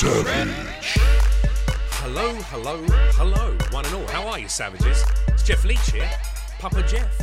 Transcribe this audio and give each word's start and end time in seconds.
Savage. 0.00 0.48
Hello, 2.00 2.32
hello, 2.44 2.82
hello, 3.18 3.54
one 3.70 3.84
and 3.84 3.94
all. 3.94 4.06
How 4.06 4.26
are 4.28 4.38
you, 4.38 4.48
savages? 4.48 5.04
It's 5.28 5.42
Jeff 5.42 5.62
Leach 5.62 5.90
here, 5.90 6.10
Papa 6.58 6.82
Jeff, 6.88 7.20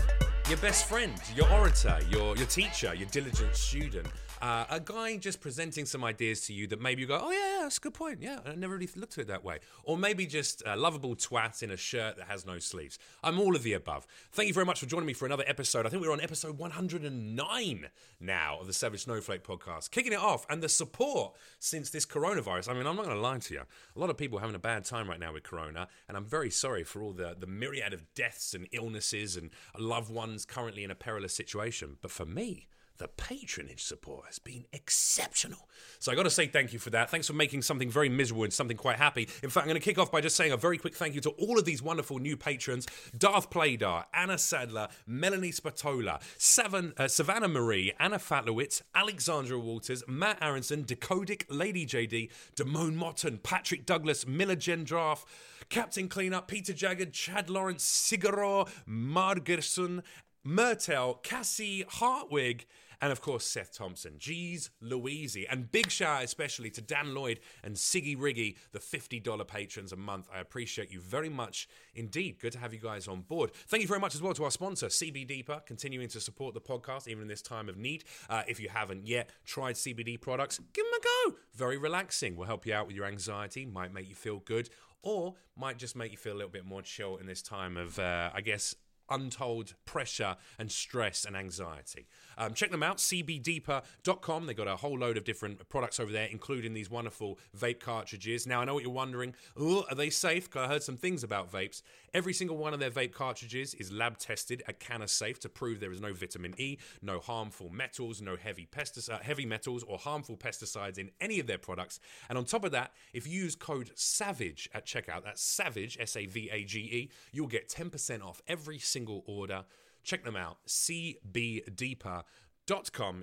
your 0.48 0.60
best 0.60 0.86
friend, 0.86 1.12
your 1.36 1.52
orator, 1.52 1.98
your 2.08 2.38
your 2.38 2.46
teacher, 2.46 2.94
your 2.94 3.08
diligent 3.08 3.56
student. 3.56 4.06
Uh, 4.42 4.66
a 4.70 4.80
guy 4.80 5.18
just 5.18 5.42
presenting 5.42 5.86
some 5.86 6.04
ideas 6.04 6.42
to 6.42 6.54
you 6.54 6.68
that 6.68 6.80
maybe 6.80 7.02
you 7.02 7.08
go, 7.08 7.20
oh 7.22 7.32
yeah, 7.32 7.64
that's 7.64 7.78
a 7.78 7.82
good 7.82 7.94
point. 7.94 8.22
Yeah, 8.22 8.40
I 8.46 8.56
never 8.56 8.76
really 8.76 8.90
looked 8.96 9.18
at 9.18 9.24
it 9.24 9.28
that 9.28 9.44
way. 9.44 9.60
Or 9.84 9.98
maybe 9.98 10.26
just 10.26 10.62
a 10.66 10.76
lovable 10.76 11.16
twat 11.16 11.64
in 11.64 11.72
a 11.72 11.78
shirt 11.78 12.18
that 12.18 12.28
has 12.28 12.46
no 12.46 12.60
sleeves. 12.60 13.00
I'm 13.24 13.40
all 13.40 13.56
of 13.56 13.64
the 13.64 13.74
above. 13.74 14.06
Thank 14.32 14.48
you 14.48 14.54
very 14.54 14.66
much 14.66 14.80
for 14.80 14.86
joining 14.86 15.08
me 15.08 15.14
for 15.14 15.26
another 15.26 15.44
episode. 15.48 15.86
I 15.86 15.90
think 15.90 16.04
we're 16.04 16.12
on 16.12 16.22
episode 16.22 16.58
109 16.58 17.88
now 18.20 18.60
of 18.60 18.68
the 18.68 18.74
Savage 18.74 19.04
Snowflake 19.04 19.44
podcast, 19.44 19.92
kicking 19.92 20.14
it 20.14 20.20
off, 20.20 20.46
and 20.50 20.62
the 20.62 20.70
support 20.70 21.34
since 21.60 21.90
this 21.90 22.06
coronavirus. 22.06 22.70
I 22.70 22.74
mean, 22.74 22.86
I'm 22.86 22.96
not 22.96 23.06
going 23.06 23.18
to 23.18 23.22
lie 23.22 23.40
to 23.40 23.54
you. 23.54 23.62
A 23.96 24.00
lot 24.00 24.10
of 24.10 24.18
people 24.18 24.38
are 24.38 24.42
having 24.42 24.56
a 24.56 24.60
bad 24.60 24.86
time 24.86 25.10
right 25.10 25.20
now 25.20 25.34
with 25.34 25.44
corona, 25.44 25.88
and 26.08 26.16
I'm 26.16 26.26
very 26.26 26.50
sorry 26.50 26.84
for 26.84 27.02
all 27.02 27.14
the 27.14 27.36
the 27.38 27.48
myriad 27.48 27.94
of 27.94 28.14
deaths 28.14 28.54
and 28.54 28.68
illnesses 28.72 29.36
and 29.36 29.50
loved 29.78 30.12
ones 30.12 30.46
currently 30.46 30.84
in 30.84 30.92
a 30.92 30.96
perilous 30.96 31.34
situation. 31.34 31.98
But 32.02 32.12
for 32.12 32.26
me 32.26 32.68
the 32.98 33.08
patronage 33.08 33.84
support 33.84 34.26
has 34.26 34.40
been 34.40 34.66
exceptional. 34.74 35.68
So 36.00 36.12
I 36.12 36.16
got 36.16 36.24
to 36.24 36.30
say 36.30 36.48
thank 36.48 36.74
you 36.74 36.80
for 36.80 36.90
that. 36.92 37.10
Thanks 37.10 37.28
for 37.28 37.34
making 37.34 37.62
something 37.62 37.90
very 37.90 38.10
miserable 38.10 38.44
and 38.44 38.54
something 38.54 38.78
quite 38.78 38.98
happy. 38.98 39.30
In 39.44 39.50
fact, 39.50 39.66
I'm 39.66 39.70
going 39.70 39.80
to 39.80 39.86
kick 39.86 39.98
off 39.98 40.12
by 40.12 40.22
just 40.22 40.36
saying 40.36 40.52
a 40.52 40.58
very 40.58 40.78
quick 40.78 40.96
thank 40.96 41.16
you 41.16 41.22
to 41.22 41.30
all 41.32 41.58
of 41.58 41.66
these 41.66 41.82
wonderful 41.82 42.20
new 42.20 42.38
patrons 42.38 42.88
Darth 43.18 43.50
Playdar, 43.50 44.06
Anna 44.14 44.38
Sadler, 44.38 44.88
Melanie 45.06 45.52
Spatola, 45.52 46.20
Savan, 46.38 46.94
uh, 46.98 47.08
Savannah 47.08 47.48
Marie, 47.48 47.94
Anna 48.00 48.18
Fatlowitz, 48.18 48.82
Alexandra 48.96 49.60
Walters, 49.60 50.04
Matt 50.08 50.38
Aronson, 50.42 50.84
Decodic, 50.84 51.46
Lady 51.50 51.86
JD, 51.86 52.30
Damone 52.56 52.96
Motton, 52.96 53.40
Patrick 53.40 53.86
Douglas, 53.86 54.28
Miller 54.28 54.56
Gendraff, 54.56 55.26
Captain 55.70 56.08
Cleanup, 56.08 56.48
Peter 56.48 56.74
Jagged, 56.74 57.14
Chad 57.14 57.50
Lawrence, 57.50 57.86
Sigaro, 57.86 58.70
Margerson, 58.88 60.02
Mertel, 60.46 61.22
Cassie 61.24 61.84
Hartwig, 61.90 62.66
and 63.02 63.12
of 63.12 63.22
course 63.22 63.46
Seth 63.46 63.76
Thompson. 63.76 64.16
Geez 64.18 64.70
Louise. 64.82 65.38
And 65.50 65.72
big 65.72 65.92
shout 65.92 66.24
especially 66.24 66.70
to 66.72 66.82
Dan 66.82 67.14
Lloyd 67.14 67.40
and 67.64 67.76
Siggy 67.76 68.18
Riggy, 68.18 68.56
the 68.72 68.80
$50 68.80 69.48
patrons 69.48 69.92
a 69.92 69.96
month. 69.96 70.28
I 70.34 70.40
appreciate 70.40 70.92
you 70.92 71.00
very 71.02 71.30
much 71.30 71.68
indeed. 71.94 72.40
Good 72.40 72.54
to 72.54 72.60
have 72.60 72.74
you 72.74 72.80
guys 72.80 73.08
on 73.08 73.22
board. 73.22 73.52
Thank 73.68 73.82
you 73.82 73.88
very 73.88 74.00
much 74.00 74.16
as 74.16 74.22
well 74.22 74.34
to 74.34 74.44
our 74.44 74.52
sponsor, 74.52 74.88
CB 74.88 75.28
Deeper, 75.28 75.62
continuing 75.66 76.08
to 76.10 76.20
support 76.20 76.54
the 76.54 76.62
podcast 76.62 77.08
even 77.08 77.24
in 77.24 77.28
this 77.28 77.42
time 77.42 77.70
of 77.70 77.78
need. 77.78 78.04
Uh, 78.30 78.44
if 78.48 78.60
you 78.60 78.70
haven't 78.70 79.08
yet 79.08 79.30
tried 79.46 79.76
CBD 79.76 80.20
products, 80.20 80.60
give 80.74 80.86
them 80.86 80.94
a 81.00 81.32
go. 81.32 81.38
Very 81.56 81.78
relaxing. 81.78 82.36
Will 82.36 82.46
help 82.46 82.66
you 82.66 82.74
out 82.74 82.88
with 82.88 82.96
your 82.96 83.06
anxiety, 83.06 83.66
might 83.66 83.94
make 83.94 84.08
you 84.08 84.16
feel 84.16 84.40
good, 84.40 84.70
or 85.02 85.36
might 85.56 85.78
just 85.78 85.96
make 85.96 86.12
you 86.12 86.18
feel 86.18 86.34
a 86.34 86.38
little 86.38 86.50
bit 86.50 86.66
more 86.66 86.82
chill 86.82 87.18
in 87.18 87.26
this 87.26 87.42
time 87.42 87.78
of, 87.78 87.98
uh, 88.00 88.30
I 88.34 88.42
guess, 88.42 88.76
untold 89.10 89.74
pressure 89.86 90.36
and 90.58 90.72
stress 90.72 91.26
and 91.26 91.36
anxiety. 91.36 92.08
Um, 92.38 92.54
check 92.54 92.72
them 92.72 92.84
out, 92.84 92.98
cbdeeper.com. 92.98 94.46
They've 94.46 94.56
got 94.56 94.68
a 94.68 94.76
whole 94.76 94.98
load 94.98 95.18
of 95.18 95.24
different 95.24 95.68
products 95.70 96.00
over 96.00 96.12
there, 96.12 96.28
including 96.28 96.74
these 96.74 96.90
wonderful 96.90 97.40
vape 97.58 97.80
cartridges. 97.80 98.46
Now, 98.46 98.62
I 98.62 98.66
know 98.66 98.74
what 98.74 98.84
you're 98.84 98.92
wondering 98.92 99.34
are 99.58 99.96
they 99.96 100.10
safe? 100.10 100.56
I 100.56 100.68
heard 100.68 100.84
some 100.84 100.98
things 100.98 101.24
about 101.24 101.52
vapes. 101.52 101.82
Every 102.14 102.34
single 102.34 102.58
one 102.58 102.74
of 102.74 102.80
their 102.80 102.92
vape 102.92 103.12
cartridges 103.12 103.74
is 103.76 103.92
lab 103.92 104.18
tested 104.18 104.64
at 104.68 104.80
CannaSafe 104.80 105.40
to 105.40 105.50
prove 105.50 105.80
there 105.80 105.92
is 105.92 106.02
no 106.02 106.14
vitamin 106.14 106.54
E, 106.58 106.78
no 107.02 107.20
harmful 107.20 107.70
metals, 107.70 108.22
no 108.22 108.36
heavy, 108.36 108.68
pestic- 108.72 109.10
uh, 109.10 109.20
heavy 109.20 109.46
metals, 109.46 109.84
or 109.84 109.98
harmful 109.98 110.38
pesticides 110.38 110.98
in 110.98 111.12
any 111.22 111.40
of 111.40 111.48
their 111.48 111.58
products. 111.58 112.00
And 112.30 112.38
on 112.38 112.46
top 112.46 112.64
of 112.64 112.72
that, 112.72 112.92
if 113.14 113.28
you 113.28 113.42
use 113.44 113.56
code 113.56 113.92
SAVAGE 113.96 114.70
at 114.74 114.86
checkout, 114.86 115.24
that's 115.24 115.42
SAVAGE, 115.42 115.98
S 116.00 116.16
A 116.16 116.26
V 116.26 116.50
A 116.52 116.64
G 116.64 116.80
E, 116.80 117.10
you'll 117.32 117.48
get 117.48 117.70
10% 117.70 118.24
off 118.24 118.42
every 118.48 118.80
single 118.80 118.97
order. 119.06 119.66
Check 120.04 120.24
them 120.24 120.36
out. 120.36 120.58
cbdeeper.com 120.68 122.24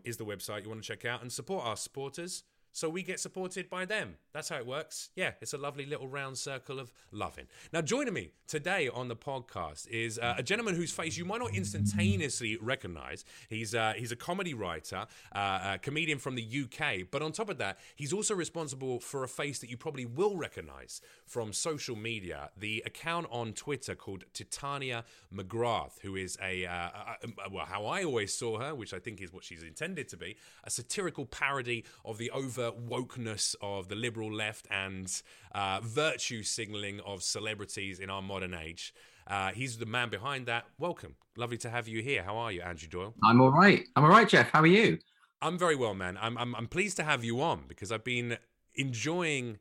is 0.04 0.16
the 0.16 0.24
website 0.24 0.62
you 0.64 0.68
want 0.68 0.82
to 0.82 0.88
check 0.88 1.04
out 1.04 1.22
and 1.22 1.32
support 1.32 1.66
our 1.66 1.76
supporters 1.76 2.44
so 2.74 2.88
we 2.88 3.04
get 3.04 3.20
supported 3.20 3.70
by 3.70 3.84
them. 3.84 4.16
That's 4.32 4.48
how 4.48 4.56
it 4.56 4.66
works. 4.66 5.10
Yeah, 5.14 5.30
it's 5.40 5.52
a 5.54 5.58
lovely 5.58 5.86
little 5.86 6.08
round 6.08 6.36
circle 6.36 6.80
of 6.80 6.92
loving. 7.12 7.46
Now, 7.72 7.82
joining 7.82 8.12
me 8.12 8.32
today 8.48 8.88
on 8.92 9.06
the 9.06 9.14
podcast 9.14 9.86
is 9.88 10.18
uh, 10.18 10.34
a 10.36 10.42
gentleman 10.42 10.74
whose 10.74 10.90
face 10.90 11.16
you 11.16 11.24
might 11.24 11.38
not 11.38 11.54
instantaneously 11.54 12.58
recognize. 12.60 13.24
He's 13.48 13.76
uh, 13.76 13.92
he's 13.96 14.10
a 14.10 14.16
comedy 14.16 14.54
writer, 14.54 15.06
uh, 15.36 15.74
a 15.74 15.78
comedian 15.78 16.18
from 16.18 16.34
the 16.34 16.64
UK, 16.64 17.06
but 17.12 17.22
on 17.22 17.30
top 17.30 17.48
of 17.48 17.58
that, 17.58 17.78
he's 17.94 18.12
also 18.12 18.34
responsible 18.34 18.98
for 18.98 19.22
a 19.22 19.28
face 19.28 19.60
that 19.60 19.70
you 19.70 19.76
probably 19.76 20.04
will 20.04 20.36
recognize 20.36 21.00
from 21.26 21.52
social 21.52 21.94
media. 21.94 22.50
The 22.56 22.82
account 22.84 23.28
on 23.30 23.52
Twitter 23.52 23.94
called 23.94 24.24
Titania 24.32 25.04
McGrath, 25.32 26.00
who 26.02 26.16
is 26.16 26.36
a, 26.42 26.66
uh, 26.66 26.88
a 27.22 27.50
well, 27.52 27.66
how 27.66 27.86
I 27.86 28.02
always 28.02 28.34
saw 28.34 28.58
her, 28.58 28.74
which 28.74 28.92
I 28.92 28.98
think 28.98 29.22
is 29.22 29.32
what 29.32 29.44
she's 29.44 29.62
intended 29.62 30.08
to 30.08 30.16
be, 30.16 30.36
a 30.64 30.70
satirical 30.70 31.24
parody 31.24 31.84
of 32.04 32.18
the 32.18 32.32
over 32.32 32.63
wokeness 32.72 33.54
of 33.60 33.88
the 33.88 33.94
liberal 33.94 34.32
left 34.32 34.66
and 34.70 35.22
uh, 35.54 35.80
virtue 35.82 36.42
signaling 36.42 37.00
of 37.00 37.22
celebrities 37.22 37.98
in 37.98 38.10
our 38.10 38.22
modern 38.22 38.54
age. 38.54 38.94
Uh, 39.26 39.50
he's 39.52 39.78
the 39.78 39.86
man 39.86 40.10
behind 40.10 40.46
that. 40.46 40.64
Welcome. 40.78 41.16
Lovely 41.36 41.56
to 41.58 41.70
have 41.70 41.88
you 41.88 42.02
here. 42.02 42.22
How 42.22 42.36
are 42.36 42.52
you, 42.52 42.60
Andrew 42.62 42.88
Doyle? 42.88 43.14
I'm 43.22 43.40
all 43.40 43.50
right. 43.50 43.84
I'm 43.96 44.04
all 44.04 44.10
right, 44.10 44.28
Jeff. 44.28 44.50
How 44.50 44.60
are 44.60 44.66
you? 44.66 44.98
I'm 45.40 45.58
very 45.58 45.76
well, 45.76 45.94
man. 45.94 46.18
I'm, 46.20 46.38
I'm, 46.38 46.54
I'm 46.54 46.66
pleased 46.66 46.96
to 46.98 47.04
have 47.04 47.24
you 47.24 47.40
on 47.40 47.64
because 47.68 47.90
I've 47.90 48.04
been 48.04 48.38
enjoying. 48.74 49.58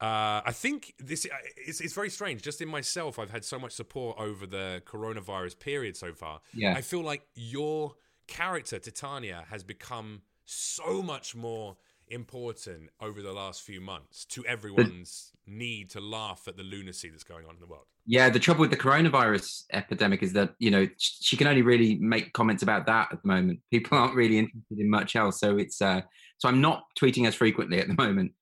Uh, 0.00 0.42
I 0.44 0.52
think 0.52 0.94
this 0.98 1.24
uh, 1.26 1.36
it's, 1.56 1.80
it's 1.80 1.94
very 1.94 2.10
strange. 2.10 2.42
Just 2.42 2.60
in 2.60 2.68
myself, 2.68 3.18
I've 3.18 3.30
had 3.30 3.44
so 3.44 3.58
much 3.58 3.72
support 3.72 4.18
over 4.18 4.46
the 4.46 4.82
coronavirus 4.86 5.58
period 5.58 5.96
so 5.96 6.12
far. 6.12 6.40
Yeah. 6.52 6.74
I 6.74 6.82
feel 6.82 7.02
like 7.02 7.22
your 7.34 7.94
character, 8.26 8.78
Titania, 8.78 9.44
has 9.50 9.64
become 9.64 10.22
so 10.44 11.02
much 11.02 11.34
more 11.34 11.76
important 12.08 12.90
over 13.00 13.22
the 13.22 13.32
last 13.32 13.62
few 13.62 13.80
months 13.80 14.24
to 14.26 14.44
everyone's 14.46 15.32
need 15.46 15.90
to 15.90 16.00
laugh 16.00 16.44
at 16.46 16.56
the 16.56 16.62
lunacy 16.62 17.08
that's 17.08 17.24
going 17.24 17.44
on 17.46 17.54
in 17.54 17.60
the 17.60 17.66
world. 17.66 17.86
Yeah, 18.06 18.28
the 18.30 18.38
trouble 18.38 18.60
with 18.60 18.70
the 18.70 18.76
coronavirus 18.76 19.64
epidemic 19.72 20.22
is 20.22 20.32
that 20.34 20.54
you 20.58 20.70
know 20.70 20.86
she 20.98 21.36
can 21.36 21.46
only 21.46 21.62
really 21.62 21.96
make 21.96 22.32
comments 22.32 22.62
about 22.62 22.86
that 22.86 23.08
at 23.12 23.22
the 23.22 23.28
moment. 23.28 23.60
People 23.70 23.98
aren't 23.98 24.14
really 24.14 24.38
interested 24.38 24.78
in 24.78 24.90
much 24.90 25.16
else, 25.16 25.40
so 25.40 25.56
it's 25.56 25.80
uh, 25.82 26.02
so 26.38 26.48
I'm 26.48 26.60
not 26.60 26.84
tweeting 27.00 27.26
as 27.26 27.34
frequently 27.34 27.78
at 27.78 27.88
the 27.88 27.94
moment, 27.94 28.32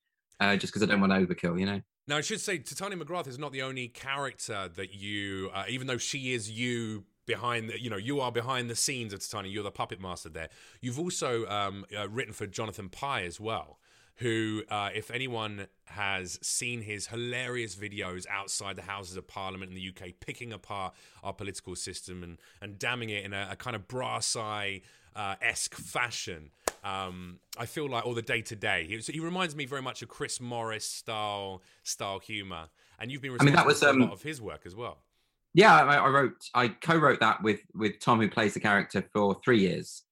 uh, 0.41 0.57
just 0.57 0.73
because 0.73 0.83
I 0.83 0.91
don't 0.91 1.01
want 1.01 1.13
to 1.13 1.19
overkill. 1.27 1.59
You 1.59 1.67
know. 1.67 1.81
Now 2.07 2.19
I 2.19 2.21
should 2.21 2.41
say, 2.41 2.59
Titania 2.59 3.03
McGrath 3.03 3.27
is 3.27 3.39
not 3.39 3.53
the 3.53 3.63
only 3.63 3.89
character 3.89 4.69
that 4.77 4.93
you, 4.93 5.51
uh, 5.55 5.65
even 5.69 5.87
though 5.87 5.97
she 5.97 6.35
is 6.35 6.51
you 6.51 7.05
behind 7.27 7.71
the, 7.71 7.81
you 7.81 7.91
know 7.91 7.97
you 7.97 8.21
are 8.21 8.33
behind 8.33 8.69
the 8.69 8.75
scenes 8.75 9.13
of 9.13 9.21
Titania 9.21 9.51
you're 9.51 9.63
the 9.63 9.71
puppet 9.71 10.01
master 10.01 10.29
there. 10.29 10.49
You've 10.81 10.99
also 10.99 11.47
um, 11.47 11.85
uh, 11.97 12.09
written 12.09 12.33
for 12.33 12.47
Jonathan 12.47 12.89
Pie 12.89 13.25
as 13.25 13.41
well 13.41 13.79
who 14.19 14.63
uh, 14.71 14.91
if 14.95 15.11
anyone 15.11 15.67
has 15.87 16.39
seen 16.41 16.83
his 16.83 17.09
hilarious 17.09 17.75
videos 17.75 18.27
outside 18.31 18.77
the 18.77 18.83
houses 18.83 19.17
of 19.17 19.27
parliament 19.27 19.71
in 19.71 19.75
the 19.75 19.89
UK 19.89 20.13
picking 20.21 20.53
apart 20.53 20.95
our 21.23 21.33
political 21.33 21.75
system 21.75 22.23
and 22.23 22.39
and 22.61 22.79
damning 22.79 23.11
it 23.11 23.25
in 23.25 23.33
a, 23.33 23.49
a 23.51 23.57
kind 23.57 23.75
of 23.75 23.89
brass 23.89 24.37
eye 24.37 24.81
uh, 25.17 25.35
esque 25.43 25.75
fashion 25.75 26.51
um, 26.85 27.39
I 27.57 27.65
feel 27.65 27.89
like 27.89 28.05
all 28.05 28.13
the 28.13 28.21
day 28.21 28.43
to 28.43 28.55
day. 28.55 28.87
He, 28.87 28.99
he 29.11 29.19
reminds 29.19 29.57
me 29.57 29.65
very 29.65 29.81
much 29.81 30.03
of 30.03 30.09
Chris 30.09 30.39
Morris 30.39 30.85
style 30.85 31.63
style 31.83 32.19
humor. 32.19 32.69
And 32.99 33.11
you've 33.11 33.23
been 33.23 33.33
responsible 33.33 33.59
I 33.59 33.63
mean, 33.63 33.67
that 33.67 33.67
was, 33.67 33.83
um, 33.83 33.97
for 33.97 34.01
a 34.03 34.05
lot 34.05 34.13
of 34.13 34.23
his 34.23 34.41
work 34.41 34.63
as 34.67 34.77
well 34.77 34.99
yeah, 35.55 35.77
I, 35.77 35.97
I, 35.97 36.09
wrote, 36.09 36.33
I 36.55 36.69
co-wrote 36.69 37.21
that 37.21 37.43
with 37.43 37.61
with 37.75 38.01
Tom, 38.01 38.21
who 38.21 38.29
plays 38.29 38.55
the 38.55 38.61
character, 38.61 39.05
for 39.13 39.41
three 39.45 39.61
years. 39.61 40.03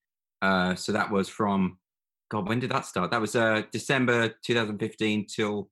Uh, 0.40 0.74
so 0.74 0.92
that 0.92 1.10
was 1.10 1.28
from, 1.28 1.78
God, 2.30 2.48
when 2.48 2.60
did 2.60 2.70
that 2.70 2.86
start? 2.86 3.10
That 3.10 3.20
was 3.20 3.36
uh, 3.36 3.62
December 3.72 4.34
2015 4.44 5.26
till 5.26 5.68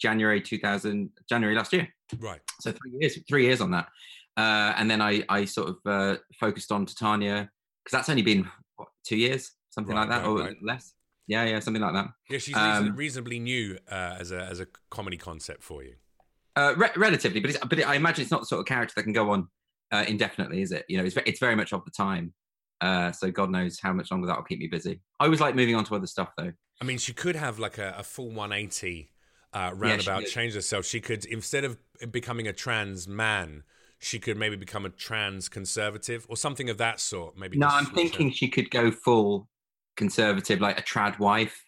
January 0.00 0.40
2000, 0.40 1.10
January 1.28 1.56
last 1.56 1.72
year. 1.72 1.88
Right. 2.18 2.40
So 2.60 2.72
three 2.72 2.98
years, 3.00 3.18
three 3.28 3.44
years 3.44 3.60
on 3.60 3.70
that, 3.72 3.86
uh, 4.36 4.74
and 4.76 4.90
then 4.90 5.00
I 5.00 5.24
I 5.28 5.44
sort 5.44 5.70
of 5.70 5.76
uh, 5.86 6.16
focused 6.38 6.70
on 6.70 6.86
Titania 6.86 7.50
because 7.84 7.98
that's 7.98 8.08
only 8.08 8.22
been 8.22 8.48
what 8.76 8.88
two 9.04 9.16
years, 9.16 9.52
something 9.70 9.94
right, 9.94 10.08
like 10.08 10.10
that, 10.10 10.26
right, 10.26 10.28
or 10.28 10.38
right. 10.38 10.56
less. 10.62 10.94
Yeah, 11.26 11.44
yeah, 11.44 11.58
something 11.60 11.82
like 11.82 11.94
that. 11.94 12.08
Yeah, 12.28 12.38
she's 12.38 12.56
um, 12.56 12.94
reasonably 12.94 13.38
new 13.38 13.78
uh, 13.90 14.16
as 14.20 14.30
a 14.30 14.42
as 14.42 14.60
a 14.60 14.66
comedy 14.90 15.16
concept 15.16 15.62
for 15.62 15.82
you. 15.82 15.94
Uh, 16.56 16.74
re- 16.76 16.90
relatively, 16.96 17.40
but 17.40 17.56
but 17.68 17.78
it, 17.78 17.88
I 17.88 17.96
imagine 17.96 18.22
it's 18.22 18.30
not 18.30 18.40
the 18.40 18.46
sort 18.46 18.60
of 18.60 18.66
character 18.66 18.94
that 18.96 19.02
can 19.02 19.12
go 19.12 19.30
on 19.30 19.48
uh, 19.90 20.04
indefinitely, 20.06 20.62
is 20.62 20.72
it? 20.72 20.84
You 20.88 20.98
know, 20.98 21.04
it's 21.04 21.16
it's 21.26 21.40
very 21.40 21.56
much 21.56 21.72
of 21.72 21.84
the 21.84 21.90
time. 21.90 22.32
Uh, 22.80 23.12
so 23.12 23.30
God 23.30 23.50
knows 23.50 23.78
how 23.80 23.92
much 23.92 24.10
longer 24.10 24.26
that 24.26 24.36
will 24.36 24.44
keep 24.44 24.58
me 24.58 24.66
busy. 24.66 25.00
I 25.18 25.24
always 25.24 25.40
like 25.40 25.54
moving 25.54 25.74
on 25.74 25.84
to 25.84 25.94
other 25.94 26.06
stuff, 26.06 26.30
though. 26.36 26.52
I 26.80 26.84
mean, 26.84 26.98
she 26.98 27.12
could 27.12 27.36
have 27.36 27.58
like 27.58 27.78
a, 27.78 27.94
a 27.98 28.02
full 28.02 28.28
180 28.28 29.10
uh, 29.52 29.70
roundabout 29.74 30.22
yeah, 30.22 30.28
change 30.28 30.54
herself. 30.54 30.84
She 30.84 31.00
could 31.00 31.24
instead 31.24 31.64
of 31.64 31.78
becoming 32.10 32.48
a 32.48 32.52
trans 32.52 33.06
man, 33.06 33.62
she 33.98 34.18
could 34.18 34.36
maybe 34.36 34.56
become 34.56 34.84
a 34.84 34.90
trans 34.90 35.48
conservative 35.48 36.26
or 36.28 36.36
something 36.36 36.68
of 36.68 36.78
that 36.78 37.00
sort. 37.00 37.38
Maybe. 37.38 37.56
No, 37.58 37.68
I'm 37.68 37.86
thinking 37.86 38.30
she 38.30 38.48
could 38.48 38.70
go 38.70 38.90
full 38.90 39.48
conservative, 39.96 40.60
like 40.60 40.78
a 40.78 40.82
trad 40.82 41.18
wife, 41.18 41.64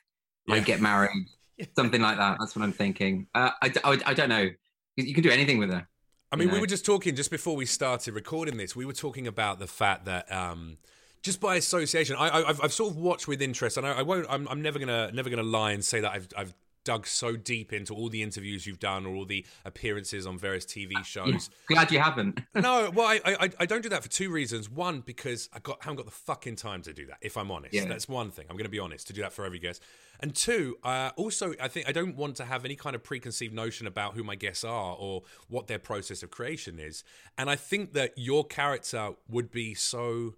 like 0.49 0.61
yeah. 0.61 0.65
get 0.65 0.81
married, 0.81 1.27
something 1.77 2.01
like 2.01 2.19
that. 2.19 2.37
That's 2.41 2.57
what 2.57 2.63
I'm 2.63 2.73
thinking. 2.73 3.29
Uh, 3.35 3.51
I, 3.63 3.73
I, 3.85 4.01
I 4.07 4.15
don't 4.15 4.29
know. 4.29 4.51
You 4.97 5.15
can 5.15 5.23
do 5.23 5.31
anything 5.31 5.59
with 5.59 5.71
her. 5.71 5.87
I 6.33 6.37
mean, 6.37 6.49
you 6.49 6.55
we 6.55 6.61
were 6.61 6.67
just 6.67 6.85
talking 6.85 7.15
just 7.15 7.31
before 7.31 7.55
we 7.55 7.67
started 7.67 8.15
recording 8.15 8.57
this. 8.57 8.75
We 8.75 8.85
were 8.85 8.93
talking 8.93 9.27
about 9.27 9.59
the 9.59 9.67
fact 9.67 10.07
that 10.07 10.31
um, 10.33 10.79
just 11.23 11.41
by 11.41 11.57
association, 11.57 12.17
I, 12.19 12.29
I, 12.29 12.49
I've, 12.49 12.61
I've 12.65 12.73
sort 12.73 12.93
of 12.93 12.97
watched 12.97 13.29
with 13.29 13.41
interest, 13.41 13.77
and 13.77 13.87
I, 13.87 13.99
I 13.99 14.03
won't. 14.03 14.27
I'm, 14.29 14.49
I'm 14.49 14.63
never 14.63 14.79
gonna 14.79 15.13
never 15.13 15.31
gonna 15.31 15.43
lie 15.43 15.73
and 15.73 15.85
say 15.85 16.01
that 16.01 16.13
I've, 16.13 16.29
I've 16.37 16.55
dug 16.87 17.07
so 17.07 17.37
deep 17.37 17.73
into 17.73 17.93
all 17.93 18.09
the 18.09 18.23
interviews 18.23 18.67
you've 18.67 18.79
done 18.79 19.05
or 19.05 19.15
all 19.15 19.25
the 19.27 19.45
appearances 19.67 20.27
on 20.27 20.39
various 20.39 20.65
TV 20.65 21.05
shows. 21.05 21.51
Yeah, 21.69 21.75
glad 21.77 21.93
you 21.93 21.99
haven't. 21.99 22.41
no, 22.55 22.91
well, 22.95 23.07
I, 23.07 23.21
I 23.27 23.51
I 23.61 23.67
don't 23.67 23.83
do 23.83 23.89
that 23.91 24.03
for 24.03 24.09
two 24.09 24.31
reasons. 24.31 24.71
One, 24.71 25.01
because 25.01 25.51
I 25.53 25.59
got 25.59 25.83
haven't 25.83 25.97
got 25.97 26.07
the 26.07 26.13
fucking 26.13 26.57
time 26.57 26.81
to 26.83 26.93
do 26.95 27.05
that. 27.07 27.19
If 27.21 27.37
I'm 27.37 27.51
honest, 27.51 27.75
Yeah. 27.75 27.85
that's 27.87 28.09
one 28.09 28.31
thing. 28.31 28.47
I'm 28.49 28.57
going 28.57 28.65
to 28.65 28.71
be 28.71 28.79
honest 28.79 29.07
to 29.09 29.13
do 29.13 29.21
that 29.23 29.33
for 29.35 29.45
every 29.45 29.59
guest. 29.59 29.83
And 30.21 30.35
two, 30.35 30.79
uh, 30.83 31.11
also, 31.17 31.53
I 31.61 31.69
think 31.69 31.87
I 31.89 31.93
don't 31.93 32.17
want 32.17 32.37
to 32.37 32.45
have 32.47 32.65
any 32.65 32.77
kind 32.77 32.97
of 32.97 33.03
preconceived 33.03 33.53
notion 33.53 33.87
about 33.87 34.15
who 34.15 34.25
my 34.25 34.35
guests 34.37 34.65
are 34.65 34.95
or 34.99 35.25
what 35.49 35.67
their 35.67 35.79
process 35.79 36.23
of 36.23 36.31
creation 36.31 36.79
is. 36.79 37.05
And 37.37 37.51
I 37.51 37.57
think 37.57 37.93
that 37.93 38.15
your 38.17 38.45
character 38.47 39.11
would 39.29 39.51
be 39.51 39.75
so. 39.75 40.35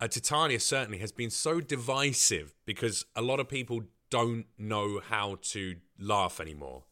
Uh, 0.00 0.08
Titania 0.08 0.58
certainly 0.58 0.98
has 0.98 1.12
been 1.12 1.30
so 1.30 1.60
divisive 1.60 2.54
because 2.66 3.04
a 3.14 3.22
lot 3.22 3.38
of 3.38 3.48
people 3.48 3.84
don't 4.16 4.44
know 4.58 5.00
how 5.12 5.38
to 5.52 5.76
laugh 5.98 6.38
anymore 6.40 6.84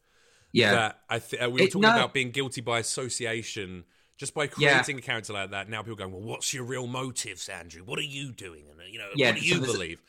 Yeah. 0.53 0.73
that 0.73 0.93
I 1.09 1.19
th- 1.19 1.43
uh, 1.43 1.51
we 1.51 1.61
were 1.61 1.67
It- 1.67 1.73
talking 1.73 1.83
no. 1.83 1.95
about 2.01 2.15
being 2.15 2.31
guilty 2.31 2.61
by 2.63 2.79
association 2.79 3.85
just 4.17 4.35
by 4.35 4.47
creating 4.47 4.99
a 4.99 5.03
character 5.03 5.33
like 5.33 5.51
that. 5.51 5.69
Now 5.71 5.81
people 5.83 5.95
are 5.95 5.97
going, 6.05 6.13
well, 6.13 6.23
what's 6.33 6.53
your 6.55 6.65
real 6.65 6.87
motives, 6.87 7.49
Andrew? 7.49 7.83
What 7.85 7.99
are 7.99 8.11
you 8.19 8.33
doing? 8.33 8.65
And 8.71 8.79
uh, 8.81 8.85
you 8.85 8.99
know, 8.99 9.09
Yeah, 9.15 9.29
what 9.33 9.41
do 9.41 9.41
so 9.47 9.55
you 9.57 9.63
a- 9.63 9.67
believe? 9.67 10.01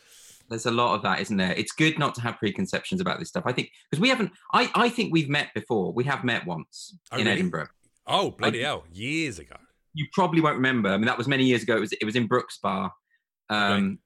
There's 0.50 0.66
a 0.66 0.72
lot 0.72 0.96
of 0.96 1.02
that, 1.04 1.22
isn't 1.22 1.38
there? 1.38 1.54
It's 1.54 1.72
good 1.72 1.98
not 1.98 2.14
to 2.16 2.22
have 2.22 2.38
preconceptions 2.38 3.00
about 3.00 3.20
this 3.20 3.30
stuff. 3.30 3.44
I 3.46 3.54
think 3.54 3.72
because 3.90 4.02
we 4.02 4.10
haven't. 4.10 4.32
I 4.54 4.70
I 4.86 4.90
think 4.90 5.14
we've 5.14 5.30
met 5.30 5.54
before. 5.54 5.94
We 5.94 6.04
have 6.06 6.24
met 6.26 6.46
once 6.46 6.94
Oh, 7.12 7.18
in 7.18 7.24
really? 7.26 7.32
Edinburgh. 7.38 7.70
Oh 8.06 8.32
bloody 8.32 8.62
hell! 8.62 8.84
Years 8.92 9.40
ago. 9.40 9.56
You 9.94 10.06
probably 10.12 10.42
won't 10.42 10.58
remember. 10.58 10.90
I 10.90 10.98
mean, 10.98 11.06
that 11.12 11.18
was 11.18 11.28
many 11.36 11.46
years 11.46 11.64
ago. 11.64 11.78
It 11.78 11.80
was 11.86 11.94
it 12.02 12.06
was 12.06 12.16
in 12.18 12.28
Brooks 12.28 12.58
Bar. 12.58 12.92
Um, 13.50 14.00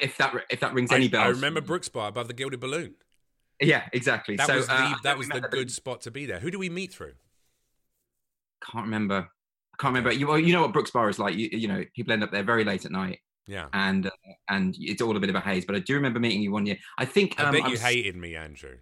If 0.00 0.16
that 0.18 0.34
if 0.50 0.60
that 0.60 0.74
rings 0.74 0.92
any 0.92 1.06
I, 1.06 1.08
bells. 1.08 1.24
I 1.24 1.28
remember 1.30 1.60
Brooks 1.60 1.88
Bar 1.88 2.08
above 2.08 2.28
the 2.28 2.34
Gilded 2.34 2.60
Balloon. 2.60 2.94
Yeah, 3.60 3.82
exactly. 3.92 4.36
That 4.36 4.46
so 4.46 4.56
was 4.56 4.66
the 4.66 4.72
uh, 4.74 4.94
that 5.04 5.18
was 5.18 5.28
the 5.28 5.40
good 5.40 5.70
spot 5.70 6.00
to 6.02 6.10
be 6.10 6.26
there. 6.26 6.38
Who 6.40 6.50
do 6.50 6.58
we 6.58 6.68
meet 6.70 6.92
through? 6.92 7.12
Can't 8.70 8.84
remember. 8.84 9.16
I 9.16 9.76
can't 9.82 9.94
remember. 9.94 10.12
You 10.12 10.26
well, 10.28 10.38
you 10.38 10.52
know 10.52 10.62
what 10.62 10.72
Brooks 10.72 10.90
Bar 10.90 11.08
is 11.08 11.18
like. 11.18 11.34
You, 11.34 11.48
you 11.52 11.68
know, 11.68 11.84
people 11.94 12.12
end 12.12 12.22
up 12.24 12.30
there 12.32 12.42
very 12.42 12.64
late 12.64 12.84
at 12.84 12.90
night, 12.92 13.20
Yeah, 13.46 13.66
and 13.72 14.06
uh, 14.06 14.10
and 14.48 14.74
it's 14.78 15.00
all 15.02 15.16
a 15.16 15.20
bit 15.20 15.30
of 15.30 15.36
a 15.36 15.40
haze. 15.40 15.64
But 15.64 15.76
I 15.76 15.80
do 15.80 15.94
remember 15.94 16.20
meeting 16.20 16.42
you 16.42 16.52
one 16.52 16.66
year. 16.66 16.76
I 16.98 17.04
think. 17.04 17.38
I 17.40 17.44
Um, 17.44 17.52
bet 17.52 17.62
I 17.62 17.66
you 17.66 17.72
was- 17.72 17.82
hated 17.82 18.16
me, 18.16 18.34
Andrew. 18.36 18.76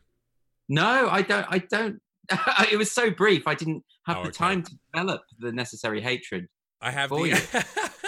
No, 0.68 1.08
I 1.10 1.22
don't. 1.22 1.46
I 1.48 1.58
don't. 1.58 2.00
it 2.70 2.76
was 2.76 2.92
so 2.92 3.10
brief. 3.10 3.46
I 3.48 3.54
didn't 3.54 3.82
have 4.06 4.18
Oh, 4.18 4.22
the 4.24 4.28
okay. 4.28 4.36
time 4.36 4.62
to 4.62 4.72
develop 4.92 5.22
the 5.38 5.50
necessary 5.52 6.00
hatred. 6.00 6.46
I 6.80 6.90
have 6.90 7.08
For 7.08 7.26
the. 7.26 7.30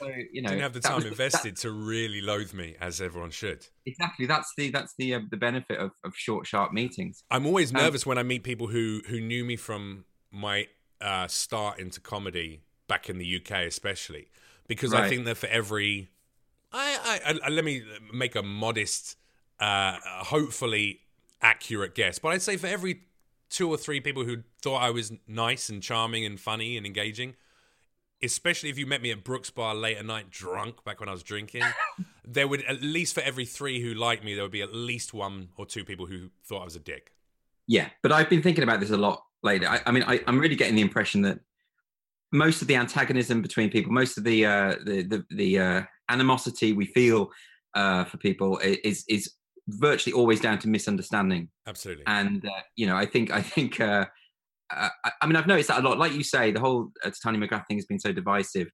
you. 0.00 0.06
So 0.06 0.12
you 0.32 0.42
know, 0.42 0.48
Didn't 0.50 0.62
have 0.62 0.72
the 0.72 0.80
time 0.80 0.96
was 0.96 1.04
that- 1.04 1.10
invested 1.12 1.56
to 1.58 1.70
really 1.70 2.20
loathe 2.20 2.52
me, 2.54 2.76
as 2.80 3.00
everyone 3.00 3.30
should. 3.30 3.66
exactly. 3.84 4.26
That's 4.26 4.52
the 4.56 4.70
that's 4.70 4.94
the 4.98 5.14
uh, 5.14 5.20
the 5.30 5.36
benefit 5.36 5.78
of, 5.78 5.92
of 6.04 6.14
short, 6.16 6.46
sharp 6.46 6.72
meetings. 6.72 7.24
I'm 7.30 7.46
always 7.46 7.70
Um, 7.74 7.80
nervous 7.82 8.04
when 8.06 8.18
I 8.18 8.22
meet 8.22 8.42
people 8.44 8.66
who 8.68 9.02
who 9.08 9.20
knew 9.20 9.44
me 9.44 9.56
from 9.56 10.04
my 10.30 10.68
uh, 11.00 11.26
start 11.28 11.78
into 11.78 12.00
comedy 12.00 12.62
back 12.88 13.08
in 13.10 13.18
the 13.18 13.36
UK, 13.36 13.50
especially 13.66 14.28
because 14.68 14.92
I 14.94 15.00
Right. 15.02 15.08
think 15.08 15.24
that 15.26 15.36
for 15.36 15.46
every, 15.48 16.08
I, 16.72 17.20
I, 17.24 17.38
I 17.44 17.48
let 17.50 17.64
me 17.64 17.82
make 18.12 18.34
a 18.36 18.42
modest, 18.42 19.16
uh, 19.60 19.98
hopefully 20.02 21.00
accurate 21.42 21.94
guess, 21.94 22.18
but 22.18 22.28
I'd 22.28 22.42
say 22.42 22.56
for 22.56 22.66
every 22.66 23.02
two 23.50 23.68
or 23.68 23.76
three 23.76 24.00
people 24.00 24.24
who 24.24 24.38
thought 24.62 24.78
I 24.82 24.90
was 24.90 25.12
nice 25.28 25.68
and 25.68 25.82
charming 25.82 26.24
and 26.24 26.38
funny 26.40 26.76
and 26.76 26.84
engaging. 26.86 27.34
Especially 28.22 28.70
if 28.70 28.78
you 28.78 28.86
met 28.86 29.02
me 29.02 29.10
at 29.10 29.22
Brooks 29.22 29.50
Bar 29.50 29.74
late 29.74 29.98
at 29.98 30.06
night, 30.06 30.30
drunk 30.30 30.84
back 30.84 31.00
when 31.00 31.08
I 31.08 31.12
was 31.12 31.22
drinking, 31.22 31.62
there 32.24 32.48
would 32.48 32.64
at 32.64 32.82
least 32.82 33.14
for 33.14 33.20
every 33.20 33.44
three 33.44 33.80
who 33.80 33.94
liked 33.94 34.24
me, 34.24 34.34
there 34.34 34.44
would 34.44 34.52
be 34.52 34.62
at 34.62 34.74
least 34.74 35.12
one 35.12 35.50
or 35.56 35.66
two 35.66 35.84
people 35.84 36.06
who 36.06 36.30
thought 36.44 36.62
I 36.62 36.64
was 36.64 36.76
a 36.76 36.80
dick. 36.80 37.12
Yeah, 37.66 37.88
but 38.02 38.12
I've 38.12 38.30
been 38.30 38.42
thinking 38.42 38.64
about 38.64 38.80
this 38.80 38.90
a 38.90 38.96
lot 38.96 39.22
lately. 39.42 39.66
I, 39.66 39.80
I 39.84 39.90
mean, 39.90 40.04
I, 40.06 40.20
I'm 40.26 40.38
really 40.38 40.56
getting 40.56 40.76
the 40.76 40.82
impression 40.82 41.22
that 41.22 41.40
most 42.32 42.62
of 42.62 42.68
the 42.68 42.76
antagonism 42.76 43.42
between 43.42 43.70
people, 43.70 43.92
most 43.92 44.18
of 44.18 44.24
the 44.24 44.46
uh, 44.46 44.76
the 44.84 45.02
the, 45.02 45.24
the 45.30 45.58
uh, 45.58 45.82
animosity 46.08 46.72
we 46.72 46.86
feel 46.86 47.30
uh, 47.74 48.04
for 48.04 48.18
people 48.18 48.58
is 48.62 49.04
is 49.08 49.32
virtually 49.68 50.12
always 50.12 50.40
down 50.40 50.58
to 50.60 50.68
misunderstanding. 50.68 51.48
Absolutely. 51.66 52.04
And 52.06 52.44
uh, 52.44 52.62
you 52.76 52.86
know, 52.86 52.96
I 52.96 53.06
think 53.06 53.30
I 53.30 53.42
think 53.42 53.80
uh, 53.80 54.06
I, 54.70 54.90
I 55.22 55.26
mean 55.26 55.36
I've 55.36 55.46
noticed 55.46 55.68
that 55.68 55.82
a 55.84 55.88
lot. 55.88 55.98
Like 55.98 56.12
you 56.12 56.24
say, 56.24 56.50
the 56.50 56.60
whole 56.60 56.90
uh, 57.04 57.10
Titania 57.10 57.46
McGrath 57.46 57.66
thing 57.66 57.76
has 57.76 57.86
been 57.86 58.00
so 58.00 58.12
divisive, 58.12 58.68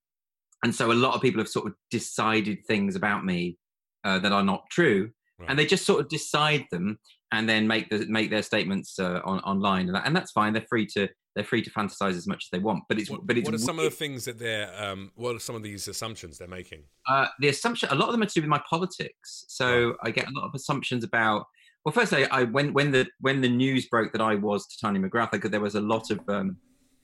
and 0.64 0.74
so 0.74 0.92
a 0.92 0.94
lot 0.94 1.14
of 1.14 1.22
people 1.22 1.40
have 1.40 1.48
sort 1.48 1.66
of 1.66 1.74
decided 1.90 2.58
things 2.66 2.96
about 2.96 3.24
me 3.24 3.58
uh, 4.04 4.18
that 4.20 4.32
are 4.32 4.44
not 4.44 4.64
true, 4.70 5.10
Right. 5.38 5.50
and 5.50 5.58
they 5.58 5.66
just 5.66 5.84
sort 5.86 6.00
of 6.00 6.08
decide 6.08 6.66
them 6.70 6.98
and 7.32 7.48
then 7.48 7.66
make 7.66 7.88
the 7.90 8.06
make 8.06 8.30
their 8.30 8.42
statements 8.42 8.98
uh, 8.98 9.20
on 9.24 9.40
online, 9.40 9.86
and, 9.86 9.94
that, 9.94 10.06
and 10.06 10.14
that's 10.14 10.32
fine. 10.32 10.52
They're 10.52 10.66
free 10.68 10.86
to 10.96 11.08
they're 11.34 11.44
free 11.44 11.62
to 11.62 11.70
fantasize 11.70 12.16
as 12.16 12.26
much 12.26 12.44
as 12.44 12.48
they 12.52 12.58
want. 12.58 12.84
But 12.88 12.98
it's 12.98 13.08
what, 13.10 13.26
but 13.26 13.38
it's 13.38 13.46
what 13.46 13.54
are 13.54 13.58
some 13.58 13.78
of 13.78 13.84
the 13.84 13.90
things 13.90 14.24
that 14.26 14.38
they're 14.38 14.70
um, 14.78 15.10
what 15.14 15.34
are 15.34 15.40
some 15.40 15.56
of 15.56 15.62
these 15.62 15.88
assumptions 15.88 16.38
they're 16.38 16.48
making 16.48 16.82
uh, 17.08 17.26
the 17.40 17.48
assumption 17.48 17.88
a 17.90 17.94
lot 17.94 18.06
of 18.08 18.12
them 18.12 18.22
are 18.22 18.26
to 18.26 18.34
do 18.34 18.40
with 18.42 18.50
my 18.50 18.62
politics 18.68 19.44
so 19.48 19.94
i 20.02 20.10
get 20.10 20.28
a 20.28 20.30
lot 20.32 20.44
of 20.44 20.54
assumptions 20.54 21.04
about 21.04 21.46
well 21.84 21.92
firstly 21.92 22.26
i 22.30 22.42
when 22.44 22.72
when 22.72 22.90
the 22.90 23.06
when 23.20 23.40
the 23.40 23.48
news 23.48 23.86
broke 23.86 24.12
that 24.12 24.20
i 24.20 24.34
was 24.34 24.66
titania 24.66 25.00
mcgrath 25.08 25.30
I, 25.32 25.38
could- 25.38 25.52
there 25.52 25.60
was 25.60 25.74
a 25.74 25.80
lot 25.80 26.10
of 26.10 26.20
um, 26.28 26.56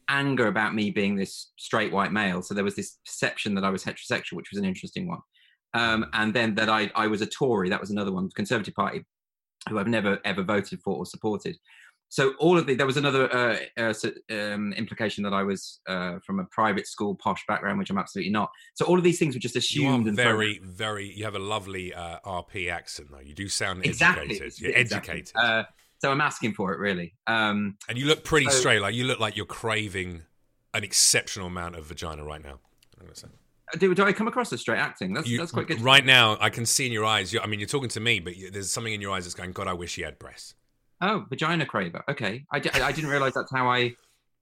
anger 0.08 0.46
about 0.46 0.74
me 0.74 0.90
being 0.90 1.16
this 1.16 1.52
straight 1.58 1.92
white 1.92 2.12
male. 2.12 2.40
So 2.40 2.54
there 2.54 2.64
was 2.64 2.74
this 2.76 2.98
perception 3.04 3.54
that 3.54 3.64
i 3.64 3.70
was 3.70 3.84
heterosexual 3.84 4.32
which 4.32 4.50
was 4.50 4.58
an 4.58 4.64
interesting 4.64 5.06
one. 5.06 5.20
Um, 5.74 6.06
and 6.14 6.32
then 6.32 6.54
that 6.54 6.70
I, 6.70 6.90
I 6.94 7.08
was 7.08 7.20
a 7.20 7.26
tory. 7.26 7.68
That 7.68 7.80
was 7.80 7.90
another 7.90 8.10
one. 8.10 8.30
Conservative 8.34 8.74
party 8.74 9.04
who 9.68 9.78
i've 9.78 9.86
never 9.88 10.18
ever 10.24 10.42
voted 10.42 10.80
for 10.82 10.96
or 10.96 11.04
supported 11.04 11.56
so 12.10 12.32
all 12.38 12.56
of 12.56 12.66
the 12.66 12.74
there 12.74 12.86
was 12.86 12.96
another 12.96 13.30
uh, 13.34 13.58
uh, 13.76 13.92
um, 14.30 14.72
implication 14.72 15.22
that 15.24 15.32
I 15.34 15.42
was 15.42 15.80
uh, 15.86 16.18
from 16.24 16.40
a 16.40 16.44
private 16.46 16.86
school 16.86 17.14
posh 17.14 17.44
background, 17.46 17.78
which 17.78 17.90
I'm 17.90 17.98
absolutely 17.98 18.32
not. 18.32 18.50
So 18.74 18.86
all 18.86 18.96
of 18.96 19.04
these 19.04 19.18
things 19.18 19.34
were 19.34 19.40
just 19.40 19.54
you 19.54 19.58
assumed 19.60 20.06
are 20.06 20.08
and 20.10 20.16
thrown- 20.16 20.26
very 20.38 20.60
very 20.64 21.12
you 21.12 21.24
have 21.24 21.34
a 21.34 21.38
lovely 21.38 21.92
uh, 21.92 22.18
rp 22.24 22.70
accent 22.70 23.08
though 23.10 23.20
you 23.20 23.34
do 23.34 23.48
sound 23.48 23.84
exactly 23.84 24.36
educated 24.36 24.60
you're 24.60 24.72
exactly. 24.76 25.12
educated 25.20 25.36
Uh, 25.36 25.62
so 26.00 26.10
I'm 26.12 26.20
asking 26.20 26.54
for 26.54 26.72
it 26.72 26.78
really. 26.78 27.14
Um, 27.26 27.76
and 27.88 27.98
you 27.98 28.06
look 28.06 28.24
pretty 28.24 28.46
so- 28.46 28.52
straight 28.58 28.80
like 28.80 28.94
you 28.94 29.04
look 29.04 29.20
like 29.20 29.36
you're 29.36 29.46
craving 29.46 30.22
an 30.74 30.84
exceptional 30.84 31.46
amount 31.48 31.76
of 31.76 31.84
vagina 31.86 32.24
right 32.24 32.42
now 32.42 32.58
I'm 33.00 33.06
gonna 33.06 33.14
say. 33.16 33.28
do, 33.78 33.94
do 33.94 34.04
I 34.04 34.12
come 34.12 34.28
across 34.28 34.52
as 34.52 34.60
straight 34.60 34.78
acting? 34.78 35.12
That's, 35.12 35.28
You- 35.28 35.38
that's 35.38 35.52
quite 35.52 35.66
good. 35.66 35.80
right 35.80 36.04
now 36.04 36.36
i 36.40 36.48
can 36.50 36.64
see 36.64 36.86
in 36.86 36.92
your 36.92 37.04
eyes 37.04 37.32
you 37.32 37.40
I 37.40 37.46
mean 37.46 37.60
you're 37.60 37.68
talking 37.68 37.90
to 37.90 38.00
me 38.00 38.20
but 38.20 38.36
you, 38.36 38.50
there's 38.50 38.70
something 38.70 38.92
in 38.94 39.00
your 39.00 39.12
eyes 39.12 39.24
that's 39.24 39.34
going 39.34 39.52
god 39.52 39.66
i 39.68 39.72
wish 39.74 39.94
he 39.96 40.02
had 40.02 40.18
breasts 40.18 40.54
Oh, 41.00 41.24
vagina 41.28 41.64
craver. 41.66 42.02
Okay, 42.10 42.44
I, 42.52 42.56
I 42.58 42.92
didn't 42.92 43.10
realize 43.10 43.34
that's 43.34 43.52
how 43.52 43.68
I 43.68 43.94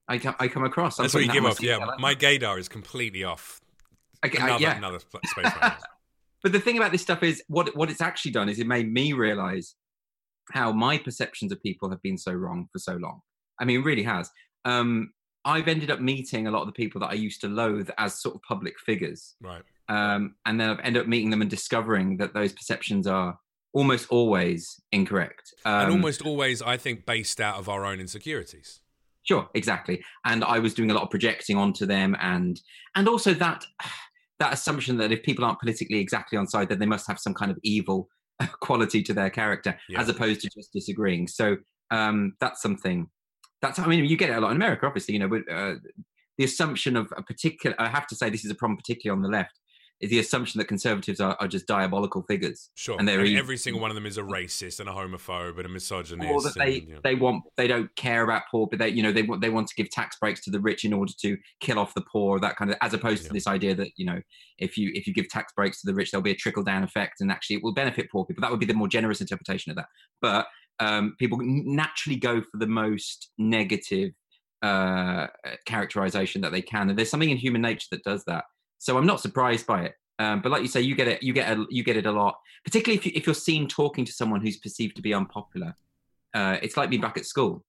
I, 0.08 0.18
co- 0.18 0.34
I 0.38 0.48
come 0.48 0.64
across. 0.64 0.98
I'm 0.98 1.04
that's 1.04 1.14
what 1.14 1.24
you 1.24 1.32
give 1.32 1.44
off 1.44 1.60
yeah 1.60 1.84
my 1.98 2.14
gaydar 2.14 2.58
is 2.58 2.68
completely 2.68 3.24
off 3.24 3.60
Okay, 4.24 4.38
I- 4.38 4.46
another, 4.46 4.62
yeah. 4.62 4.76
another 4.76 4.98
space. 5.00 5.52
But 6.42 6.52
the 6.52 6.60
thing 6.60 6.76
about 6.76 6.92
this 6.92 7.02
stuff 7.02 7.22
is 7.24 7.42
what 7.48 7.74
what 7.76 7.90
it's 7.90 8.00
actually 8.00 8.30
done 8.30 8.48
is 8.48 8.58
it 8.60 8.66
made 8.68 8.92
me 8.92 9.12
realize 9.12 9.74
how 10.52 10.70
my 10.70 10.96
perceptions 10.96 11.50
of 11.50 11.60
people 11.60 11.90
have 11.90 12.00
been 12.02 12.16
so 12.18 12.30
wrong 12.32 12.68
for 12.72 12.78
so 12.78 12.94
long. 12.96 13.20
I 13.60 13.64
mean, 13.64 13.80
it 13.80 13.84
really 13.84 14.04
has. 14.04 14.30
Um, 14.64 15.12
I've 15.44 15.66
ended 15.66 15.90
up 15.90 16.00
meeting 16.00 16.46
a 16.46 16.50
lot 16.52 16.60
of 16.60 16.66
the 16.66 16.72
people 16.72 17.00
that 17.00 17.08
I 17.10 17.14
used 17.14 17.40
to 17.40 17.48
loathe 17.48 17.88
as 17.98 18.20
sort 18.20 18.36
of 18.36 18.42
public 18.42 18.78
figures. 18.78 19.34
right 19.40 19.62
um, 19.88 20.36
and 20.44 20.60
then 20.60 20.70
I've 20.70 20.80
ended 20.80 21.02
up 21.02 21.08
meeting 21.08 21.30
them 21.30 21.40
and 21.40 21.50
discovering 21.50 22.16
that 22.18 22.32
those 22.34 22.52
perceptions 22.52 23.06
are 23.08 23.38
almost 23.76 24.06
always 24.10 24.80
incorrect. 24.92 25.54
Um, 25.64 25.82
and 25.82 25.90
almost 25.92 26.22
always 26.22 26.62
i 26.62 26.76
think 26.76 27.06
based 27.06 27.40
out 27.40 27.56
of 27.58 27.68
our 27.68 27.84
own 27.84 28.00
insecurities 28.00 28.80
sure, 29.26 29.48
exactly. 29.54 30.02
And 30.24 30.44
I 30.44 30.60
was 30.60 30.72
doing 30.72 30.90
a 30.90 30.94
lot 30.94 31.02
of 31.02 31.10
projecting 31.10 31.56
onto 31.58 31.84
them, 31.84 32.16
and 32.20 32.60
and 32.94 33.08
also 33.08 33.34
that 33.34 33.64
that 34.38 34.52
assumption 34.52 34.96
that 34.98 35.12
if 35.12 35.22
people 35.22 35.44
aren't 35.44 35.58
politically 35.60 35.98
exactly 35.98 36.38
on 36.38 36.46
side, 36.46 36.68
then 36.68 36.78
they 36.78 36.86
must 36.86 37.06
have 37.08 37.18
some 37.18 37.34
kind 37.34 37.50
of 37.50 37.58
evil 37.62 38.08
quality 38.60 39.02
to 39.02 39.12
their 39.14 39.30
character, 39.30 39.76
Yeah. 39.88 40.00
as 40.00 40.08
opposed 40.08 40.42
to 40.42 40.50
just 40.54 40.72
disagreeing. 40.72 41.26
So 41.26 41.56
um, 41.90 42.34
that's 42.40 42.62
something. 42.62 43.08
That's 43.62 43.78
I 43.78 43.86
mean, 43.86 44.04
you 44.04 44.16
get 44.16 44.30
it 44.30 44.36
a 44.36 44.40
lot 44.40 44.50
in 44.50 44.56
America, 44.56 44.86
obviously. 44.86 45.14
You 45.14 45.20
know, 45.20 45.28
but 45.28 45.42
uh, 45.52 45.74
the 46.38 46.44
assumption 46.44 46.96
of 46.96 47.12
a 47.16 47.22
particular. 47.22 47.74
I 47.80 47.88
have 47.88 48.06
to 48.08 48.14
say, 48.14 48.30
this 48.30 48.44
is 48.44 48.50
a 48.50 48.54
problem, 48.54 48.76
particularly 48.76 49.16
on 49.16 49.22
the 49.22 49.36
left. 49.36 49.58
Is 49.98 50.10
the 50.10 50.18
assumption 50.18 50.58
that 50.58 50.66
conservatives 50.66 51.20
are, 51.20 51.38
are 51.40 51.48
just 51.48 51.66
diabolical 51.66 52.22
figures, 52.28 52.68
Sure. 52.74 52.96
And 52.98 53.08
And, 53.08 53.36
every 53.36 53.56
single 53.56 53.80
one 53.80 53.90
of 53.90 53.94
them 53.94 54.04
is 54.04 54.18
a 54.18 54.22
racist 54.22 54.78
and 54.78 54.90
a 54.90 54.92
homophobe 54.92 55.56
and 55.56 55.64
a 55.64 55.70
misogynist. 55.70 56.30
or 56.30 56.42
that 56.42 56.54
they 56.54 56.80
and, 56.80 56.88
know. 56.88 57.00
they 57.02 57.14
want 57.14 57.44
they 57.56 57.66
don't 57.66 57.88
care 57.96 58.22
about 58.22 58.42
poor, 58.50 58.66
but 58.66 58.78
they 58.78 58.90
you 58.90 59.02
know 59.02 59.10
they 59.10 59.22
want 59.22 59.40
they 59.40 59.48
want 59.48 59.68
to 59.68 59.74
give 59.74 59.88
tax 59.90 60.18
breaks 60.20 60.42
to 60.42 60.50
the 60.50 60.60
rich 60.60 60.84
in 60.84 60.92
order 60.92 61.12
to 61.22 61.38
kill 61.60 61.78
off 61.78 61.94
the 61.94 62.04
poor, 62.12 62.38
that 62.40 62.56
kind 62.56 62.70
of 62.70 62.76
as 62.82 62.92
opposed 62.92 63.22
Yeah. 63.22 63.28
to 63.28 63.32
this 63.32 63.46
idea 63.46 63.74
that 63.74 63.88
you 63.96 64.04
know 64.04 64.20
if 64.58 64.76
you 64.76 64.90
if 64.94 65.06
you 65.06 65.14
give 65.14 65.30
tax 65.30 65.54
breaks 65.56 65.80
to 65.80 65.86
the 65.86 65.94
rich, 65.94 66.10
there'll 66.10 66.22
be 66.22 66.30
a 66.30 66.36
trickle 66.36 66.62
down 66.62 66.82
effect, 66.84 67.22
and 67.22 67.30
actually 67.32 67.56
it 67.56 67.62
will 67.62 67.72
benefit 67.74 68.10
poor 68.12 68.26
people. 68.26 68.42
That 68.42 68.50
would 68.50 68.60
be 68.60 68.66
the 68.66 68.74
more 68.74 68.88
generous 68.88 69.22
interpretation 69.22 69.70
of 69.70 69.76
that. 69.76 69.86
But 70.20 70.46
um, 70.78 71.14
people 71.18 71.38
naturally 71.40 72.18
go 72.18 72.42
for 72.42 72.58
the 72.58 72.66
most 72.66 73.30
negative 73.38 74.10
uh, 74.62 75.28
characterization 75.64 76.42
that 76.42 76.52
they 76.52 76.62
can, 76.62 76.90
and 76.90 76.98
there's 76.98 77.10
something 77.10 77.30
in 77.30 77.36
human 77.38 77.62
nature 77.62 77.86
that 77.92 78.02
does 78.04 78.24
that. 78.26 78.44
So 78.78 78.96
I'm 78.98 79.06
not 79.06 79.20
surprised 79.20 79.66
by 79.66 79.84
it. 79.84 79.94
Um, 80.18 80.40
but 80.40 80.50
like 80.50 80.62
you 80.62 80.68
say, 80.68 80.80
you 80.80 80.94
get 80.94 81.08
it, 81.08 81.22
you 81.22 81.32
get 81.32 81.50
a, 81.56 81.66
you 81.68 81.82
get 81.84 81.96
it 81.96 82.06
a 82.06 82.12
lot, 82.12 82.38
particularly 82.64 82.96
if 82.98 83.04
you 83.04 83.12
if 83.14 83.26
you're 83.26 83.34
seen 83.34 83.68
talking 83.68 84.04
to 84.04 84.12
someone 84.12 84.40
who's 84.40 84.56
perceived 84.56 84.96
to 84.96 85.02
be 85.02 85.12
unpopular. 85.12 85.74
Uh, 86.34 86.56
it's 86.62 86.76
like 86.76 86.88
being 86.90 87.02
back 87.02 87.16
at 87.18 87.26
school, 87.26 87.64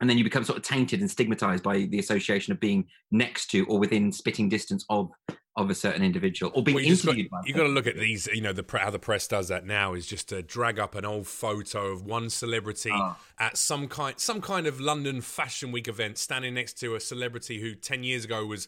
and 0.00 0.08
then 0.08 0.16
you 0.16 0.24
become 0.24 0.42
sort 0.44 0.56
of 0.58 0.64
tainted 0.64 1.00
and 1.00 1.10
stigmatized 1.10 1.62
by 1.62 1.82
the 1.84 1.98
association 1.98 2.52
of 2.52 2.60
being 2.60 2.86
next 3.10 3.50
to 3.50 3.64
or 3.66 3.78
within 3.78 4.10
spitting 4.10 4.48
distance 4.48 4.84
of 4.88 5.10
of 5.56 5.68
a 5.68 5.74
certain 5.74 6.02
individual 6.02 6.50
or 6.54 6.62
being 6.62 6.76
Well, 6.76 6.84
you 6.84 6.92
interviewed. 6.92 7.30
got, 7.30 7.46
you 7.46 7.52
got 7.52 7.64
to 7.64 7.68
look 7.68 7.86
at 7.86 7.96
these. 7.96 8.26
You 8.32 8.40
know, 8.40 8.54
the 8.54 8.64
how 8.78 8.88
the 8.88 8.98
press 8.98 9.28
does 9.28 9.48
that 9.48 9.66
now 9.66 9.92
is 9.92 10.06
just 10.06 10.30
to 10.30 10.42
drag 10.42 10.78
up 10.78 10.94
an 10.94 11.04
old 11.04 11.26
photo 11.26 11.88
of 11.88 12.06
one 12.06 12.30
celebrity 12.30 12.90
Ah. 12.90 13.18
at 13.38 13.58
some 13.58 13.86
kind 13.86 14.18
some 14.18 14.40
kind 14.40 14.66
of 14.66 14.80
London 14.80 15.20
Fashion 15.20 15.72
Week 15.72 15.88
event, 15.88 16.16
standing 16.16 16.54
next 16.54 16.80
to 16.80 16.94
a 16.94 17.00
celebrity 17.00 17.60
who 17.60 17.74
ten 17.74 18.02
years 18.02 18.24
ago 18.24 18.46
was 18.46 18.66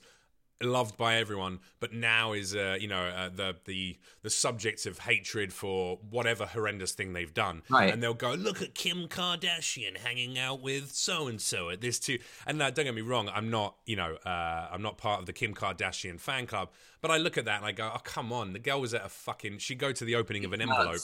loved 0.64 0.97
by 0.97 1.16
everyone, 1.16 1.61
but 1.80 1.92
now 1.92 2.33
is 2.33 2.54
uh, 2.54 2.76
you 2.80 2.88
know 2.88 3.04
uh, 3.04 3.28
the 3.35 3.56
the 3.64 3.97
the 4.23 4.30
subject 4.30 4.87
of 4.87 4.99
hatred 5.00 5.52
for 5.52 5.99
whatever 6.11 6.47
horrendous 6.47 6.92
thing 6.92 7.12
they've 7.12 7.33
done. 7.35 7.62
Right. 7.68 7.92
And 7.92 8.02
they'll 8.02 8.14
go, 8.14 8.33
look 8.33 8.62
at 8.62 8.75
Kim 8.75 9.06
Kardashian 9.09 9.99
hanging 9.99 10.38
out 10.38 10.61
with 10.62 10.92
so 10.92 11.28
and 11.28 11.40
so 11.40 11.71
at 11.71 11.80
this 11.80 11.99
too. 11.99 12.18
And 12.47 12.61
uh, 12.62 12.71
don't 12.71 12.87
get 12.87 12.94
me 12.94 13.02
wrong, 13.02 13.30
I'm 13.35 13.50
not 13.50 13.76
you 13.87 13.97
know 13.97 14.16
uh, 14.25 14.68
I'm 14.73 14.83
not 14.83 14.99
part 14.99 15.21
of 15.21 15.26
the 15.26 15.33
Kim 15.33 15.54
Kardashian 15.54 16.18
fan 16.18 16.47
club, 16.47 16.71
but 17.00 17.11
I 17.11 17.18
look 17.18 17.37
at 17.38 17.44
that 17.44 17.59
and 17.59 17.66
I 17.66 17.73
go, 17.73 17.90
oh 17.94 18.00
come 18.02 18.33
on, 18.33 18.52
the 18.52 18.59
girl 18.59 18.80
was 18.80 18.94
at 18.94 19.04
a 19.04 19.09
fucking. 19.09 19.59
She'd 19.59 19.78
go 19.78 19.92
to 19.92 20.04
the 20.04 20.16
opening 20.16 20.44
of 20.44 20.52
an 20.52 20.61
envelope. 20.61 21.00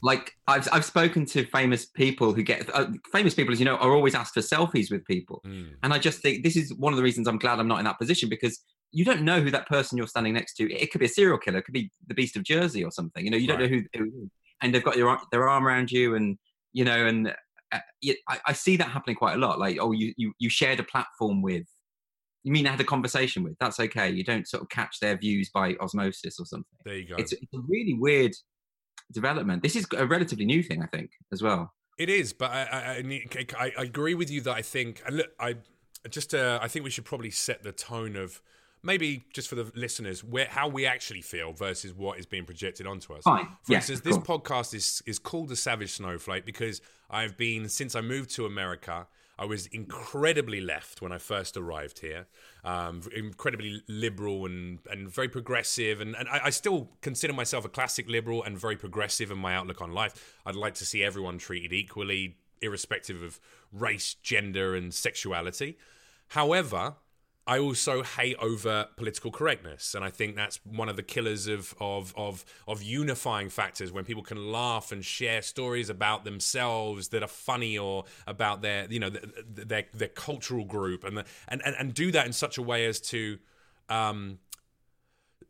Like 0.00 0.36
I've 0.46 0.68
I've 0.72 0.84
spoken 0.84 1.26
to 1.26 1.44
famous 1.46 1.84
people 1.84 2.32
who 2.32 2.44
get 2.44 2.72
uh, 2.72 2.86
famous 3.10 3.34
people, 3.34 3.52
as 3.52 3.58
you 3.58 3.64
know, 3.64 3.74
are 3.78 3.92
always 3.92 4.14
asked 4.14 4.32
for 4.32 4.40
selfies 4.40 4.92
with 4.92 5.04
people, 5.06 5.42
Mm. 5.44 5.70
and 5.82 5.92
I 5.92 5.98
just 5.98 6.20
think 6.20 6.44
this 6.44 6.54
is 6.54 6.72
one 6.74 6.92
of 6.92 6.96
the 6.98 7.02
reasons 7.02 7.26
I'm 7.26 7.36
glad 7.38 7.58
I'm 7.58 7.66
not 7.66 7.80
in 7.80 7.84
that 7.84 7.98
position 7.98 8.28
because 8.28 8.62
you 8.92 9.04
don't 9.04 9.22
know 9.22 9.40
who 9.40 9.50
that 9.50 9.68
person 9.68 9.98
you're 9.98 10.06
standing 10.06 10.34
next 10.34 10.54
to. 10.54 10.72
It 10.72 10.90
could 10.90 10.98
be 11.00 11.06
a 11.06 11.10
serial 11.10 11.38
killer, 11.38 11.58
it 11.58 11.62
could 11.64 11.74
be 11.74 11.90
the 12.06 12.14
Beast 12.14 12.36
of 12.36 12.42
Jersey 12.42 12.84
or 12.84 12.90
something. 12.90 13.24
You 13.24 13.30
know, 13.30 13.36
you 13.36 13.46
don't 13.46 13.60
Right. 13.60 13.70
know 13.70 13.82
who, 13.94 14.04
who, 14.04 14.30
and 14.62 14.74
they've 14.74 14.84
got 14.84 14.96
your 14.96 15.18
their 15.30 15.48
arm 15.48 15.66
around 15.66 15.90
you, 15.92 16.14
and 16.14 16.38
you 16.72 16.84
know, 16.84 17.06
and 17.06 17.28
uh, 17.72 17.78
I, 18.28 18.38
I 18.46 18.52
see 18.52 18.76
that 18.76 18.88
happening 18.88 19.16
quite 19.16 19.34
a 19.34 19.38
lot. 19.38 19.58
Like, 19.58 19.78
oh, 19.80 19.92
you 19.92 20.12
you 20.16 20.32
you 20.38 20.48
shared 20.50 20.80
a 20.80 20.84
platform 20.84 21.42
with. 21.42 21.66
You 22.44 22.52
mean 22.52 22.66
I 22.66 22.70
had 22.70 22.80
a 22.80 22.84
conversation 22.84 23.42
with? 23.42 23.56
That's 23.60 23.78
okay. 23.80 24.08
You 24.10 24.24
don't 24.24 24.48
sort 24.48 24.62
of 24.62 24.68
catch 24.70 25.00
their 25.00 25.16
views 25.18 25.50
by 25.50 25.74
osmosis 25.80 26.38
or 26.38 26.46
something 26.46 26.64
There 26.84 26.96
you 26.96 27.06
go. 27.08 27.16
it's, 27.18 27.32
it's 27.32 27.52
a 27.52 27.58
really 27.66 27.94
weird 27.94 28.32
development. 29.12 29.62
This 29.62 29.76
is 29.76 29.86
a 29.96 30.06
relatively 30.06 30.44
new 30.44 30.62
thing, 30.62 30.82
I 30.82 30.86
think, 30.86 31.10
as 31.32 31.42
well. 31.42 31.72
It 31.98 32.08
is, 32.08 32.32
but 32.32 32.50
I, 32.52 32.62
I, 32.62 32.78
I, 32.78 33.46
I, 33.58 33.72
I 33.78 33.82
agree 33.82 34.14
with 34.14 34.30
you 34.30 34.40
that 34.42 34.54
I 34.54 34.62
think, 34.62 35.02
and 35.04 35.16
look, 35.16 35.30
I 35.40 35.56
just, 36.08 36.32
uh, 36.32 36.58
I 36.62 36.68
think 36.68 36.84
we 36.84 36.90
should 36.90 37.04
probably 37.04 37.30
set 37.30 37.64
the 37.64 37.72
tone 37.72 38.14
of 38.16 38.40
maybe 38.82 39.24
just 39.32 39.48
for 39.48 39.54
the 39.54 39.70
listeners 39.74 40.22
where 40.22 40.46
how 40.46 40.68
we 40.68 40.86
actually 40.86 41.22
feel 41.22 41.52
versus 41.52 41.92
what 41.92 42.18
is 42.18 42.26
being 42.26 42.44
projected 42.44 42.86
onto 42.86 43.12
us. 43.12 43.22
Fine. 43.24 43.48
For 43.62 43.74
instance, 43.74 44.00
this 44.00 44.18
podcast 44.18 44.74
is 44.74 45.02
is 45.06 45.18
called 45.18 45.48
the 45.48 45.56
Savage 45.56 45.92
Snowflake 45.92 46.44
because 46.44 46.80
I've 47.10 47.36
been 47.36 47.68
since 47.68 47.94
I 47.94 48.00
moved 48.00 48.30
to 48.30 48.46
America. 48.46 49.06
I 49.40 49.44
was 49.44 49.66
incredibly 49.66 50.60
left 50.60 51.00
when 51.00 51.12
I 51.12 51.18
first 51.18 51.56
arrived 51.56 52.00
here, 52.00 52.26
um, 52.64 53.02
incredibly 53.14 53.84
liberal 53.86 54.46
and, 54.46 54.80
and 54.90 55.08
very 55.08 55.28
progressive. 55.28 56.00
And, 56.00 56.16
and 56.16 56.28
I, 56.28 56.40
I 56.46 56.50
still 56.50 56.88
consider 57.02 57.32
myself 57.32 57.64
a 57.64 57.68
classic 57.68 58.08
liberal 58.08 58.42
and 58.42 58.58
very 58.58 58.74
progressive 58.76 59.30
in 59.30 59.38
my 59.38 59.54
outlook 59.54 59.80
on 59.80 59.92
life. 59.92 60.36
I'd 60.44 60.56
like 60.56 60.74
to 60.74 60.84
see 60.84 61.04
everyone 61.04 61.38
treated 61.38 61.72
equally, 61.72 62.38
irrespective 62.60 63.22
of 63.22 63.38
race, 63.72 64.14
gender, 64.14 64.74
and 64.74 64.92
sexuality. 64.92 65.78
However, 66.28 66.96
I 67.48 67.58
also 67.58 68.02
hate 68.02 68.36
over 68.40 68.88
political 68.96 69.30
correctness, 69.30 69.94
and 69.94 70.04
I 70.04 70.10
think 70.10 70.36
that's 70.36 70.60
one 70.66 70.90
of 70.90 70.96
the 70.96 71.02
killers 71.02 71.46
of 71.46 71.74
of 71.80 72.12
of 72.14 72.44
of 72.68 72.82
unifying 72.82 73.48
factors 73.48 73.90
when 73.90 74.04
people 74.04 74.22
can 74.22 74.52
laugh 74.52 74.92
and 74.92 75.02
share 75.02 75.40
stories 75.40 75.88
about 75.88 76.24
themselves 76.24 77.08
that 77.08 77.22
are 77.22 77.28
funny 77.28 77.78
or 77.78 78.04
about 78.26 78.60
their 78.60 78.86
you 78.90 79.00
know 79.00 79.08
th- 79.08 79.24
th- 79.56 79.66
their 79.66 79.84
their 79.94 80.08
cultural 80.08 80.66
group 80.66 81.04
and 81.04 81.16
the, 81.16 81.24
and, 81.48 81.62
and 81.64 81.74
and 81.78 81.94
do 81.94 82.12
that 82.12 82.26
in 82.26 82.34
such 82.34 82.58
a 82.58 82.62
way 82.62 82.84
as 82.84 83.00
to 83.00 83.38
um, 83.88 84.38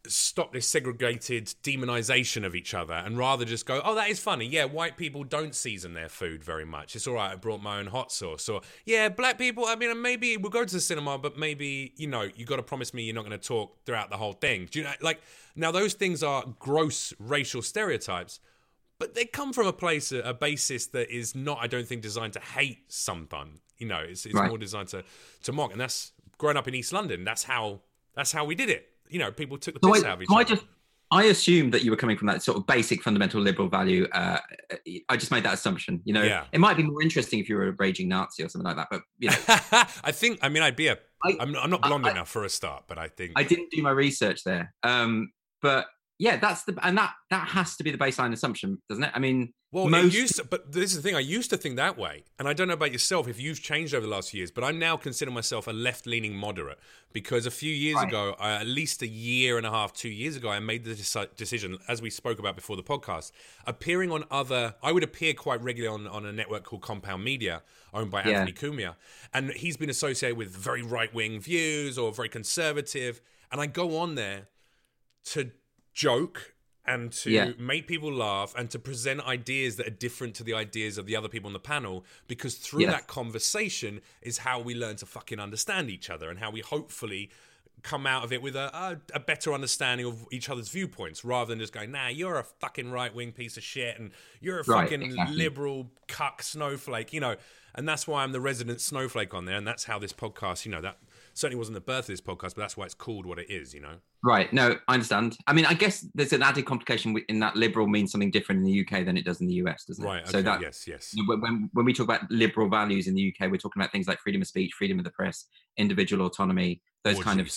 stop 0.06 0.52
this 0.52 0.66
segregated 0.66 1.46
demonization 1.62 2.44
of 2.44 2.54
each 2.54 2.72
other 2.72 2.94
and 2.94 3.18
rather 3.18 3.44
just 3.44 3.66
go, 3.66 3.80
oh, 3.84 3.94
that 3.94 4.08
is 4.08 4.18
funny. 4.18 4.46
Yeah, 4.46 4.64
white 4.64 4.96
people 4.96 5.24
don't 5.24 5.54
season 5.54 5.92
their 5.92 6.08
food 6.08 6.42
very 6.42 6.64
much. 6.64 6.96
It's 6.96 7.06
all 7.06 7.14
right. 7.14 7.32
I 7.32 7.36
brought 7.36 7.60
my 7.62 7.78
own 7.78 7.86
hot 7.86 8.10
sauce. 8.12 8.48
Or, 8.48 8.62
yeah, 8.86 9.08
black 9.08 9.38
people, 9.38 9.66
I 9.66 9.76
mean, 9.76 10.00
maybe 10.00 10.36
we'll 10.36 10.50
go 10.50 10.64
to 10.64 10.74
the 10.74 10.80
cinema, 10.80 11.18
but 11.18 11.36
maybe, 11.36 11.92
you 11.96 12.06
know, 12.06 12.28
you 12.36 12.44
got 12.46 12.56
to 12.56 12.62
promise 12.62 12.94
me 12.94 13.02
you're 13.02 13.14
not 13.14 13.26
going 13.26 13.38
to 13.38 13.46
talk 13.46 13.84
throughout 13.84 14.08
the 14.08 14.16
whole 14.16 14.32
thing. 14.32 14.68
Do 14.70 14.78
you 14.78 14.84
know, 14.84 14.92
like, 15.00 15.20
now 15.56 15.70
those 15.72 15.94
things 15.94 16.22
are 16.22 16.44
gross 16.58 17.12
racial 17.18 17.62
stereotypes. 17.62 18.40
But 18.98 19.14
they 19.14 19.26
come 19.26 19.52
from 19.52 19.68
a 19.68 19.72
place, 19.72 20.10
a, 20.10 20.34
basis 20.34 20.86
that 20.88 21.08
is 21.08 21.34
not, 21.34 21.58
I 21.60 21.68
don't 21.68 21.86
think, 21.86 22.02
designed 22.02 22.32
to 22.32 22.40
hate 22.40 22.80
someone. 22.88 23.60
You 23.78 23.86
know, 23.86 24.00
it's, 24.00 24.26
it's 24.26 24.34
Right. 24.34 24.48
more 24.48 24.58
designed 24.58 24.88
to, 24.88 25.04
to 25.44 25.52
mock, 25.52 25.70
and 25.70 25.80
that's 25.80 26.10
growing 26.36 26.56
up 26.56 26.66
in 26.66 26.74
East 26.74 26.92
London. 26.92 27.22
That's 27.22 27.44
how 27.44 27.80
that's 28.16 28.32
how 28.32 28.44
we 28.44 28.56
did 28.56 28.68
it. 28.70 28.90
You 29.10 29.18
know, 29.18 29.30
people 29.32 29.58
took 29.58 29.80
the 29.80 29.86
So 29.86 29.92
piss 29.92 30.04
I, 30.04 30.08
out 30.08 30.14
of 30.14 30.22
each 30.22 30.28
so 30.28 30.36
I 30.36 30.44
just 30.44 30.64
I 31.10 31.24
assumed 31.24 31.72
that 31.72 31.82
you 31.82 31.90
were 31.90 31.96
coming 31.96 32.18
from 32.18 32.26
that 32.28 32.42
sort 32.42 32.58
of 32.58 32.66
basic 32.66 33.02
fundamental 33.02 33.40
liberal 33.40 33.68
value. 33.68 34.06
Uh, 34.12 34.38
I 35.08 35.16
just 35.16 35.30
made 35.30 35.42
that 35.44 35.54
assumption. 35.54 36.02
You 36.04 36.12
know, 36.12 36.22
Yeah. 36.22 36.44
it 36.52 36.60
might 36.60 36.76
be 36.76 36.82
more 36.82 37.00
interesting 37.00 37.38
if 37.38 37.48
you 37.48 37.56
were 37.56 37.68
a 37.68 37.72
raging 37.78 38.08
Nazi 38.08 38.42
or 38.42 38.48
something 38.50 38.66
like 38.66 38.76
that. 38.76 38.88
But 38.90 39.00
you 39.18 39.30
know, 39.30 39.36
I 40.04 40.12
think. 40.12 40.38
I 40.42 40.50
mean, 40.50 40.62
I'd 40.62 40.76
be 40.76 40.88
a. 40.88 40.98
I- 41.24 41.36
I'm, 41.40 41.56
I'm 41.56 41.70
not 41.70 41.80
blonde 41.82 42.06
I- 42.06 42.10
enough 42.10 42.28
for 42.28 42.44
a 42.44 42.48
start, 42.50 42.84
but 42.88 42.98
I 42.98 43.08
think. 43.08 43.32
I 43.36 43.42
didn't 43.42 43.70
do 43.70 43.82
my 43.82 43.90
research 43.90 44.44
there. 44.44 44.74
Um, 44.82 45.32
but 45.62 45.86
yeah, 46.18 46.36
that's 46.36 46.64
the 46.64 46.76
and 46.82 46.98
that 46.98 47.14
that 47.30 47.48
has 47.48 47.76
to 47.76 47.84
be 47.84 47.90
the 47.90 47.98
baseline 47.98 48.32
assumption, 48.34 48.82
doesn't 48.90 49.04
it? 49.04 49.10
I 49.14 49.18
mean, 49.18 49.54
Well, 49.70 49.86
most 49.86 50.14
used 50.14 50.36
to, 50.36 50.44
but 50.44 50.72
this 50.72 50.92
is 50.92 50.96
the 50.96 51.02
thing. 51.02 51.14
I 51.14 51.20
used 51.20 51.50
to 51.50 51.58
think 51.58 51.76
that 51.76 51.98
way, 51.98 52.24
and 52.38 52.48
I 52.48 52.54
don't 52.54 52.68
know 52.68 52.74
about 52.74 52.90
yourself 52.90 53.28
if 53.28 53.38
you've 53.38 53.60
changed 53.60 53.92
over 53.92 54.06
the 54.06 54.10
last 54.10 54.30
few 54.30 54.38
years. 54.38 54.50
But 54.50 54.64
I 54.64 54.70
now 54.70 54.96
consider 54.96 55.30
myself 55.30 55.66
a 55.66 55.72
left-leaning 55.74 56.34
moderate 56.34 56.78
because 57.12 57.44
a 57.44 57.50
few 57.50 57.70
years 57.70 57.96
Right. 57.96 58.08
ago, 58.08 58.34
uh, 58.40 58.58
at 58.62 58.66
least 58.66 59.02
a 59.02 59.06
year 59.06 59.58
and 59.58 59.66
a 59.66 59.70
half, 59.70 59.92
two 59.92 60.08
years 60.08 60.36
ago, 60.36 60.48
I 60.48 60.58
made 60.58 60.84
the 60.84 60.94
deci- 60.94 61.36
decision, 61.36 61.76
as 61.86 62.00
we 62.00 62.08
spoke 62.08 62.38
about 62.38 62.56
before 62.56 62.76
the 62.76 62.82
podcast, 62.82 63.30
appearing 63.66 64.10
on 64.10 64.24
other. 64.30 64.74
I 64.82 64.90
would 64.90 65.04
appear 65.04 65.34
quite 65.34 65.60
regularly 65.62 65.94
on, 65.94 66.06
on 66.06 66.24
a 66.24 66.32
network 66.32 66.64
called 66.64 66.80
Compound 66.80 67.22
Media, 67.22 67.62
owned 67.92 68.10
by 68.10 68.24
Yeah. 68.24 68.40
Anthony 68.40 68.52
Cumia, 68.54 68.96
and 69.34 69.50
he's 69.52 69.76
been 69.76 69.90
associated 69.90 70.38
with 70.38 70.48
very 70.48 70.80
right-wing 70.82 71.40
views 71.40 71.98
or 71.98 72.10
very 72.10 72.30
conservative, 72.30 73.20
and 73.52 73.60
I 73.60 73.66
go 73.66 73.98
on 73.98 74.14
there 74.14 74.48
to 75.24 75.50
joke 75.92 76.54
and 76.88 77.12
to 77.12 77.30
Yeah. 77.30 77.52
make 77.58 77.86
people 77.86 78.12
laugh 78.12 78.54
and 78.56 78.70
to 78.70 78.78
present 78.78 79.20
ideas 79.26 79.76
that 79.76 79.86
are 79.86 79.90
different 80.06 80.34
to 80.36 80.44
the 80.44 80.54
ideas 80.54 80.98
of 80.98 81.06
the 81.06 81.14
other 81.16 81.28
people 81.28 81.46
on 81.48 81.52
the 81.52 81.58
panel 81.60 82.04
because 82.26 82.56
through 82.56 82.80
Yes. 82.82 82.92
that 82.92 83.06
conversation 83.06 84.00
is 84.22 84.38
how 84.38 84.58
we 84.60 84.74
learn 84.74 84.96
to 84.96 85.06
fucking 85.06 85.38
understand 85.40 85.90
each 85.90 86.10
other 86.10 86.30
and 86.30 86.38
how 86.38 86.50
we 86.50 86.60
hopefully 86.60 87.30
come 87.82 88.08
out 88.08 88.24
of 88.24 88.32
it 88.32 88.42
with 88.42 88.56
a, 88.56 88.74
a, 88.76 89.00
a 89.14 89.20
better 89.20 89.52
understanding 89.54 90.04
of 90.04 90.26
each 90.32 90.48
other's 90.50 90.68
viewpoints 90.68 91.24
rather 91.24 91.50
than 91.50 91.60
just 91.60 91.72
going 91.72 91.92
nah 91.92 92.08
you're 92.08 92.38
a 92.38 92.42
fucking 92.44 92.90
right-wing 92.90 93.30
piece 93.30 93.56
of 93.56 93.62
shit 93.62 93.96
and 94.00 94.10
you're 94.40 94.58
a 94.58 94.64
Right, 94.64 94.82
fucking 94.82 95.02
exactly. 95.02 95.36
liberal 95.36 95.90
cuck 96.08 96.42
snowflake 96.42 97.12
you 97.12 97.20
know 97.20 97.36
and 97.76 97.88
that's 97.88 98.08
why 98.08 98.24
i'm 98.24 98.32
the 98.32 98.40
resident 98.40 98.80
snowflake 98.80 99.32
on 99.32 99.44
there 99.44 99.56
and 99.56 99.64
that's 99.66 99.84
how 99.84 99.96
this 99.98 100.12
podcast 100.12 100.64
you 100.66 100.72
know 100.72 100.80
that 100.80 100.98
certainly 101.34 101.56
wasn't 101.58 101.74
the 101.76 101.80
birth 101.80 102.00
of 102.00 102.06
this 102.08 102.20
podcast 102.20 102.56
but 102.56 102.58
that's 102.58 102.76
why 102.76 102.84
it's 102.84 102.94
called 102.94 103.24
what 103.26 103.38
it 103.38 103.48
is 103.48 103.72
you 103.74 103.80
know 103.80 103.98
Right. 104.24 104.52
No, 104.52 104.76
I 104.88 104.94
understand. 104.94 105.36
I 105.46 105.52
mean, 105.52 105.64
I 105.64 105.74
guess 105.74 106.04
there's 106.14 106.32
an 106.32 106.42
added 106.42 106.66
complication 106.66 107.16
in 107.28 107.38
that 107.38 107.54
liberal 107.54 107.86
means 107.86 108.10
something 108.10 108.32
different 108.32 108.58
in 108.60 108.64
the 108.64 108.80
UK 108.80 109.04
than 109.04 109.16
it 109.16 109.24
does 109.24 109.40
in 109.40 109.46
the 109.46 109.54
US, 109.54 109.84
doesn't 109.84 110.04
it? 110.04 110.08
right 110.08 110.22
okay, 110.22 110.30
So 110.32 110.42
that 110.42 110.60
yes 110.60 110.86
yes 110.88 111.14
when- 111.26 111.70
when 111.72 111.84
we 111.86 111.92
talk 111.92 112.04
about 112.04 112.28
liberal 112.30 112.68
values 112.68 113.06
in 113.06 113.14
the 113.14 113.22
UK, 113.32 113.48
we're 113.48 113.58
talking 113.58 113.80
about 113.80 113.92
things 113.92 114.08
like 114.08 114.18
freedom 114.20 114.42
of 114.42 114.48
speech, 114.48 114.72
freedom 114.72 114.98
of 114.98 115.04
the 115.04 115.12
press, 115.12 115.46
individual 115.76 116.26
autonomy, 116.26 116.82
those 117.04 117.22
kind 117.22 117.40
of. 117.40 117.48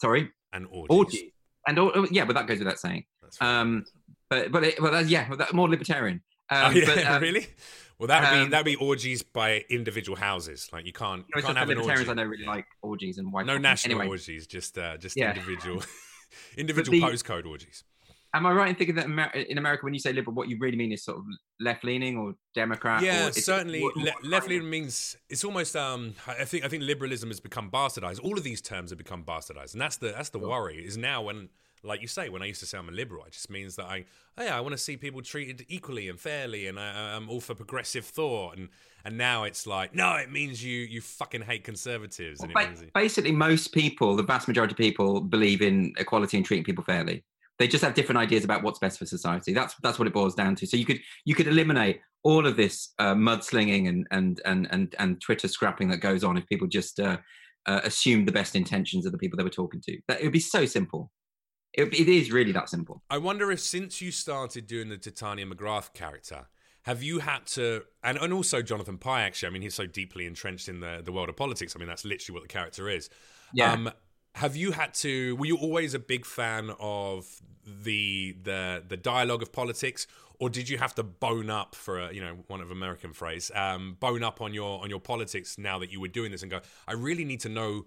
Sorry, 0.00 0.30
and 0.52 0.66
orgies. 0.70 0.96
orgies, 0.96 1.22
and 1.68 1.78
all, 1.78 1.92
oh, 1.94 2.06
yeah, 2.10 2.24
but 2.24 2.34
that 2.34 2.46
goes 2.46 2.58
without 2.58 2.78
saying. 2.80 3.04
That's 3.22 3.40
right. 3.40 3.60
Um, 3.60 3.84
but 4.28 4.50
but 4.50 4.64
it, 4.64 4.80
well, 4.82 4.92
that's, 4.92 5.08
yeah, 5.08 5.28
more 5.52 5.68
libertarian. 5.68 6.22
oh, 6.50 6.66
Um, 6.66 6.74
yeah, 6.74 6.86
but, 6.86 7.06
um, 7.06 7.22
really? 7.22 7.46
Well, 8.00 8.08
that 8.08 8.22
would 8.32 8.36
be 8.38 8.42
um, 8.44 8.50
that 8.50 8.58
would 8.60 8.64
be 8.64 8.76
orgies 8.76 9.22
by 9.22 9.64
individual 9.68 10.16
houses. 10.16 10.68
Like 10.72 10.86
you 10.86 10.92
can't 10.92 11.20
you 11.28 11.34
it's 11.36 11.46
can't 11.46 11.56
have 11.58 11.68
an 11.70 11.78
orgy. 11.78 12.08
I 12.10 12.14
know 12.14 12.24
really 12.24 12.46
like 12.46 12.66
orgies 12.82 13.18
and 13.18 13.30
white. 13.32 13.46
no 13.46 13.52
coffee. 13.52 13.62
national 13.62 14.00
Anyway, 14.00 14.08
orgies, 14.14 14.46
just 14.46 14.76
uh, 14.78 14.96
just 14.96 15.16
Yeah. 15.16 15.28
individual 15.34 15.82
individual 16.56 16.98
the- 16.98 17.06
postcode 17.06 17.46
orgies. 17.46 17.84
am 18.32 18.46
I 18.46 18.52
right 18.52 18.68
in 18.70 18.74
thinking 18.76 18.94
that 18.94 19.04
Amer- 19.06 19.30
in 19.34 19.58
America, 19.58 19.84
when 19.84 19.92
you 19.92 20.00
say 20.00 20.12
liberal, 20.12 20.34
what 20.34 20.48
you 20.48 20.56
really 20.58 20.76
mean 20.78 20.92
is 20.92 21.04
sort 21.04 21.18
of 21.18 21.24
left 21.60 21.84
leaning 21.84 22.16
or 22.16 22.34
Democrat? 22.54 23.02
or 23.02 23.06
Yeah, 23.06 23.26
it 23.26 23.34
certainly. 23.34 23.82
Le- 23.82 24.12
left 24.24 24.48
leaning 24.48 24.70
means 24.70 25.16
it's 25.28 25.44
almost. 25.44 25.76
Um, 25.76 26.14
I 26.26 26.44
think 26.46 26.64
I 26.64 26.68
think 26.68 26.82
liberalism 26.84 27.28
has 27.28 27.40
become 27.40 27.70
bastardized. 27.70 28.20
All 28.24 28.38
of 28.38 28.44
these 28.44 28.62
terms 28.62 28.90
have 28.90 28.98
become 28.98 29.24
bastardized, 29.24 29.72
and 29.74 29.80
that's 29.82 29.96
the 29.98 30.12
that's 30.12 30.30
the 30.30 30.38
Sure. 30.38 30.48
worry. 30.48 30.78
Is 30.84 30.96
now 30.96 31.20
when 31.22 31.50
like 31.82 32.02
you 32.02 32.08
say, 32.08 32.28
when 32.28 32.42
I 32.42 32.46
used 32.46 32.60
to 32.60 32.66
say 32.66 32.78
I'm 32.78 32.88
a 32.88 32.92
liberal, 32.92 33.24
it 33.24 33.32
just 33.32 33.50
means 33.50 33.76
that 33.76 33.86
I, 33.86 34.04
oh 34.36 34.44
yeah, 34.44 34.56
I 34.56 34.60
want 34.60 34.72
to 34.72 34.78
see 34.78 34.96
people 34.96 35.22
treated 35.22 35.64
equally 35.68 36.08
and 36.08 36.18
fairly, 36.18 36.66
and 36.66 36.78
I, 36.78 37.16
I'm 37.16 37.28
all 37.30 37.40
for 37.40 37.54
progressive 37.54 38.04
thought. 38.04 38.56
And 38.56 38.68
and 39.04 39.16
now 39.16 39.44
it's 39.44 39.66
like, 39.66 39.94
no, 39.94 40.14
it 40.16 40.30
means 40.30 40.62
you 40.62 40.78
you 40.80 41.00
fucking 41.00 41.42
hate 41.42 41.64
conservatives. 41.64 42.40
Well, 42.40 42.50
ba- 42.52 42.68
means... 42.68 42.84
basically, 42.94 43.32
most 43.32 43.72
people, 43.72 44.16
the 44.16 44.22
vast 44.22 44.48
majority 44.48 44.72
of 44.72 44.78
people, 44.78 45.20
believe 45.20 45.62
in 45.62 45.94
equality 45.98 46.36
and 46.36 46.44
treating 46.44 46.64
people 46.64 46.84
fairly. 46.84 47.24
They 47.58 47.68
just 47.68 47.84
have 47.84 47.94
different 47.94 48.18
ideas 48.18 48.44
about 48.44 48.62
what's 48.62 48.78
best 48.78 48.98
for 48.98 49.06
society. 49.06 49.52
That's 49.52 49.74
that's 49.82 49.98
what 49.98 50.08
it 50.08 50.14
boils 50.14 50.34
down 50.34 50.56
to. 50.56 50.66
So 50.66 50.76
you 50.76 50.84
could 50.84 51.00
you 51.24 51.34
could 51.34 51.46
eliminate 51.46 52.00
all 52.22 52.46
of 52.46 52.56
this 52.56 52.90
uh, 52.98 53.14
mudslinging 53.14 53.88
and 53.88 54.06
and 54.10 54.40
and 54.44 54.68
and 54.70 54.94
and 54.98 55.20
Twitter 55.20 55.48
scrapping 55.48 55.88
that 55.90 55.98
goes 55.98 56.24
on 56.24 56.36
if 56.36 56.46
people 56.46 56.66
just 56.66 57.00
uh, 57.00 57.16
uh, 57.66 57.80
assumed 57.84 58.28
the 58.28 58.32
best 58.32 58.56
intentions 58.56 59.06
of 59.06 59.12
the 59.12 59.18
people 59.18 59.36
they 59.36 59.44
were 59.44 59.50
talking 59.50 59.80
to. 59.82 59.98
That 60.08 60.20
it 60.20 60.24
would 60.24 60.32
be 60.32 60.40
so 60.40 60.66
simple. 60.66 61.10
It, 61.72 61.94
it 61.94 62.08
is 62.08 62.32
really 62.32 62.52
that 62.52 62.68
simple. 62.68 63.02
I 63.08 63.18
wonder 63.18 63.50
if 63.52 63.60
since 63.60 64.00
you 64.00 64.10
started 64.10 64.66
doing 64.66 64.88
the 64.88 64.98
Titania 64.98 65.46
McGrath 65.46 65.92
character, 65.92 66.48
have 66.82 67.02
you 67.02 67.20
had 67.20 67.46
to 67.48 67.82
and, 68.02 68.18
and 68.18 68.32
also 68.32 68.62
Jonathan 68.62 68.98
Pie 68.98 69.22
actually, 69.22 69.48
I 69.48 69.50
mean 69.50 69.62
he's 69.62 69.74
so 69.74 69.86
deeply 69.86 70.26
entrenched 70.26 70.68
in 70.68 70.80
the, 70.80 71.00
the 71.04 71.12
world 71.12 71.28
of 71.28 71.36
politics. 71.36 71.74
I 71.76 71.78
mean 71.78 71.88
that's 71.88 72.04
literally 72.04 72.34
what 72.34 72.42
the 72.42 72.52
character 72.52 72.88
is. 72.88 73.08
Yeah. 73.52 73.72
Um, 73.72 73.90
have 74.34 74.56
you 74.56 74.72
had 74.72 74.94
to 74.94 75.36
were 75.36 75.46
you 75.46 75.56
always 75.56 75.94
a 75.94 75.98
big 75.98 76.24
fan 76.24 76.70
of 76.80 77.40
the 77.64 78.36
the 78.42 78.82
the 78.86 78.96
dialogue 78.96 79.42
of 79.42 79.52
politics 79.52 80.06
or 80.38 80.48
did 80.48 80.68
you 80.68 80.78
have 80.78 80.94
to 80.94 81.02
bone 81.02 81.50
up 81.50 81.74
for 81.74 81.98
a 82.00 82.12
you 82.12 82.20
know 82.20 82.36
one 82.46 82.60
of 82.60 82.70
American 82.70 83.12
phrase 83.12 83.50
um, 83.54 83.96
bone 84.00 84.22
up 84.22 84.40
on 84.40 84.54
your 84.54 84.82
on 84.82 84.90
your 84.90 85.00
politics 85.00 85.58
now 85.58 85.78
that 85.78 85.92
you 85.92 86.00
were 86.00 86.08
doing 86.08 86.30
this 86.30 86.42
and 86.42 86.50
go 86.50 86.60
I 86.86 86.94
really 86.94 87.24
need 87.24 87.40
to 87.40 87.48
know 87.48 87.86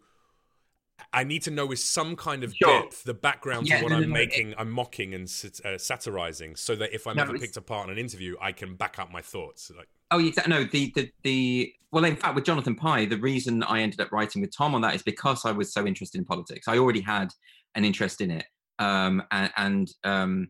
I 1.12 1.24
need 1.24 1.44
to 1.44 1.52
know 1.52 1.66
with 1.66 1.80
some 1.80 2.16
kind 2.16 2.44
of 2.44 2.56
sure. 2.56 2.82
depth 2.82 3.04
the 3.04 3.14
background 3.14 3.68
yeah, 3.68 3.78
to 3.78 3.84
what 3.84 3.92
no, 3.92 3.98
I'm 3.98 4.04
no, 4.04 4.08
making, 4.08 4.52
it, 4.52 4.56
I'm 4.58 4.70
mocking 4.70 5.14
and 5.14 5.24
uh, 5.66 5.78
satirizing, 5.78 6.56
so 6.56 6.76
that 6.76 6.94
if 6.94 7.08
I'm 7.08 7.18
no, 7.18 7.24
ever 7.24 7.38
picked 7.38 7.58
apart 7.58 7.88
in 7.88 7.94
an 7.94 8.00
interview, 8.00 8.36
I 8.42 8.52
can 8.52 8.76
back 8.76 9.00
up 9.00 9.12
my 9.12 9.22
thoughts. 9.22 9.72
Like, 9.76 9.90
oh, 10.12 10.18
yeah, 10.18 10.32
no, 10.48 10.64
the, 10.64 10.92
the 10.96 11.12
the 11.24 11.74
well, 11.92 12.06
in 12.06 12.16
fact, 12.16 12.36
with 12.36 12.46
Jonathan 12.46 12.76
Pie, 12.76 13.06
the 13.06 13.18
reason 13.18 13.64
I 13.64 13.82
ended 13.82 14.02
up 14.02 14.12
writing 14.12 14.42
with 14.42 14.56
Tom 14.56 14.74
on 14.74 14.82
that 14.82 14.96
is 14.96 15.04
because 15.04 15.46
I 15.46 15.52
was 15.52 15.74
so 15.74 15.86
interested 15.86 16.18
in 16.18 16.26
politics. 16.26 16.68
I 16.68 16.78
already 16.78 17.02
had 17.02 17.30
an 17.76 17.86
interest 17.86 18.22
in 18.22 18.32
it, 18.32 18.46
um, 18.80 19.22
and, 19.32 19.52
and 19.58 19.92
um, 20.04 20.48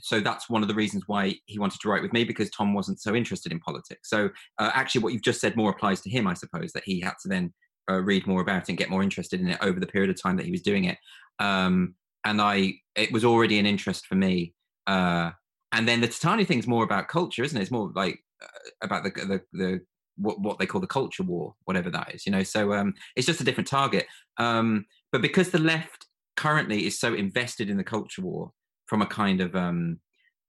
so 0.00 0.20
that's 0.20 0.48
one 0.48 0.62
of 0.62 0.68
the 0.68 0.74
reasons 0.74 1.04
why 1.06 1.34
he 1.46 1.58
wanted 1.58 1.80
to 1.80 1.88
write 1.88 2.02
with 2.02 2.12
me 2.12 2.24
because 2.24 2.50
Tom 2.50 2.74
wasn't 2.74 3.00
so 3.00 3.14
interested 3.14 3.52
in 3.52 3.58
politics. 3.58 4.08
So 4.08 4.30
uh, 4.58 4.70
actually, 4.74 5.02
what 5.02 5.12
you've 5.12 5.22
just 5.22 5.40
said 5.40 5.56
more 5.56 5.70
applies 5.70 6.00
to 6.02 6.10
him, 6.10 6.26
I 6.26 6.34
suppose, 6.34 6.72
that 6.72 6.84
he 6.84 7.00
had 7.00 7.14
to 7.22 7.28
then 7.28 7.52
uh, 7.90 8.00
read 8.02 8.26
more 8.26 8.40
about 8.40 8.62
it 8.62 8.68
and 8.68 8.78
get 8.78 8.90
more 8.90 9.02
interested 9.02 9.40
in 9.40 9.48
it 9.48 9.58
over 9.62 9.80
the 9.80 9.86
period 9.86 10.10
of 10.10 10.20
time 10.20 10.36
that 10.36 10.46
he 10.46 10.52
was 10.52 10.62
doing 10.62 10.84
it. 10.84 10.98
Um, 11.38 11.94
and 12.24 12.40
I, 12.40 12.74
it 12.94 13.12
was 13.12 13.24
already 13.24 13.58
an 13.58 13.66
interest 13.66 14.06
for 14.06 14.14
me. 14.14 14.54
Uh, 14.86 15.30
and 15.72 15.86
then 15.86 16.00
the 16.00 16.08
Titania 16.08 16.44
thing's 16.44 16.66
more 16.66 16.84
about 16.84 17.08
culture, 17.08 17.42
isn't 17.42 17.56
it? 17.56 17.62
It's 17.62 17.70
more 17.70 17.90
like 17.94 18.18
uh, 18.42 18.70
about 18.82 19.04
the, 19.04 19.10
the, 19.10 19.40
the 19.52 19.80
what, 20.16 20.40
what 20.40 20.58
they 20.58 20.66
call 20.66 20.80
the 20.80 20.86
culture 20.86 21.22
war, 21.22 21.54
whatever 21.64 21.90
that 21.90 22.14
is, 22.14 22.26
you 22.26 22.32
know. 22.32 22.42
So 22.42 22.72
um, 22.72 22.94
it's 23.16 23.26
just 23.26 23.40
a 23.40 23.44
different 23.44 23.68
target. 23.68 24.06
Um, 24.38 24.86
but 25.12 25.22
because 25.22 25.50
the 25.50 25.58
left 25.58 26.06
currently 26.36 26.86
is 26.86 26.98
so 26.98 27.14
invested 27.14 27.70
in 27.70 27.76
the 27.76 27.84
culture 27.84 28.22
war 28.22 28.52
from 28.86 29.02
a 29.02 29.06
kind 29.06 29.40
of 29.40 29.54
um, 29.54 30.00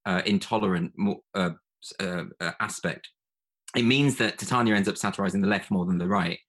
uh, 0.05 0.22
intolerant 0.25 0.93
uh, 1.36 1.51
uh, 2.00 2.24
aspect, 2.60 3.10
it 3.75 3.84
means 3.84 4.15
that 4.17 4.38
Titania 4.38 4.75
ends 4.75 4.89
up 4.89 4.98
satirizing 4.98 5.41
the 5.41 5.48
left 5.48 5.69
more 5.69 5.86
than 5.86 5.98
the 5.98 6.08
right 6.08 6.39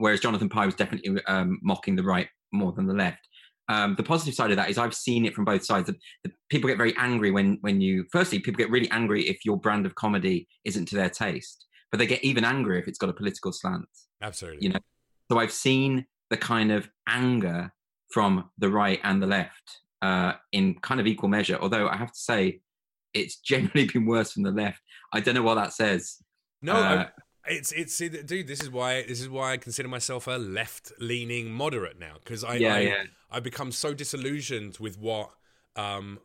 whereas 0.00 0.20
Jonathan 0.20 0.48
Pie 0.48 0.66
was 0.66 0.74
definitely 0.74 1.22
um, 1.26 1.60
mocking 1.62 1.94
the 1.94 2.02
right 2.02 2.28
more 2.52 2.72
than 2.72 2.86
the 2.86 2.94
left. 2.94 3.28
Um, 3.68 3.94
the 3.94 4.02
positive 4.02 4.34
side 4.34 4.50
of 4.50 4.56
that 4.56 4.68
is 4.68 4.78
I've 4.78 4.94
seen 4.94 5.24
it 5.24 5.34
from 5.34 5.44
both 5.44 5.64
sides. 5.64 5.86
The, 5.86 5.96
the 6.24 6.32
people 6.48 6.68
get 6.68 6.78
very 6.78 6.94
angry 6.96 7.30
when 7.30 7.58
when 7.60 7.80
you 7.80 8.04
firstly 8.10 8.40
people 8.40 8.58
get 8.58 8.70
really 8.70 8.90
angry 8.90 9.28
if 9.28 9.44
your 9.44 9.56
brand 9.58 9.86
of 9.86 9.94
comedy 9.94 10.48
isn't 10.64 10.86
to 10.86 10.96
their 10.96 11.10
taste, 11.10 11.66
but 11.92 11.98
they 11.98 12.06
get 12.06 12.24
even 12.24 12.44
angrier 12.44 12.80
if 12.80 12.88
it's 12.88 12.98
got 12.98 13.10
a 13.10 13.12
political 13.12 13.52
slant. 13.52 13.86
Absolutely, 14.22 14.66
you 14.66 14.72
know. 14.72 14.80
So 15.30 15.38
I've 15.38 15.52
seen 15.52 16.06
the 16.30 16.36
kind 16.36 16.72
of 16.72 16.88
anger 17.06 17.72
from 18.10 18.50
the 18.58 18.70
right 18.70 18.98
and 19.04 19.22
the 19.22 19.28
left 19.28 19.78
uh, 20.02 20.32
in 20.50 20.74
kind 20.80 21.00
of 21.00 21.06
equal 21.06 21.28
measure. 21.28 21.58
Although 21.60 21.88
I 21.88 21.96
have 21.96 22.12
to 22.12 22.18
say, 22.18 22.60
it's 23.14 23.36
generally 23.44 23.86
been 23.86 24.06
worse 24.06 24.32
from 24.32 24.42
the 24.42 24.50
left. 24.50 24.80
I 25.12 25.20
don't 25.20 25.34
know 25.34 25.42
what 25.42 25.56
that 25.56 25.72
says. 25.72 26.16
No, 26.62 26.74
uh, 26.74 27.06
it's 27.46 27.72
it's 27.72 27.96
dude. 27.98 28.46
This 28.46 28.60
is 28.60 28.70
why 28.70 29.02
this 29.02 29.20
is 29.20 29.28
why 29.28 29.52
I 29.52 29.56
consider 29.56 29.88
myself 29.88 30.26
a 30.26 30.32
left 30.32 30.92
leaning 30.98 31.50
moderate 31.50 31.98
now 31.98 32.14
because 32.22 32.44
I, 32.44 32.54
yeah, 32.56 32.74
I 32.74 32.80
yeah. 32.80 33.02
I 33.30 33.40
become 33.40 33.72
so 33.72 33.94
disillusioned 33.94 34.78
with 34.78 34.98
what 34.98 35.30
um 35.76 36.18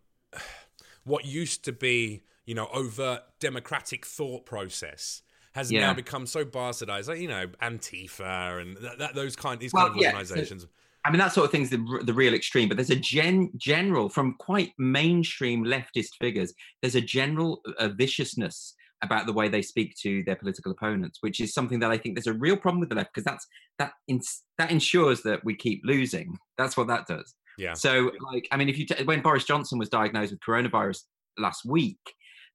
what 1.03 1.25
used 1.25 1.63
to 1.65 1.71
be 1.71 2.23
you 2.45 2.55
know 2.55 2.67
overt 2.73 3.21
democratic 3.39 4.05
thought 4.05 4.45
process 4.45 5.21
has 5.53 5.71
yeah. 5.71 5.81
now 5.81 5.93
become 5.93 6.27
so 6.27 6.43
bastardized. 6.43 7.07
Like 7.07 7.19
you 7.19 7.29
know 7.29 7.47
Antifa 7.61 8.61
and 8.61 8.77
that, 8.77 8.99
that 8.99 9.15
those 9.15 9.35
kind 9.35 9.59
these 9.59 9.73
well, 9.73 9.87
kind 9.87 9.97
of 9.97 10.01
yeah, 10.01 10.11
organizations. 10.11 10.63
So, 10.63 10.69
I 11.05 11.11
mean 11.11 11.19
that 11.19 11.31
sort 11.31 11.45
of 11.45 11.51
thing's 11.51 11.69
the 11.69 12.01
the 12.03 12.13
real 12.13 12.33
extreme, 12.33 12.67
but 12.67 12.75
there's 12.75 12.89
a 12.89 12.95
gen 12.95 13.51
general 13.55 14.09
from 14.09 14.35
quite 14.37 14.73
mainstream 14.77 15.63
leftist 15.63 16.15
figures. 16.19 16.53
There's 16.81 16.95
a 16.95 17.01
general 17.01 17.61
uh, 17.79 17.89
viciousness 17.89 18.75
about 19.03 19.25
the 19.25 19.33
way 19.33 19.47
they 19.49 19.61
speak 19.61 19.95
to 20.01 20.23
their 20.23 20.35
political 20.35 20.71
opponents, 20.71 21.19
which 21.21 21.39
is 21.39 21.53
something 21.53 21.79
that 21.79 21.91
I 21.91 21.97
think 21.97 22.15
there's 22.15 22.27
a 22.27 22.33
real 22.33 22.57
problem 22.57 22.79
with 22.79 22.89
the 22.89 22.95
left 22.95 23.11
because 23.13 23.25
that's 23.25 23.45
that 23.79 23.93
ins- 24.07 24.43
that 24.57 24.71
ensures 24.71 25.21
that 25.23 25.43
we 25.43 25.55
keep 25.55 25.81
losing. 25.83 26.37
That's 26.57 26.77
what 26.77 26.87
that 26.87 27.05
does. 27.05 27.35
Yeah. 27.57 27.73
So, 27.73 28.11
like, 28.31 28.47
I 28.51 28.57
mean, 28.57 28.69
if 28.69 28.77
you 28.77 28.85
t- 28.85 29.03
when 29.03 29.21
Boris 29.21 29.43
Johnson 29.43 29.77
was 29.77 29.89
diagnosed 29.89 30.31
with 30.31 30.39
coronavirus 30.39 31.01
last 31.37 31.65
week, 31.65 31.99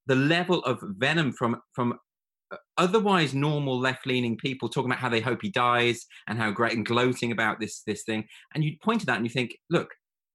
the 0.07 0.15
level 0.15 0.59
of 0.63 0.79
venom 0.97 1.31
from 1.33 1.61
from 1.73 1.93
uh, 2.51 2.57
otherwise 2.77 3.33
normal 3.33 3.79
left-leaning 3.79 4.37
people 4.37 4.69
talking 4.69 4.89
about 4.89 4.99
how 4.99 5.09
they 5.09 5.19
hope 5.19 5.39
he 5.41 5.49
dies 5.49 6.05
and 6.27 6.39
how 6.39 6.51
great 6.51 6.73
and 6.73 6.85
gloating 6.85 7.31
about 7.31 7.59
this 7.59 7.83
this 7.85 8.03
thing, 8.03 8.25
and 8.55 8.63
you 8.63 8.75
point 8.83 9.01
to 9.01 9.05
that 9.05 9.17
and 9.17 9.25
you 9.25 9.31
think, 9.31 9.55
look, 9.69 9.89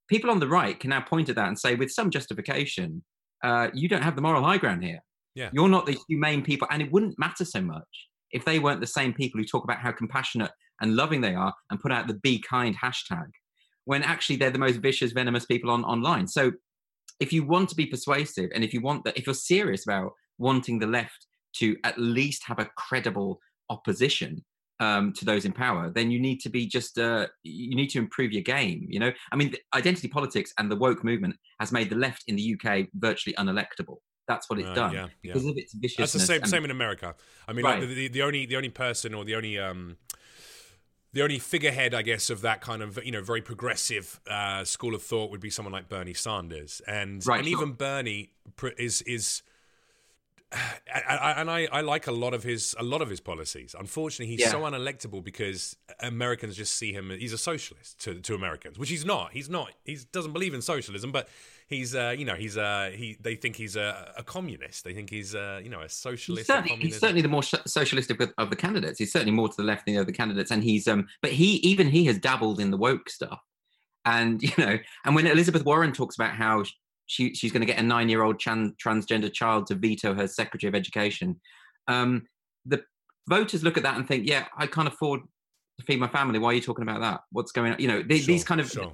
people 0.09 0.31
on 0.31 0.40
the 0.40 0.49
right 0.49 0.79
can 0.79 0.90
now 0.90 1.01
point 1.01 1.29
at 1.29 1.37
that 1.37 1.49
and 1.49 1.59
say, 1.59 1.75
with 1.75 1.90
some 1.90 2.11
justification, 2.11 3.03
uh, 3.42 3.69
you 3.75 3.88
don't 3.88 4.03
have 4.03 4.16
the 4.16 4.23
moral 4.23 4.45
high 4.45 4.59
ground 4.59 4.85
here. 4.85 5.01
Yeah. 5.37 5.51
You're 5.53 5.68
not 5.68 5.87
the 5.87 5.99
humane 6.09 6.42
people. 6.42 6.66
And 6.70 6.83
it 6.83 6.90
wouldn't 6.90 7.18
matter 7.18 7.44
so 7.44 7.61
much 7.61 8.09
if 8.33 8.44
they 8.44 8.59
weren't 8.59 8.81
the 8.81 8.87
same 8.87 9.12
people 9.12 9.38
who 9.38 9.44
talk 9.44 9.62
about 9.62 9.79
how 9.79 9.92
compassionate 9.92 10.51
and 10.81 10.96
loving 10.96 11.20
they 11.20 11.35
are 11.35 11.55
and 11.70 11.79
put 11.79 11.92
out 11.92 12.09
the 12.09 12.14
be 12.14 12.40
kind 12.40 12.75
hashtag 12.77 13.29
when 13.85 14.03
actually 14.03 14.37
they're 14.37 14.51
the 14.51 14.59
most 14.59 14.79
vicious, 14.79 15.12
venomous 15.12 15.44
people 15.44 15.70
on 15.70 15.85
online. 15.85 16.27
So 16.27 16.53
if 17.20 17.33
you 17.33 17.44
want 17.44 17.68
to 17.68 17.77
be 17.77 17.87
persuasive 17.87 18.51
and 18.55 18.64
if 18.64 18.72
you 18.72 18.81
want 18.81 19.05
that, 19.05 19.16
if 19.16 19.27
you're 19.27 19.35
serious 19.35 19.87
about 19.87 20.12
wanting 20.38 20.79
the 20.79 20.87
left 20.87 21.27
to 21.59 21.77
at 21.85 21.99
least 21.99 22.42
have 22.46 22.59
a 22.59 22.68
credible 22.77 23.38
opposition 23.70 24.44
um, 24.81 25.12
to 25.14 25.25
those 25.25 25.44
in 25.44 25.53
power, 25.53 25.90
then 25.94 26.11
you 26.11 26.18
need 26.18 26.40
to 26.40 26.49
be 26.49 26.66
just 26.66 26.99
uh, 26.99 27.27
you 27.42 27.77
need 27.77 27.88
to 27.90 27.99
improve 27.99 28.33
your 28.33 28.42
game. 28.42 28.87
You 28.90 29.01
know, 29.01 29.12
I 29.33 29.37
mean, 29.37 29.55
identity 29.75 30.09
politics 30.09 30.53
and 30.59 30.70
the 30.70 30.77
woke 30.77 31.05
movement 31.05 31.37
has 31.61 31.72
made 31.72 31.90
the 31.90 31.96
left 31.96 32.25
in 32.27 32.37
the 32.37 32.57
UK 32.57 32.87
virtually 32.94 33.35
unelectable 33.37 33.99
that's 34.27 34.51
what 34.51 34.59
it's 34.59 34.73
done 34.75 34.93
yeah, 34.93 35.07
yeah. 35.23 35.33
because 35.33 35.47
of 35.47 35.57
its 35.57 35.73
viciousness. 35.73 36.12
That's 36.12 36.27
the 36.27 36.33
same. 36.33 36.43
And, 36.43 36.51
same 36.51 36.65
in 36.65 36.71
America. 36.71 37.15
I 37.47 37.53
mean, 37.53 37.65
right. 37.65 37.81
like 37.81 37.89
the, 37.89 37.95
the, 37.95 38.09
the, 38.09 38.23
only 38.23 38.47
the 38.47 38.57
only 38.57 38.69
person 38.69 39.15
or 39.15 39.25
the 39.25 39.35
only 39.35 39.59
um, 39.59 39.97
the 41.12 41.23
only 41.23 41.39
figurehead, 41.39 41.95
I 41.95 42.03
guess, 42.03 42.31
of 42.31 42.41
that 42.43 42.61
kind 42.61 42.83
of 42.83 42.99
you 43.05 43.12
know 43.12 43.23
very 43.23 43.43
progressive 43.43 44.21
uh, 44.29 44.65
school 44.65 44.95
of 44.95 45.03
thought 45.03 45.31
would 45.31 45.41
be 45.41 45.51
someone 45.51 45.73
like 45.73 45.89
Bernie 45.89 46.15
Sanders, 46.15 46.83
and 46.87 47.27
right, 47.27 47.39
and 47.39 47.49
sure. 47.49 47.59
even 47.59 47.73
Bernie 47.75 48.31
is 48.79 49.03
is. 49.03 49.43
And 50.53 51.51
I, 51.51 51.67
I 51.73 51.81
like 51.81 52.07
a 52.07 52.13
lot 52.13 52.33
of 52.33 52.43
his 52.45 52.75
a 52.79 52.83
lot 52.83 53.03
of 53.03 53.11
his 53.11 53.21
policies. 53.21 53.75
Unfortunately, 53.79 54.27
he's 54.27 54.41
yeah. 54.41 54.51
so 54.51 54.61
unelectable 54.61 55.23
because 55.23 55.77
Americans 56.01 56.57
just 56.57 56.75
see 56.75 56.93
him. 56.93 57.11
He's 57.11 57.33
a 57.33 57.39
socialist 57.39 58.01
to, 58.05 58.21
to 58.21 58.35
Americans, 58.35 58.79
which 58.79 58.91
he's 58.91 59.05
not. 59.05 59.33
He's 59.33 59.51
not. 59.51 59.73
He 59.85 59.99
doesn't 60.13 60.33
believe 60.33 60.55
in 60.55 60.63
socialism, 60.63 61.11
but 61.11 61.29
he's 61.67 61.95
uh, 61.95 62.15
you 62.17 62.25
know 62.25 62.35
he's 62.35 62.57
uh, 62.57 62.91
he 62.95 63.17
they 63.21 63.35
think 63.35 63.57
he's 63.57 63.75
a, 63.75 64.13
a 64.17 64.23
communist. 64.23 64.85
They 64.85 64.95
think 64.95 65.11
he's 65.11 65.35
uh, 65.35 65.61
you 65.63 65.71
know 65.71 65.81
a 65.81 65.89
socialist. 65.89 66.47
He's 66.47 66.57
certainly, 66.57 66.77
he's 66.77 67.01
certainly 67.01 67.23
the 67.23 67.29
more 67.29 67.43
socialistic 67.43 68.21
of, 68.21 68.33
of, 68.39 68.51
the 68.51 68.57
candidates. 68.57 68.99
He's 68.99 69.13
certainly 69.13 69.35
more 69.35 69.49
to 69.49 69.57
the 69.57 69.65
left 69.65 69.87
than 69.87 69.95
the 69.95 70.01
other 70.01 70.13
candidates, 70.13 70.53
and 70.53 70.63
he's 70.63 70.87
um, 70.87 71.09
but 71.23 71.33
he 71.33 71.57
even 71.57 71.89
he 71.89 72.05
has 72.07 72.19
dabbled 72.19 72.61
in 72.61 72.71
the 72.71 72.77
woke 72.77 73.11
stuff, 73.11 73.41
and 74.05 74.43
you 74.43 74.53
know, 74.59 74.79
and 75.05 75.15
when 75.17 75.27
Elizabeth 75.27 75.65
Warren 75.65 75.93
talks 75.93 76.15
about 76.15 76.31
how 76.31 76.65
she 77.07 77.35
she's 77.35 77.53
going 77.53 77.61
to 77.61 77.66
get 77.66 77.79
a 77.79 77.83
nine 77.83 78.09
year 78.09 78.23
old 78.23 78.38
transgender 78.38 79.33
child 79.33 79.66
to 79.66 79.75
veto 79.75 80.14
her 80.14 80.27
Secretary 80.27 80.69
of 80.69 80.75
Education, 80.75 81.40
um, 81.88 82.27
the 82.64 82.83
voters 83.29 83.62
look 83.62 83.77
at 83.77 83.83
that 83.83 83.97
and 83.97 84.07
think, 84.07 84.29
yeah, 84.29 84.47
I 84.57 84.66
can't 84.66 84.88
afford 84.88 85.21
to 85.79 85.85
feed 85.85 86.01
my 86.01 86.09
family. 86.09 86.38
Why 86.38 86.51
are 86.51 86.55
you 86.55 86.61
talking 86.61 86.83
about 86.83 87.01
that? 87.01 87.21
What's 87.31 87.53
going 87.53 87.73
on? 87.73 87.81
You 87.81 87.88
know, 87.88 88.03
they, 88.03 88.19
sure, 88.19 88.27
these 88.27 88.45
kind 88.45 88.61
of 88.61 88.71
sure 88.71 88.92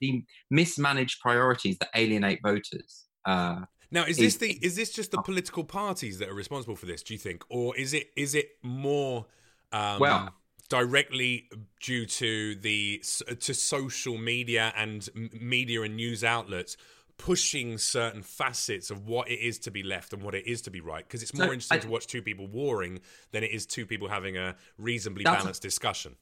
the 0.00 0.24
mismanaged 0.50 1.20
priorities 1.20 1.78
that 1.78 1.88
alienate 1.94 2.40
voters. 2.42 3.04
Uh, 3.24 3.60
now, 3.90 4.04
is 4.04 4.16
this 4.16 4.36
the 4.36 4.58
is 4.60 4.74
this 4.76 4.90
just 4.90 5.12
the 5.12 5.22
political 5.22 5.64
parties 5.64 6.18
that 6.18 6.28
are 6.28 6.34
responsible 6.34 6.76
for 6.76 6.86
this? 6.86 7.02
Do 7.02 7.14
you 7.14 7.18
think, 7.18 7.44
or 7.48 7.76
is 7.76 7.94
it 7.94 8.08
is 8.16 8.34
it 8.34 8.48
more? 8.62 9.26
Um, 9.72 9.98
well, 10.00 10.34
directly 10.68 11.48
due 11.80 12.06
to 12.06 12.54
the 12.56 13.02
to 13.40 13.54
social 13.54 14.18
media 14.18 14.72
and 14.76 15.08
media 15.32 15.82
and 15.82 15.96
news 15.96 16.24
outlets 16.24 16.76
pushing 17.16 17.78
certain 17.78 18.22
facets 18.22 18.90
of 18.90 19.06
what 19.06 19.30
it 19.30 19.38
is 19.38 19.58
to 19.60 19.70
be 19.70 19.82
left 19.82 20.12
and 20.12 20.22
what 20.22 20.34
it 20.34 20.46
is 20.46 20.60
to 20.62 20.70
be 20.70 20.80
right 20.80 21.04
because 21.06 21.22
it's 21.22 21.32
more 21.34 21.46
so 21.46 21.52
interesting 21.52 21.78
I, 21.78 21.80
to 21.80 21.88
watch 21.88 22.06
two 22.06 22.22
people 22.22 22.46
warring 22.46 23.00
than 23.32 23.44
it 23.44 23.52
is 23.52 23.66
two 23.66 23.86
people 23.86 24.08
having 24.08 24.36
a 24.36 24.56
reasonably 24.78 25.24
balanced 25.24 25.62
discussion. 25.62 26.16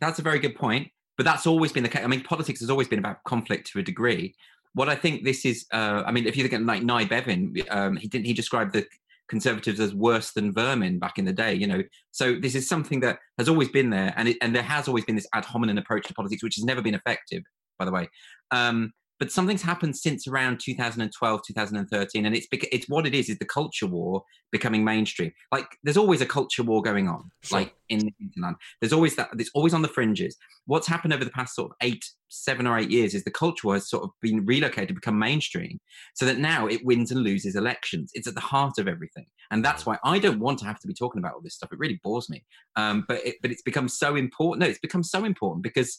That's 0.00 0.18
a 0.18 0.22
very 0.22 0.38
good 0.38 0.56
point 0.56 0.90
but 1.16 1.24
that's 1.24 1.46
always 1.46 1.72
been 1.72 1.82
the 1.82 1.88
case 1.88 2.02
i 2.04 2.06
mean 2.06 2.22
politics 2.22 2.60
has 2.60 2.70
always 2.70 2.88
been 2.88 2.98
about 2.98 3.22
conflict 3.24 3.70
to 3.72 3.78
a 3.78 3.82
degree. 3.82 4.34
What 4.74 4.88
i 4.88 4.94
think 4.94 5.24
this 5.24 5.44
is 5.44 5.66
uh, 5.72 6.02
i 6.06 6.12
mean 6.12 6.26
if 6.26 6.36
you 6.36 6.42
look 6.42 6.52
at 6.52 6.62
like 6.62 6.82
Nye 6.82 7.04
Bevan 7.04 7.54
um, 7.70 7.96
he 7.96 8.08
didn't 8.08 8.26
he 8.26 8.32
described 8.32 8.72
the 8.72 8.86
conservatives 9.28 9.80
as 9.80 9.94
worse 9.94 10.32
than 10.32 10.52
vermin 10.52 10.98
back 10.98 11.18
in 11.18 11.24
the 11.24 11.32
day 11.32 11.54
you 11.54 11.66
know? 11.66 11.82
So 12.10 12.34
this 12.38 12.54
is 12.54 12.68
something 12.68 13.00
that 13.00 13.18
has 13.38 13.48
always 13.48 13.68
been 13.68 13.88
there 13.88 14.12
and 14.16 14.28
it, 14.28 14.36
and 14.42 14.54
there 14.54 14.62
has 14.62 14.88
always 14.88 15.04
been 15.04 15.14
this 15.14 15.26
ad 15.32 15.44
hominem 15.44 15.78
approach 15.78 16.06
to 16.08 16.14
politics 16.14 16.42
which 16.42 16.56
has 16.56 16.64
never 16.64 16.82
been 16.82 16.94
effective 16.94 17.42
by 17.78 17.84
the 17.84 17.92
way. 17.92 18.08
Um, 18.50 18.92
but 19.18 19.30
something's 19.30 19.62
happened 19.62 19.96
since 19.96 20.26
around 20.26 20.60
2012 20.60 21.40
2013 21.46 22.26
and 22.26 22.34
it's 22.34 22.46
it's 22.50 22.88
what 22.88 23.06
it 23.06 23.14
is 23.14 23.28
is 23.28 23.38
the 23.38 23.44
culture 23.44 23.86
war 23.86 24.22
becoming 24.50 24.84
mainstream. 24.84 25.32
Like 25.50 25.66
there's 25.82 25.96
always 25.96 26.20
a 26.20 26.26
culture 26.26 26.62
war 26.62 26.82
going 26.82 27.08
on 27.08 27.30
sure. 27.42 27.60
like 27.60 27.74
in 27.88 28.00
the 28.00 28.12
hinterland. 28.18 28.56
There's 28.80 28.92
always 28.92 29.16
that 29.16 29.30
it's 29.38 29.50
always 29.54 29.74
on 29.74 29.82
the 29.82 29.88
fringes. 29.88 30.36
What's 30.66 30.86
happened 30.86 31.12
over 31.12 31.24
the 31.24 31.30
past 31.30 31.54
sort 31.54 31.70
of 31.70 31.76
eight 31.82 32.04
seven 32.28 32.66
or 32.66 32.78
eight 32.78 32.90
years 32.90 33.14
is 33.14 33.24
the 33.24 33.30
culture 33.30 33.66
war 33.66 33.74
has 33.74 33.88
sort 33.88 34.04
of 34.04 34.10
been 34.20 34.44
relocated 34.44 34.94
become 34.94 35.18
mainstream 35.18 35.78
so 36.14 36.24
that 36.26 36.38
now 36.38 36.66
it 36.66 36.84
wins 36.84 37.10
and 37.10 37.20
loses 37.22 37.56
elections. 37.56 38.10
It's 38.14 38.26
at 38.28 38.34
the 38.34 38.40
heart 38.40 38.78
of 38.78 38.88
everything 38.88 39.26
and 39.50 39.64
that's 39.64 39.84
why 39.84 39.98
i 40.04 40.18
don't 40.18 40.40
want 40.40 40.58
to 40.58 40.64
have 40.64 40.80
to 40.80 40.88
be 40.88 40.94
talking 40.94 41.18
about 41.18 41.34
all 41.34 41.40
this 41.42 41.54
stuff. 41.54 41.72
It 41.72 41.78
really 41.78 42.00
bores 42.02 42.28
me. 42.30 42.44
Um, 42.76 43.04
but 43.06 43.24
it, 43.24 43.36
but 43.42 43.50
it's 43.50 43.62
become 43.62 43.88
so 43.88 44.16
important 44.16 44.60
no 44.60 44.66
it's 44.68 44.78
become 44.78 45.02
so 45.02 45.24
important 45.24 45.62
because 45.62 45.98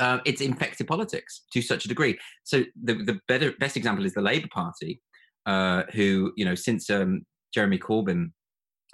uh, 0.00 0.18
it's 0.24 0.40
infected 0.40 0.88
politics 0.88 1.42
to 1.52 1.62
such 1.62 1.84
a 1.84 1.88
degree. 1.88 2.18
So 2.42 2.64
the 2.82 2.94
the 2.94 3.20
better 3.28 3.52
best 3.60 3.76
example 3.76 4.04
is 4.04 4.14
the 4.14 4.22
Labour 4.22 4.48
Party, 4.52 5.00
uh, 5.46 5.84
who 5.92 6.32
you 6.36 6.44
know 6.44 6.54
since 6.54 6.90
um, 6.90 7.22
Jeremy 7.54 7.78
Corbyn 7.78 8.32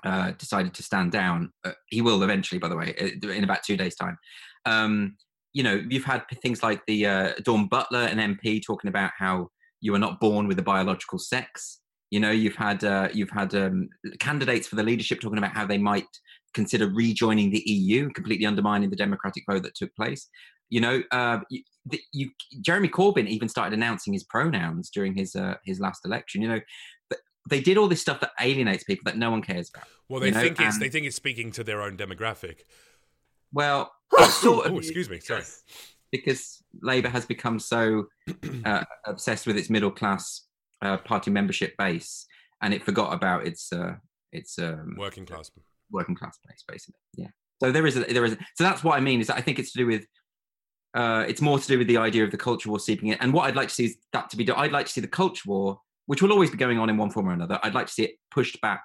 uh, 0.05 0.33
decided 0.33 0.75
to 0.75 0.83
stand 0.83 1.13
down, 1.13 1.53
uh, 1.65 1.73
he 1.89 2.03
will 2.03 2.23
eventually, 2.23 2.59
by 2.59 2.69
the 2.69 2.77
way, 2.77 2.95
uh, 3.01 3.29
in 3.31 3.45
about 3.45 3.63
two 3.63 3.77
days' 3.77 3.95
time. 3.95 4.19
Um, 4.67 5.17
you 5.53 5.63
know, 5.63 5.83
you've 5.89 6.05
had 6.05 6.25
things 6.43 6.63
like 6.63 6.85
the 6.87 7.07
uh, 7.07 7.33
Dawn 7.45 7.67
Butler, 7.69 8.01
an 8.01 8.19
MP, 8.19 8.61
talking 8.63 8.89
about 8.89 9.13
how 9.17 9.49
you 9.81 9.95
are 9.95 9.99
not 9.99 10.21
born 10.21 10.49
with 10.49 10.59
a 10.59 10.63
biological 10.63 11.19
sex. 11.19 11.81
You 12.11 12.21
know, 12.21 12.31
you've 12.31 12.57
had 12.57 12.83
you've 13.15 13.31
had 13.31 13.55
um, 13.55 13.89
candidates 14.19 14.67
for 14.67 14.77
the 14.77 14.83
leadership 14.83 15.21
talking 15.21 15.39
about 15.39 15.55
how 15.55 15.67
they 15.67 15.79
might 15.79 16.07
consider 16.55 16.89
rejoining 16.89 17.51
the 17.51 17.63
EU, 17.67 18.11
completely 18.11 18.47
undermining 18.47 18.91
the 18.91 18.97
democratic 18.97 19.45
vote 19.49 19.63
that 19.63 19.75
took 19.75 19.95
place. 19.95 20.29
You 20.69 20.81
know, 20.81 21.03
uh, 21.13 21.41
you, 21.51 21.63
you, 22.13 22.31
Jeremy 22.61 22.89
Corbyn 22.89 23.29
even 23.29 23.49
started 23.49 23.75
announcing 23.75 24.13
his 24.13 24.25
pronouns 24.25 24.91
during 24.91 25.15
his 25.15 25.37
uh, 25.37 25.55
his 25.65 25.81
last 25.81 26.05
election. 26.05 26.43
You 26.43 26.49
know, 26.49 26.61
but 27.09 27.19
they 27.49 27.61
did 27.61 27.79
all 27.79 27.89
this 27.89 28.01
stuff 28.01 28.21
that 28.21 28.33
alienates 28.41 28.85
people 28.85 29.05
that 29.07 29.17
no 29.17 29.31
one 29.31 29.43
cares 29.43 29.71
about. 29.73 29.87
Well, 30.09 30.21
they 30.21 30.33
think 30.33 30.59
know? 30.59 30.67
it's 30.67 30.77
and, 30.77 30.83
they 30.83 30.89
think 30.89 31.07
it's 31.07 31.17
speaking 31.17 31.51
to 31.53 31.65
their 31.65 31.83
own 31.83 31.97
demographic. 31.97 32.61
Well, 33.53 33.93
sort 34.31 34.67
of, 34.67 34.73
oh, 34.73 34.79
excuse 34.79 35.09
me, 35.09 35.21
sorry. 35.21 35.45
Because 36.13 36.63
Labour 36.83 37.09
has 37.09 37.27
become 37.27 37.59
so 37.59 38.07
uh, 38.65 38.85
obsessed 39.07 39.47
with 39.47 39.57
its 39.57 39.71
middle 39.71 39.91
class 39.91 40.47
uh, 40.83 40.97
party 40.99 41.31
membership 41.31 41.77
base, 41.77 42.27
and 42.63 42.73
it 42.73 42.85
forgot 42.85 43.13
about 43.13 43.47
its 43.47 43.73
uh, 43.73 43.95
its 44.33 44.59
um, 44.59 44.97
working 44.99 45.27
class 45.27 45.51
working 45.91 46.15
class 46.15 46.39
base, 46.47 46.65
basically. 46.67 47.01
Yeah. 47.17 47.29
So 47.63 47.73
there 47.73 47.87
is 47.87 47.97
a, 47.97 48.01
there 48.01 48.25
is 48.25 48.33
a, 48.33 48.39
so 48.55 48.65
that's 48.65 48.85
what 48.85 48.97
I 48.97 49.01
mean 49.01 49.21
is 49.21 49.29
that 49.29 49.37
I 49.37 49.41
think 49.41 49.59
it's 49.59 49.73
to 49.73 49.79
do 49.79 49.87
with 49.87 50.07
uh, 50.95 51.25
it's 51.29 51.41
more 51.41 51.59
to 51.59 51.67
do 51.67 51.79
with 51.79 51.87
the 51.89 51.97
idea 51.97 52.25
of 52.25 52.31
the 52.31 52.37
culture 52.37 52.69
war 52.69 52.79
seeping 52.79 53.09
in. 53.09 53.19
And 53.21 53.33
what 53.33 53.47
I'd 53.47 53.57
like 53.57 53.69
to 53.69 53.75
see 53.75 53.85
is 53.87 53.97
that 54.13 54.31
to 54.31 54.37
be 54.37 54.45
done. 54.45 54.59
I'd 54.59 54.73
like 54.73 54.87
to 54.87 54.93
see 54.93 55.01
the 55.01 55.09
culture 55.09 55.43
war, 55.47 55.81
which 56.07 56.23
will 56.23 56.33
always 56.33 56.51
be 56.51 56.57
going 56.57 56.79
on 56.79 56.89
in 56.89 56.97
one 56.97 57.11
form 57.11 57.29
or 57.29 57.33
another. 57.33 57.59
I'd 57.63 57.75
like 57.75 57.87
to 57.87 57.93
see 57.93 58.05
it 58.05 58.13
pushed 58.31 58.61
back 58.61 58.83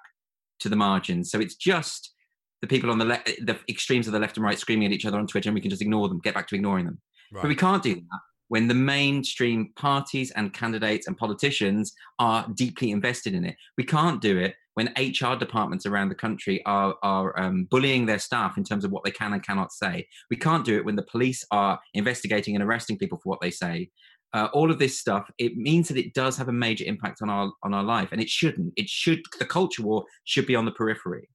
to 0.59 0.69
the 0.69 0.75
margins. 0.75 1.31
So 1.31 1.39
it's 1.39 1.55
just 1.55 2.13
the 2.61 2.67
people 2.67 2.91
on 2.91 2.97
the 2.97 3.05
left, 3.05 3.27
the 3.45 3.57
extremes 3.69 4.07
of 4.07 4.13
the 4.13 4.19
left 4.19 4.37
and 4.37 4.43
right 4.43 4.59
screaming 4.59 4.85
at 4.85 4.91
each 4.91 5.05
other 5.05 5.17
on 5.17 5.27
Twitter, 5.27 5.49
and 5.49 5.55
we 5.55 5.61
can 5.61 5.69
just 5.69 5.81
ignore 5.81 6.07
them, 6.07 6.19
get 6.19 6.33
back 6.33 6.47
to 6.47 6.55
ignoring 6.55 6.85
them. 6.85 6.99
Right. 7.31 7.41
But 7.41 7.47
we 7.47 7.55
can't 7.55 7.81
do 7.81 7.95
that 7.95 8.19
when 8.49 8.67
the 8.67 8.73
mainstream 8.73 9.71
parties 9.77 10.29
and 10.31 10.53
candidates 10.53 11.07
and 11.07 11.17
politicians 11.17 11.93
are 12.19 12.45
deeply 12.53 12.91
invested 12.91 13.33
in 13.33 13.45
it. 13.45 13.55
We 13.77 13.85
can't 13.85 14.21
do 14.21 14.37
it 14.37 14.55
when 14.75 14.93
HR 14.97 15.35
departments 15.35 15.85
around 15.85 16.09
the 16.09 16.15
country 16.15 16.61
are, 16.65 16.95
are 17.03 17.37
um, 17.39 17.65
bullying 17.65 18.05
their 18.05 18.19
staff 18.19 18.57
in 18.57 18.63
terms 18.63 18.85
of 18.85 18.91
what 18.91 19.03
they 19.03 19.11
can 19.11 19.33
and 19.33 19.43
cannot 19.43 19.71
say. 19.71 20.07
We 20.29 20.37
can't 20.37 20.65
do 20.65 20.77
it 20.77 20.85
when 20.85 20.95
the 20.95 21.03
police 21.03 21.45
are 21.51 21.79
investigating 21.93 22.55
and 22.55 22.63
arresting 22.63 22.97
people 22.97 23.17
for 23.17 23.29
what 23.29 23.41
they 23.41 23.51
say. 23.51 23.89
Uh, 24.33 24.47
all 24.53 24.71
of 24.71 24.79
this 24.79 24.97
stuff 24.97 25.29
it 25.37 25.57
means 25.57 25.89
that 25.89 25.97
it 25.97 26.13
does 26.13 26.37
have 26.37 26.47
a 26.47 26.53
major 26.53 26.85
impact 26.85 27.21
on 27.21 27.29
our 27.29 27.51
on 27.63 27.73
our 27.73 27.83
life, 27.83 28.09
and 28.13 28.21
it 28.21 28.29
shouldn't. 28.29 28.71
It 28.77 28.87
should. 28.87 29.19
The 29.39 29.45
culture 29.45 29.83
war 29.83 30.05
should 30.23 30.47
be 30.47 30.55
on 30.55 30.63
the 30.63 30.71
periphery. 30.71 31.27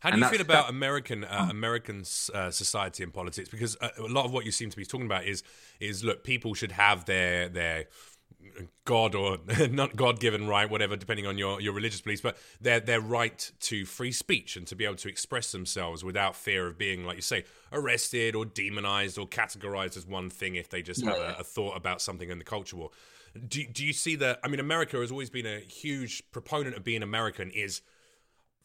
How 0.00 0.10
do 0.10 0.18
you 0.18 0.28
feel 0.28 0.40
about 0.40 0.66
that, 0.66 0.70
American 0.70 1.24
uh, 1.24 1.48
American 1.50 2.04
uh, 2.34 2.50
society 2.50 3.02
and 3.02 3.12
politics? 3.12 3.48
Because 3.48 3.76
a, 3.80 3.86
uh, 3.86 4.06
a 4.06 4.08
lot 4.08 4.26
of 4.26 4.32
what 4.32 4.44
you 4.44 4.52
seem 4.52 4.68
to 4.68 4.76
be 4.76 4.84
talking 4.84 5.06
about 5.06 5.24
is 5.24 5.42
is 5.80 6.04
look, 6.04 6.24
people 6.24 6.52
should 6.54 6.72
have 6.72 7.06
their 7.06 7.48
their 7.48 7.86
God 8.84 9.14
or 9.14 9.38
not 9.70 9.96
God 9.96 10.20
given 10.20 10.46
right, 10.46 10.68
whatever, 10.68 10.96
depending 10.96 11.26
on 11.26 11.38
your, 11.38 11.60
your 11.60 11.72
religious 11.72 12.00
beliefs, 12.00 12.22
but 12.22 12.36
their 12.60 12.80
their 12.80 13.00
right 13.00 13.50
to 13.60 13.84
free 13.84 14.12
speech 14.12 14.56
and 14.56 14.66
to 14.66 14.76
be 14.76 14.84
able 14.84 14.96
to 14.96 15.08
express 15.08 15.52
themselves 15.52 16.04
without 16.04 16.36
fear 16.36 16.66
of 16.66 16.78
being, 16.78 17.04
like 17.04 17.16
you 17.16 17.22
say, 17.22 17.44
arrested 17.72 18.34
or 18.34 18.44
demonized 18.44 19.18
or 19.18 19.26
categorized 19.26 19.96
as 19.96 20.06
one 20.06 20.30
thing 20.30 20.54
if 20.54 20.68
they 20.68 20.82
just 20.82 21.02
yeah. 21.02 21.10
have 21.10 21.18
a, 21.18 21.40
a, 21.40 21.44
thought 21.44 21.76
about 21.76 22.00
something 22.00 22.30
in 22.30 22.38
the 22.38 22.44
culture 22.44 22.76
war. 22.76 22.90
Do, 23.48 23.64
do 23.66 23.84
you 23.84 23.92
see 23.92 24.16
that? 24.16 24.40
I 24.42 24.48
mean, 24.48 24.60
America 24.60 24.98
has 24.98 25.10
always 25.10 25.30
been 25.30 25.46
a 25.46 25.60
huge 25.60 26.22
proponent 26.32 26.76
of 26.76 26.84
being 26.84 27.02
American, 27.02 27.50
is 27.50 27.82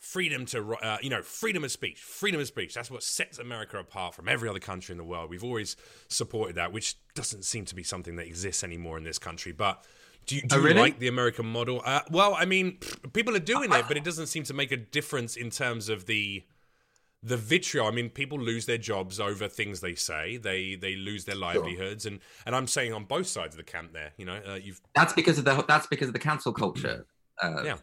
freedom 0.02 0.48
to 0.48 0.74
uh, 0.76 0.98
you 1.02 1.12
know 1.12 1.22
freedom 1.22 1.64
of 1.64 1.72
speech 1.72 2.00
freedom 2.00 2.42
of 2.42 2.48
speech. 2.48 2.74
That's 2.74 2.90
what 2.90 3.04
sets 3.04 3.38
america 3.38 3.78
apart 3.78 4.16
from 4.16 4.28
every 4.28 4.50
other 4.50 4.60
country 4.60 4.94
in 4.94 4.98
the 4.98 5.04
world. 5.04 5.30
We've 5.30 5.44
always 5.44 5.78
supported 6.08 6.56
that 6.56 6.74
which 6.74 6.96
doesn't 7.14 7.46
seem 7.46 7.66
to 7.66 7.76
be 7.76 7.84
something 7.84 8.16
that 8.16 8.26
exists 8.26 8.64
anymore 8.64 8.98
in 8.98 9.04
this 9.04 9.20
country 9.20 9.52
but 9.52 9.86
do 10.28 10.36
you, 10.36 10.42
do 10.44 10.56
oh, 10.56 10.60
really? 10.60 10.76
you 10.76 10.82
like 10.82 11.00
the 11.00 11.08
american 11.08 11.46
model? 11.46 11.82
Uh, 11.86 12.02
well 12.10 12.36
i 12.38 12.46
mean 12.46 12.80
people 13.14 13.36
are 13.36 13.40
doing 13.40 13.72
it 13.72 13.86
but 13.88 13.96
it 13.96 14.04
doesn't 14.10 14.28
seem 14.28 14.44
to 14.44 14.54
make 14.54 14.72
a 14.72 14.78
difference 14.78 15.36
in 15.36 15.50
terms 15.50 15.88
of 15.88 16.08
the 16.08 16.44
the 17.24 17.38
vitriol. 17.38 17.86
I 17.86 17.92
mean 17.92 18.10
people 18.10 18.40
lose 18.40 18.66
their 18.66 18.80
jobs 18.80 19.20
over 19.20 19.48
things 19.48 19.82
they 19.82 19.94
say. 19.94 20.38
They 20.38 20.74
they 20.74 20.96
lose 20.96 21.26
their 21.26 21.36
livelihoods. 21.36 22.04
Sure. 22.04 22.14
and 22.14 22.22
and 22.48 22.56
i'm 22.56 22.66
saying 22.66 22.94
on 22.94 23.06
both 23.06 23.28
sides 23.28 23.54
of 23.54 23.58
the 23.58 23.72
camp 23.72 23.94
there 23.94 24.14
you 24.18 24.26
know 24.26 24.42
uh, 24.48 24.56
you've 24.56 24.82
that's 24.96 25.14
because 25.14 25.38
of 25.38 25.46
the 25.46 25.64
that's 25.68 25.86
because 25.86 26.08
of 26.08 26.14
the 26.14 26.20
cancel 26.20 26.52
culture. 26.52 27.06
Uh, 27.42 27.64
yeah. 27.64 27.76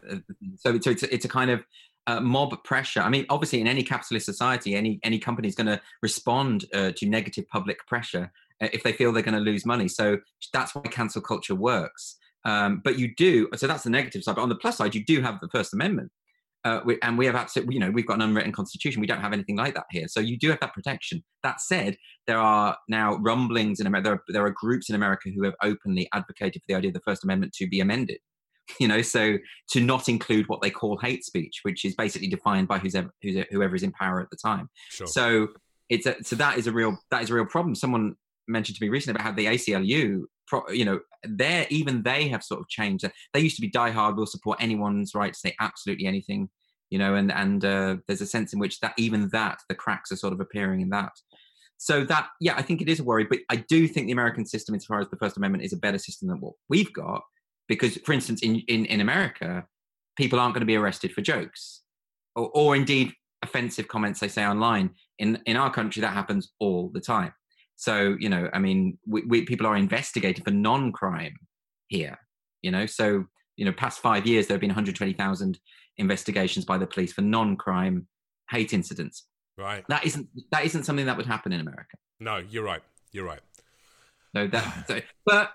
so, 0.57 0.79
so 0.79 0.89
it's, 0.91 1.03
a, 1.03 1.13
it's 1.13 1.25
a 1.25 1.27
kind 1.27 1.51
of 1.51 1.65
uh, 2.09 2.19
mob 2.19 2.63
pressure. 2.63 3.01
I 3.01 3.09
mean, 3.09 3.25
obviously, 3.29 3.61
in 3.61 3.67
any 3.67 3.83
capitalist 3.83 4.25
society, 4.25 4.75
any 4.75 4.99
any 5.03 5.19
company 5.19 5.47
is 5.47 5.55
going 5.55 5.67
to 5.67 5.79
respond 6.01 6.65
uh, 6.73 6.91
to 6.97 7.05
negative 7.05 7.47
public 7.49 7.85
pressure 7.85 8.31
uh, 8.61 8.67
if 8.73 8.81
they 8.83 8.93
feel 8.93 9.11
they're 9.11 9.21
going 9.21 9.37
to 9.43 9.51
lose 9.51 9.65
money. 9.65 9.87
So 9.87 10.17
that's 10.51 10.73
why 10.73 10.81
cancel 10.83 11.21
culture 11.21 11.55
works. 11.55 12.17
Um, 12.45 12.81
but 12.83 12.97
you 12.97 13.13
do. 13.15 13.47
So 13.55 13.67
that's 13.67 13.83
the 13.83 13.91
negative 13.91 14.23
side. 14.23 14.35
But 14.35 14.41
on 14.41 14.49
the 14.49 14.55
plus 14.55 14.77
side, 14.77 14.95
you 14.95 15.05
do 15.05 15.21
have 15.21 15.39
the 15.39 15.49
First 15.49 15.73
Amendment. 15.73 16.11
Uh, 16.65 16.81
we, 16.83 16.97
and 17.01 17.17
we 17.17 17.25
have 17.25 17.35
absolutely, 17.35 17.75
you 17.75 17.79
know, 17.79 17.91
we've 17.91 18.07
got 18.07 18.15
an 18.15 18.21
unwritten 18.21 18.51
constitution. 18.51 18.99
We 18.99 19.07
don't 19.07 19.21
have 19.21 19.31
anything 19.31 19.55
like 19.55 19.75
that 19.75 19.85
here. 19.91 20.07
So 20.09 20.19
you 20.19 20.37
do 20.37 20.49
have 20.49 20.59
that 20.59 20.73
protection. 20.73 21.23
That 21.43 21.61
said, 21.61 21.95
there 22.27 22.39
are 22.39 22.75
now 22.89 23.15
rumblings 23.17 23.79
in 23.79 23.87
America. 23.87 24.03
There 24.09 24.13
are, 24.15 24.23
there 24.29 24.45
are 24.45 24.51
groups 24.51 24.89
in 24.89 24.95
America 24.95 25.29
who 25.29 25.43
have 25.43 25.55
openly 25.63 26.09
advocated 26.13 26.61
for 26.61 26.65
the 26.67 26.75
idea 26.75 26.89
of 26.89 26.95
the 26.95 27.01
First 27.01 27.23
Amendment 27.23 27.53
to 27.53 27.67
be 27.67 27.79
amended 27.79 28.19
you 28.79 28.87
know 28.87 29.01
so 29.01 29.37
to 29.69 29.81
not 29.81 30.09
include 30.09 30.47
what 30.47 30.61
they 30.61 30.69
call 30.69 30.97
hate 30.97 31.23
speech 31.23 31.59
which 31.63 31.85
is 31.85 31.95
basically 31.95 32.27
defined 32.27 32.67
by 32.67 32.77
who's 32.77 32.95
ever, 32.95 33.13
who's, 33.21 33.45
whoever 33.51 33.75
is 33.75 33.83
in 33.83 33.91
power 33.91 34.21
at 34.21 34.29
the 34.29 34.37
time. 34.37 34.69
Sure. 34.89 35.07
so 35.07 35.47
it's 35.89 36.05
a, 36.05 36.15
so 36.23 36.35
that 36.35 36.57
is 36.57 36.67
a 36.67 36.71
real 36.71 36.97
that 37.11 37.23
is 37.23 37.29
a 37.29 37.33
real 37.33 37.45
problem. 37.45 37.75
Someone 37.75 38.15
mentioned 38.47 38.77
to 38.77 38.83
me 38.83 38.89
recently 38.89 39.19
about 39.19 39.25
how 39.25 39.35
the 39.35 39.45
ACLU 39.45 40.23
you 40.69 40.85
know 40.85 40.99
they 41.27 41.67
even 41.69 42.01
they 42.01 42.27
have 42.27 42.43
sort 42.43 42.59
of 42.59 42.67
changed 42.67 43.05
they 43.33 43.39
used 43.39 43.55
to 43.55 43.61
be 43.61 43.69
diehard 43.69 44.15
will 44.15 44.25
support 44.25 44.57
anyone's 44.59 45.13
right 45.13 45.33
to 45.33 45.39
say 45.39 45.55
absolutely 45.59 46.07
anything 46.07 46.49
you 46.89 46.97
know 46.97 47.13
and 47.13 47.31
and 47.31 47.65
uh, 47.65 47.95
there's 48.07 48.21
a 48.21 48.25
sense 48.25 48.51
in 48.53 48.59
which 48.59 48.79
that 48.79 48.93
even 48.97 49.29
that 49.29 49.59
the 49.69 49.75
cracks 49.75 50.11
are 50.11 50.15
sort 50.15 50.33
of 50.33 50.39
appearing 50.39 50.81
in 50.81 50.89
that. 50.89 51.11
So 51.77 52.03
that 52.05 52.27
yeah 52.41 52.55
i 52.57 52.61
think 52.61 52.81
it 52.81 52.89
is 52.89 52.99
a 52.99 53.03
worry 53.05 53.23
but 53.23 53.39
i 53.49 53.55
do 53.55 53.87
think 53.87 54.07
the 54.07 54.11
american 54.11 54.45
system 54.45 54.75
as 54.75 54.83
far 54.83 54.99
as 54.99 55.07
the 55.09 55.15
first 55.15 55.37
amendment 55.37 55.63
is 55.63 55.71
a 55.71 55.77
better 55.77 55.97
system 55.97 56.27
than 56.27 56.41
what 56.41 56.53
we've 56.67 56.91
got 56.91 57.21
because 57.69 57.95
for 57.97 58.11
instance 58.11 58.41
in, 58.41 58.57
in, 58.67 58.85
in 58.85 58.99
america 58.99 59.65
people 60.17 60.39
aren't 60.39 60.53
going 60.53 60.61
to 60.61 60.65
be 60.65 60.75
arrested 60.75 61.13
for 61.13 61.21
jokes 61.21 61.81
or, 62.35 62.49
or 62.53 62.75
indeed 62.75 63.13
offensive 63.41 63.87
comments 63.87 64.19
they 64.19 64.27
say 64.27 64.45
online 64.45 64.89
in 65.19 65.41
in 65.45 65.55
our 65.55 65.71
country 65.71 66.01
that 66.01 66.13
happens 66.13 66.51
all 66.59 66.89
the 66.93 66.99
time 66.99 67.31
so 67.77 68.17
you 68.19 68.27
know 68.27 68.49
i 68.53 68.59
mean 68.59 68.97
we, 69.07 69.21
we, 69.23 69.45
people 69.45 69.65
are 69.65 69.77
investigated 69.77 70.43
for 70.43 70.51
non-crime 70.51 71.35
here 71.87 72.17
you 72.61 72.71
know 72.71 72.85
so 72.85 73.23
you 73.55 73.63
know 73.63 73.71
past 73.71 73.99
five 73.99 74.27
years 74.27 74.47
there 74.47 74.55
have 74.55 74.61
been 74.61 74.69
120000 74.69 75.57
investigations 75.97 76.65
by 76.65 76.77
the 76.77 76.87
police 76.87 77.13
for 77.13 77.21
non-crime 77.21 78.05
hate 78.49 78.73
incidents 78.73 79.25
Right. 79.59 79.83
That 79.89 80.05
isn't 80.05 80.29
that 80.51 80.63
isn't 80.63 80.85
something 80.85 81.05
that 81.05 81.17
would 81.17 81.25
happen 81.25 81.51
in 81.51 81.59
America. 81.59 81.97
No, 82.19 82.37
you're 82.37 82.63
right. 82.63 82.81
You're 83.11 83.25
right. 83.25 83.41
So 84.33 84.47
that, 84.47 84.87
so, 84.87 85.01
but 85.25 85.51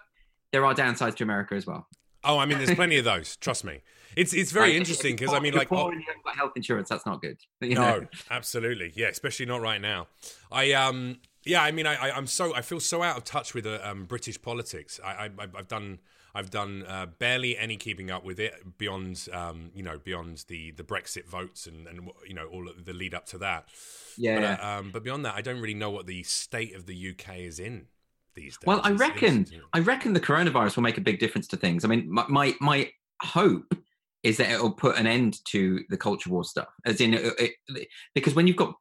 there 0.53 0.65
are 0.67 0.75
downsides 0.75 1.17
to 1.17 1.25
America 1.25 1.55
as 1.55 1.67
well. 1.67 1.87
Oh, 2.25 2.39
I 2.39 2.47
mean, 2.47 2.59
there's 2.59 2.75
plenty 2.75 2.99
of 2.99 3.05
those. 3.05 3.37
Trust 3.37 3.65
me. 3.65 3.83
It's 4.17 4.33
it's 4.33 4.53
very 4.53 4.71
Like, 4.71 4.77
interesting 4.77 5.17
because 5.17 5.35
I 5.35 5.41
mean, 5.41 5.55
like, 5.55 5.73
oh, 5.73 5.77
poor 5.77 5.93
and 5.93 6.01
you 6.01 6.07
got 6.25 6.37
health 6.37 6.53
insurance. 6.57 6.89
That's 6.89 7.07
not 7.07 7.21
good. 7.21 7.39
You 7.61 7.75
no, 7.75 8.07
absolutely, 8.31 8.93
yeah, 8.95 9.09
especially 9.09 9.47
not 9.47 9.61
right 9.61 9.81
now. 9.81 10.07
I 10.53 10.73
um, 10.73 11.19
yeah, 11.45 11.63
I 11.63 11.73
mean, 11.73 11.87
I, 11.87 11.95
I 11.97 12.17
I'm 12.17 12.27
so 12.27 12.55
I 12.55 12.63
feel 12.63 12.81
so 12.81 13.03
out 13.03 13.17
of 13.17 13.25
touch 13.25 13.55
with 13.55 13.67
uh, 13.67 13.81
um, 13.83 14.05
British 14.05 14.41
politics. 14.41 15.01
I, 15.05 15.27
I 15.27 15.31
I've 15.57 15.69
done 15.69 15.99
I've 16.35 16.51
done 16.51 16.85
uh, 16.87 17.07
barely 17.07 17.57
any 17.57 17.77
keeping 17.77 18.11
up 18.11 18.25
with 18.25 18.39
it 18.41 18.79
beyond 18.79 19.29
um, 19.33 19.71
you 19.75 19.83
know, 19.83 19.99
beyond 19.99 20.45
the 20.49 20.73
the 20.73 20.85
Brexit 20.85 21.27
votes 21.27 21.67
and 21.67 21.87
and 21.87 22.09
you 22.27 22.35
know 22.35 22.47
all 22.47 22.69
the 22.85 22.93
lead 22.93 23.15
up 23.15 23.27
to 23.27 23.39
that. 23.39 23.69
Yeah. 24.17 24.41
But, 24.57 24.65
uh, 24.65 24.67
um, 24.79 24.91
but 24.93 25.03
beyond 25.03 25.25
that, 25.25 25.35
I 25.35 25.43
don't 25.43 25.61
really 25.61 25.75
know 25.75 25.91
what 25.91 26.07
the 26.07 26.23
state 26.23 26.75
of 26.75 26.87
the 26.87 27.11
UK 27.11 27.39
is 27.39 27.59
in 27.59 27.87
these 28.35 28.57
days. 28.59 28.67
Well, 28.67 28.81
I 28.85 28.93
It's- 28.93 29.01
reckon 29.01 29.43
it's- 29.43 29.61
I 29.73 29.81
reckon 29.81 30.13
the 30.13 30.21
coronavirus 30.21 30.77
will 30.77 30.83
make 30.83 30.99
a 30.99 31.03
big 31.03 31.19
difference 31.19 31.47
to 31.49 31.57
things. 31.57 31.85
I 31.85 31.89
mean, 31.89 32.11
my 32.11 32.27
my, 32.29 32.55
my 32.61 32.91
hope 33.23 33.75
is 34.23 34.37
that 34.39 34.51
it'll 34.51 34.73
put 34.73 34.97
an 34.97 35.07
end 35.07 35.39
to 35.47 35.85
the 35.91 35.97
culture 35.99 36.31
war 36.31 36.45
stuff, 36.45 36.69
as 36.87 37.01
in, 37.01 37.13
it, 37.15 37.53
it, 37.69 37.89
because 38.15 38.35
when 38.35 38.47
you've 38.47 38.57
got 38.57 38.75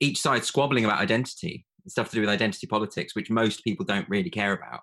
each 0.00 0.18
side 0.18 0.44
squabbling 0.44 0.84
about 0.86 0.98
identity, 1.00 1.66
stuff 1.86 2.08
to 2.10 2.14
do 2.16 2.20
with 2.22 2.30
identity 2.30 2.66
politics, 2.66 3.14
which 3.14 3.30
most 3.30 3.62
people 3.64 3.84
don't 3.84 4.08
really 4.08 4.30
care 4.30 4.52
about. 4.54 4.80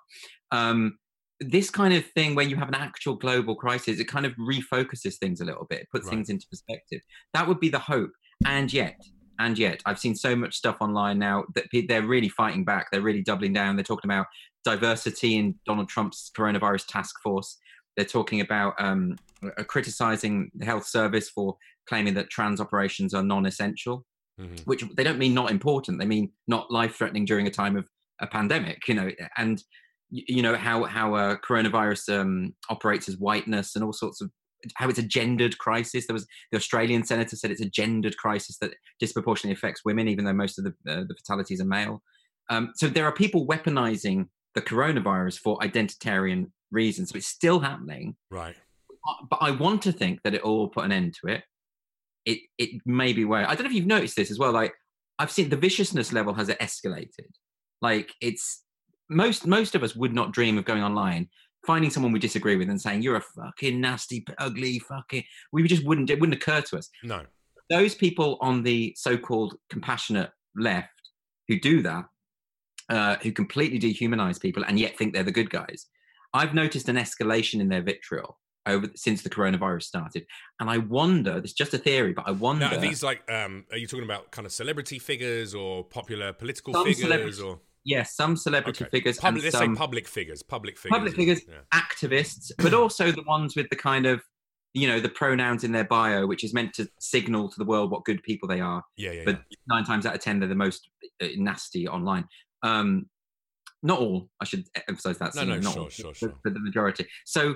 Um, 0.51 0.97
this 1.39 1.69
kind 1.69 1.93
of 1.93 2.05
thing 2.11 2.35
where 2.35 2.45
you 2.45 2.55
have 2.55 2.67
an 2.69 2.75
actual 2.75 3.15
global 3.15 3.55
crisis, 3.55 3.99
it 3.99 4.05
kind 4.07 4.25
of 4.27 4.33
refocuses 4.33 5.15
things 5.17 5.41
a 5.41 5.45
little 5.45 5.65
bit, 5.69 5.81
it 5.81 5.87
puts 5.91 6.05
Right. 6.05 6.13
things 6.15 6.29
into 6.29 6.47
perspective. 6.49 7.01
That 7.33 7.47
would 7.47 7.59
be 7.59 7.69
the 7.69 7.79
hope. 7.79 8.11
And 8.45 8.71
yet, 8.71 8.99
and 9.39 9.57
yet, 9.57 9.81
I've 9.85 9.99
seen 9.99 10.15
so 10.15 10.35
much 10.35 10.55
stuff 10.55 10.77
online 10.79 11.19
now 11.19 11.45
that 11.55 11.65
they're 11.87 12.05
really 12.05 12.29
fighting 12.29 12.63
back. 12.65 12.87
They're 12.91 13.01
really 13.01 13.21
doubling 13.21 13.53
down. 13.53 13.75
They're 13.75 13.83
talking 13.83 14.09
about 14.09 14.27
diversity 14.63 15.35
in 15.37 15.55
Donald 15.65 15.89
Trump's 15.89 16.31
coronavirus 16.37 16.85
task 16.87 17.15
force. 17.21 17.57
They're 17.95 18.05
talking 18.05 18.41
about 18.41 18.73
um, 18.79 19.15
uh, 19.43 19.63
criticizing 19.63 20.51
the 20.55 20.65
health 20.65 20.85
service 20.85 21.29
for 21.29 21.55
claiming 21.87 22.13
that 22.15 22.29
trans 22.29 22.59
operations 22.59 23.13
are 23.13 23.23
non-essential, 23.23 24.05
Mhm. 24.39 24.65
which 24.65 24.83
they 24.97 25.03
don't 25.03 25.19
mean 25.19 25.33
not 25.33 25.49
important. 25.51 25.99
They 25.99 26.05
mean 26.05 26.31
not 26.47 26.69
life-threatening 26.69 27.25
during 27.25 27.47
a 27.47 27.51
time 27.51 27.77
of 27.77 27.87
a 28.19 28.27
pandemic. 28.27 28.87
You 28.87 28.95
know, 28.95 29.11
and 29.37 29.63
you 30.09 30.41
know 30.41 30.55
how 30.55 30.83
how 30.83 31.13
uh, 31.15 31.35
coronavirus 31.37 32.19
um, 32.19 32.53
operates 32.69 33.07
as 33.07 33.17
whiteness 33.17 33.75
and 33.75 33.83
all 33.83 33.93
sorts 33.93 34.19
of 34.21 34.29
how 34.75 34.89
it's 34.89 34.99
a 34.99 35.03
gendered 35.03 35.57
crisis. 35.57 36.07
There 36.07 36.13
was 36.13 36.27
the 36.51 36.57
Australian 36.57 37.03
senator 37.03 37.35
said 37.35 37.51
it's 37.51 37.61
a 37.61 37.69
gendered 37.69 38.17
crisis 38.17 38.57
that 38.59 38.73
disproportionately 38.99 39.55
affects 39.55 39.81
women, 39.85 40.07
even 40.07 40.25
though 40.25 40.33
most 40.33 40.57
of 40.57 40.65
the 40.65 40.71
uh, 40.91 41.03
the 41.07 41.15
fatalities 41.15 41.61
are 41.61 41.65
male. 41.65 42.01
Um, 42.49 42.71
so 42.75 42.87
there 42.87 43.05
are 43.05 43.13
people 43.13 43.47
weaponizing 43.47 44.27
the 44.53 44.61
coronavirus 44.61 45.39
for 45.39 45.57
identitarian 45.59 46.51
reasons. 46.71 47.09
So 47.09 47.17
it's 47.17 47.27
still 47.27 47.59
happening. 47.59 48.15
right. 48.31 48.55
Uh, 49.07 49.25
But 49.29 49.39
I 49.41 49.51
want 49.51 49.81
to 49.83 49.91
think 49.91 50.21
that 50.23 50.33
it 50.33 50.41
all 50.41 50.69
put 50.69 50.85
an 50.85 50.91
end 50.91 51.15
to 51.21 51.31
it. 51.33 51.43
It 52.25 52.39
it 52.57 52.81
may 52.85 53.13
be 53.13 53.25
where 53.25 53.47
I 53.47 53.53
don't 53.53 53.63
know 53.63 53.69
if 53.69 53.75
you've 53.75 53.85
noticed 53.85 54.15
this 54.15 54.31
as 54.31 54.39
well. 54.39 54.51
Like 54.51 54.73
I've 55.19 55.31
seen 55.31 55.49
the 55.49 55.57
viciousness 55.57 56.11
level 56.11 56.33
has 56.33 56.49
escalated. 56.49 57.29
Like 57.81 58.13
it's 58.21 58.63
most 59.09 59.45
most 59.45 59.75
of 59.75 59.83
us 59.83 59.95
would 59.95 60.13
not 60.13 60.31
dream 60.31 60.57
of 60.57 60.65
going 60.65 60.83
online, 60.83 61.29
finding 61.65 61.89
someone 61.89 62.11
we 62.11 62.19
disagree 62.19 62.55
with 62.55 62.69
and 62.69 62.79
saying 62.79 63.01
you're 63.01 63.15
a 63.15 63.21
fucking 63.21 63.79
nasty, 63.81 64.25
ugly, 64.37 64.79
fucking. 64.79 65.23
We 65.51 65.67
just 65.67 65.85
wouldn't. 65.85 66.09
It 66.09 66.19
wouldn't 66.19 66.41
occur 66.41 66.61
to 66.61 66.77
us 66.77 66.89
No. 67.03 67.23
those 67.69 67.95
people 67.95 68.37
on 68.41 68.63
the 68.63 68.93
so-called 68.97 69.55
compassionate 69.69 70.31
left 70.55 70.89
who 71.47 71.59
do 71.59 71.81
that, 71.81 72.05
uh, 72.89 73.15
who 73.23 73.31
completely 73.31 73.79
dehumanize 73.79 74.39
people 74.39 74.63
and 74.67 74.79
yet 74.79 74.97
think 74.97 75.13
they're 75.13 75.23
the 75.23 75.31
good 75.31 75.49
guys, 75.49 75.87
I've 76.33 76.53
noticed 76.53 76.89
an 76.89 76.97
escalation 76.97 77.59
in 77.61 77.69
their 77.69 77.81
vitriol 77.81 78.39
over 78.67 78.87
since 78.95 79.21
the 79.21 79.29
coronavirus 79.29 79.83
started, 79.83 80.25
and 80.59 80.69
I 80.69 80.79
wonder. 80.79 81.37
It's 81.37 81.53
just 81.53 81.73
a 81.73 81.77
theory, 81.77 82.13
but 82.13 82.27
I 82.27 82.31
wonder. 82.31 82.65
Now, 82.65 82.75
are 82.75 82.79
these 82.81 83.03
like, 83.03 83.29
um, 83.31 83.65
are 83.71 83.77
you 83.77 83.87
talking 83.87 84.05
about 84.05 84.31
kind 84.31 84.45
of 84.45 84.51
celebrity 84.51 84.99
figures 84.99 85.53
or 85.53 85.83
popular 85.83 86.33
political 86.33 86.73
figures 86.83 87.39
or 87.39 87.59
yes, 87.85 88.15
some 88.15 88.35
celebrity 88.35 88.83
Okay. 88.83 88.89
figures 88.89 89.17
public? 89.17 89.43
and 89.45 89.53
some 89.53 89.75
public 89.75 90.07
figures. 90.07 90.43
Public 90.43 90.77
figures. 90.77 90.97
public 90.97 91.15
figures, 91.15 91.41
Yeah. 91.47 91.61
activists, 91.73 92.51
but 92.57 92.73
also 92.81 93.11
the 93.11 93.23
ones 93.23 93.55
with 93.55 93.69
the 93.69 93.75
kind 93.75 94.05
of 94.05 94.21
you 94.73 94.87
know 94.89 94.99
the 94.99 95.07
pronouns 95.09 95.63
in 95.63 95.71
their 95.71 95.85
bio, 95.85 96.27
which 96.27 96.43
is 96.43 96.53
meant 96.53 96.73
to 96.73 96.87
signal 96.99 97.49
to 97.49 97.57
the 97.57 97.63
world 97.63 97.91
what 97.91 98.03
good 98.03 98.21
people 98.23 98.49
they 98.49 98.59
are. 98.59 98.83
Yeah, 98.97 99.11
yeah, 99.11 99.21
but 99.25 99.41
nine 99.69 99.85
times 99.85 100.05
out 100.05 100.15
of 100.15 100.21
ten 100.21 100.39
they're 100.39 100.49
the 100.49 100.55
most 100.55 100.89
uh, 101.23 101.27
nasty 101.37 101.87
online. 101.87 102.25
Um, 102.61 103.05
not 103.83 103.99
all, 103.99 104.29
I 104.41 104.45
should 104.45 104.65
emphasize 104.89 105.17
that. 105.19 105.35
No, 105.35 105.43
no, 105.45 105.59
not 105.59 105.73
sure, 105.73 105.83
all, 105.83 105.89
sure, 105.89 106.13
sure. 106.13 106.33
But 106.43 106.55
the 106.55 106.59
majority. 106.59 107.05
So 107.25 107.55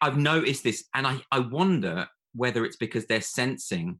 I've 0.00 0.16
noticed 0.18 0.62
this, 0.62 0.84
and 0.94 1.06
I, 1.06 1.20
I 1.32 1.40
wonder 1.40 2.06
whether 2.34 2.64
it's 2.64 2.76
because 2.76 3.06
they're 3.06 3.20
sensing 3.20 3.98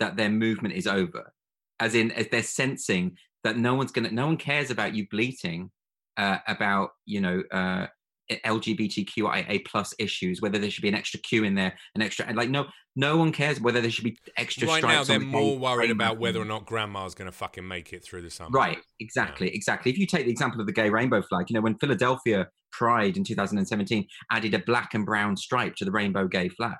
that 0.00 0.16
their 0.16 0.28
movement 0.30 0.74
is 0.74 0.86
over, 0.86 1.32
as 1.80 1.94
in 1.94 2.10
as 2.12 2.26
they're 2.28 2.42
sensing 2.42 3.16
that 3.44 3.56
no 3.56 3.74
one's 3.74 3.92
gonna, 3.92 4.10
no 4.10 4.26
one 4.26 4.36
cares 4.36 4.70
about 4.70 4.94
you 4.94 5.06
bleating 5.10 5.70
uh, 6.16 6.38
about 6.46 6.90
you 7.06 7.20
know 7.20 7.42
uh, 7.52 7.86
LGBTQIA 8.30 9.64
plus 9.64 9.94
issues, 9.98 10.42
whether 10.42 10.58
there 10.58 10.70
should 10.70 10.82
be 10.82 10.88
an 10.88 10.94
extra 10.94 11.20
Q 11.20 11.44
in 11.44 11.54
there, 11.54 11.76
an 11.94 12.02
extra, 12.02 12.30
like 12.34 12.50
no, 12.50 12.66
no 12.96 13.16
one 13.16 13.32
cares 13.32 13.60
whether 13.60 13.80
there 13.80 13.90
should 13.90 14.04
be 14.04 14.16
extra. 14.36 14.66
Right 14.66 14.82
now, 14.82 15.04
they're 15.04 15.18
the 15.18 15.24
more 15.24 15.58
worried 15.58 15.88
rainbow. 15.88 16.04
about 16.04 16.18
whether 16.18 16.40
or 16.40 16.44
not 16.44 16.66
grandma's 16.66 17.14
going 17.14 17.30
to 17.30 17.36
fucking 17.36 17.66
make 17.66 17.92
it 17.92 18.04
through 18.04 18.22
the 18.22 18.30
summer. 18.30 18.50
Right, 18.50 18.78
exactly, 19.00 19.48
exactly. 19.54 19.90
If 19.90 19.98
you 19.98 20.06
take 20.06 20.26
the 20.26 20.30
example 20.30 20.60
of 20.60 20.66
the 20.66 20.72
gay 20.72 20.90
rainbow 20.90 21.22
flag, 21.22 21.46
you 21.48 21.54
know, 21.54 21.60
when 21.60 21.76
Philadelphia 21.78 22.48
Pride 22.70 23.16
in 23.16 23.24
2017 23.24 24.06
added 24.30 24.54
a 24.54 24.58
black 24.58 24.94
and 24.94 25.06
brown 25.06 25.36
stripe 25.36 25.74
to 25.76 25.84
the 25.84 25.90
rainbow 25.90 26.28
gay 26.28 26.48
flag, 26.48 26.76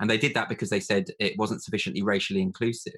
and 0.00 0.10
they 0.10 0.18
did 0.18 0.34
that 0.34 0.48
because 0.48 0.70
they 0.70 0.80
said 0.80 1.04
it 1.20 1.34
wasn't 1.38 1.62
sufficiently 1.62 2.02
racially 2.02 2.40
inclusive, 2.40 2.94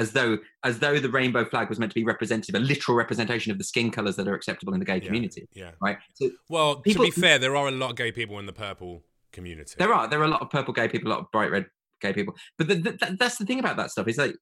as 0.00 0.12
though 0.12 0.38
as 0.64 0.74
though 0.78 0.96
the 1.06 1.10
rainbow 1.18 1.44
flag 1.44 1.68
was 1.68 1.78
meant 1.78 1.90
to 1.92 2.00
be 2.02 2.04
representative, 2.04 2.54
a 2.54 2.58
literal 2.72 2.96
representation 2.96 3.52
of 3.52 3.58
the 3.58 3.64
skin 3.72 3.90
colors 3.96 4.16
that 4.16 4.26
are 4.26 4.34
acceptable 4.34 4.72
in 4.74 4.80
the 4.80 4.86
gay 4.92 4.96
Yeah, 5.00 5.06
community, 5.08 5.42
Yeah. 5.62 5.72
right? 5.80 5.98
So 6.14 6.30
Well, 6.48 6.80
People- 6.80 7.04
to 7.06 7.12
be 7.12 7.20
fair, 7.20 7.38
there 7.38 7.54
are 7.56 7.68
a 7.68 7.76
lot 7.82 7.90
of 7.90 7.96
gay 7.96 8.12
people 8.12 8.38
in 8.38 8.46
the 8.46 8.52
purple 8.66 9.04
community. 9.32 9.74
there 9.78 9.92
are 9.94 10.08
there 10.08 10.20
are 10.20 10.24
a 10.30 10.34
lot 10.36 10.42
of 10.42 10.50
purple 10.50 10.72
gay 10.74 10.88
people, 10.88 11.08
a 11.10 11.12
lot 11.14 11.20
of 11.20 11.30
bright 11.30 11.50
red 11.50 11.66
gay 12.00 12.12
people, 12.12 12.34
but 12.58 12.66
the, 12.68 12.74
the, 12.76 12.92
that- 13.00 13.18
that's 13.18 13.36
the 13.38 13.44
thing 13.46 13.58
about 13.60 13.76
that 13.76 13.90
stuff 13.90 14.08
is 14.08 14.16
like 14.18 14.34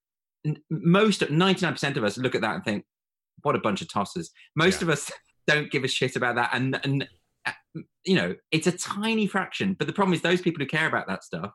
most 0.70 1.20
99% 1.22 1.96
of 1.96 2.04
us 2.04 2.16
look 2.18 2.34
at 2.34 2.40
that 2.42 2.54
and 2.54 2.64
think, 2.64 2.84
what 3.42 3.54
a 3.56 3.58
bunch 3.58 3.82
of 3.82 3.88
tossers. 3.88 4.28
Most 4.56 4.80
Yeah. 4.80 4.86
of 4.86 4.90
us 4.90 5.10
don't 5.46 5.70
give 5.70 5.84
a 5.84 5.88
shit 5.88 6.14
about 6.16 6.34
that, 6.36 6.50
and 6.52 6.78
and 6.84 7.08
uh, 7.46 7.52
you 8.04 8.14
know 8.14 8.34
it's 8.52 8.66
a 8.66 8.72
tiny 8.72 9.26
fraction. 9.26 9.74
But 9.78 9.86
the 9.86 9.92
problem 9.92 10.12
is 10.14 10.22
those 10.22 10.40
people 10.40 10.60
who 10.62 10.66
care 10.68 10.86
about 10.86 11.06
that 11.08 11.24
stuff. 11.24 11.50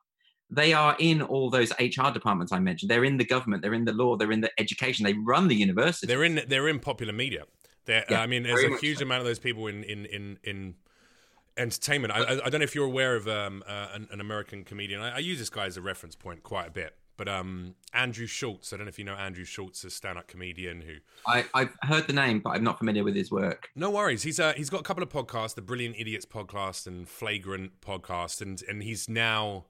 They 0.49 0.73
are 0.73 0.95
in 0.99 1.21
all 1.21 1.49
those 1.49 1.71
HR 1.79 2.11
departments 2.13 2.51
I 2.51 2.59
mentioned. 2.59 2.91
They're 2.91 3.05
in 3.05 3.17
the 3.17 3.25
government. 3.25 3.61
They're 3.61 3.73
in 3.73 3.85
the 3.85 3.93
law. 3.93 4.15
They're 4.17 4.31
in 4.31 4.41
the 4.41 4.51
education. 4.59 5.03
They 5.03 5.13
run 5.13 5.47
the 5.47 5.55
university. 5.55 6.07
They're 6.07 6.23
in. 6.23 6.41
They're 6.47 6.67
in 6.67 6.79
popular 6.79 7.13
media. 7.13 7.45
They're, 7.85 8.05
Yeah, 8.09 8.21
I 8.21 8.27
mean, 8.27 8.43
there's 8.43 8.63
a 8.63 8.77
huge 8.77 8.99
so. 8.99 9.03
amount 9.03 9.21
of 9.21 9.25
those 9.25 9.39
people 9.39 9.67
in 9.67 9.83
in 9.83 10.05
in 10.05 10.37
in 10.43 10.75
entertainment. 11.57 12.13
I, 12.13 12.39
I, 12.45 12.49
don't 12.49 12.59
know 12.59 12.63
if 12.63 12.73
you're 12.75 12.85
aware 12.85 13.15
of 13.15 13.27
um, 13.27 13.63
uh, 13.67 13.87
an, 13.93 14.07
an 14.11 14.19
American 14.19 14.63
comedian. 14.63 15.01
I, 15.01 15.15
I 15.15 15.19
use 15.19 15.39
this 15.39 15.49
guy 15.49 15.65
as 15.65 15.77
a 15.77 15.81
reference 15.81 16.15
point 16.15 16.43
quite 16.43 16.67
a 16.67 16.71
bit. 16.71 16.95
But 17.15 17.27
um, 17.27 17.75
Andrew 17.93 18.25
Schulz. 18.25 18.73
I 18.73 18.77
don't 18.77 18.85
know 18.85 18.89
if 18.89 18.97
you 18.97 19.05
know 19.05 19.13
Andrew 19.13 19.45
Schulz, 19.45 19.83
a 19.83 19.91
stand-up 19.91 20.27
comedian 20.27 20.81
who 20.81 20.95
I, 21.27 21.45
I've 21.53 21.69
heard 21.83 22.07
the 22.07 22.13
name, 22.13 22.39
but 22.39 22.51
I'm 22.51 22.63
not 22.63 22.79
familiar 22.79 23.03
with 23.03 23.15
his 23.15 23.31
work. 23.31 23.69
No 23.75 23.91
worries. 23.91 24.23
He's 24.23 24.39
uh, 24.39 24.53
he's 24.57 24.71
got 24.71 24.79
a 24.79 24.83
couple 24.83 25.03
of 25.03 25.09
podcasts, 25.09 25.53
the 25.53 25.61
Brilliant 25.61 25.95
Idiots 25.97 26.25
podcast 26.25 26.87
and 26.87 27.07
Flagrant 27.07 27.81
podcast, 27.81 28.41
and 28.41 28.61
and 28.67 28.81
he's 28.81 29.07
now 29.07 29.65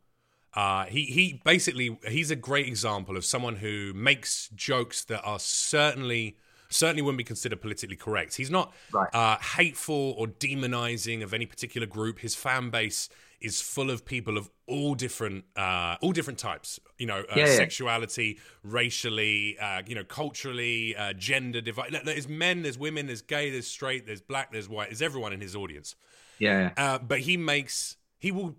uh, 0.55 0.85
he 0.85 1.03
he 1.05 1.41
basically 1.43 1.97
he's 2.07 2.31
a 2.31 2.35
great 2.35 2.67
example 2.67 3.17
of 3.17 3.25
someone 3.25 3.55
who 3.57 3.91
makes 3.93 4.49
jokes 4.55 5.03
that 5.05 5.21
are 5.23 5.39
certainly 5.39 6.37
certainly 6.69 7.01
wouldn't 7.03 7.17
be 7.19 7.23
considered 7.23 7.61
politically 7.61 7.95
correct. 7.95 8.35
He's 8.35 8.49
not 8.49 8.73
Right. 8.91 9.09
uh, 9.13 9.37
hateful 9.37 10.15
or 10.17 10.27
demonizing 10.27 11.21
of 11.23 11.33
any 11.33 11.45
particular 11.45 11.85
group. 11.87 12.19
His 12.19 12.33
fan 12.35 12.69
base 12.71 13.09
is 13.41 13.61
full 13.61 13.91
of 13.91 14.05
people 14.05 14.37
of 14.37 14.49
all 14.67 14.95
different 14.95 15.43
uh, 15.55 15.97
all 16.01 16.11
different 16.13 16.39
types. 16.39 16.79
You 16.97 17.07
know, 17.07 17.19
uh, 17.21 17.33
Yeah, 17.35 17.45
yeah. 17.47 17.55
sexuality, 17.55 18.39
racially, 18.63 19.57
uh, 19.59 19.81
you 19.87 19.95
know, 19.95 20.03
culturally, 20.03 20.95
uh, 20.95 21.13
gender 21.13 21.61
divide. 21.61 21.99
There's 22.05 22.27
men, 22.27 22.61
there's 22.63 22.77
women, 22.77 23.07
there's 23.07 23.21
gay, 23.21 23.49
there's 23.49 23.67
straight, 23.67 24.05
there's 24.05 24.21
black, 24.21 24.51
there's 24.51 24.69
white. 24.69 24.89
There's 24.89 25.01
everyone 25.01 25.33
in 25.33 25.41
his 25.41 25.55
audience. 25.55 25.95
Yeah, 26.39 26.71
Uh, 26.77 26.97
but 26.99 27.19
he 27.19 27.37
makes 27.37 27.97
he 28.19 28.31
will 28.31 28.55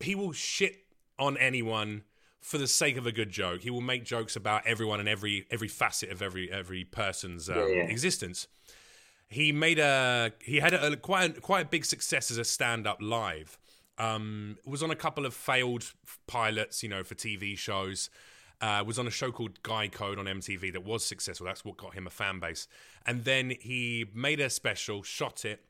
he 0.00 0.14
will 0.14 0.32
shit 0.32 0.79
on 1.20 1.36
anyone 1.36 2.02
for 2.40 2.58
the 2.58 2.66
sake 2.66 2.96
of 2.96 3.06
a 3.06 3.12
good 3.12 3.30
joke. 3.30 3.60
He 3.62 3.70
will 3.70 3.80
make 3.82 4.04
jokes 4.04 4.34
about 4.34 4.66
everyone 4.66 4.98
and 4.98 5.08
every 5.08 5.46
every 5.50 5.68
facet 5.68 6.10
of 6.10 6.22
every 6.22 6.50
every 6.50 6.84
person's 6.84 7.48
um, 7.48 7.56
Yeah, 7.58 7.66
yeah. 7.66 7.82
existence. 7.82 8.48
He 9.28 9.52
made 9.52 9.78
a 9.78 10.32
he 10.40 10.58
had 10.58 10.74
a, 10.74 10.96
quite 10.96 11.36
a, 11.38 11.40
quite 11.40 11.66
a 11.66 11.68
big 11.68 11.84
success 11.84 12.30
as 12.30 12.38
a 12.38 12.44
stand 12.44 12.86
up 12.86 12.98
live. 13.00 13.58
Um, 13.98 14.56
was 14.64 14.82
on 14.82 14.90
a 14.90 14.96
couple 14.96 15.26
of 15.26 15.34
failed 15.34 15.92
pilots, 16.26 16.82
you 16.82 16.88
know, 16.88 17.04
for 17.04 17.14
TV 17.14 17.56
shows. 17.56 18.08
Uh, 18.62 18.82
was 18.86 18.98
on 18.98 19.06
a 19.06 19.10
show 19.10 19.30
called 19.30 19.62
Guy 19.62 19.88
Code 19.88 20.18
on 20.18 20.26
MTV 20.26 20.72
that 20.72 20.84
was 20.84 21.04
successful. 21.04 21.46
That's 21.46 21.64
what 21.64 21.76
got 21.78 21.94
him 21.94 22.06
a 22.06 22.10
fan 22.10 22.40
base. 22.40 22.66
And 23.06 23.24
then 23.24 23.54
he 23.58 24.04
made 24.14 24.38
a 24.40 24.50
special, 24.50 25.02
shot 25.02 25.44
it. 25.46 25.64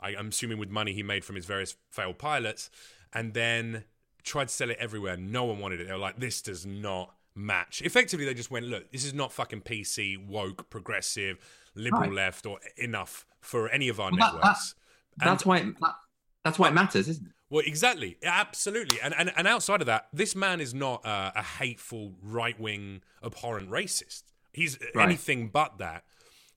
I, 0.00 0.10
I'm 0.16 0.28
assuming 0.28 0.56
with 0.58 0.70
money 0.70 0.94
he 0.94 1.02
made 1.02 1.22
from 1.24 1.36
his 1.36 1.44
various 1.44 1.76
failed 1.90 2.18
pilots, 2.18 2.70
and 3.12 3.34
then 3.34 3.84
tried 4.24 4.48
to 4.48 4.54
sell 4.54 4.70
it 4.70 4.76
everywhere. 4.80 5.16
No 5.16 5.44
one 5.44 5.58
wanted 5.58 5.80
it. 5.80 5.86
They 5.86 5.92
were 5.92 5.98
like, 5.98 6.18
"This 6.18 6.42
does 6.42 6.64
not 6.66 7.14
match." 7.34 7.82
Effectively, 7.82 8.24
they 8.24 8.34
just 8.34 8.50
went, 8.50 8.66
"Look, 8.66 8.90
this 8.90 9.04
is 9.04 9.14
not 9.14 9.32
fucking 9.32 9.62
PC, 9.62 10.16
woke, 10.16 10.68
progressive, 10.70 11.38
liberal 11.74 12.02
Right. 12.02 12.12
left, 12.12 12.46
or 12.46 12.58
enough 12.76 13.26
for 13.40 13.68
any 13.68 13.88
of 13.88 14.00
our 14.00 14.10
Well, 14.10 14.18
that- 14.20 14.34
networks." 14.34 14.74
That's 15.16 15.46
why. 15.46 15.58
It, 15.58 15.78
that, 15.80 15.94
that's 16.42 16.58
why 16.58 16.68
it 16.68 16.72
matters, 16.74 17.08
isn't 17.08 17.26
it? 17.26 17.32
Well, 17.50 17.62
exactly, 17.64 18.16
absolutely, 18.24 19.00
and 19.00 19.14
and, 19.14 19.32
and 19.36 19.46
outside 19.46 19.80
of 19.80 19.86
that, 19.86 20.08
this 20.12 20.34
man 20.34 20.60
is 20.60 20.74
not 20.74 21.04
uh, 21.06 21.30
a 21.36 21.42
hateful, 21.42 22.14
right 22.22 22.58
wing, 22.58 23.02
abhorrent 23.22 23.70
racist. 23.70 24.24
He's 24.52 24.78
Right. 24.94 25.04
anything 25.04 25.48
but 25.48 25.78
that. 25.78 26.04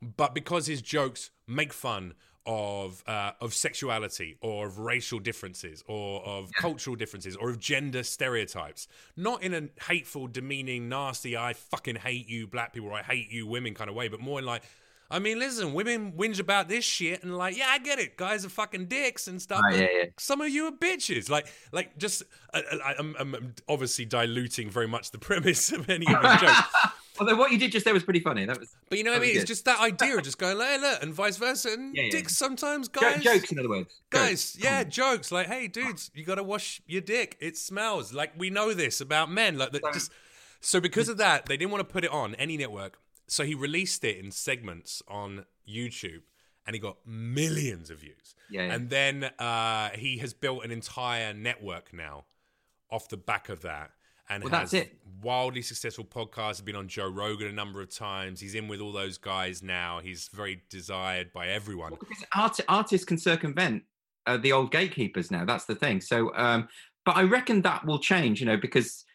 But 0.01 0.33
because 0.35 0.67
his 0.67 0.81
jokes 0.81 1.31
make 1.47 1.73
fun 1.73 2.13
of 2.47 3.03
uh, 3.07 3.31
of 3.41 3.53
sexuality 3.53 4.37
or 4.41 4.67
of 4.67 4.79
racial 4.79 5.19
differences 5.19 5.83
or 5.87 6.23
of 6.25 6.49
cultural 6.53 6.95
differences 6.95 7.35
or 7.35 7.49
of 7.49 7.59
gender 7.59 8.01
stereotypes, 8.01 8.87
not 9.17 9.43
in 9.43 9.53
a 9.53 9.83
hateful, 9.83 10.27
demeaning, 10.27 10.87
nasty, 10.87 11.35
I 11.35 11.53
fucking 11.53 11.97
hate 11.97 12.27
you, 12.27 12.47
black 12.47 12.73
people, 12.73 12.89
or 12.89 12.93
I 12.93 13.03
hate 13.03 13.29
you, 13.29 13.45
women 13.45 13.73
kind 13.73 13.89
of 13.89 13.95
way, 13.95 14.07
but 14.07 14.19
more 14.19 14.39
in 14.39 14.45
like. 14.45 14.63
I 15.09 15.19
mean, 15.19 15.39
listen, 15.39 15.73
women 15.73 16.11
whinge 16.17 16.41
about 16.41 16.67
this 16.67 16.83
shit 16.83 17.23
and 17.23 17.37
like, 17.37 17.55
yeah, 17.57 17.67
I 17.69 17.77
get 17.79 17.97
it. 17.97 18.17
Guys 18.17 18.45
are 18.45 18.49
fucking 18.49 18.87
dicks 18.87 19.29
and 19.29 19.41
stuff. 19.41 19.61
But 19.69 19.79
yeah, 19.79 19.87
yeah. 19.89 20.03
Some 20.17 20.41
of 20.41 20.49
you 20.49 20.65
are 20.65 20.71
bitches. 20.71 21.29
Like, 21.29 21.47
like 21.71 21.97
just, 21.97 22.23
I, 22.53 22.93
I'm, 22.99 23.15
I'm 23.17 23.53
obviously 23.69 24.03
diluting 24.03 24.69
very 24.69 24.89
much 24.89 25.11
the 25.11 25.17
premise 25.17 25.71
of 25.71 25.89
any 25.89 26.13
of 26.13 26.21
his 26.21 26.41
jokes. 26.41 26.59
Although 27.19 27.35
what 27.35 27.51
you 27.51 27.57
did 27.57 27.71
just 27.71 27.85
there 27.85 27.93
was 27.93 28.03
pretty 28.03 28.19
funny. 28.19 28.45
That 28.45 28.59
was 28.59 28.75
But 28.89 28.97
you 28.97 29.03
know 29.03 29.11
what 29.11 29.21
I 29.21 29.25
mean? 29.25 29.35
It's 29.35 29.45
just 29.45 29.65
that 29.65 29.79
idea 29.79 30.17
of 30.17 30.23
just 30.23 30.37
going, 30.37 30.57
hey, 30.57 30.77
look, 30.79 31.01
and 31.03 31.13
vice 31.13 31.37
versa. 31.37 31.69
And 31.73 31.95
Yeah, 31.95 32.03
yeah. 32.03 32.11
dicks 32.11 32.37
sometimes, 32.37 32.87
Jo- 32.87 33.01
guys. 33.01 33.23
jokes, 33.23 33.51
in 33.51 33.59
other 33.59 33.69
words. 33.69 34.01
Guys, 34.09 34.53
Jokes. 34.53 34.63
yeah, 34.63 34.83
jokes. 34.83 35.31
Like, 35.31 35.47
hey, 35.47 35.67
dudes, 35.67 36.11
you 36.13 36.23
got 36.23 36.35
to 36.35 36.43
wash 36.43 36.81
your 36.87 37.01
dick. 37.01 37.37
It 37.39 37.57
smells. 37.57 38.13
Like, 38.13 38.33
we 38.37 38.49
know 38.49 38.73
this 38.73 39.01
about 39.01 39.31
men. 39.31 39.57
Like, 39.57 39.71
that 39.71 39.81
So- 39.83 39.91
just. 39.91 40.11
So, 40.59 40.79
because 40.81 41.07
of 41.07 41.17
that, 41.17 41.45
they 41.45 41.55
didn't 41.57 41.71
want 41.71 41.87
to 41.87 41.93
put 41.93 42.03
it 42.03 42.11
on 42.11 42.33
any 42.35 42.57
network. 42.57 42.97
So, 43.27 43.43
he 43.43 43.53
released 43.55 44.03
it 44.03 44.17
in 44.17 44.31
segments 44.31 45.03
on 45.07 45.45
YouTube 45.69 46.21
and 46.65 46.73
he 46.75 46.79
got 46.79 46.97
millions 47.05 47.89
of 47.89 47.99
views. 47.99 48.35
Yeah, 48.49 48.65
yeah. 48.65 48.73
And 48.73 48.89
then 48.89 49.23
uh, 49.39 49.89
he 49.91 50.17
has 50.17 50.33
built 50.33 50.63
an 50.65 50.71
entire 50.71 51.33
network 51.33 51.93
now 51.93 52.25
off 52.89 53.07
the 53.09 53.17
back 53.17 53.49
of 53.49 53.61
that. 53.61 53.91
And 54.29 54.43
Well, 54.43 54.51
has 54.53 54.71
that's 54.71 54.85
it. 54.87 54.97
wildly 55.21 55.61
successful 55.61 56.03
podcasts. 56.05 56.47
Has 56.57 56.61
been 56.61 56.75
on 56.75 56.87
Joe 56.87 57.07
Rogan 57.09 57.47
a 57.47 57.51
number 57.51 57.81
of 57.81 57.89
times. 57.93 58.39
He's 58.39 58.55
in 58.55 58.67
with 58.67 58.81
all 58.81 58.91
those 58.91 59.17
guys 59.17 59.63
now. 59.63 59.99
He's 60.01 60.29
very 60.33 60.63
desired 60.69 61.31
by 61.33 61.47
everyone. 61.47 61.91
because 61.99 62.23
art, 62.35 62.59
artists 62.67 63.05
can 63.05 63.17
circumvent 63.17 63.83
uh, 64.25 64.37
the 64.37 64.51
old 64.51 64.71
gatekeepers 64.71 65.31
now. 65.31 65.45
That's 65.45 65.65
the 65.65 65.75
thing. 65.75 66.01
So, 66.01 66.35
um, 66.35 66.67
but 67.05 67.15
I 67.15 67.23
reckon 67.23 67.61
that 67.61 67.85
will 67.85 67.99
change, 67.99 68.39
you 68.41 68.45
know, 68.45 68.57
because 68.57 69.05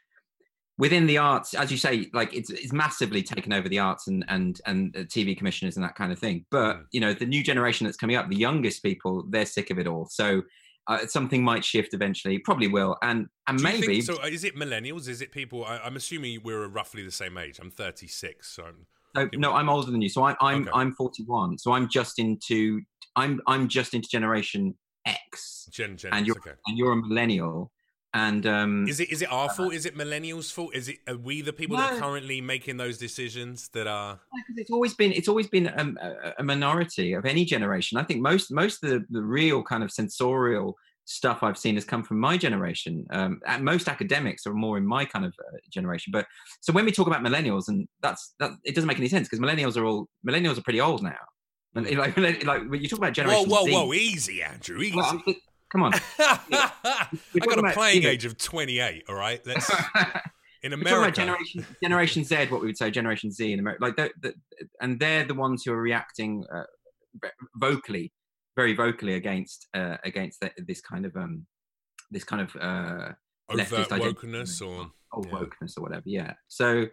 within 0.78 1.06
the 1.06 1.18
arts, 1.18 1.52
as 1.52 1.70
you 1.70 1.76
say, 1.76 2.08
like 2.14 2.34
it's 2.34 2.48
it's 2.48 2.72
massively 2.72 3.22
taken 3.22 3.52
over 3.52 3.68
the 3.68 3.78
arts 3.78 4.08
and 4.08 4.24
and 4.28 4.60
and 4.66 4.96
uh, 4.96 5.00
TV 5.00 5.36
commissioners 5.36 5.76
and 5.76 5.84
that 5.84 5.94
kind 5.94 6.10
of 6.10 6.18
thing. 6.18 6.46
But 6.50 6.76
Mm. 6.76 6.84
you 6.92 7.00
know, 7.00 7.12
the 7.12 7.26
new 7.26 7.42
generation 7.42 7.84
that's 7.86 7.98
coming 7.98 8.16
up, 8.16 8.30
the 8.30 8.36
youngest 8.36 8.82
people, 8.82 9.24
they're 9.28 9.46
sick 9.46 9.70
of 9.70 9.78
it 9.78 9.86
all. 9.86 10.06
So. 10.06 10.42
Uh, 10.88 11.06
something 11.06 11.44
might 11.44 11.64
shift 11.64 11.94
eventually, 11.94 12.38
probably 12.38 12.66
will, 12.66 12.96
and 13.02 13.28
and 13.46 13.62
maybe 13.62 13.86
think, 13.86 14.02
so 14.04 14.20
uh, 14.22 14.26
is 14.26 14.42
it 14.42 14.56
millennials? 14.56 15.06
Is 15.08 15.20
it 15.20 15.30
people? 15.30 15.64
I, 15.64 15.78
I'm 15.78 15.94
assuming 15.96 16.40
we're 16.42 16.66
roughly 16.66 17.04
the 17.04 17.12
same 17.12 17.38
age. 17.38 17.60
I'm 17.60 17.70
36, 17.70 18.48
so 18.56 18.64
I'm- 18.64 18.86
No, 19.14 19.28
no, 19.34 19.52
I'm 19.52 19.68
older 19.68 19.90
than 19.92 20.02
you. 20.02 20.08
So 20.08 20.24
I'm 20.24 20.36
I'm 20.40 20.62
Okay. 20.62 20.70
I'm 20.74 20.92
41. 20.94 21.58
So 21.58 21.72
I'm 21.72 21.88
just 21.88 22.18
into 22.18 22.80
I'm 23.14 23.40
I'm 23.46 23.68
just 23.68 23.94
into 23.94 24.08
Generation 24.08 24.74
X, 25.06 25.68
Gen 25.70 25.96
Gen. 25.96 26.12
and 26.14 26.26
you're 26.26 26.36
okay. 26.38 26.56
and 26.66 26.76
you're 26.76 26.92
a 26.92 26.96
millennial, 26.96 27.70
and 28.14 28.46
um, 28.46 28.86
Is 28.88 29.00
it 29.00 29.10
is 29.10 29.22
it 29.22 29.32
our 29.32 29.48
fault? 29.48 29.72
Is 29.72 29.86
it 29.86 29.96
millennials' 29.96 30.52
fault? 30.52 30.74
Is 30.74 30.88
it 30.88 30.98
are 31.08 31.16
we 31.16 31.40
the 31.40 31.52
people 31.52 31.78
that 31.78 31.94
are 31.94 31.98
currently 31.98 32.42
making 32.42 32.76
those 32.76 32.98
decisions 32.98 33.68
that 33.68 33.86
are? 33.86 34.20
because 34.34 34.60
it's 34.60 34.70
always 34.70 34.94
been 34.94 35.12
it's 35.12 35.28
always 35.28 35.46
been 35.46 35.72
um, 35.76 35.98
a, 36.02 36.34
a 36.38 36.42
minority 36.42 37.14
of 37.14 37.24
any 37.24 37.44
generation. 37.44 37.96
I 37.96 38.02
think 38.04 38.20
most 38.20 38.50
most 38.50 38.84
of 38.84 38.90
the, 38.90 39.04
the 39.08 39.22
real 39.22 39.62
kind 39.62 39.82
of 39.82 39.90
censorial 39.90 40.76
stuff 41.04 41.42
I've 41.42 41.56
seen 41.56 41.74
has 41.76 41.84
come 41.84 42.02
from 42.02 42.20
my 42.20 42.36
generation. 42.36 43.06
Um, 43.10 43.40
most 43.60 43.88
academics 43.88 44.46
are 44.46 44.54
more 44.54 44.76
in 44.76 44.86
my 44.86 45.04
kind 45.06 45.24
of 45.24 45.34
uh, 45.40 45.56
generation. 45.70 46.10
But 46.12 46.26
so 46.60 46.72
when 46.72 46.84
we 46.84 46.92
talk 46.92 47.06
about 47.06 47.22
millennials, 47.22 47.68
and 47.68 47.88
that's 48.02 48.34
that, 48.40 48.52
it 48.64 48.74
doesn't 48.74 48.88
make 48.88 48.98
any 48.98 49.08
sense 49.08 49.26
because 49.26 49.40
millennials 49.40 49.76
are 49.78 49.86
all 49.86 50.08
millennials 50.26 50.58
are 50.58 50.62
pretty 50.62 50.82
old 50.82 51.02
now. 51.02 51.16
And 51.74 51.90
like 51.96 52.16
like 52.44 52.68
when 52.68 52.82
you 52.82 52.88
talk 52.88 52.98
about 52.98 53.16
Whoa, 53.16 53.24
generation 53.24 53.50
whoa, 53.50 53.64
Z, 53.64 53.72
whoa! 53.72 53.94
Easy, 53.94 54.42
Andrew. 54.42 54.80
Easy. 54.80 54.96
well, 54.96 55.22
come 55.72 55.82
on. 55.82 55.92
I 56.18 57.08
got 57.40 57.58
a 57.58 57.72
playing 57.72 58.04
age 58.04 58.24
of 58.24 58.36
28. 58.38 59.04
All 59.08 59.14
right, 59.14 59.40
let's 59.46 59.68
in 60.62 60.70
We're 60.72 60.76
talking 60.76 60.82
about 60.82 60.92
America. 60.92 61.12
generation 61.16 61.66
generation 61.82 62.24
Z, 62.24 62.46
what 62.50 62.60
we 62.60 62.66
would 62.68 62.76
say 62.78 62.90
generation 62.90 63.32
Z 63.32 63.52
in 63.52 63.58
America, 63.58 63.82
like 63.82 63.96
the, 63.96 64.10
the, 64.20 64.34
and 64.80 65.00
they're 65.00 65.24
the 65.24 65.34
ones 65.34 65.62
who 65.64 65.72
are 65.72 65.80
reacting 65.80 66.44
uh, 66.54 66.64
vocally, 67.56 68.12
very 68.56 68.74
vocally 68.74 69.14
against 69.14 69.66
uh, 69.74 69.96
against 70.04 70.40
the, 70.40 70.50
this 70.58 70.80
kind 70.80 71.06
of 71.06 71.16
um 71.16 71.46
this 72.10 72.24
kind 72.24 72.42
of 72.42 72.54
uh 72.60 73.12
leftist 73.50 73.88
wokeness 73.88 74.60
or 74.60 74.90
old 75.12 75.26
Yeah. 75.26 75.32
wokeness 75.32 75.76
or 75.76 75.82
whatever. 75.82 76.02
Yeah. 76.06 76.34
So 76.48 76.86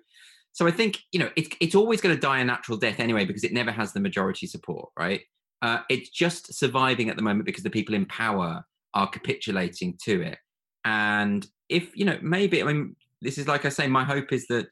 so 0.52 0.68
I 0.68 0.72
think 0.72 1.00
you 1.12 1.20
know 1.20 1.30
it's 1.36 1.50
it's 1.62 1.76
always 1.76 2.02
going 2.02 2.16
to 2.16 2.20
die 2.20 2.40
a 2.40 2.46
natural 2.46 2.78
death 2.78 3.00
anyway 3.00 3.26
because 3.26 3.44
it 3.44 3.54
never 3.54 3.72
has 3.72 3.94
the 3.94 4.00
majority 4.00 4.48
support, 4.48 4.90
right? 4.98 5.22
Uh, 5.62 5.80
it's 5.90 6.10
just 6.10 6.54
surviving 6.54 7.10
at 7.10 7.16
the 7.16 7.22
moment 7.22 7.46
because 7.46 7.64
the 7.64 7.70
people 7.70 7.96
in 7.96 8.06
power 8.06 8.64
are 8.94 9.08
capitulating 9.08 9.98
to 10.04 10.22
it. 10.22 10.38
And 10.86 11.46
if 11.68 11.96
you 11.96 12.06
know, 12.06 12.18
maybe 12.22 12.62
I 12.62 12.66
mean, 12.66 12.96
this 13.22 13.38
is 13.38 13.48
like 13.48 13.66
I 13.66 13.70
say, 13.70 13.88
my 13.88 14.04
hope 14.04 14.32
is 14.32 14.48
that 14.48 14.68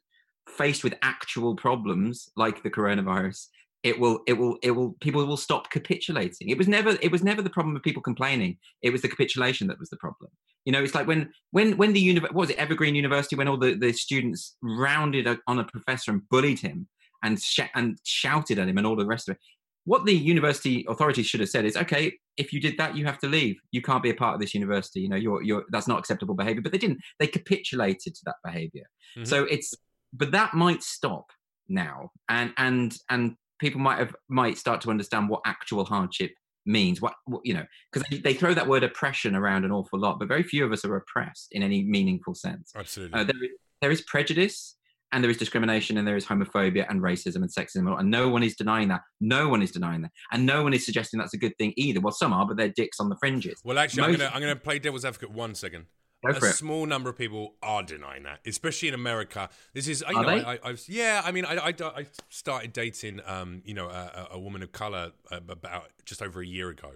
faced 0.48 0.84
with 0.84 0.94
actual 1.02 1.56
problems 1.56 2.30
like 2.36 2.64
the 2.64 2.72
coronavirus, 2.72 3.48
it 3.84 4.00
will 4.00 4.20
it 4.28 4.34
will 4.34 4.58
it 4.64 4.72
will 4.72 4.96
people 5.02 5.26
will 5.26 5.38
stop 5.38 5.70
capitulating. 5.70 6.50
It 6.50 6.58
was 6.58 6.68
never 6.68 6.98
it 7.02 7.12
was 7.12 7.24
never 7.24 7.42
the 7.42 7.50
problem 7.50 7.76
of 7.76 7.84
people 7.84 8.02
complaining. 8.02 8.58
It 8.82 8.92
was 8.92 9.02
the 9.02 9.10
capitulation 9.10 9.68
that 9.68 9.80
was 9.80 9.90
the 9.90 9.98
problem. 9.98 10.32
You 10.66 10.72
know, 10.74 10.84
it's 10.84 10.96
like 10.96 11.08
when 11.08 11.32
when 11.52 11.78
when 11.78 11.94
the 11.94 12.06
univer- 12.16 12.34
was 12.34 12.50
it 12.50 12.58
Evergreen 12.58 12.96
University 12.96 13.36
when 13.36 13.48
all 13.48 13.58
the, 13.58 13.76
the 13.76 13.94
students 13.94 14.56
rounded 14.62 15.28
on 15.48 15.60
a 15.60 15.64
professor 15.64 16.12
and 16.12 16.28
bullied 16.30 16.60
him 16.60 16.88
and 17.24 17.42
sh- 17.42 17.74
and 17.76 17.98
shouted 18.04 18.60
at 18.60 18.68
him 18.68 18.78
and 18.78 18.88
all 18.88 18.96
the 18.96 19.06
rest 19.06 19.30
of 19.30 19.36
it. 19.36 19.42
What 19.88 20.06
the 20.06 20.14
university 20.14 20.86
authorities 20.90 21.28
should 21.28 21.40
have 21.40 21.48
said 21.48 21.64
is, 21.64 21.78
okay, 21.78 22.12
if 22.36 22.52
you 22.52 22.60
did 22.60 22.78
that, 22.78 22.98
you 22.98 23.06
have 23.06 23.20
to 23.20 23.28
leave. 23.28 23.56
You 23.72 23.82
can't 23.82 24.04
be 24.04 24.10
a 24.10 24.14
part 24.14 24.36
of 24.36 24.42
this 24.42 24.54
university. 24.54 25.00
You 25.00 25.08
know, 25.08 25.16
you're 25.16 25.42
you're 25.42 25.64
that's 25.70 25.88
not 25.88 25.98
acceptable 25.98 26.36
behavior. 26.36 26.62
But 26.62 26.74
they 26.74 26.78
didn't. 26.78 27.00
They 27.20 27.28
capitulated 27.28 28.14
to 28.16 28.22
that 28.26 28.36
behavior. 28.44 28.84
Mhm. 29.18 29.26
So 29.26 29.46
it's 29.46 29.74
but 30.12 30.32
that 30.32 30.54
might 30.54 30.84
stop 30.84 31.32
now, 31.70 32.12
and 32.28 32.54
and 32.58 32.98
and 33.10 33.36
people 33.60 33.80
might 33.80 34.00
have 34.00 34.14
might 34.28 34.58
start 34.58 34.82
to 34.82 34.90
understand 34.90 35.30
what 35.30 35.42
actual 35.46 35.86
hardship 35.86 36.32
means. 36.66 37.02
What, 37.02 37.14
what 37.26 37.42
you 37.46 37.54
know, 37.54 37.66
because 37.92 38.08
they, 38.10 38.18
they 38.18 38.34
throw 38.34 38.54
that 38.54 38.68
word 38.68 38.84
oppression 38.84 39.36
around 39.36 39.66
an 39.66 39.72
awful 39.72 40.00
lot, 40.00 40.20
but 40.20 40.28
very 40.28 40.44
few 40.44 40.66
of 40.66 40.72
us 40.72 40.86
are 40.86 40.96
oppressed 40.98 41.48
in 41.52 41.64
any 41.64 41.84
meaningful 41.84 42.36
sense. 42.36 42.74
absolutely. 42.76 43.20
Uh, 43.20 43.24
there, 43.24 43.44
is, 43.44 43.50
there 43.82 43.92
is 43.92 44.02
prejudice 44.02 44.76
and 45.12 45.24
there 45.24 45.32
is 45.32 45.38
discrimination 45.38 45.98
and 45.98 46.08
there 46.08 46.18
is 46.18 46.26
homophobia 46.26 46.86
and 46.90 47.02
racism 47.02 47.38
and 47.38 47.50
sexism 47.50 47.98
and 48.00 48.10
no 48.12 48.28
one 48.30 48.44
is 48.44 48.56
denying 48.56 48.88
that 48.90 49.02
no 49.22 49.48
one 49.48 49.62
is 49.62 49.72
denying 49.72 50.02
that 50.02 50.12
and 50.32 50.46
no 50.46 50.64
one 50.64 50.74
is 50.74 50.86
suggesting 50.86 51.18
that's 51.20 51.34
a 51.34 51.38
good 51.38 51.58
thing 51.58 51.74
either 51.78 52.00
well 52.00 52.12
some 52.14 52.34
are 52.34 52.46
but 52.46 52.58
they're 52.58 52.70
dicks 52.70 53.00
on 53.00 53.10
the 53.10 53.16
fringes 53.18 53.60
well, 53.64 53.80
actually, 53.80 54.04
I'm 54.04 54.12
gonna 54.12 54.32
I'm 54.34 54.42
gonna 54.42 54.56
play 54.56 54.80
devil's 54.80 55.06
advocate 55.06 55.32
one 55.32 55.56
second. 55.56 55.86
a 56.26 56.42
small 56.42 56.86
number 56.86 57.10
of 57.10 57.18
people 57.18 57.54
are 57.62 57.84
denying 57.84 58.24
that, 58.24 58.40
especially 58.46 58.88
in 58.90 58.94
America. 58.96 59.50
This 59.74 59.88
is, 59.88 60.04
you 60.10 60.18
Are 60.18 60.24
know, 60.24 60.30
they? 60.30 60.44
I, 60.44 60.54
I, 60.54 60.60
I've, 60.64 60.84
yeah. 60.88 61.22
I 61.24 61.32
mean, 61.32 61.46
I, 61.46 61.56
I, 61.58 61.74
I 61.80 62.06
started 62.30 62.74
dating, 62.74 63.22
um, 63.26 63.62
you 63.66 63.74
know, 63.74 63.88
a, 63.88 64.28
a- 64.32 64.36
a 64.36 64.40
woman 64.40 64.64
of 64.64 64.72
color 64.72 65.12
uh, 65.32 65.40
about 65.48 65.90
just 66.06 66.22
over 66.22 66.42
a 66.42 66.46
year 66.46 66.70
ago, 66.70 66.94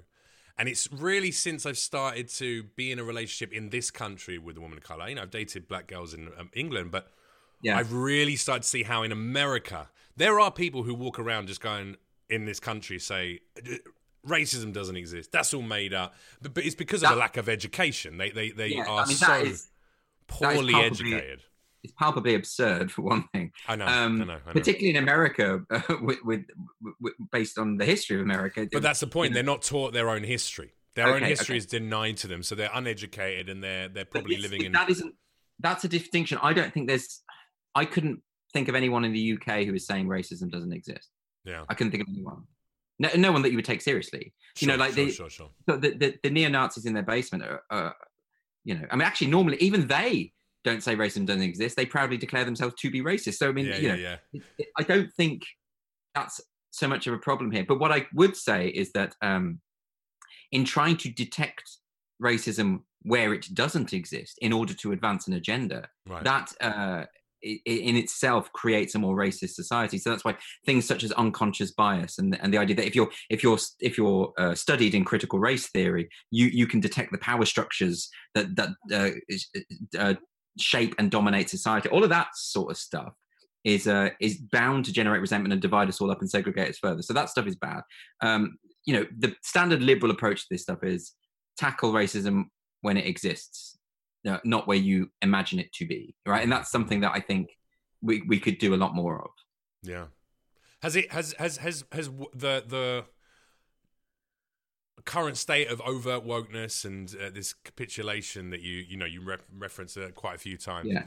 and 0.57 0.67
it's 0.67 0.91
really 0.91 1.31
since 1.31 1.65
I've 1.65 1.77
started 1.77 2.27
to 2.29 2.63
be 2.75 2.91
in 2.91 2.99
a 2.99 3.03
relationship 3.03 3.53
in 3.55 3.69
this 3.69 3.91
country 3.91 4.37
with 4.37 4.57
a 4.57 4.61
woman 4.61 4.77
of 4.77 4.83
color. 4.83 5.07
You 5.07 5.15
know, 5.15 5.21
I've 5.21 5.31
dated 5.31 5.67
black 5.67 5.87
girls 5.87 6.13
in 6.13 6.29
um, 6.37 6.49
England, 6.53 6.91
but 6.91 7.11
yeah 7.63 7.77
I've 7.77 7.93
really 7.93 8.35
started 8.35 8.63
to 8.63 8.69
see 8.69 8.83
how 8.83 9.03
in 9.03 9.11
America 9.11 9.89
there 10.17 10.39
are 10.39 10.51
people 10.51 10.83
who 10.83 10.93
walk 10.93 11.19
around 11.19 11.47
just 11.47 11.61
going 11.61 11.95
in 12.29 12.45
this 12.45 12.59
country 12.59 12.99
say 12.99 13.39
racism 14.27 14.71
doesn't 14.73 14.95
exist. 14.97 15.31
That's 15.31 15.53
all 15.53 15.61
made 15.63 15.93
up. 15.93 16.13
But, 16.41 16.53
but 16.53 16.65
it's 16.65 16.75
because 16.75 17.01
of 17.03 17.09
That- 17.09 17.15
a 17.15 17.19
lack 17.19 17.37
of 17.37 17.49
education. 17.49 18.17
They 18.17 18.29
they 18.31 18.51
they 18.51 18.67
Yeah, 18.67 18.85
are 18.85 19.01
I 19.03 19.05
mean, 19.07 19.15
so 19.17 19.33
is- 19.39 19.67
poorly 20.27 20.73
palpably- 20.73 20.85
educated. 21.15 21.43
it's 21.83 21.93
palpably 21.93 22.35
absurd 22.35 22.91
for 22.91 23.01
one 23.01 23.23
thing 23.33 23.51
I 23.67 23.75
know, 23.75 23.85
um, 23.87 24.21
I 24.21 24.25
know, 24.25 24.33
I 24.33 24.35
know. 24.35 24.53
particularly 24.53 24.91
in 24.95 25.03
america 25.03 25.61
uh, 25.71 25.81
with, 26.01 26.19
with, 26.23 26.45
with 27.01 27.13
based 27.31 27.57
on 27.57 27.75
the 27.77 27.83
history 27.85 28.15
of 28.17 28.21
america 28.21 28.67
But 28.71 28.81
that's 28.83 28.99
the 29.01 29.07
point. 29.07 29.33
They're 29.33 29.43
not 29.43 29.61
taught 29.61 29.91
their 29.91 30.09
own 30.09 30.23
history. 30.23 30.71
Their 30.95 31.07
own 31.07 31.23
history 31.23 31.53
okay. 31.53 31.57
is 31.57 31.65
denied 31.65 32.17
to 32.17 32.27
them, 32.27 32.43
so 32.43 32.53
they're 32.55 32.69
uneducated 32.73 33.49
and 33.49 33.61
they're 33.63 33.87
they're 33.89 34.05
probably 34.05 34.37
living 34.37 34.63
in. 34.63 34.71
that 34.73 34.89
isn't 34.89 35.15
that's 35.59 35.83
a 35.83 35.87
distinction 35.87 36.37
i 36.41 36.53
don't 36.53 36.73
think 36.73 36.87
there's 36.87 37.21
I 37.75 37.85
couldn't 37.85 38.21
think 38.53 38.67
of 38.67 38.75
anyone 38.75 39.05
in 39.05 39.13
the 39.13 39.33
UK 39.33 39.65
who 39.65 39.73
is 39.73 39.85
saying 39.87 40.07
racism 40.07 40.51
doesn't 40.51 40.73
exist. 40.73 41.09
Yeah. 41.45 41.63
I 41.69 41.73
couldn't 41.73 41.91
think 41.91 42.03
of 42.03 42.09
anyone. 42.09 42.43
No, 42.99 43.09
no 43.15 43.31
one 43.31 43.41
that 43.41 43.49
you 43.51 43.57
would 43.57 43.65
take 43.65 43.81
seriously. 43.81 44.33
you 44.59 44.67
know, 44.67 44.75
like 44.75 44.93
sure, 44.93 45.05
the, 45.05 45.11
sure, 45.11 45.29
sure. 45.29 45.49
the, 45.65 45.77
the, 45.77 46.15
the 46.23 46.29
neo 46.29 46.49
Nazis 46.49 46.85
in 46.85 46.93
their 46.93 47.03
basement 47.03 47.43
are, 47.43 47.63
are, 47.71 47.95
you 48.63 48.75
know, 48.75 48.85
I 48.91 48.95
mean, 48.95 49.07
actually, 49.07 49.27
normally 49.27 49.57
even 49.57 49.87
they 49.87 50.33
don't 50.63 50.83
say 50.83 50.95
racism 50.95 51.25
doesn't 51.25 51.41
exist. 51.41 51.75
They 51.75 51.85
proudly 51.87 52.17
declare 52.17 52.45
themselves 52.45 52.75
to 52.79 52.91
be 52.91 53.01
racist. 53.01 53.35
So 53.35 53.49
I 53.49 53.53
mean, 53.53 53.65
Yeah, 53.65 53.77
you 53.77 53.87
yeah, 53.87 53.95
know, 53.95 53.99
yeah. 54.01 54.17
it- 54.33 54.43
it- 54.59 54.67
I 54.77 54.83
don't 54.83 55.11
think 55.13 55.41
that's 56.13 56.39
so 56.71 56.87
much 56.87 57.07
of 57.07 57.13
a 57.13 57.17
problem 57.17 57.51
here. 57.51 57.65
But 57.67 57.79
what 57.79 57.91
I 57.91 58.05
would 58.13 58.35
say 58.37 58.67
is 58.67 58.91
that 58.91 59.15
um, 59.23 59.59
in 60.51 60.63
trying 60.65 60.97
to 60.97 61.09
detect 61.09 61.63
racism 62.21 62.81
where 63.01 63.33
it 63.33 63.47
doesn't 63.53 63.93
exist 63.93 64.37
in 64.41 64.53
order 64.53 64.73
to 64.75 64.91
advance 64.91 65.27
an 65.27 65.33
agenda, 65.33 65.89
Right. 66.05 66.23
that 66.23 66.53
uh, 66.61 67.05
i- 67.45 67.59
i- 67.67 67.71
in 67.71 67.95
itself 67.95 68.51
creates 68.53 68.95
a 68.95 68.99
more 68.99 69.15
racist 69.15 69.51
society. 69.51 69.97
So 69.97 70.09
that's 70.09 70.23
why 70.23 70.37
things 70.65 70.85
such 70.85 71.03
as 71.03 71.11
unconscious 71.13 71.71
bias 71.71 72.17
and 72.19 72.37
and 72.41 72.53
the 72.53 72.57
idea 72.57 72.75
that 72.77 72.87
if 72.87 72.95
you're 72.95 73.09
if 73.29 73.43
you're 73.43 73.57
if 73.79 73.97
you're 73.97 74.33
uh, 74.37 74.55
studied 74.55 74.95
in 74.95 75.03
critical 75.05 75.39
race 75.39 75.67
theory, 75.69 76.09
you 76.31 76.47
you 76.47 76.67
can 76.67 76.79
detect 76.79 77.11
the 77.11 77.17
power 77.17 77.45
structures 77.45 78.09
that 78.35 78.55
that 78.55 78.69
uh, 78.93 79.97
uh, 79.99 80.13
shape 80.59 80.95
and 80.99 81.11
dominate 81.11 81.49
society. 81.49 81.89
All 81.89 82.03
of 82.03 82.09
that 82.09 82.27
sort 82.35 82.71
of 82.71 82.77
stuff 82.77 83.13
is 83.63 83.87
uh, 83.87 84.09
is 84.19 84.37
bound 84.51 84.85
to 84.85 84.93
generate 84.93 85.21
resentment 85.21 85.53
and 85.53 85.61
divide 85.61 85.87
us 85.87 86.01
all 86.01 86.11
up 86.11 86.19
and 86.21 86.29
segregate 86.29 86.69
us 86.69 86.77
further. 86.79 87.01
So 87.01 87.13
that 87.13 87.29
stuff 87.29 87.47
is 87.47 87.55
bad. 87.55 87.81
Um, 88.21 88.57
you 88.85 88.95
know, 88.95 89.05
the 89.19 89.35
standard 89.43 89.81
liberal 89.83 90.11
approach 90.11 90.41
to 90.41 90.47
this 90.49 90.63
stuff 90.63 90.83
is 90.83 91.13
tackle 91.57 91.93
racism 91.93 92.45
when 92.81 92.97
it 92.97 93.05
exists, 93.05 93.77
uh, 94.27 94.39
not 94.43 94.67
where 94.67 94.77
you 94.77 95.09
imagine 95.21 95.59
it 95.59 95.71
to 95.73 95.85
be, 95.87 96.15
right? 96.25 96.43
And 96.43 96.51
that's 96.51 96.69
something 96.71 97.01
that 97.01 97.11
I 97.13 97.19
think 97.19 97.57
we 98.01 98.21
we 98.27 98.39
could 98.39 98.57
do 98.57 98.73
a 98.73 98.77
lot 98.77 98.93
more 98.95 99.21
of. 99.21 99.31
Yeah. 99.83 100.05
Has 100.81 100.95
it 100.95 101.11
has 101.11 101.33
has 101.39 101.57
has 101.57 101.83
has 101.91 102.09
the 102.33 102.63
the 102.67 103.05
current 105.05 105.37
state 105.37 105.67
of 105.67 105.81
overt 105.81 106.25
wokeness 106.25 106.85
and 106.85 107.15
uh, 107.19 107.29
this 107.31 107.53
capitulation 107.53 108.51
that 108.51 108.61
you 108.61 108.83
you 108.87 108.97
know 108.97 109.05
you 109.05 109.21
re- 109.21 109.37
reference 109.57 109.97
uh, 109.97 110.09
quite 110.15 110.35
a 110.35 110.39
few 110.39 110.57
times? 110.57 110.87
Yeah. 110.89 111.03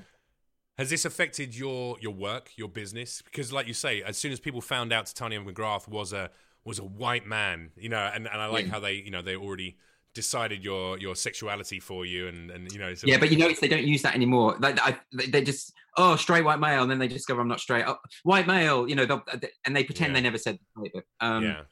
Has 0.78 0.90
this 0.90 1.04
affected 1.04 1.56
your 1.56 1.96
your 2.00 2.12
work, 2.14 2.50
your 2.56 2.68
business? 2.68 3.22
Because, 3.22 3.52
like 3.52 3.68
you 3.68 3.74
say, 3.74 4.02
as 4.02 4.16
soon 4.16 4.32
as 4.32 4.40
people 4.40 4.60
found 4.60 4.92
out 4.92 5.06
Titania 5.06 5.40
McGrath 5.40 5.86
was 5.88 6.12
a 6.12 6.30
was 6.64 6.78
a 6.78 6.84
white 6.84 7.26
man, 7.26 7.70
you 7.76 7.88
know, 7.88 8.10
and, 8.12 8.26
and 8.26 8.40
I 8.40 8.46
like 8.46 8.66
Yeah. 8.66 8.72
how 8.72 8.80
they 8.80 8.94
you 8.94 9.10
know 9.10 9.22
they 9.22 9.36
already 9.36 9.76
decided 10.14 10.64
your 10.64 10.98
your 10.98 11.14
sexuality 11.16 11.80
for 11.80 12.06
you, 12.06 12.28
and 12.28 12.50
and 12.50 12.72
you 12.72 12.78
know, 12.78 12.94
sort 12.94 13.08
Yeah, 13.10 13.18
but 13.18 13.30
you 13.30 13.36
notice 13.36 13.60
they 13.60 13.68
don't 13.68 13.84
use 13.86 14.02
that 14.02 14.14
anymore. 14.14 14.56
Like 14.60 14.78
I, 14.80 14.98
they 15.12 15.42
just 15.42 15.72
oh 15.96 16.16
straight 16.16 16.44
white 16.44 16.60
male, 16.60 16.82
and 16.82 16.90
then 16.90 16.98
they 16.98 17.08
discover 17.08 17.40
I'm 17.40 17.48
not 17.48 17.60
straight. 17.60 17.84
Oh, 17.86 17.96
white 18.22 18.46
male, 18.46 18.88
you 18.88 18.94
know, 18.94 19.06
they'll- 19.06 19.24
and 19.64 19.76
they 19.76 19.84
pretend 19.84 20.10
Yeah. 20.10 20.14
they 20.14 20.22
never 20.22 20.38
said 20.38 20.58
it, 20.82 21.04
um, 21.20 21.42
yeah. 21.44 21.62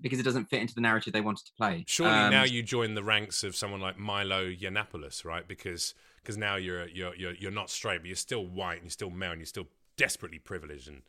because 0.00 0.18
it 0.20 0.24
doesn't 0.24 0.46
fit 0.50 0.60
into 0.60 0.74
the 0.74 0.80
narrative 0.80 1.12
they 1.12 1.20
wanted 1.20 1.44
to 1.46 1.52
play. 1.56 1.84
Surely 1.88 2.12
Um, 2.12 2.30
now 2.30 2.44
you 2.44 2.62
join 2.62 2.94
the 2.94 3.02
ranks 3.02 3.42
of 3.44 3.56
someone 3.56 3.80
like 3.80 3.98
Milo 3.98 4.48
Yiannopoulos, 4.50 5.24
right? 5.24 5.46
Because 5.48 5.94
because 6.22 6.36
now 6.36 6.56
you're 6.56 6.86
you're 6.88 7.14
you're 7.14 7.34
you're 7.34 7.50
not 7.50 7.70
straight, 7.70 7.98
but 8.00 8.06
you're 8.08 8.16
still 8.16 8.46
white 8.46 8.74
and 8.74 8.84
you're 8.84 8.90
still 8.90 9.10
male 9.10 9.32
and 9.32 9.40
you're 9.40 9.46
still 9.46 9.68
desperately 9.96 10.38
privileged. 10.38 10.88
And 10.88 11.02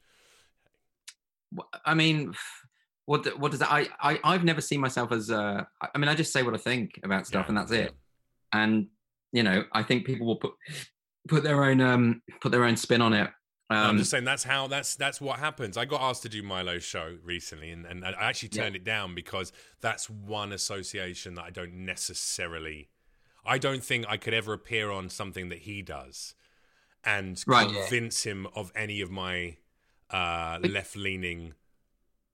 I 1.85 1.93
mean, 1.95 2.33
what 3.09 3.23
the- 3.23 3.35
what 3.41 3.49
does 3.51 3.59
that? 3.59 3.71
I 3.71 3.87
I 3.99 4.19
I've 4.23 4.43
never 4.43 4.61
seen 4.61 4.79
myself 4.79 5.11
as. 5.11 5.31
Uh, 5.31 5.63
I 5.93 5.97
mean, 5.97 6.09
I 6.09 6.15
just 6.15 6.31
say 6.31 6.43
what 6.43 6.53
I 6.53 6.57
think 6.57 6.99
about 7.03 7.25
stuff, 7.25 7.45
Yeah, 7.45 7.49
and 7.49 7.57
that's 7.57 7.71
yeah. 7.71 7.77
it. 7.85 7.95
And 8.53 8.87
you 9.31 9.43
know, 9.43 9.65
I 9.71 9.81
think 9.83 10.05
people 10.05 10.25
will 10.27 10.35
put 10.37 10.53
put 11.27 11.43
their 11.43 11.63
own 11.63 11.81
um 11.81 12.21
put 12.41 12.51
their 12.51 12.63
own 12.65 12.77
spin 12.77 13.01
on 13.01 13.13
it. 13.13 13.29
I'm 13.71 13.91
Um, 13.91 13.97
just 13.97 14.09
saying 14.11 14.25
that's 14.25 14.43
how 14.43 14.67
that's 14.67 14.95
that's 14.95 15.19
what 15.19 15.39
happens. 15.39 15.75
I 15.77 15.85
got 15.85 16.01
asked 16.01 16.21
to 16.23 16.29
do 16.29 16.41
Milo's 16.43 16.83
show 16.83 17.17
recently, 17.23 17.71
and, 17.71 17.85
and 17.85 18.03
I 18.05 18.11
actually 18.29 18.49
Yeah. 18.53 18.63
turned 18.63 18.75
it 18.75 18.83
down 18.83 19.15
because 19.15 19.51
that's 19.81 20.09
one 20.09 20.51
association 20.51 21.33
that 21.35 21.43
I 21.45 21.49
don't 21.51 21.73
necessarily. 21.85 22.89
I 23.45 23.57
don't 23.57 23.83
think 23.83 24.05
I 24.07 24.17
could 24.17 24.33
ever 24.35 24.53
appear 24.53 24.91
on 24.91 25.09
something 25.09 25.49
that 25.49 25.59
he 25.59 25.81
does, 25.81 26.35
and 27.03 27.43
Right, 27.47 27.69
yeah. 27.69 27.81
convince 27.81 28.23
him 28.23 28.47
of 28.53 28.71
any 28.75 29.01
of 29.01 29.09
my 29.09 29.57
uh, 30.11 30.57
left-leaning 30.63 31.53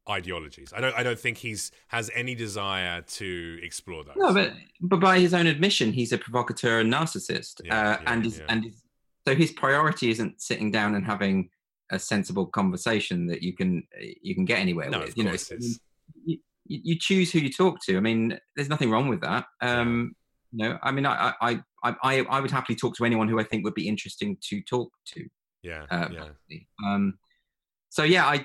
ideologies. 0.10 0.74
I 0.76 0.82
don't. 0.82 0.96
I 0.96 1.04
don't 1.04 1.20
think 1.20 1.38
he's 1.38 1.72
has 1.88 2.12
any 2.14 2.36
desire 2.36 3.02
to 3.02 3.60
explore 3.64 4.04
those. 4.04 4.16
No, 4.18 4.34
but 4.34 4.54
but 4.82 5.00
by 5.00 5.20
his 5.20 5.34
own 5.34 5.48
admission, 5.48 5.92
he's 5.92 6.12
a 6.12 6.18
provocateur 6.18 6.80
and 6.82 6.94
narcissist, 6.94 7.62
Yeah, 7.64 7.80
uh, 7.80 7.98
yeah, 8.02 8.14
and 8.14 8.26
is, 8.26 8.38
yeah. 8.40 8.46
and 8.50 8.66
is, 8.66 8.84
so 9.28 9.36
his 9.36 9.52
priority 9.52 10.10
isn't 10.12 10.42
sitting 10.42 10.72
down 10.72 10.96
and 10.96 11.06
having 11.06 11.50
a 11.92 12.00
sensible 12.00 12.46
conversation 12.48 13.28
that 13.28 13.42
you 13.42 13.54
can 13.54 13.84
you 14.22 14.36
can 14.36 14.46
get 14.46 14.60
anywhere 14.60 14.90
no, 14.90 15.00
with. 15.00 15.10
of 15.10 15.18
you 15.18 15.24
know, 15.24 15.32
course 15.32 15.48
So, 15.48 15.56
it's. 15.56 15.80
you, 16.26 16.38
you 16.66 16.98
choose 17.00 17.32
who 17.32 17.40
you 17.40 17.52
talk 17.52 17.80
to. 17.86 17.98
I 17.98 18.00
mean, 18.00 18.40
there's 18.56 18.70
nothing 18.70 18.90
wrong 18.92 19.08
with 19.08 19.22
that. 19.22 19.46
Um, 19.62 20.16
You 20.52 20.70
know, 20.70 20.80
I 20.84 20.92
mean, 20.92 21.06
I, 21.06 21.34
I 21.42 21.60
I 21.84 21.96
I 22.04 22.14
I 22.22 22.40
would 22.40 22.52
happily 22.52 22.76
talk 22.76 22.96
to 22.98 23.06
anyone 23.06 23.28
who 23.28 23.40
I 23.40 23.44
think 23.44 23.64
would 23.66 23.74
be 23.74 23.88
interesting 23.88 24.38
to 24.50 24.62
talk 24.62 24.92
to. 25.14 25.28
Yeah, 25.64 25.86
Uh, 25.90 26.08
yeah. 26.12 26.60
Um, 26.86 27.18
so 27.90 28.04
yeah, 28.04 28.26
I. 28.28 28.44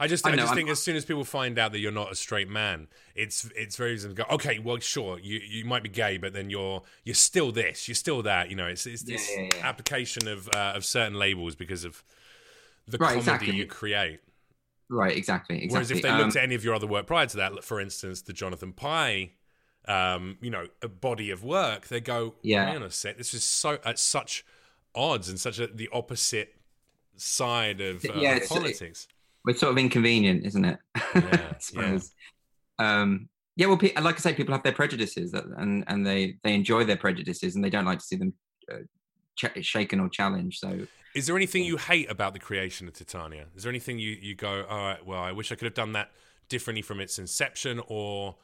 I 0.00 0.06
just, 0.08 0.26
I 0.26 0.30
I, 0.30 0.32
know, 0.32 0.42
just 0.42 0.48
I'm- 0.52 0.56
think 0.56 0.70
as 0.70 0.82
soon 0.82 0.96
as 0.96 1.04
people 1.04 1.24
find 1.24 1.58
out 1.58 1.72
that 1.72 1.78
you're 1.78 1.92
not 1.92 2.10
a 2.10 2.14
straight 2.14 2.48
man, 2.48 2.88
it's 3.14 3.48
it's 3.54 3.76
very 3.76 3.92
easy 3.94 4.08
to 4.08 4.14
go. 4.14 4.24
Okay, 4.30 4.58
well, 4.58 4.78
sure, 4.78 5.18
you 5.18 5.38
you 5.46 5.64
might 5.64 5.82
be 5.82 5.90
gay, 5.90 6.16
but 6.16 6.32
then 6.32 6.50
you're 6.50 6.82
you're 7.04 7.14
still 7.14 7.52
this, 7.52 7.86
you're 7.86 7.94
still 7.94 8.22
that. 8.22 8.48
You 8.50 8.56
know, 8.56 8.66
it's 8.66 8.86
it's 8.86 9.02
this 9.02 9.30
yeah, 9.36 9.48
yeah. 9.54 9.66
application 9.68 10.26
of 10.26 10.48
uh, 10.48 10.72
of 10.74 10.84
certain 10.84 11.14
labels 11.14 11.54
because 11.54 11.84
of 11.84 12.02
the 12.88 12.96
Right, 12.98 13.08
comedy 13.10 13.18
exactly. 13.20 13.56
you 13.56 13.66
create. 13.66 14.20
Right, 14.88 15.16
exactly, 15.16 15.56
exactly. 15.62 15.74
Whereas 15.74 15.90
if 15.92 16.02
they 16.02 16.08
Um, 16.08 16.18
looked 16.18 16.34
at 16.36 16.42
any 16.42 16.56
of 16.56 16.64
your 16.64 16.74
other 16.74 16.86
work 16.88 17.06
prior 17.06 17.26
to 17.26 17.36
that, 17.36 17.62
for 17.62 17.78
instance, 17.80 18.22
the 18.22 18.32
Jonathan 18.32 18.72
Pie, 18.72 19.32
um, 19.86 20.36
you 20.40 20.50
know, 20.50 20.66
a 20.82 20.88
body 20.88 21.30
of 21.30 21.44
work, 21.44 21.86
they 21.86 22.00
go, 22.00 22.34
Yeah. 22.42 22.74
on 22.74 22.82
a 22.82 22.90
sec, 22.90 23.16
this 23.16 23.32
is 23.32 23.44
so 23.44 23.78
at 23.84 24.00
such 24.00 24.44
odds 24.94 25.28
and 25.28 25.38
such 25.38 25.60
a, 25.60 25.68
the 25.68 25.88
opposite 25.92 26.56
side 27.16 27.80
of 27.80 28.04
uh, 28.04 28.14
Yeah, 28.14 28.40
politics. 28.48 29.06
It's 29.46 29.60
sort 29.60 29.72
of 29.72 29.78
inconvenient, 29.78 30.46
isn't 30.46 30.64
it? 30.64 30.78
Yeah, 31.14 31.52
suppose. 31.58 32.12
Um, 32.78 33.28
yeah, 33.56 33.66
well, 33.66 33.78
like 34.00 34.16
I 34.16 34.18
say, 34.18 34.34
people 34.34 34.54
have 34.54 34.62
their 34.62 34.72
prejudices, 34.72 35.34
and 35.34 35.84
and 35.88 36.06
they 36.06 36.36
they 36.44 36.54
enjoy 36.54 36.84
their 36.84 36.96
prejudices, 36.96 37.54
and 37.56 37.64
they 37.64 37.70
don't 37.70 37.84
like 37.84 37.98
to 37.98 38.04
see 38.04 38.16
them 38.16 38.34
uh, 38.72 38.76
ch- 39.36 39.64
shaken 39.64 40.00
or 40.00 40.08
challenged. 40.08 40.58
So 40.58 40.86
Is 41.14 41.26
there 41.26 41.36
anything 41.36 41.64
you 41.64 41.76
hate 41.76 42.10
about 42.10 42.32
the 42.34 42.38
creation 42.38 42.86
of 42.88 42.94
Titania? 42.94 43.46
Is 43.56 43.64
there 43.64 43.70
anything 43.70 43.98
you, 43.98 44.10
you 44.20 44.34
go, 44.34 44.64
all 44.68 44.78
right, 44.78 45.04
well, 45.04 45.20
I 45.20 45.32
wish 45.32 45.50
I 45.50 45.56
could 45.56 45.64
have 45.66 45.74
done 45.74 45.92
that 45.92 46.12
differently 46.48 46.82
from 46.82 47.00
its 47.00 47.18
inception, 47.18 47.80
or 47.88 48.36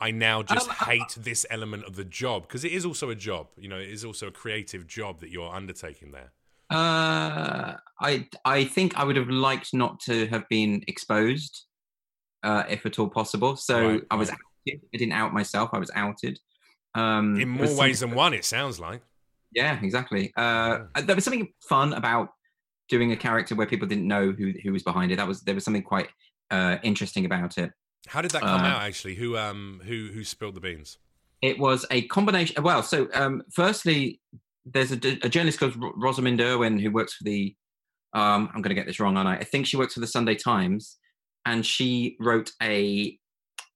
I 0.00 0.10
now 0.10 0.42
just 0.42 0.68
Um, 0.68 0.74
hate 0.86 1.16
this 1.16 1.46
element 1.50 1.84
of 1.84 1.94
the 1.96 2.04
job? 2.04 2.42
Because 2.42 2.64
it 2.64 2.72
is 2.72 2.84
also 2.84 3.10
a 3.10 3.14
job, 3.14 3.48
you 3.56 3.68
know, 3.68 3.78
it 3.78 3.88
is 3.88 4.04
also 4.04 4.26
a 4.26 4.32
creative 4.32 4.86
job 4.86 5.20
that 5.20 5.30
you're 5.30 5.52
undertaking 5.52 6.10
there. 6.10 6.32
Uh, 6.70 7.74
I 8.00 8.28
I 8.44 8.64
think 8.64 8.96
I 8.96 9.04
would 9.04 9.16
have 9.16 9.28
liked 9.28 9.74
not 9.74 10.00
to 10.00 10.26
have 10.28 10.48
been 10.48 10.84
exposed, 10.86 11.64
uh, 12.42 12.64
if 12.68 12.84
at 12.86 12.98
all 12.98 13.08
possible. 13.08 13.56
So 13.56 13.88
Right, 13.90 14.02
I 14.10 14.16
was 14.16 14.28
right. 14.30 14.38
outed. 14.68 14.80
I 14.94 14.96
didn't 14.96 15.12
out 15.12 15.32
myself. 15.32 15.70
I 15.72 15.78
was 15.78 15.90
outed. 15.94 16.38
Um, 16.94 17.40
In 17.40 17.48
more 17.48 17.74
ways 17.76 18.00
than 18.00 18.12
one, 18.12 18.34
it 18.34 18.44
sounds 18.44 18.78
like. 18.80 19.02
Yeah, 19.52 19.78
exactly. 19.82 20.32
Uh, 20.36 20.80
there 21.04 21.14
was 21.14 21.24
something 21.24 21.48
fun 21.68 21.92
about 21.94 22.28
doing 22.88 23.12
a 23.12 23.16
character 23.16 23.54
where 23.54 23.66
people 23.66 23.88
didn't 23.88 24.06
know 24.06 24.32
who 24.32 24.52
who 24.62 24.72
was 24.72 24.82
behind 24.82 25.10
it. 25.12 25.16
That 25.16 25.28
was 25.28 25.42
there 25.42 25.54
was 25.54 25.64
something 25.64 25.82
quite 25.82 26.08
uh, 26.50 26.76
interesting 26.82 27.24
about 27.24 27.56
it. 27.58 27.70
How 28.06 28.20
did 28.22 28.30
that 28.32 28.42
come 28.42 28.60
Uh, 28.64 28.68
out, 28.68 28.82
actually? 28.82 29.14
Who 29.16 29.36
um 29.36 29.80
who 29.84 30.10
who 30.12 30.22
spilled 30.24 30.54
the 30.54 30.60
beans? 30.60 30.98
It 31.40 31.58
was 31.58 31.86
a 31.90 32.02
combination. 32.08 32.62
Well, 32.62 32.82
so 32.82 33.08
um, 33.14 33.42
firstly, 33.52 34.20
there's 34.72 34.92
a, 34.92 34.96
a 35.22 35.28
journalist 35.28 35.58
called 35.58 35.80
Ro- 35.80 35.92
Rosamund 35.96 36.40
Urwin 36.40 36.80
who 36.80 36.90
works 36.90 37.14
for 37.14 37.24
the. 37.24 37.54
Um, 38.14 38.48
I'm 38.54 38.62
going 38.62 38.70
to 38.70 38.74
get 38.74 38.86
this 38.86 39.00
wrong, 39.00 39.16
aren't 39.16 39.28
I? 39.28 39.36
I 39.36 39.44
think 39.44 39.66
she 39.66 39.76
works 39.76 39.94
for 39.94 40.00
the 40.00 40.06
Sunday 40.06 40.34
Times, 40.34 40.96
and 41.46 41.64
she 41.64 42.16
wrote 42.20 42.52
a. 42.62 43.18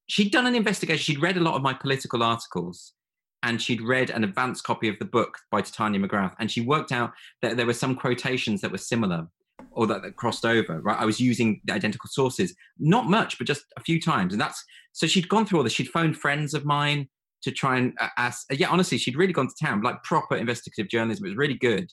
She'd 0.09 0.33
done 0.33 0.47
an 0.47 0.55
investigation. 0.55 1.03
She'd 1.03 1.23
read 1.23 1.37
a 1.37 1.41
lot 1.41 1.55
of 1.55 1.63
my 1.63 1.75
political 1.75 2.23
articles, 2.23 2.95
and 3.43 3.61
she'd 3.61 3.83
read 3.83 4.11
an 4.11 4.25
advanced 4.25 4.65
copy 4.65 4.89
of 4.89 4.99
the 4.99 5.05
book 5.05 5.39
by 5.51 5.63
Titania 5.63 6.01
McGrath, 6.01 6.35
and 6.39 6.51
she 6.51 6.61
worked 6.61 6.93
out 6.93 7.13
that 7.43 7.57
there 7.57 7.67
were 7.67 7.75
some 7.75 7.95
quotations 7.95 8.61
that 8.61 8.73
were 8.73 8.79
similar 8.79 9.27
or 9.71 9.87
that, 9.87 10.03
that 10.03 10.17
crossed 10.17 10.45
over. 10.45 10.81
Right, 10.81 10.99
I 10.99 11.05
was 11.05 11.21
using 11.21 11.61
the 11.65 11.75
identical 11.75 12.09
sources, 12.11 12.55
not 12.79 13.07
much, 13.07 13.39
but 13.39 13.47
just 13.47 13.65
a 13.77 13.83
few 13.83 14.01
times, 14.01 14.33
and 14.33 14.41
that's 14.41 14.65
so 14.93 15.07
she'd 15.07 15.29
gone 15.29 15.47
through 15.47 15.59
all 15.59 15.65
this. 15.65 15.73
She'd 15.73 15.89
phoned 15.89 16.17
friends 16.17 16.55
of 16.55 16.65
mine 16.65 17.09
to 17.43 17.51
try 17.51 17.79
and 17.79 17.93
uh, 18.01 18.09
ask. 18.17 18.47
Yeah, 18.51 18.69
honestly, 18.71 18.99
she'd 18.99 19.17
really 19.17 19.33
gone 19.33 19.49
to 19.49 19.55
town, 19.65 19.83
like 19.83 20.03
proper 20.03 20.37
investigative 20.37 20.89
journalism. 20.89 21.27
It 21.27 21.31
was 21.31 21.37
really 21.37 21.59
good. 21.59 21.91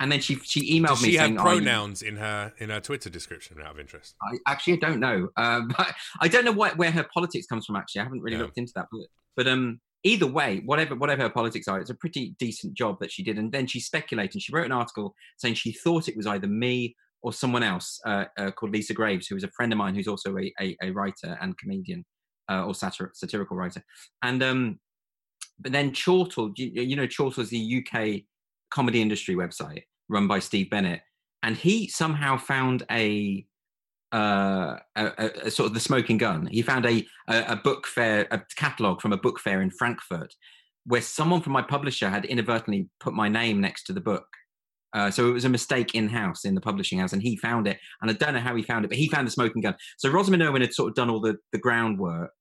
And 0.00 0.10
then 0.10 0.20
she 0.20 0.34
she 0.36 0.80
emailed 0.80 0.88
Does 0.88 1.02
me 1.02 1.10
she 1.10 1.16
saying, 1.16 1.38
"Oh, 1.38 1.52
you- 1.52 1.60
pronouns 1.60 2.02
in 2.02 2.16
her 2.16 2.52
in 2.58 2.70
her 2.70 2.80
Twitter 2.80 3.08
description 3.08 3.60
out 3.60 3.72
of 3.72 3.78
interest? 3.78 4.16
I 4.22 4.38
actually 4.50 4.74
I 4.74 4.76
don't 4.76 5.00
know. 5.00 5.28
Uh, 5.36 5.60
but 5.76 5.94
I 6.20 6.28
don't 6.28 6.44
know 6.44 6.52
what, 6.52 6.76
where 6.76 6.90
her 6.90 7.06
politics 7.14 7.46
comes 7.46 7.66
from. 7.66 7.76
Actually, 7.76 8.00
I 8.00 8.04
haven't 8.04 8.22
really 8.22 8.36
looked 8.36 8.58
into 8.58 8.72
that. 8.74 8.88
But 8.90 9.00
but 9.36 9.46
um, 9.46 9.80
either 10.02 10.26
way, 10.26 10.62
whatever 10.64 10.96
whatever 10.96 11.22
her 11.22 11.30
politics 11.30 11.68
are, 11.68 11.80
it's 11.80 11.90
a 11.90 11.94
pretty 11.94 12.34
decent 12.38 12.74
job 12.74 12.98
that 13.00 13.12
she 13.12 13.22
did. 13.22 13.38
And 13.38 13.52
then 13.52 13.66
she 13.66 13.80
speculated. 13.80 14.42
She 14.42 14.52
wrote 14.52 14.66
an 14.66 14.72
article 14.72 15.14
saying 15.38 15.54
she 15.54 15.72
thought 15.72 16.08
it 16.08 16.16
was 16.16 16.26
either 16.26 16.48
me 16.48 16.96
or 17.22 17.32
someone 17.32 17.62
else 17.62 18.00
uh, 18.04 18.24
uh, 18.36 18.50
called 18.50 18.72
Lisa 18.72 18.94
Graves, 18.94 19.28
who 19.28 19.36
was 19.36 19.44
a 19.44 19.50
friend 19.52 19.72
of 19.72 19.78
mine, 19.78 19.94
who's 19.94 20.08
also 20.08 20.36
a, 20.36 20.52
a, 20.60 20.76
a 20.82 20.90
writer 20.90 21.38
and 21.40 21.56
comedian 21.56 22.04
uh, 22.50 22.64
or 22.64 22.72
satir- 22.72 23.14
satirical 23.14 23.56
writer. 23.56 23.82
And 24.22 24.42
um, 24.42 24.80
but 25.58 25.72
then 25.72 25.92
Chortle, 25.92 26.52
you, 26.56 26.82
you 26.82 26.96
know, 26.96 27.06
Chortle 27.06 27.42
is 27.42 27.50
the 27.50 27.84
UK 27.84 28.22
comedy 28.70 29.00
industry 29.00 29.34
website 29.34 29.82
run 30.08 30.26
by 30.26 30.38
Steve 30.38 30.70
Bennett, 30.70 31.00
and 31.42 31.56
he 31.56 31.88
somehow 31.88 32.36
found 32.36 32.84
a 32.90 33.46
uh, 34.12 34.76
a, 34.94 35.06
a, 35.06 35.30
a, 35.46 35.50
sort 35.50 35.66
of 35.66 35.74
the 35.74 35.80
smoking 35.80 36.18
gun. 36.18 36.46
He 36.46 36.60
found 36.60 36.84
a, 36.84 37.06
a, 37.28 37.56
book 37.56 37.86
fair, 37.86 38.28
a 38.30 38.42
catalog 38.56 39.00
from 39.00 39.14
a 39.14 39.16
book 39.16 39.40
fair 39.40 39.62
in 39.62 39.70
Frankfurt, 39.70 40.34
where 40.84 41.00
someone 41.00 41.40
from 41.40 41.54
my 41.54 41.62
publisher 41.62 42.10
had 42.10 42.26
inadvertently 42.26 42.90
put 43.00 43.14
my 43.14 43.28
name 43.28 43.60
next 43.60 43.84
to 43.84 43.94
the 43.94 44.02
book. 44.02 44.26
Uh, 44.92 45.10
so 45.10 45.26
it 45.26 45.32
was 45.32 45.46
a 45.46 45.48
mistake 45.48 45.94
in 45.94 46.10
house 46.10 46.44
in 46.44 46.54
the 46.54 46.60
publishing 46.60 46.98
house, 46.98 47.14
and 47.14 47.22
he 47.22 47.38
found 47.38 47.66
it. 47.66 47.78
And 48.02 48.10
I 48.10 48.14
don't 48.14 48.34
know 48.34 48.40
how 48.40 48.54
he 48.54 48.62
found 48.62 48.84
it, 48.84 48.88
but 48.88 48.98
he 48.98 49.08
found 49.08 49.26
the 49.26 49.32
smoking 49.32 49.62
gun. 49.62 49.76
So 49.96 50.10
Rosamund 50.10 50.42
Urwin 50.42 50.60
had 50.60 50.74
sort 50.74 50.90
of 50.90 50.94
done 50.94 51.08
all 51.08 51.20
the, 51.20 51.38
the 51.52 51.58
groundwork 51.58 52.32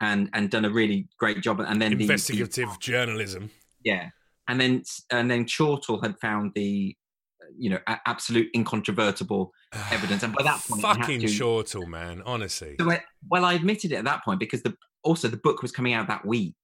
and 0.00 0.28
and 0.32 0.50
done 0.50 0.64
a 0.64 0.70
really 0.70 1.08
great 1.18 1.40
job. 1.40 1.60
And 1.60 1.80
then 1.80 1.92
investigative 1.92 2.70
the, 2.70 2.76
journalism. 2.80 3.50
Yeah, 3.84 4.10
and 4.48 4.60
then 4.60 4.82
and 5.10 5.30
then 5.30 5.44
Chortle 5.44 6.02
had 6.02 6.18
found 6.18 6.52
the 6.54 6.96
you 7.56 7.70
know 7.70 7.78
absolute 8.06 8.48
incontrovertible 8.54 9.52
evidence. 9.90 10.22
And 10.22 10.34
by 10.34 10.42
that 10.42 10.62
point, 10.68 10.82
fucking 10.82 11.20
to, 11.20 11.26
Chortle, 11.26 11.86
man, 11.86 12.22
honestly. 12.26 12.76
So 12.80 12.90
I, 12.90 13.02
well, 13.30 13.44
I 13.44 13.54
admitted 13.54 13.92
it 13.92 13.96
at 13.96 14.04
that 14.04 14.24
point 14.24 14.40
because 14.40 14.62
the 14.62 14.74
also 15.02 15.28
the 15.28 15.36
book 15.36 15.62
was 15.62 15.72
coming 15.72 15.92
out 15.92 16.08
that 16.08 16.24
week, 16.24 16.54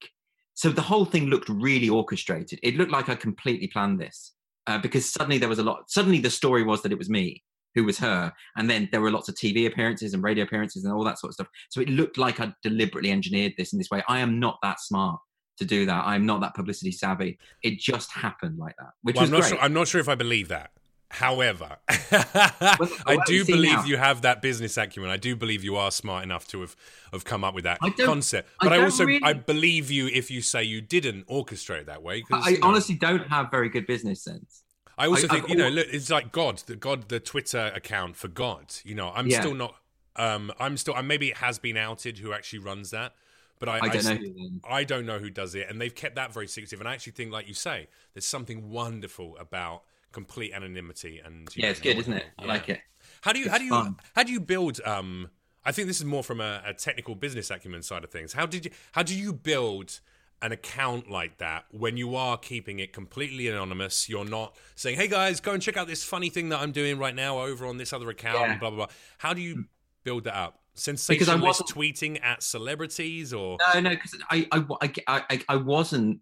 so 0.55 0.70
the 0.70 0.83
whole 0.83 1.05
thing 1.05 1.26
looked 1.26 1.49
really 1.49 1.89
orchestrated. 1.89 2.59
It 2.62 2.76
looked 2.76 2.93
like 2.93 3.09
I 3.09 3.14
completely 3.14 3.68
planned 3.68 4.01
this 4.01 4.33
uh, 4.66 4.78
because 4.78 5.11
suddenly 5.11 5.39
there 5.39 5.49
was 5.49 5.59
a 5.59 5.64
lot. 5.64 5.91
Suddenly 5.91 6.18
the 6.18 6.30
story 6.30 6.62
was 6.62 6.83
that 6.83 6.93
it 6.93 6.99
was 6.99 7.09
me 7.09 7.43
who 7.75 7.85
was 7.85 7.99
her, 7.99 8.33
and 8.57 8.68
then 8.68 8.89
there 8.93 9.01
were 9.01 9.11
lots 9.11 9.29
of 9.29 9.35
TV 9.35 9.66
appearances 9.66 10.14
and 10.14 10.23
radio 10.23 10.45
appearances 10.45 10.85
and 10.85 10.93
all 10.93 11.05
that 11.05 11.18
sort 11.18 11.31
of 11.31 11.35
stuff. 11.35 11.49
So 11.70 11.81
it 11.81 11.89
looked 11.89 12.18
like 12.18 12.41
I 12.41 12.53
deliberately 12.62 13.11
engineered 13.11 13.55
this 13.57 13.73
in 13.73 13.79
this 13.79 13.91
way. 13.91 14.03
I 14.09 14.20
am 14.20 14.39
not 14.39 14.59
that 14.62 14.81
smart 14.81 15.20
to 15.59 15.64
do 15.64 15.87
that. 15.87 16.05
I'm 16.07 16.27
not 16.27 16.41
that 16.41 16.55
publicity 16.55 16.93
savvy. 16.93 17.39
It 17.62 17.79
just 17.79 18.11
happened 18.11 18.59
like 18.59 18.75
that, 18.79 18.91
which 19.03 19.16
well, 19.16 19.23
was 19.23 19.31
I'm 19.31 19.33
not 19.33 19.41
great. 19.41 19.49
Sure, 19.51 19.61
I'm 19.61 19.73
not 19.73 19.89
sure 19.89 20.01
if 20.01 20.09
I 20.09 20.14
believe 20.14 20.49
that. 20.49 20.73
However, 21.12 21.77
well, 22.11 22.89
I 23.07 23.18
do 23.27 23.45
believe 23.45 23.75
now? 23.75 23.85
you 23.85 23.99
have 23.99 24.23
that 24.23 24.41
business 24.41 24.79
acumen. 24.79 25.11
I 25.11 25.18
do 25.18 25.37
believe 25.37 25.62
you 25.62 25.77
are 25.77 25.91
smart 25.91 26.25
enough 26.25 26.49
to 26.49 26.62
have, 26.62 26.75
have 27.12 27.23
come 27.23 27.45
up 27.45 27.55
with 27.55 27.64
that 27.64 27.81
concept. 28.01 28.49
But 28.59 28.73
I, 28.73 28.77
I 28.77 28.85
also 28.85 29.05
really... 29.05 29.20
I 29.23 29.35
believe 29.35 29.91
you 29.91 30.07
if 30.07 30.31
you 30.31 30.41
say 30.41 30.64
you 30.64 30.81
didn't 30.81 31.29
orchestrate 31.29 31.85
that 31.85 32.03
way. 32.03 32.25
I 32.33 32.53
know, 32.53 32.59
honestly 32.62 32.95
don't 32.95 33.29
have 33.29 33.51
very 33.51 33.68
good 33.68 33.87
business 33.87 34.25
sense. 34.25 34.62
I 35.03 35.09
also 35.09 35.27
think 35.27 35.45
I've 35.45 35.51
you 35.51 35.57
know 35.57 35.69
look, 35.69 35.89
it's 35.91 36.11
like 36.11 36.31
God, 36.31 36.59
the 36.67 36.77
God, 36.77 37.09
the 37.09 37.19
Twitter 37.19 37.73
account 37.75 38.17
for 38.17 38.29
God. 38.29 38.75
You 38.85 38.95
know, 38.95 39.11
I'm 39.15 39.27
yeah. 39.27 39.41
still 39.41 39.55
not. 39.55 39.75
Um, 40.15 40.53
I'm 40.61 40.77
still. 40.77 41.01
maybe 41.03 41.31
it 41.31 41.39
has 41.39 41.59
been 41.59 41.77
outed 41.77 42.19
who 42.19 42.33
actually 42.33 42.61
runs 42.61 42.91
that. 42.91 43.15
But 43.59 43.69
I, 43.69 43.79
I 43.79 43.89
don't 43.89 44.07
I, 44.07 44.15
know. 44.15 44.21
Who 44.21 44.61
I 44.69 44.85
don't 44.85 45.07
know 45.07 45.19
who 45.19 45.31
does 45.31 45.55
it, 45.55 45.69
and 45.69 45.81
they've 45.81 45.95
kept 45.95 46.15
that 46.17 46.33
very 46.33 46.47
secretive. 46.47 46.81
And 46.81 46.89
I 46.89 46.95
actually 46.95 47.13
think, 47.13 47.33
like 47.33 47.49
you 47.49 47.55
say, 47.55 47.89
there's 48.15 48.27
something 48.27 48.71
wonderful 48.71 49.37
about 49.39 49.83
complete 50.13 50.53
anonymity. 50.53 51.21
And 51.25 51.49
yeah, 51.57 51.71
it's 51.71 51.81
good, 51.81 51.97
isn't 51.99 52.13
it? 52.13 52.27
I 52.39 52.45
like 52.45 52.69
it. 52.69 52.81
How 53.23 53.33
do 53.33 53.41
you 53.41 53.47
it's 53.47 53.53
how 53.53 53.59
do 53.59 53.65
you 53.65 53.71
fun. 53.71 53.97
how 54.15 54.23
do 54.23 54.33
you 54.33 54.41
build? 54.41 54.81
Um, 54.85 55.31
I 55.65 55.73
think 55.73 55.89
this 55.89 55.99
is 55.99 56.05
more 56.05 56.23
from 56.23 56.41
a, 56.41 56.63
a, 56.65 56.75
technical 56.75 57.15
business 57.15 57.51
acumen 57.51 57.83
side 57.83 58.05
of 58.05 58.11
things. 58.11 58.33
How 58.33 58.47
did 58.47 58.67
you 58.67 58.71
how 58.93 59.03
do 59.03 59.17
you 59.17 59.33
build? 59.33 60.01
An 60.43 60.53
account 60.53 61.09
like 61.09 61.38
that 61.38 61.66
when 61.70 61.97
you 61.97 62.16
are 62.16 62.36
keeping 62.36 62.80
it 62.80 62.93
completely 62.93 63.47
anonymous, 63.49 64.09
you're 64.09 64.24
not 64.24 64.57
saying, 64.74 64.97
"Hey 64.97 65.07
guys, 65.09 65.40
go 65.40 65.53
and 65.53 65.62
check 65.62 65.76
out 65.76 65.86
this 65.86 66.03
funny 66.03 66.30
thing 66.30 66.49
that 66.49 66.61
I'm 66.61 66.72
doing 66.72 66.99
right 66.99 67.14
now 67.14 67.40
over 67.40 67.64
on 67.64 67.76
this 67.76 67.93
other 67.93 68.11
account." 68.11 68.40
Yeah. 68.40 68.59
Blah 68.59 68.70
blah 68.70 68.86
blah. 68.86 68.95
How 69.18 69.34
do 69.34 69.40
you 69.40 69.66
build 70.05 70.24
that 70.24 70.36
up? 70.36 70.62
sensationalist 70.74 71.62
tweeting 71.66 72.22
at 72.24 72.43
celebrities 72.43 73.32
or 73.32 73.59
no 73.74 73.80
no 73.80 73.90
because 73.90 74.16
I 74.30 74.47
I, 74.53 74.64
I 74.80 75.22
I 75.28 75.45
I 75.51 75.57
wasn't 75.57 76.20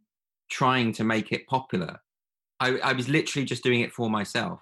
trying 0.51 0.93
to 0.95 1.05
make 1.05 1.31
it 1.31 1.47
popular 1.47 2.01
I, 2.59 2.79
I 2.79 2.93
was 2.93 3.09
literally 3.09 3.47
just 3.47 3.63
doing 3.63 3.81
it 3.81 3.93
for 3.93 4.11
myself 4.11 4.61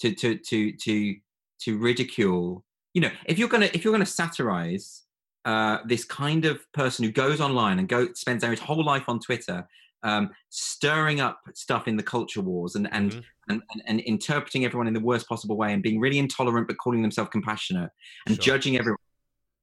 to 0.00 0.14
to 0.14 0.36
to 0.36 0.72
to 0.72 1.16
to 1.60 1.78
ridicule 1.78 2.64
you 2.92 3.00
know 3.00 3.10
if 3.24 3.38
you're 3.38 3.48
gonna 3.48 3.70
if 3.72 3.82
you're 3.82 3.92
gonna 3.92 4.04
satirize 4.04 5.03
uh, 5.44 5.78
this 5.86 6.04
kind 6.04 6.44
of 6.44 6.60
person 6.72 7.04
who 7.04 7.12
goes 7.12 7.40
online 7.40 7.78
and 7.78 7.88
go 7.88 8.08
spends 8.14 8.42
their 8.42 8.54
whole 8.56 8.84
life 8.84 9.04
on 9.08 9.20
Twitter, 9.20 9.66
um, 10.02 10.30
stirring 10.50 11.20
up 11.20 11.40
stuff 11.54 11.88
in 11.88 11.96
the 11.96 12.02
culture 12.02 12.40
wars 12.40 12.74
and 12.74 12.88
and, 12.92 13.12
mm-hmm. 13.12 13.20
and, 13.48 13.62
and, 13.72 13.82
and 13.86 14.00
interpreting 14.00 14.64
everyone 14.64 14.86
in 14.86 14.94
the 14.94 15.00
worst 15.00 15.28
possible 15.28 15.56
way 15.56 15.72
and 15.72 15.82
being 15.82 16.00
really 16.00 16.18
intolerant 16.18 16.66
but 16.68 16.78
calling 16.78 17.02
themselves 17.02 17.30
compassionate 17.30 17.90
and 18.26 18.36
sure. 18.36 18.54
judging 18.54 18.76
everyone 18.76 18.98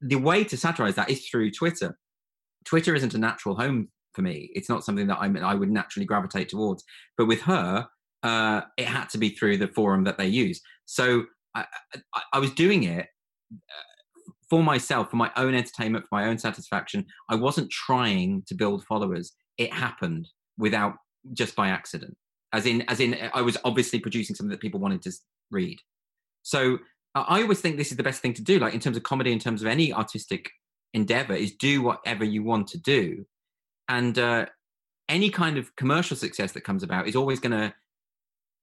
the 0.01 0.15
way 0.15 0.43
to 0.43 0.57
satirize 0.57 0.95
that 0.95 1.09
is 1.09 1.27
through 1.27 1.51
Twitter. 1.51 1.97
Twitter 2.65 2.95
isn't 2.95 3.13
a 3.13 3.17
natural 3.17 3.55
home 3.55 3.89
for 4.13 4.21
me. 4.21 4.49
It's 4.53 4.69
not 4.69 4.84
something 4.84 5.07
that 5.07 5.19
I 5.19 5.27
I 5.39 5.55
would 5.55 5.71
naturally 5.71 6.05
gravitate 6.05 6.49
towards. 6.49 6.84
But 7.17 7.27
with 7.27 7.41
her, 7.41 7.88
uh, 8.23 8.61
it 8.77 8.86
had 8.88 9.09
to 9.09 9.17
be 9.17 9.29
through 9.29 9.57
the 9.57 9.67
forum 9.67 10.03
that 10.03 10.17
they 10.17 10.27
use. 10.27 10.61
So 10.86 11.25
I, 11.55 11.65
I, 12.13 12.21
I 12.34 12.39
was 12.39 12.51
doing 12.51 12.84
it 12.84 13.07
uh, 13.53 13.91
for 14.52 14.62
myself, 14.62 15.10
for 15.10 15.16
my 15.16 15.32
own 15.38 15.56
entertainment, 15.56 16.04
for 16.04 16.20
my 16.20 16.28
own 16.28 16.38
satisfaction. 16.38 17.06
I 17.30 17.36
wasn't 17.36 17.72
trying 17.72 18.43
to 18.47 18.54
build 18.54 18.84
followers. 18.84 19.32
It 19.58 19.72
happened 19.72 20.28
without 20.58 20.95
just 21.32 21.56
by 21.56 21.70
accident. 21.70 22.18
As 22.52 22.66
in, 22.66 22.82
as 22.89 22.99
in, 22.99 23.18
I 23.34 23.41
was 23.43 23.58
obviously 23.64 23.99
producing 24.02 24.36
something 24.36 24.52
that 24.52 24.60
people 24.60 24.82
wanted 24.82 25.04
to 25.04 25.14
read. 25.52 25.80
So 26.43 26.80
I 27.16 27.41
always 27.41 27.62
think 27.62 27.78
this 27.78 27.91
is 27.91 27.97
the 27.97 28.04
best 28.04 28.22
thing 28.22 28.34
to 28.34 28.43
do, 28.43 28.60
like 28.60 28.74
in 28.74 28.82
terms 28.82 28.97
of 28.97 29.04
comedy, 29.04 29.32
in 29.32 29.39
terms 29.39 29.62
of 29.62 29.70
any 29.70 29.93
artistic 29.93 30.49
endeavor, 30.93 31.34
is 31.34 31.54
do 31.54 31.82
whatever 31.82 32.26
you 32.26 32.43
want 32.43 32.68
to 32.68 32.78
do. 32.78 33.26
And 33.88 34.20
uh, 34.20 34.47
any 35.08 35.30
kind 35.30 35.58
of 35.58 35.74
commercial 35.78 36.18
success 36.18 36.52
that 36.52 36.66
comes 36.66 36.84
about 36.84 37.08
is 37.08 37.16
always 37.16 37.39
going 37.39 37.54
to 37.54 37.74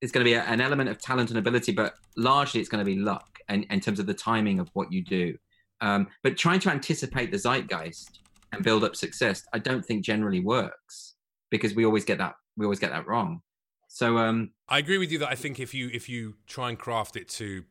it's 0.03 0.13
going 0.13 0.25
to 0.25 0.31
be 0.31 0.37
an 0.37 0.61
element 0.61 0.91
of 0.91 0.99
talent 0.99 1.31
and 1.31 1.39
ability, 1.39 1.73
but 1.73 1.95
largely 2.17 2.61
it's 2.61 2.69
going 2.69 2.85
to 2.85 2.89
be 2.89 2.99
luck 2.99 3.27
and 3.49 3.65
in 3.71 3.81
terms 3.81 3.99
of 3.99 4.07
the 4.07 4.15
timing 4.15 4.61
of 4.61 4.69
what 4.75 4.93
you 4.93 5.03
do. 5.03 5.37
Um, 5.81 6.09
but 6.23 6.37
trying 6.37 6.61
to 6.61 6.71
anticipate 6.71 7.31
the 7.31 7.39
zeitgeist 7.39 8.21
and 8.53 8.65
build 8.65 8.85
up 8.85 8.97
success, 8.97 9.45
I 9.53 9.59
don't 9.59 9.85
think 9.85 10.05
generally 10.05 10.41
works 10.41 11.15
because 11.51 11.75
we 11.75 11.85
always 11.85 12.05
get 12.05 12.19
that 12.19 12.35
we 12.57 12.67
always 12.67 12.81
get 12.81 12.91
that 12.91 13.07
wrong. 13.07 13.41
So 13.89 14.19
um, 14.19 14.51
I 14.69 14.79
agree 14.79 14.99
with 14.99 15.11
you 15.11 15.19
that 15.21 15.29
I 15.29 15.35
think 15.35 15.61
if 15.61 15.73
you 15.73 15.91
if 15.93 16.09
you 16.09 16.35
try 16.47 16.69
and 16.69 16.79
craft 16.79 17.17
it 17.17 17.29
to 17.31 17.65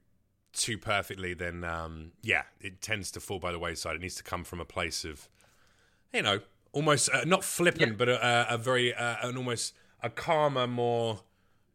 too 0.53 0.77
perfectly, 0.77 1.33
then 1.33 1.63
um, 1.63 2.11
yeah, 2.23 2.43
it 2.59 2.81
tends 2.81 3.11
to 3.11 3.19
fall 3.19 3.39
by 3.39 3.51
the 3.51 3.59
wayside. 3.59 3.95
It 3.95 4.01
needs 4.01 4.15
to 4.15 4.23
come 4.23 4.43
from 4.43 4.59
a 4.59 4.65
place 4.65 5.05
of, 5.05 5.29
you 6.13 6.21
know, 6.21 6.39
almost 6.71 7.09
uh, 7.13 7.23
not 7.25 7.43
flippant, 7.43 7.91
yeah. 7.91 7.97
but 7.97 8.09
a, 8.09 8.55
a 8.55 8.57
very 8.57 8.93
uh, 8.93 9.15
an 9.21 9.37
almost 9.37 9.73
a 10.01 10.09
calmer, 10.09 10.67
more 10.67 11.19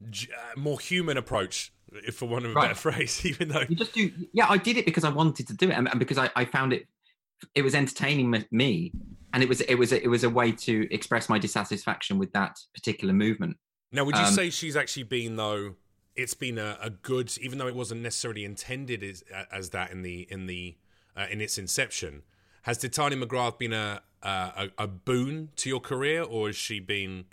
uh, 0.02 0.58
more 0.58 0.80
human 0.80 1.16
approach, 1.16 1.72
if 2.06 2.16
for 2.16 2.26
one 2.26 2.44
of 2.44 2.52
a 2.52 2.54
right. 2.54 2.68
better 2.68 2.74
phrase. 2.92 3.24
Even 3.24 3.48
though 3.48 3.62
you 3.68 3.76
just 3.76 3.92
do, 3.92 4.10
yeah, 4.32 4.46
I 4.48 4.58
did 4.58 4.76
it 4.76 4.84
because 4.84 5.04
I 5.04 5.10
wanted 5.10 5.46
to 5.48 5.54
do 5.54 5.70
it, 5.70 5.74
and, 5.74 5.88
and 5.88 5.98
because 5.98 6.18
I, 6.18 6.30
I 6.36 6.44
found 6.44 6.72
it 6.72 6.86
it 7.54 7.62
was 7.62 7.74
entertaining 7.74 8.44
me, 8.50 8.92
and 9.32 9.42
it 9.42 9.48
was 9.48 9.60
it 9.62 9.74
was 9.74 9.92
it 9.92 10.08
was 10.08 10.24
a 10.24 10.30
way 10.30 10.52
to 10.52 10.92
express 10.92 11.28
my 11.28 11.38
dissatisfaction 11.38 12.18
with 12.18 12.32
that 12.32 12.58
particular 12.74 13.14
movement. 13.14 13.56
Now, 13.90 14.04
would 14.04 14.16
you 14.16 14.22
um, 14.22 14.32
say 14.32 14.50
she's 14.50 14.76
actually 14.76 15.04
been 15.04 15.36
though? 15.36 15.74
it's 16.14 16.34
been 16.34 16.58
a, 16.58 16.76
a, 16.80 16.90
good, 16.90 17.32
even 17.40 17.58
though 17.58 17.66
it 17.66 17.74
wasn't 17.74 18.02
necessarily 18.02 18.44
intended 18.44 19.02
as, 19.02 19.24
as 19.50 19.70
that 19.70 19.90
in 19.90 20.02
the 20.02 20.26
in 20.30 20.46
the 20.46 20.76
uh, 21.16 21.26
in 21.30 21.40
its 21.40 21.58
inception. 21.58 22.22
Has 22.62 22.78
Titania 22.78 23.18
McGrath 23.18 23.58
been 23.58 23.72
a, 23.72 24.02
a, 24.22 24.70
a 24.78 24.86
boon 24.86 25.48
to 25.56 25.68
your 25.68 25.80
career, 25.80 26.22
or 26.22 26.46
has 26.46 26.56
she 26.56 26.78
been 26.78 27.24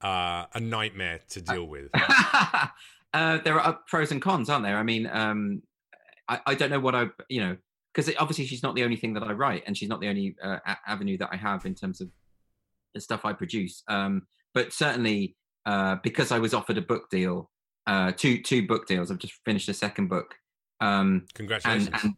uh, 0.00 0.46
a 0.54 0.60
nightmare 0.60 1.20
to 1.30 1.40
deal 1.40 1.64
with? 1.64 1.90
uh, 3.14 3.38
there 3.44 3.58
are 3.58 3.78
pros 3.86 4.10
and 4.10 4.22
cons, 4.22 4.48
aren't 4.48 4.64
there? 4.64 4.76
I 4.76 4.82
mean, 4.82 5.06
um, 5.06 5.62
I, 6.28 6.40
I, 6.46 6.54
don't 6.54 6.70
know 6.70 6.80
what 6.80 6.94
I, 6.94 7.06
you 7.28 7.40
know, 7.40 7.56
because 7.92 8.12
obviously 8.18 8.46
she's 8.46 8.62
not 8.62 8.74
the 8.74 8.84
only 8.84 8.96
thing 8.96 9.14
that 9.14 9.22
I 9.22 9.32
write, 9.32 9.64
and 9.66 9.76
she's 9.76 9.88
not 9.88 10.00
the 10.00 10.08
only 10.08 10.36
uh, 10.42 10.58
avenue 10.86 11.18
that 11.18 11.30
I 11.32 11.36
have 11.36 11.66
in 11.66 11.74
terms 11.74 12.00
of 12.00 12.08
the 12.94 13.00
stuff 13.00 13.24
I 13.24 13.32
produce. 13.32 13.82
Um, 13.88 14.22
but 14.54 14.72
certainly, 14.72 15.36
uh, 15.66 15.96
because 16.02 16.32
I 16.32 16.38
was 16.38 16.54
offered 16.54 16.78
a 16.78 16.82
book 16.82 17.10
deal 17.10 17.50
uh, 17.86 18.12
two 18.12 18.40
two 18.40 18.66
book 18.66 18.86
deals. 18.86 19.10
I've 19.10 19.18
just 19.18 19.34
finished 19.44 19.68
a 19.68 19.74
second 19.74 20.08
book. 20.08 20.34
Um, 20.80 21.26
Congratulations. 21.34 21.88
And, 21.88 22.04
and, 22.04 22.14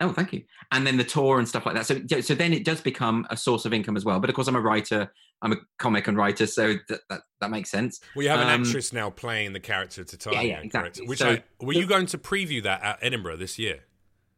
oh, 0.00 0.12
thank 0.12 0.32
you. 0.32 0.42
And 0.72 0.86
then 0.86 0.96
the 0.96 1.04
tour 1.04 1.38
and 1.38 1.48
stuff 1.48 1.66
like 1.66 1.74
that. 1.74 1.86
So 1.86 2.20
so 2.20 2.34
then 2.34 2.52
it 2.52 2.64
does 2.64 2.80
become 2.80 3.26
a 3.30 3.36
source 3.36 3.64
of 3.64 3.72
income 3.72 3.96
as 3.96 4.04
well. 4.04 4.20
But 4.20 4.30
of 4.30 4.36
course, 4.36 4.48
I'm 4.48 4.56
a 4.56 4.60
writer. 4.60 5.12
I'm 5.44 5.52
a 5.52 5.56
comic 5.78 6.08
and 6.08 6.16
writer, 6.16 6.46
so 6.46 6.74
that 6.88 7.00
that, 7.10 7.20
that 7.40 7.50
makes 7.50 7.70
sense. 7.70 8.00
We 8.16 8.24
have 8.26 8.40
an 8.40 8.48
um, 8.48 8.62
actress 8.62 8.94
now 8.94 9.10
playing 9.10 9.52
the 9.52 9.60
character 9.60 10.00
of 10.00 10.06
Titania. 10.06 10.40
Yeah, 10.40 10.48
yeah, 10.48 10.60
exactly. 10.62 11.06
Which 11.06 11.18
so, 11.18 11.32
I, 11.32 11.42
were 11.60 11.74
you 11.74 11.86
going 11.86 12.06
to 12.06 12.18
preview 12.18 12.62
that 12.62 12.82
at 12.82 12.98
Edinburgh 13.02 13.36
this 13.36 13.58
year? 13.58 13.80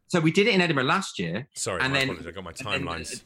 So 0.09 0.19
we 0.19 0.33
did 0.33 0.49
it 0.49 0.55
in 0.55 0.61
Edinburgh 0.61 0.85
last 0.85 1.19
year. 1.21 1.49
Sorry, 1.55 1.81
and 1.81 1.95
then, 1.95 2.11
I 2.11 2.31
got 2.33 2.43
my 2.43 2.53
timelines. 2.53 3.23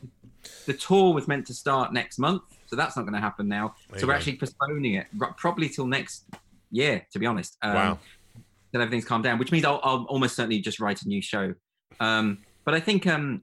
the 0.66 0.74
tour 0.74 1.14
was 1.14 1.26
meant 1.26 1.46
to 1.46 1.54
start 1.54 1.94
next 1.94 2.18
month, 2.18 2.42
so 2.66 2.76
that's 2.76 2.96
not 2.96 3.02
going 3.02 3.14
to 3.14 3.20
happen 3.20 3.48
now. 3.48 3.74
There 3.90 4.00
so 4.00 4.06
we're 4.06 4.14
actually 4.14 4.36
postponing 4.36 4.94
it 4.94 5.06
probably 5.38 5.70
till 5.70 5.86
next 5.86 6.26
year, 6.70 7.06
to 7.12 7.18
be 7.18 7.26
honest. 7.26 7.56
Um, 7.62 7.74
Wow. 7.74 7.98
Till 8.72 8.82
everything's 8.82 9.04
calmed 9.04 9.24
down, 9.24 9.38
which 9.38 9.50
means 9.50 9.64
I'll, 9.64 9.80
I'll 9.82 10.04
almost 10.04 10.36
certainly 10.36 10.60
just 10.60 10.78
write 10.78 11.02
a 11.02 11.08
new 11.08 11.20
show. 11.20 11.54
Um, 11.98 12.38
but 12.64 12.72
I 12.72 12.78
think 12.78 13.04
um, 13.04 13.42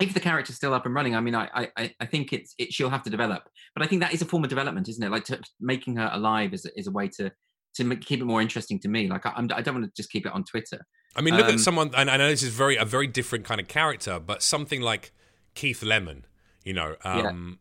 if 0.00 0.12
the 0.14 0.20
character's 0.20 0.56
still 0.56 0.74
up 0.74 0.84
and 0.86 0.94
running, 0.94 1.14
I 1.14 1.20
mean, 1.20 1.34
I, 1.34 1.68
I- 1.76 1.94
I, 2.00 2.06
think 2.06 2.32
it's 2.32 2.54
it, 2.58 2.72
she'll 2.72 2.90
have 2.90 3.02
to 3.04 3.10
develop. 3.10 3.48
But 3.74 3.82
I 3.82 3.86
think 3.86 4.02
that 4.02 4.12
is 4.12 4.20
a 4.22 4.26
form 4.26 4.44
of 4.44 4.50
development, 4.50 4.88
isn't 4.88 5.02
it? 5.02 5.10
Like 5.10 5.24
to, 5.24 5.40
making 5.60 5.96
her 5.96 6.10
alive 6.12 6.52
is, 6.54 6.64
a- 6.66 6.78
is 6.78 6.86
a 6.86 6.90
way 6.90 7.08
to 7.16 7.30
to 7.76 7.84
make, 7.84 8.00
keep 8.00 8.20
it 8.20 8.24
more 8.24 8.40
interesting 8.40 8.78
to 8.80 8.88
me. 8.88 9.08
Like 9.08 9.26
I, 9.26 9.32
I'm, 9.36 9.48
I 9.54 9.60
don't 9.62 9.74
want 9.74 9.86
to 9.86 9.92
just 9.96 10.10
keep 10.10 10.26
it 10.26 10.32
on 10.32 10.44
Twitter. 10.44 10.80
I 11.14 11.20
mean, 11.22 11.34
look 11.36 11.46
Um, 11.46 11.54
at 11.54 11.60
someone, 11.60 11.90
and 11.96 12.10
I 12.10 12.16
know 12.18 12.28
this 12.28 12.42
is 12.42 12.50
very 12.54 12.76
a 12.76 12.84
very 12.84 13.06
different 13.06 13.44
kind 13.44 13.60
of 13.60 13.68
character, 13.68 14.18
but 14.20 14.42
something 14.42 14.80
like 14.82 15.12
Keith 15.54 15.82
Lemon, 15.82 16.26
you 16.64 16.74
know, 16.74 16.96
um, 17.04 17.58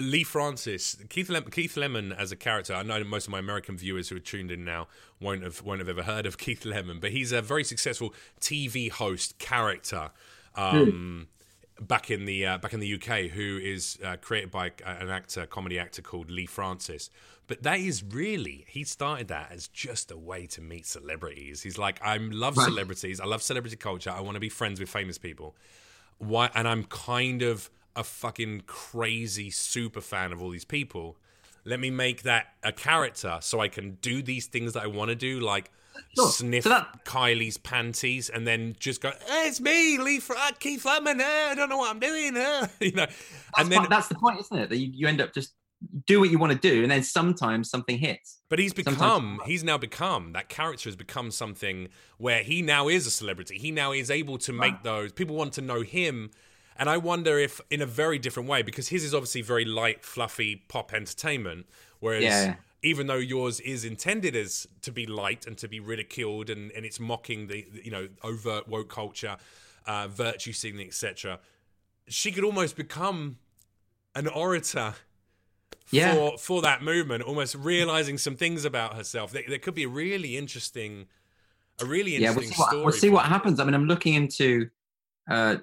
Leigh 0.00 0.22
Francis, 0.22 0.96
Keith 1.08 1.28
Lem- 1.28 1.50
Keith 1.50 1.76
Lemon 1.76 2.12
as 2.12 2.30
a 2.30 2.36
character. 2.36 2.74
I 2.74 2.82
know 2.84 3.02
most 3.02 3.26
of 3.26 3.32
my 3.32 3.40
American 3.40 3.76
viewers 3.76 4.08
who 4.08 4.16
are 4.16 4.20
tuned 4.20 4.52
in 4.52 4.64
now 4.64 4.86
won't 5.20 5.42
have 5.42 5.62
won't 5.62 5.80
have 5.80 5.88
ever 5.88 6.04
heard 6.04 6.26
of 6.26 6.38
Keith 6.44 6.64
Lemon, 6.64 7.00
but 7.00 7.10
he's 7.10 7.32
a 7.32 7.42
very 7.42 7.64
successful 7.64 8.14
TV 8.40 8.88
host 8.90 9.38
character. 9.40 10.10
Um, 10.54 11.28
Back 11.88 12.10
in 12.10 12.26
the 12.26 12.46
uh, 12.46 12.58
back 12.58 12.74
in 12.74 12.80
the 12.80 12.94
UK, 12.94 13.30
who 13.30 13.58
is 13.60 13.98
uh, 14.04 14.16
created 14.20 14.50
by 14.50 14.68
uh, 14.68 14.96
an 15.00 15.10
actor, 15.10 15.46
comedy 15.46 15.78
actor 15.78 16.00
called 16.02 16.30
Leigh 16.30 16.46
Francis, 16.46 17.10
but 17.48 17.62
that 17.62 17.80
is 17.80 18.04
really 18.04 18.64
he 18.68 18.84
started 18.84 19.28
that 19.28 19.50
as 19.50 19.68
just 19.68 20.10
a 20.10 20.16
way 20.16 20.46
to 20.48 20.60
meet 20.60 20.86
celebrities. 20.86 21.62
He's 21.62 21.78
like, 21.78 22.00
I 22.02 22.18
love 22.18 22.56
Right. 22.56 22.66
celebrities, 22.66 23.20
I 23.20 23.24
love 23.24 23.42
celebrity 23.42 23.76
culture, 23.76 24.10
I 24.10 24.20
want 24.20 24.36
to 24.36 24.40
be 24.40 24.48
friends 24.48 24.78
with 24.80 24.90
famous 24.90 25.18
people. 25.18 25.56
Why? 26.18 26.50
And 26.54 26.68
I'm 26.68 26.84
kind 26.84 27.42
of 27.42 27.68
a 27.96 28.04
fucking 28.04 28.62
crazy 28.66 29.50
super 29.50 30.00
fan 30.00 30.32
of 30.32 30.40
all 30.40 30.50
these 30.50 30.64
people. 30.64 31.16
Let 31.64 31.80
me 31.80 31.90
make 31.90 32.22
that 32.22 32.48
a 32.62 32.72
character 32.72 33.38
so 33.40 33.60
I 33.60 33.68
can 33.68 33.98
do 34.02 34.22
these 34.22 34.46
things 34.46 34.74
that 34.74 34.82
I 34.82 34.86
want 34.86 35.08
to 35.08 35.14
do, 35.16 35.40
like 35.40 35.70
Sure. 36.16 36.28
sniff 36.30 36.64
So 36.64 36.70
that- 36.70 37.04
Kylie's 37.04 37.56
panties 37.58 38.28
and 38.28 38.46
then 38.46 38.76
just 38.78 39.00
go, 39.00 39.10
hey, 39.28 39.48
"It's 39.48 39.60
me, 39.60 39.98
Leigh, 39.98 40.20
Fra- 40.20 40.36
uh, 40.38 40.50
Keith 40.58 40.84
Lemon. 40.84 41.20
eh, 41.20 41.48
I 41.50 41.54
don't 41.54 41.68
know 41.68 41.78
what 41.78 41.90
I'm 41.90 42.00
doing." 42.00 42.36
eh," 42.36 42.66
you 42.80 42.92
know, 42.92 43.06
That's, 43.06 43.14
and 43.58 43.72
then 43.72 43.80
what- 43.80 43.90
that's 43.90 44.08
the 44.08 44.14
point, 44.16 44.38
isn't 44.40 44.58
it? 44.58 44.68
That 44.70 44.76
you, 44.76 44.90
you 44.92 45.06
end 45.06 45.20
up 45.20 45.32
just 45.34 45.54
do 46.06 46.20
what 46.20 46.30
you 46.30 46.38
want 46.38 46.52
to 46.52 46.58
do, 46.58 46.82
and 46.82 46.90
then 46.90 47.02
sometimes 47.02 47.68
something 47.68 47.98
hits. 47.98 48.38
But 48.48 48.58
he's 48.60 48.72
Sometimes- 48.74 48.96
become, 48.96 49.40
he's 49.46 49.64
now 49.64 49.78
become, 49.78 50.32
that 50.32 50.48
character 50.48 50.88
has 50.88 50.96
become 50.96 51.30
something 51.32 51.88
where 52.18 52.42
he 52.44 52.62
now 52.62 52.88
is 52.88 53.06
a 53.06 53.10
celebrity. 53.10 53.58
He 53.58 53.70
now 53.72 53.90
is 53.92 54.10
able 54.10 54.38
to 54.38 54.52
make 54.52 54.82
those, 54.84 55.12
people 55.12 55.34
want 55.34 55.54
to 55.54 55.60
know 55.60 55.80
him. 55.82 56.30
And 56.76 56.88
I 56.88 56.98
wonder 56.98 57.38
if, 57.38 57.60
in 57.70 57.82
a 57.82 57.86
very 57.86 58.18
different 58.18 58.48
way, 58.48 58.62
because 58.62 58.88
his 58.88 59.02
is 59.04 59.12
obviously 59.12 59.42
very 59.42 59.64
light, 59.64 60.04
fluffy 60.04 60.56
pop 60.68 60.94
entertainment, 60.94 61.66
whereas 62.00 62.22
Yeah. 62.22 62.54
Even 62.82 63.06
though 63.06 63.14
yours 63.16 63.60
is 63.60 63.84
intended 63.84 64.34
as 64.34 64.66
to 64.82 64.90
be 64.90 65.06
light 65.06 65.46
and 65.46 65.56
to 65.58 65.68
be 65.68 65.78
ridiculed 65.80 66.50
and, 66.50 66.70
and 66.72 66.84
it's 66.84 66.98
mocking 66.98 67.46
the, 67.46 67.64
you 67.82 67.90
know, 67.90 68.08
overt 68.24 68.66
woke 68.68 68.88
culture, 68.88 69.36
uh, 69.86 70.08
virtue 70.08 70.52
signaling, 70.52 70.88
etc., 70.88 71.38
she 72.08 72.32
could 72.32 72.44
almost 72.44 72.76
become 72.76 73.38
an 74.14 74.26
orator 74.26 74.94
Yeah. 75.90 76.14
for 76.14 76.38
for 76.38 76.62
that 76.62 76.82
movement, 76.82 77.22
almost 77.22 77.54
realizing 77.54 78.18
some 78.18 78.36
things 78.36 78.64
about 78.64 78.94
herself. 78.94 79.30
There, 79.32 79.44
there 79.48 79.58
could 79.58 79.74
be 79.74 79.84
a 79.84 79.88
really 79.88 80.36
interesting, 80.36 81.06
a 81.80 81.84
really 81.84 82.12
yeah, 82.16 82.28
interesting 82.30 82.42
we'll 82.42 82.52
see, 82.52 82.58
what, 82.60 82.68
story. 82.68 82.82
we'll 82.82 82.92
see 82.92 83.10
what 83.10 83.26
happens. 83.26 83.60
I 83.60 83.64
mean, 83.64 83.74
I'm 83.74 83.86
looking 83.86 84.14
into 84.14 84.68
uh, 85.30 85.56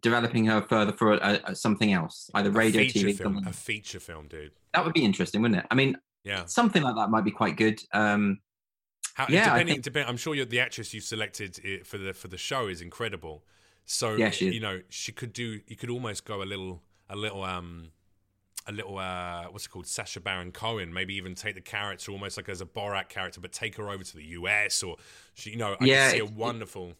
developing 0.00 0.44
her 0.46 0.62
further 0.62 0.92
for 0.92 1.14
a, 1.14 1.40
a, 1.46 1.54
something 1.54 1.92
else, 1.92 2.30
either 2.34 2.50
radio, 2.50 2.82
feature 2.82 3.08
TV. 3.08 3.16
film, 3.18 3.44
a 3.46 3.52
feature 3.52 4.00
film, 4.00 4.28
dude. 4.28 4.52
That 4.74 4.84
would 4.84 4.94
be 4.94 5.04
interesting, 5.04 5.42
wouldn't 5.42 5.60
it? 5.60 5.66
I 5.70 5.74
mean, 5.74 5.96
Yeah. 6.24 6.44
something 6.46 6.82
like 6.82 6.94
that 6.96 7.10
might 7.10 7.24
be 7.24 7.30
quite 7.30 7.56
good. 7.56 7.82
Um, 7.92 8.40
How, 9.14 9.26
Yeah, 9.28 9.44
depending, 9.44 9.74
think- 9.76 9.84
depend, 9.84 10.08
I'm 10.08 10.16
sure 10.16 10.34
you're, 10.34 10.46
the 10.46 10.60
actress 10.60 10.92
you 10.94 11.00
selected 11.00 11.58
for 11.86 11.98
the 11.98 12.12
for 12.14 12.28
the 12.28 12.38
show 12.38 12.68
is 12.68 12.80
incredible. 12.80 13.44
So 13.86 14.14
Yeah, 14.16 14.30
she 14.30 14.50
you 14.50 14.60
know 14.60 14.80
she 14.88 15.12
could 15.12 15.32
do. 15.32 15.60
You 15.66 15.76
could 15.76 15.90
almost 15.90 16.24
go 16.24 16.42
a 16.42 16.44
little, 16.44 16.82
a 17.08 17.16
little, 17.16 17.42
um, 17.42 17.88
a 18.66 18.72
little. 18.72 18.98
Uh, 18.98 19.44
what's 19.50 19.66
it 19.66 19.70
called? 19.70 19.86
Sacha 19.86 20.20
Baron 20.20 20.52
Cohen. 20.52 20.92
Maybe 20.92 21.14
even 21.16 21.34
take 21.34 21.54
the 21.56 21.60
character 21.60 22.12
almost 22.12 22.36
like 22.36 22.48
as 22.48 22.60
a 22.60 22.66
Borat 22.66 23.08
character, 23.08 23.40
but 23.40 23.52
take 23.52 23.76
her 23.76 23.88
over 23.88 24.04
to 24.04 24.16
the 24.16 24.24
US 24.38 24.82
or 24.82 24.96
she. 25.34 25.50
You 25.50 25.56
know, 25.56 25.76
I 25.80 25.84
Yeah, 25.86 26.10
see 26.10 26.18
a 26.18 26.24
wonderful. 26.24 26.94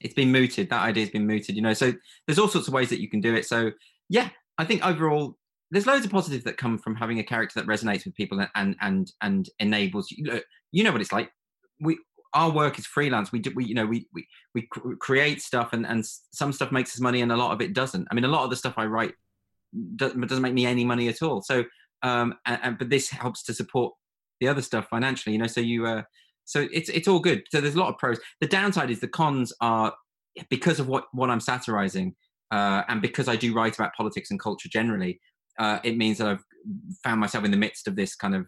it's 0.00 0.14
been 0.14 0.32
mooted. 0.32 0.70
That 0.70 0.82
idea's 0.82 1.10
been 1.10 1.26
mooted. 1.26 1.54
You 1.54 1.62
know, 1.62 1.74
so 1.74 1.92
there's 2.26 2.38
all 2.38 2.48
sorts 2.48 2.66
of 2.68 2.74
ways 2.74 2.88
that 2.90 3.00
you 3.00 3.08
can 3.08 3.20
do 3.20 3.34
it. 3.34 3.44
So 3.46 3.70
yeah, 4.08 4.30
I 4.56 4.64
think 4.64 4.84
overall 4.84 5.38
there's 5.70 5.86
loads 5.86 6.04
of 6.04 6.10
positives 6.10 6.44
that 6.44 6.56
come 6.56 6.78
from 6.78 6.94
having 6.94 7.18
a 7.18 7.24
character 7.24 7.60
that 7.60 7.68
resonates 7.68 8.04
with 8.04 8.14
people 8.14 8.44
and 8.54 8.76
and 8.80 9.12
and, 9.20 9.48
enables 9.60 10.10
you. 10.10 10.40
You 10.72 10.84
know 10.84 10.92
what 10.92 11.00
it's 11.00 11.12
like. 11.12 11.30
We 11.80 11.98
our 12.34 12.50
work 12.50 12.78
is 12.78 12.86
freelance. 12.86 13.32
We 13.32 13.38
do 13.40 13.52
we 13.54 13.64
you 13.64 13.74
know 13.74 13.86
we 13.86 14.06
we 14.12 14.26
we 14.54 14.68
create 14.98 15.42
stuff 15.42 15.72
and 15.72 15.86
and 15.86 16.04
some 16.32 16.52
stuff 16.52 16.72
makes 16.72 16.94
us 16.94 17.00
money 17.00 17.20
and 17.20 17.32
a 17.32 17.36
lot 17.36 17.52
of 17.52 17.60
it 17.60 17.74
doesn't. 17.74 18.08
I 18.10 18.14
mean, 18.14 18.24
a 18.24 18.28
lot 18.28 18.44
of 18.44 18.50
the 18.50 18.56
stuff 18.56 18.74
I 18.76 18.86
write 18.86 19.14
doesn't, 19.96 20.20
doesn't 20.26 20.42
make 20.42 20.54
me 20.54 20.66
any 20.66 20.84
money 20.84 21.08
at 21.08 21.22
all. 21.22 21.42
So 21.42 21.64
um 22.02 22.34
and, 22.46 22.60
and 22.62 22.78
but 22.78 22.90
this 22.90 23.10
helps 23.10 23.42
to 23.44 23.54
support 23.54 23.92
the 24.40 24.48
other 24.48 24.62
stuff 24.62 24.88
financially. 24.88 25.34
You 25.34 25.40
know, 25.40 25.46
so 25.46 25.60
you 25.60 25.86
uh 25.86 26.02
so 26.48 26.66
it's 26.72 26.88
it's 26.88 27.08
all 27.08 27.20
good. 27.20 27.42
So 27.50 27.60
there's 27.60 27.74
a 27.74 27.78
lot 27.78 27.90
of 27.90 27.98
pros. 27.98 28.18
The 28.40 28.46
downside 28.46 28.90
is 28.90 29.00
the 29.00 29.08
cons 29.08 29.52
are 29.60 29.92
because 30.48 30.80
of 30.80 30.88
what 30.88 31.04
what 31.12 31.28
I'm 31.28 31.40
satirizing, 31.40 32.14
uh, 32.50 32.82
and 32.88 33.02
because 33.02 33.28
I 33.28 33.36
do 33.36 33.52
write 33.52 33.74
about 33.74 33.94
politics 33.94 34.30
and 34.30 34.40
culture 34.40 34.68
generally. 34.70 35.20
Uh, 35.58 35.78
it 35.84 35.96
means 35.96 36.18
that 36.18 36.28
I've 36.28 36.44
found 37.02 37.20
myself 37.20 37.44
in 37.44 37.50
the 37.50 37.56
midst 37.56 37.88
of 37.88 37.96
this 37.96 38.14
kind 38.14 38.34
of 38.34 38.46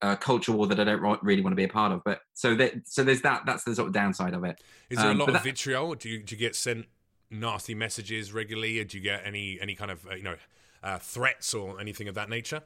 uh, 0.00 0.16
culture 0.16 0.52
war 0.52 0.66
that 0.66 0.80
I 0.80 0.84
don't 0.84 1.22
really 1.22 1.42
want 1.42 1.52
to 1.52 1.56
be 1.56 1.64
a 1.64 1.68
part 1.68 1.92
of. 1.92 2.02
But 2.04 2.20
so 2.34 2.54
that 2.56 2.72
so 2.86 3.04
there's 3.04 3.22
that. 3.22 3.42
That's 3.46 3.64
the 3.64 3.74
sort 3.74 3.88
of 3.88 3.94
downside 3.94 4.34
of 4.34 4.44
it. 4.44 4.60
Is 4.90 4.98
there 4.98 5.08
Um, 5.08 5.16
a 5.16 5.20
lot 5.20 5.28
of 5.28 5.34
that- 5.34 5.44
vitriol? 5.44 5.94
Do 5.94 6.08
you 6.08 6.22
do 6.22 6.34
you 6.34 6.38
get 6.38 6.56
sent 6.56 6.86
nasty 7.30 7.74
messages 7.74 8.32
regularly? 8.32 8.78
Or 8.80 8.84
do 8.84 8.96
you 8.96 9.02
get 9.02 9.22
any 9.24 9.58
any 9.60 9.74
kind 9.74 9.90
of 9.90 10.06
uh, 10.06 10.14
you 10.14 10.22
know 10.22 10.36
uh, 10.82 10.98
threats 10.98 11.54
or 11.54 11.80
anything 11.80 12.08
of 12.08 12.14
that 12.14 12.28
nature? 12.28 12.62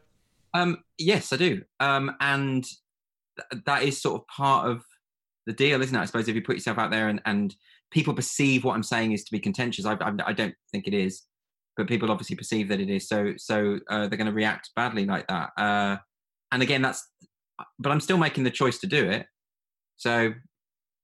Um, 0.55 0.78
yes, 0.99 1.32
I 1.32 1.36
do. 1.36 1.62
Um, 1.80 2.16
and 2.20 2.64
th- 3.51 3.62
that 3.66 3.82
is 3.82 4.01
sort 4.01 4.20
of 4.22 4.26
part 4.28 4.70
of 4.70 4.82
the 5.44 5.53
deal, 5.53 5.82
isn't 5.82 5.94
it? 5.94 6.01
I 6.01 6.07
suppose 6.07 6.28
if 6.28 6.34
you 6.34 6.42
put 6.42 6.57
yourself 6.57 6.78
out 6.78 6.90
there 6.90 7.09
and, 7.09 7.20
and 7.26 7.55
people 7.90 8.14
perceive 8.14 8.64
what 8.64 8.74
I'm 8.74 8.82
saying 8.82 9.12
is 9.12 9.24
to 9.24 9.32
be 9.32 9.38
contentious, 9.38 9.84
I, 9.84 9.92
I, 9.94 10.12
I 10.28 10.32
don't 10.32 10.55
think 10.72 10.86
it 10.86 10.94
is, 10.94 11.22
but 11.76 11.86
people 11.86 12.10
obviously 12.10 12.36
perceive 12.36 12.68
that 12.68 12.80
it 12.80 12.90
is. 12.90 13.08
So, 13.08 13.34
so 13.36 13.78
uh, 13.88 14.08
they're 14.08 14.18
going 14.18 14.26
to 14.26 14.32
react 14.32 14.70
badly 14.74 15.04
like 15.04 15.26
that. 15.28 15.50
Uh, 15.56 15.96
and 16.52 16.62
again, 16.62 16.82
that's, 16.82 17.08
but 17.78 17.90
I'm 17.90 18.00
still 18.00 18.18
making 18.18 18.44
the 18.44 18.50
choice 18.50 18.78
to 18.78 18.86
do 18.86 19.08
it. 19.10 19.26
So, 19.96 20.32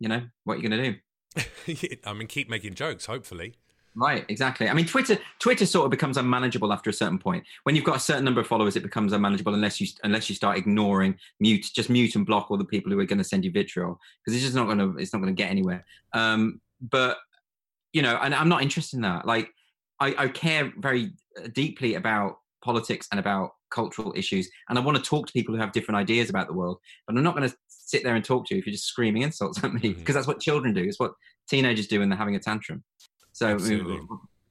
you 0.00 0.08
know, 0.08 0.22
what 0.44 0.54
are 0.54 0.60
you 0.60 0.68
going 0.68 0.82
to 0.82 0.90
do? 0.92 1.98
I 2.06 2.12
mean, 2.12 2.28
keep 2.28 2.48
making 2.48 2.74
jokes. 2.74 3.06
Hopefully, 3.06 3.54
Right, 3.94 4.24
exactly. 4.28 4.70
I 4.70 4.72
mean, 4.72 4.86
Twitter 4.86 5.18
Twitter 5.38 5.66
sort 5.66 5.84
of 5.84 5.90
becomes 5.90 6.16
unmanageable 6.16 6.72
after 6.72 6.88
a 6.88 6.94
certain 6.94 7.18
point. 7.18 7.44
When 7.64 7.76
you've 7.76 7.84
got 7.84 7.96
a 7.96 8.00
certain 8.00 8.24
number 8.24 8.40
of 8.40 8.46
followers, 8.46 8.74
it 8.74 8.82
becomes 8.82 9.12
unmanageable 9.12 9.54
unless 9.54 9.80
you 9.82 9.86
unless 10.02 10.30
you 10.30 10.34
start 10.34 10.56
ignoring, 10.56 11.18
mute, 11.40 11.66
just 11.74 11.90
mute 11.90 12.16
and 12.16 12.24
block 12.24 12.50
all 12.50 12.56
the 12.56 12.64
people 12.64 12.90
who 12.90 12.98
are 13.00 13.04
going 13.04 13.18
to 13.18 13.24
send 13.24 13.44
you 13.44 13.52
vitriol 13.52 14.00
because 14.24 14.34
it's 14.34 14.44
just 14.44 14.56
not 14.56 14.64
going 14.64 14.78
to 14.78 14.96
it's 14.98 15.12
not 15.12 15.20
going 15.20 15.34
to 15.34 15.42
get 15.42 15.50
anywhere. 15.50 15.84
Um, 16.14 16.60
but 16.80 17.18
you 17.92 18.00
know, 18.00 18.18
and 18.22 18.34
I'm 18.34 18.48
not 18.48 18.62
interested 18.62 18.96
in 18.96 19.02
that. 19.02 19.26
Like, 19.26 19.50
I, 20.02 20.24
I 20.24 20.28
care 20.28 20.72
very 20.78 21.12
uh, 21.38 21.48
deeply 21.52 21.94
about 21.94 22.38
politics 22.64 23.06
and 23.10 23.20
about 23.20 23.52
cultural 23.70 24.12
issues, 24.16 24.50
and 24.68 24.78
I 24.78 24.82
want 24.82 24.96
to 24.98 25.02
talk 25.02 25.26
to 25.28 25.32
people 25.32 25.54
who 25.54 25.60
have 25.60 25.72
different 25.72 25.98
ideas 25.98 26.28
about 26.28 26.48
the 26.48 26.52
world. 26.52 26.78
But 27.06 27.16
I'm 27.16 27.22
not 27.22 27.36
going 27.36 27.48
to 27.48 27.56
sit 27.68 28.02
there 28.02 28.16
and 28.16 28.24
talk 28.24 28.46
to 28.46 28.54
you 28.54 28.58
if 28.58 28.66
you're 28.66 28.72
just 28.72 28.86
screaming 28.86 29.22
insults 29.22 29.62
at 29.62 29.72
me 29.72 29.92
because 29.92 30.14
that's 30.16 30.26
what 30.26 30.40
children 30.40 30.74
do. 30.74 30.82
It's 30.82 30.98
what 30.98 31.12
teenagers 31.48 31.86
do 31.86 32.00
when 32.00 32.08
they're 32.08 32.18
having 32.18 32.34
a 32.34 32.40
tantrum. 32.40 32.82
So, 33.32 33.46
Absolutely. 33.48 34.00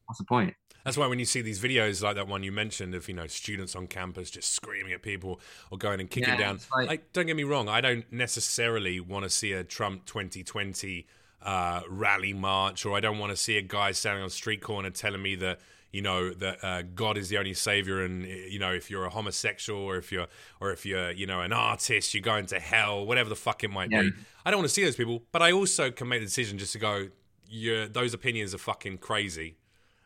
what's 0.06 0.20
the 0.20 0.26
point? 0.26 0.54
that's 0.84 0.98
why 0.98 1.06
when 1.06 1.20
you 1.20 1.26
see 1.26 1.44
these 1.44 1.60
videos 1.62 2.02
like 2.02 2.16
that 2.16 2.28
one 2.28 2.42
you 2.42 2.52
mentioned 2.52 2.96
of 2.96 3.08
you 3.08 3.14
know 3.14 3.28
students 3.28 3.76
on 3.76 3.86
campus 3.86 4.32
just 4.32 4.52
screaming 4.52 4.92
at 4.94 5.04
people 5.04 5.40
or 5.70 5.78
going 5.78 6.00
and 6.00 6.10
kicking 6.10 6.30
Yeah, 6.34 6.38
down. 6.38 6.60
like- 6.76 6.88
Like, 6.88 7.14
don't 7.14 7.28
get 7.28 7.36
me 7.36 7.44
wrong, 7.44 7.70
I 7.70 7.82
don't 7.82 8.12
necessarily 8.12 9.00
want 9.00 9.24
to 9.24 9.30
see 9.30 9.52
a 9.54 9.64
Trump 9.64 10.06
2020 10.08 11.06
uh, 11.44 11.82
rally 11.90 12.34
march, 12.34 12.86
or 12.86 12.96
I 12.96 13.00
don't 13.00 13.18
want 13.20 13.32
to 13.32 13.38
see 13.38 13.58
a 13.58 13.62
guy 13.62 13.92
standing 13.92 14.22
on 14.22 14.28
a 14.28 14.32
street 14.32 14.62
corner 14.62 14.90
telling 14.90 15.22
me 15.22 15.36
that 15.36 15.60
you 15.92 16.02
know 16.02 16.32
that 16.34 16.64
uh, 16.64 16.84
God 16.96 17.18
is 17.18 17.30
the 17.30 17.38
only 17.38 17.54
savior, 17.54 18.04
and 18.06 18.26
you 18.26 18.60
know 18.60 18.72
if 18.72 18.90
you're 18.90 19.06
a 19.06 19.10
homosexual 19.10 19.82
or 19.82 19.98
if 19.98 20.12
you're 20.12 20.28
or 20.60 20.72
if 20.72 20.86
you're 20.86 21.12
you 21.12 21.26
know 21.26 21.42
an 21.42 21.52
artist, 21.54 22.14
you're 22.14 22.22
going 22.22 22.46
to 22.48 22.60
hell, 22.60 23.06
whatever 23.06 23.30
the 23.30 23.36
fuck 23.36 23.64
it 23.64 23.70
might 23.72 23.92
Yeah. 23.92 24.04
be. 24.04 24.12
I 24.46 24.52
don't 24.52 24.60
want 24.60 24.70
to 24.70 24.74
see 24.74 24.84
those 24.84 24.96
people, 24.96 25.24
but 25.32 25.42
I 25.42 25.52
also 25.52 25.92
can 25.92 26.08
make 26.08 26.22
the 26.22 26.26
decision 26.26 26.58
just 26.58 26.74
to 26.74 26.80
go. 26.80 27.08
Yeah, 27.54 27.88
those 27.92 28.14
opinions 28.14 28.54
are 28.56 28.58
fucking 28.60 29.00
crazy. 29.00 29.58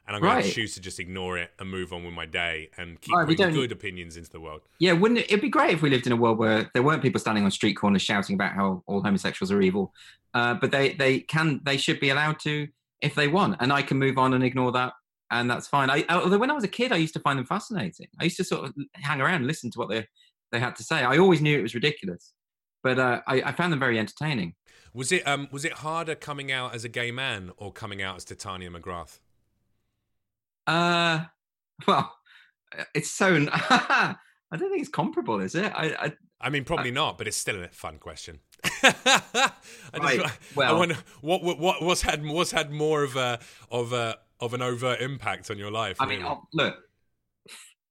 And 0.07 0.15
I'm 0.15 0.21
going 0.21 0.37
to 0.41 0.43
Right. 0.43 0.53
choose 0.53 0.75
to 0.75 0.81
just 0.81 0.99
ignore 0.99 1.37
it 1.37 1.51
and 1.57 1.69
move 1.69 1.91
on 1.91 2.03
with 2.03 2.13
my 2.13 2.25
day 2.25 2.69
and 2.77 3.01
keep 3.01 3.15
Right, 3.15 3.37
good 3.37 3.71
opinions 3.71 4.17
into 4.17 4.29
the 4.29 4.39
world. 4.39 4.61
Yeah, 4.79 4.93
wouldn't 4.93 5.19
it? 5.21 5.25
It'd 5.25 5.41
be 5.41 5.49
great 5.49 5.73
if 5.73 5.81
we 5.81 5.89
lived 5.89 6.05
in 6.05 6.13
a 6.13 6.15
world 6.15 6.37
where 6.37 6.69
there 6.73 6.83
weren't 6.83 7.01
people 7.01 7.19
standing 7.19 7.43
on 7.43 7.51
street 7.51 7.73
corners 7.73 8.01
shouting 8.01 8.35
about 8.35 8.53
how 8.53 8.83
all 8.85 9.01
homosexuals 9.01 9.51
are 9.51 9.61
evil. 9.61 9.93
Uh, 10.33 10.53
but 10.53 10.71
they 10.71 10.93
they 10.93 11.21
can 11.21 11.61
they 11.63 11.77
should 11.77 11.99
be 11.99 12.09
allowed 12.09 12.39
to 12.41 12.67
if 13.01 13.15
they 13.15 13.27
want, 13.27 13.57
and 13.59 13.73
I 13.73 13.81
can 13.81 13.97
move 13.97 14.17
on 14.17 14.33
and 14.33 14.43
ignore 14.43 14.71
that 14.73 14.93
and 15.31 15.49
that's 15.49 15.67
fine. 15.67 15.89
I, 15.89 16.05
although 16.09 16.37
when 16.37 16.51
I 16.51 16.53
was 16.53 16.63
a 16.63 16.69
kid, 16.69 16.91
I 16.91 16.97
used 16.97 17.13
to 17.15 17.19
find 17.19 17.39
them 17.39 17.45
fascinating. 17.45 18.07
I 18.19 18.25
used 18.25 18.37
to 18.37 18.43
sort 18.43 18.65
of 18.65 18.75
hang 18.93 19.21
around 19.21 19.35
and 19.35 19.47
listen 19.47 19.71
to 19.71 19.79
what 19.79 19.89
they 19.89 20.07
they 20.51 20.59
had 20.59 20.75
to 20.77 20.83
say. 20.83 20.97
I 20.97 21.17
always 21.17 21.41
knew 21.41 21.57
it 21.57 21.63
was 21.63 21.75
ridiculous, 21.75 22.33
but 22.83 22.99
uh, 22.99 23.21
I, 23.27 23.41
I, 23.41 23.51
found 23.51 23.73
them 23.73 23.79
very 23.79 23.97
entertaining. 23.97 24.53
Was 24.93 25.11
it 25.11 25.27
um, 25.27 25.47
was 25.51 25.65
it 25.65 25.73
harder 25.73 26.15
coming 26.15 26.51
out 26.51 26.75
as 26.75 26.85
a 26.85 26.89
gay 26.89 27.11
man 27.11 27.51
or 27.57 27.71
coming 27.71 28.01
out 28.01 28.15
as 28.17 28.23
Titania 28.23 28.69
McGrath? 28.69 29.19
Uh, 30.67 31.25
well, 31.87 32.13
it's 32.93 33.11
so. 33.11 33.47
I 33.51 34.57
don't 34.57 34.69
think 34.69 34.81
it's 34.81 34.89
comparable, 34.89 35.39
is 35.39 35.55
it? 35.55 35.71
I, 35.75 35.95
I, 35.99 36.13
I 36.39 36.49
mean, 36.49 36.63
probably 36.63 36.91
I, 36.91 36.93
not, 36.93 37.17
but 37.17 37.27
it's 37.27 37.37
still 37.37 37.63
a 37.63 37.67
fun 37.69 37.97
question. 37.97 38.39
I 38.83 39.43
right. 39.99 40.19
Just, 40.19 40.55
well, 40.55 40.75
I 40.75 40.77
wonder 40.77 40.97
what, 41.21 41.43
what 41.43 41.81
what's 41.81 42.01
had 42.01 42.23
what's 42.25 42.51
had 42.51 42.71
more 42.71 43.03
of 43.03 43.15
a 43.15 43.39
of 43.71 43.93
a 43.93 44.17
of 44.39 44.53
an 44.53 44.61
overt 44.61 45.01
impact 45.01 45.49
on 45.49 45.57
your 45.57 45.71
life. 45.71 45.97
I 45.99 46.05
really? 46.05 46.17
mean, 46.17 46.25
oh, 46.25 46.47
look, 46.53 46.75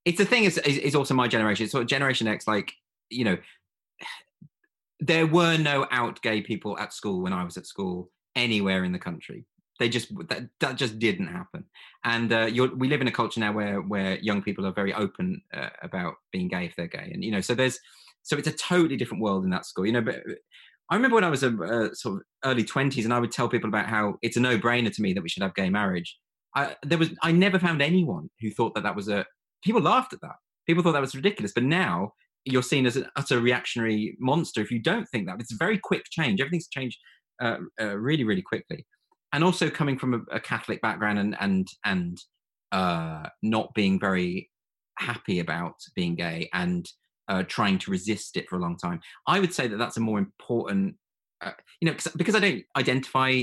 it's 0.04 0.18
the 0.18 0.24
thing 0.24 0.44
is, 0.44 0.58
is, 0.58 0.78
is 0.78 0.94
also 0.94 1.14
my 1.14 1.28
generation. 1.28 1.64
It's 1.64 1.72
sort 1.72 1.82
of 1.82 1.88
Generation 1.88 2.28
X, 2.28 2.46
like 2.46 2.72
you 3.10 3.24
know, 3.24 3.38
there 5.00 5.26
were 5.26 5.56
no 5.56 5.86
out 5.90 6.20
gay 6.22 6.40
people 6.40 6.78
at 6.78 6.92
school 6.92 7.22
when 7.22 7.32
I 7.32 7.44
was 7.44 7.56
at 7.56 7.66
school 7.66 8.10
anywhere 8.36 8.84
in 8.84 8.92
the 8.92 8.98
country. 8.98 9.44
They 9.80 9.88
just 9.88 10.08
that, 10.28 10.48
that 10.60 10.76
just 10.76 10.98
didn't 10.98 11.26
happen. 11.26 11.64
And 12.04 12.32
uh, 12.32 12.48
we 12.76 12.88
live 12.88 13.00
in 13.00 13.08
a 13.08 13.12
culture 13.12 13.40
now 13.40 13.52
where 13.52 13.80
where 13.80 14.18
young 14.18 14.42
people 14.42 14.66
are 14.66 14.72
very 14.72 14.94
open 14.94 15.42
uh, 15.52 15.70
about 15.82 16.14
being 16.32 16.48
gay 16.48 16.66
if 16.66 16.76
they're 16.76 16.86
gay, 16.86 17.10
and 17.12 17.24
you 17.24 17.32
know, 17.32 17.40
so 17.40 17.54
there's 17.54 17.78
so 18.22 18.36
it's 18.36 18.48
a 18.48 18.52
totally 18.52 18.96
different 18.96 19.22
world 19.22 19.44
in 19.44 19.50
that 19.50 19.66
school. 19.66 19.84
You 19.84 19.92
know, 19.92 20.00
but 20.00 20.22
I 20.90 20.94
remember 20.94 21.16
when 21.16 21.24
I 21.24 21.28
was 21.28 21.42
a, 21.42 21.52
a 21.62 21.94
sort 21.94 22.16
of 22.16 22.22
early 22.44 22.64
twenties, 22.64 23.04
and 23.04 23.12
I 23.12 23.18
would 23.18 23.32
tell 23.32 23.48
people 23.48 23.68
about 23.68 23.86
how 23.86 24.16
it's 24.22 24.36
a 24.36 24.40
no 24.40 24.58
brainer 24.58 24.94
to 24.94 25.02
me 25.02 25.12
that 25.12 25.22
we 25.22 25.28
should 25.28 25.42
have 25.42 25.54
gay 25.54 25.70
marriage. 25.70 26.18
I, 26.54 26.76
there 26.84 26.98
was 26.98 27.10
I 27.22 27.32
never 27.32 27.58
found 27.58 27.82
anyone 27.82 28.30
who 28.40 28.50
thought 28.50 28.74
that 28.74 28.84
that 28.84 28.94
was 28.94 29.08
a. 29.08 29.26
People 29.64 29.80
laughed 29.80 30.12
at 30.12 30.20
that. 30.20 30.36
People 30.66 30.82
thought 30.82 30.92
that 30.92 31.00
was 31.00 31.14
ridiculous. 31.14 31.52
But 31.52 31.64
now 31.64 32.12
you're 32.44 32.62
seen 32.62 32.86
as 32.86 32.96
an 32.96 33.08
utter 33.16 33.40
reactionary 33.40 34.16
monster 34.20 34.60
if 34.60 34.70
you 34.70 34.78
don't 34.78 35.08
think 35.08 35.26
that. 35.26 35.40
It's 35.40 35.52
a 35.52 35.56
very 35.56 35.78
quick 35.78 36.04
change. 36.10 36.40
Everything's 36.40 36.68
changed 36.68 36.98
uh, 37.42 37.56
uh, 37.80 37.96
really, 37.96 38.24
really 38.24 38.42
quickly. 38.42 38.86
And 39.35 39.43
also 39.43 39.68
coming 39.68 39.99
from 39.99 40.14
a, 40.14 40.37
a 40.37 40.41
Catholic 40.41 40.80
background 40.80 41.18
and 41.18 41.37
and 41.41 41.68
and 41.85 42.18
uh, 42.70 43.24
not 43.43 43.74
being 43.74 43.99
very 43.99 44.49
happy 44.97 45.41
about 45.41 45.74
being 45.97 46.14
gay 46.14 46.49
and 46.53 46.89
uh, 47.28 47.43
trying 47.43 47.78
to 47.80 47.91
resist 47.91 48.37
it 48.37 48.49
for 48.49 48.57
a 48.57 48.61
long 48.61 48.76
time. 48.76 49.01
I 49.26 49.41
would 49.41 49.53
say 49.53 49.66
that 49.66 49.76
that's 49.76 49.97
a 49.97 50.01
more 50.01 50.18
important, 50.18 50.95
uh, 51.45 51.51
you 51.80 51.91
know, 51.91 51.97
because 52.16 52.37
I 52.37 52.41
don't 52.41 52.62
identify 52.76 53.43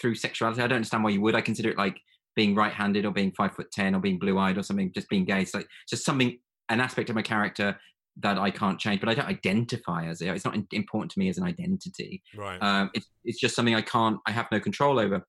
through 0.00 0.16
sexuality. 0.16 0.62
I 0.62 0.66
don't 0.66 0.76
understand 0.76 1.04
why 1.04 1.10
you 1.10 1.20
would. 1.20 1.36
I 1.36 1.42
consider 1.42 1.70
it 1.70 1.78
like 1.78 2.00
being 2.34 2.56
right-handed 2.56 3.04
or 3.04 3.12
being 3.12 3.32
five 3.32 3.54
foot 3.54 3.70
ten 3.70 3.94
or 3.94 4.00
being 4.00 4.18
blue-eyed 4.18 4.58
or 4.58 4.64
something. 4.64 4.92
Just 4.92 5.08
being 5.08 5.24
gay. 5.24 5.42
It's 5.42 5.54
like 5.54 5.68
just 5.88 6.04
something, 6.04 6.38
an 6.70 6.80
aspect 6.80 7.08
of 7.08 7.16
my 7.16 7.22
character 7.22 7.78
that 8.22 8.38
I 8.38 8.50
can't 8.50 8.78
change, 8.78 9.00
but 9.00 9.08
I 9.08 9.14
don't 9.14 9.28
identify 9.28 10.06
as 10.06 10.20
it. 10.20 10.28
It's 10.28 10.44
not 10.44 10.56
important 10.72 11.10
to 11.12 11.18
me 11.18 11.28
as 11.28 11.38
an 11.38 11.44
identity. 11.44 12.22
Right. 12.36 12.58
Um, 12.58 12.90
it's 12.94 13.06
it's 13.24 13.40
just 13.40 13.54
something 13.54 13.74
I 13.74 13.82
can't. 13.82 14.18
I 14.26 14.32
have 14.32 14.46
no 14.50 14.60
control 14.60 14.98
over, 14.98 15.24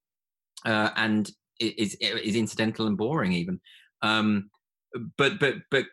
uh, 0.66 0.90
and 0.96 1.30
it 1.60 1.78
is 1.78 1.96
it 2.00 2.22
is 2.24 2.36
incidental 2.36 2.88
and 2.88 2.98
boring 2.98 3.34
even. 3.34 3.60
Um, 4.02 4.50
but 5.18 5.40
but 5.40 5.56
but 5.70 5.86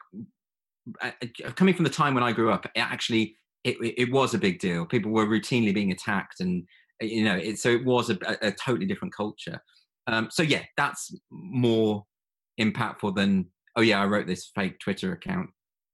uh, 1.03 1.11
uh, 1.23 1.51
coming 1.53 1.75
from 1.75 1.85
the 1.85 1.91
time 1.91 2.15
when 2.15 2.25
I 2.25 2.33
grew 2.33 2.51
up, 2.51 2.67
it 2.67 2.79
actually 2.79 3.37
it, 3.65 3.77
it 3.81 4.11
was 4.13 4.35
a 4.35 4.39
big 4.39 4.59
deal. 4.59 4.87
People 4.87 5.13
were 5.13 5.27
routinely 5.27 5.75
being 5.75 5.93
attacked, 5.93 6.41
and 6.41 6.65
you 7.01 7.25
know, 7.25 7.37
it, 7.37 7.59
so 7.59 7.71
it 7.71 7.85
was 7.85 8.11
a, 8.11 8.19
a, 8.43 8.51
totally 8.53 8.87
different 8.87 9.15
culture. 9.15 9.61
Um, 10.07 10.29
so 10.31 10.43
yeah, 10.43 10.63
that's 10.77 11.15
more 11.31 12.05
impactful 12.61 13.15
than 13.15 13.47
oh 13.77 13.83
yeah, 13.83 14.03
I 14.03 14.07
wrote 14.07 14.27
this 14.27 14.51
fake 14.55 14.81
Twitter 14.81 15.13
account 15.13 15.51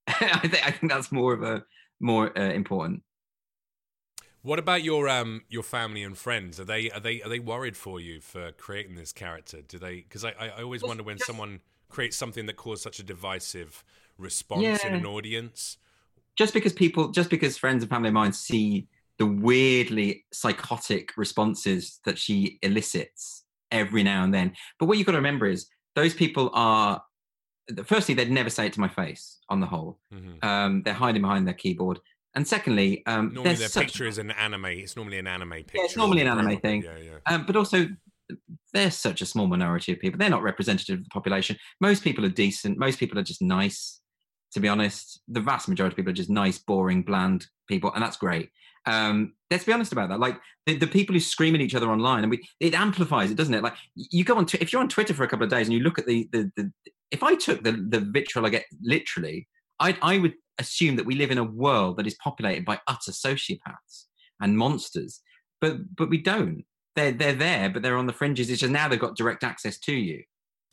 I 0.09 0.49
think 0.49 0.67
I 0.67 0.71
think 0.71 0.93
that's 0.93 1.11
more 1.11 1.33
of 1.33 1.43
a 1.43 1.65
more 2.01 2.37
uh, 2.39 2.53
important. 2.53 3.03
What 4.43 4.59
about 4.59 4.83
your 4.83 5.09
um 5.09 5.43
your 5.49 5.63
family 5.63 6.03
and 6.03 6.17
friends? 6.17 6.61
Are 6.61 6.65
they 6.65 6.91
are 6.91 7.01
they 7.01 7.23
are 7.23 7.29
they 7.29 7.39
worried 7.39 7.77
for 7.77 7.99
you 8.01 8.21
for 8.21 8.53
creating 8.53 8.97
this 8.97 9.13
character? 9.13 9.63
Do 9.63 9.79
they? 9.79 9.97
Because 9.97 10.25
I 10.25 10.35
I 10.39 10.63
always 10.63 10.83
well, 10.83 10.91
wonder 10.91 11.03
when 11.03 11.17
just, 11.17 11.27
someone 11.27 11.61
creates 11.89 12.17
something 12.17 12.47
that 12.47 12.57
causes 12.57 12.83
such 12.83 12.99
a 12.99 13.03
divisive 13.03 13.85
response 14.19 14.63
yeah. 14.63 14.87
in 14.87 14.95
an 14.95 15.07
audience. 15.07 15.79
Just 16.37 16.53
because 16.53 16.73
people, 16.73 17.09
just 17.09 17.31
because 17.31 17.57
friends 17.57 17.83
and 17.83 17.91
family 17.91 18.09
of 18.09 18.15
mine 18.15 18.33
see 18.33 18.89
the 19.19 19.27
weirdly 19.27 20.25
psychotic 20.33 21.17
responses 21.17 22.01
that 22.05 22.19
she 22.19 22.59
elicits 22.63 23.45
every 23.71 24.03
now 24.03 24.25
and 24.25 24.35
then. 24.35 24.53
But 24.79 24.87
what 24.87 24.99
you've 24.99 25.07
got 25.07 25.13
to 25.13 25.19
remember 25.19 25.47
is 25.47 25.67
those 25.95 26.15
people 26.15 26.51
are 26.53 27.03
firstly, 27.85 28.15
they'd 28.15 28.31
never 28.31 28.51
say 28.51 28.67
it 28.67 28.73
to 28.75 28.81
my 28.81 28.89
face. 28.89 29.39
On 29.49 29.61
the 29.61 29.67
whole, 29.67 29.99
mm-hmm. 30.13 30.47
um, 30.47 30.83
they're 30.83 30.95
hiding 30.95 31.23
behind 31.23 31.47
their 31.47 31.55
keyboard. 31.55 32.01
And 32.35 32.47
secondly, 32.47 33.03
um, 33.07 33.33
normally 33.33 33.55
their 33.55 33.69
such... 33.69 33.87
picture 33.87 34.07
is 34.07 34.19
an 34.19 34.33
anime. 34.33 34.67
It's 34.67 34.97
normally 34.97 35.19
an 35.19 35.27
anime 35.27 35.51
picture. 35.51 35.79
Yeah, 35.79 35.85
it's 35.85 35.97
normally 35.97 36.23
an 36.23 36.29
anime 36.29 36.59
thing. 36.59 36.83
Yeah, 36.83 36.97
yeah. 36.99 37.33
Um, 37.33 37.47
but 37.47 37.57
also, 37.57 37.87
they're 38.73 38.91
such 38.91 39.23
a 39.23 39.27
small 39.27 39.47
minority 39.47 39.93
of 39.93 40.01
people. 40.01 40.19
They're 40.19 40.31
not 40.31 40.43
representative 40.43 40.99
of 40.99 41.05
the 41.05 41.11
population. 41.11 41.57
Most 41.81 42.03
people 42.03 42.25
are 42.25 42.31
decent. 42.31 42.79
Most 42.79 42.99
people 42.99 43.19
are 43.19 43.23
just 43.23 43.43
nice. 43.43 44.01
To 44.53 44.61
be 44.61 44.69
honest, 44.69 45.21
the 45.29 45.41
vast 45.41 45.69
majority 45.69 45.95
of 45.95 45.97
people 45.97 46.11
are 46.11 46.15
just 46.15 46.31
nice, 46.31 46.59
boring, 46.59 47.03
bland 47.03 47.47
people, 47.69 47.93
and 47.93 48.03
that's 48.03 48.17
great. 48.17 48.51
Um, 48.87 49.35
let's 49.51 49.65
be 49.65 49.73
honest 49.73 49.93
about 49.93 50.11
that. 50.11 50.21
Like 50.21 50.39
the, 50.67 50.77
the, 50.77 50.87
people 50.87 51.15
who 51.15 51.21
scream 51.21 51.55
at 51.55 51.61
each 51.61 51.75
other 51.75 51.91
online, 51.91 52.23
and 52.23 52.31
we, 52.31 52.47
it 52.61 52.75
amplifies 52.75 53.31
it, 53.31 53.37
doesn't 53.37 53.55
it? 53.55 53.63
Like 53.63 53.75
you 53.97 54.25
go 54.25 54.37
on, 54.37 54.47
t- 54.47 54.59
if 54.61 54.73
you're 54.73 54.83
on 54.83 54.89
Twitter 54.89 55.15
for 55.15 55.25
a 55.25 55.29
couple 55.29 55.45
of 55.45 55.51
days 55.51 55.67
and 55.67 55.73
you 55.73 55.81
look 55.81 55.99
at 55.99 56.07
the, 56.07 56.29
the, 56.33 56.53
the 56.57 56.71
if 57.11 57.23
I 57.23 57.35
took 57.35 57.63
the, 57.63 57.73
the 57.73 58.01
vitriol 58.01 58.47
I 58.47 58.51
get 58.51 58.65
literally, 58.83 59.49
I, 59.81 59.97
I 60.03 60.19
would 60.19 60.35
assume 60.59 60.97
that 60.97 61.07
we 61.07 61.15
live 61.15 61.31
in 61.31 61.39
a 61.39 61.45
world 61.45 61.97
that 61.97 62.07
is 62.07 62.17
populated 62.23 62.65
by 62.65 62.81
utter 62.87 63.13
sociopaths 63.13 64.05
and 64.41 64.57
monsters, 64.57 65.21
but 65.61 65.97
but 65.97 66.11
we 66.11 66.19
don't. 66.19 66.65
They're 66.97 67.13
they're 67.13 67.35
there, 67.35 67.71
but 67.71 67.83
they're 67.83 67.97
on 67.97 68.07
the 68.07 68.13
fringes. 68.13 68.51
It's 68.51 68.61
just 68.61 68.73
now 68.73 68.89
they've 68.89 68.99
got 68.99 69.17
direct 69.17 69.45
access 69.45 69.79
to 69.81 69.93
you, 69.93 70.23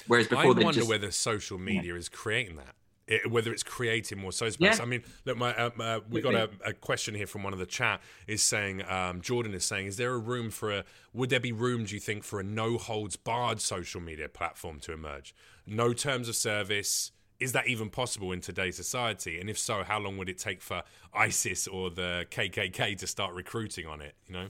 whereas 0.07 0.27
before 0.27 0.43
I 0.43 0.47
wonder 0.47 0.71
just, 0.71 0.89
whether 0.89 1.11
social 1.11 1.57
media 1.57 1.93
yeah. 1.93 1.99
is 1.99 2.09
creating 2.09 2.57
that. 2.57 2.75
It, 3.07 3.29
whether 3.29 3.51
it's 3.51 3.63
creating 3.63 4.19
more 4.19 4.31
social 4.31 4.53
space. 4.53 4.77
Yeah. 4.77 4.83
I 4.83 4.85
mean, 4.85 5.03
look, 5.25 5.35
my, 5.35 5.53
uh, 5.55 5.71
uh, 5.79 5.99
we 6.09 6.21
got 6.21 6.35
a, 6.35 6.49
a, 6.63 6.71
question 6.71 7.13
here 7.13 7.27
from 7.27 7.43
one 7.43 7.51
of 7.51 7.59
the 7.59 7.65
chat 7.65 7.99
is 8.25 8.41
saying, 8.41 8.83
um, 8.87 9.21
Jordan 9.21 9.53
is 9.53 9.65
saying, 9.65 9.87
is 9.87 9.97
there 9.97 10.13
a 10.13 10.17
room 10.17 10.49
for 10.49 10.71
a, 10.71 10.85
would 11.11 11.29
there 11.29 11.39
be 11.39 11.51
room, 11.51 11.83
do 11.83 11.95
you 11.95 11.99
think, 11.99 12.23
for 12.23 12.39
a 12.39 12.43
no 12.43 12.77
holds 12.77 13.17
barred 13.17 13.59
social 13.59 13.99
media 13.99 14.29
platform 14.29 14.79
to 14.81 14.93
emerge? 14.93 15.35
No 15.65 15.93
terms 15.93 16.29
of 16.29 16.35
service. 16.35 17.11
Is 17.39 17.51
that 17.53 17.67
even 17.67 17.89
possible 17.89 18.31
in 18.31 18.39
today's 18.39 18.75
society? 18.75 19.41
And 19.41 19.49
if 19.49 19.57
so, 19.57 19.83
how 19.83 19.99
long 19.99 20.17
would 20.17 20.29
it 20.29 20.37
take 20.37 20.61
for 20.61 20.83
ISIS 21.11 21.67
or 21.67 21.89
the 21.89 22.27
KKK 22.29 22.97
to 22.99 23.07
start 23.07 23.33
recruiting 23.33 23.87
on 23.87 23.99
it? 23.99 24.13
You 24.27 24.33
know, 24.33 24.47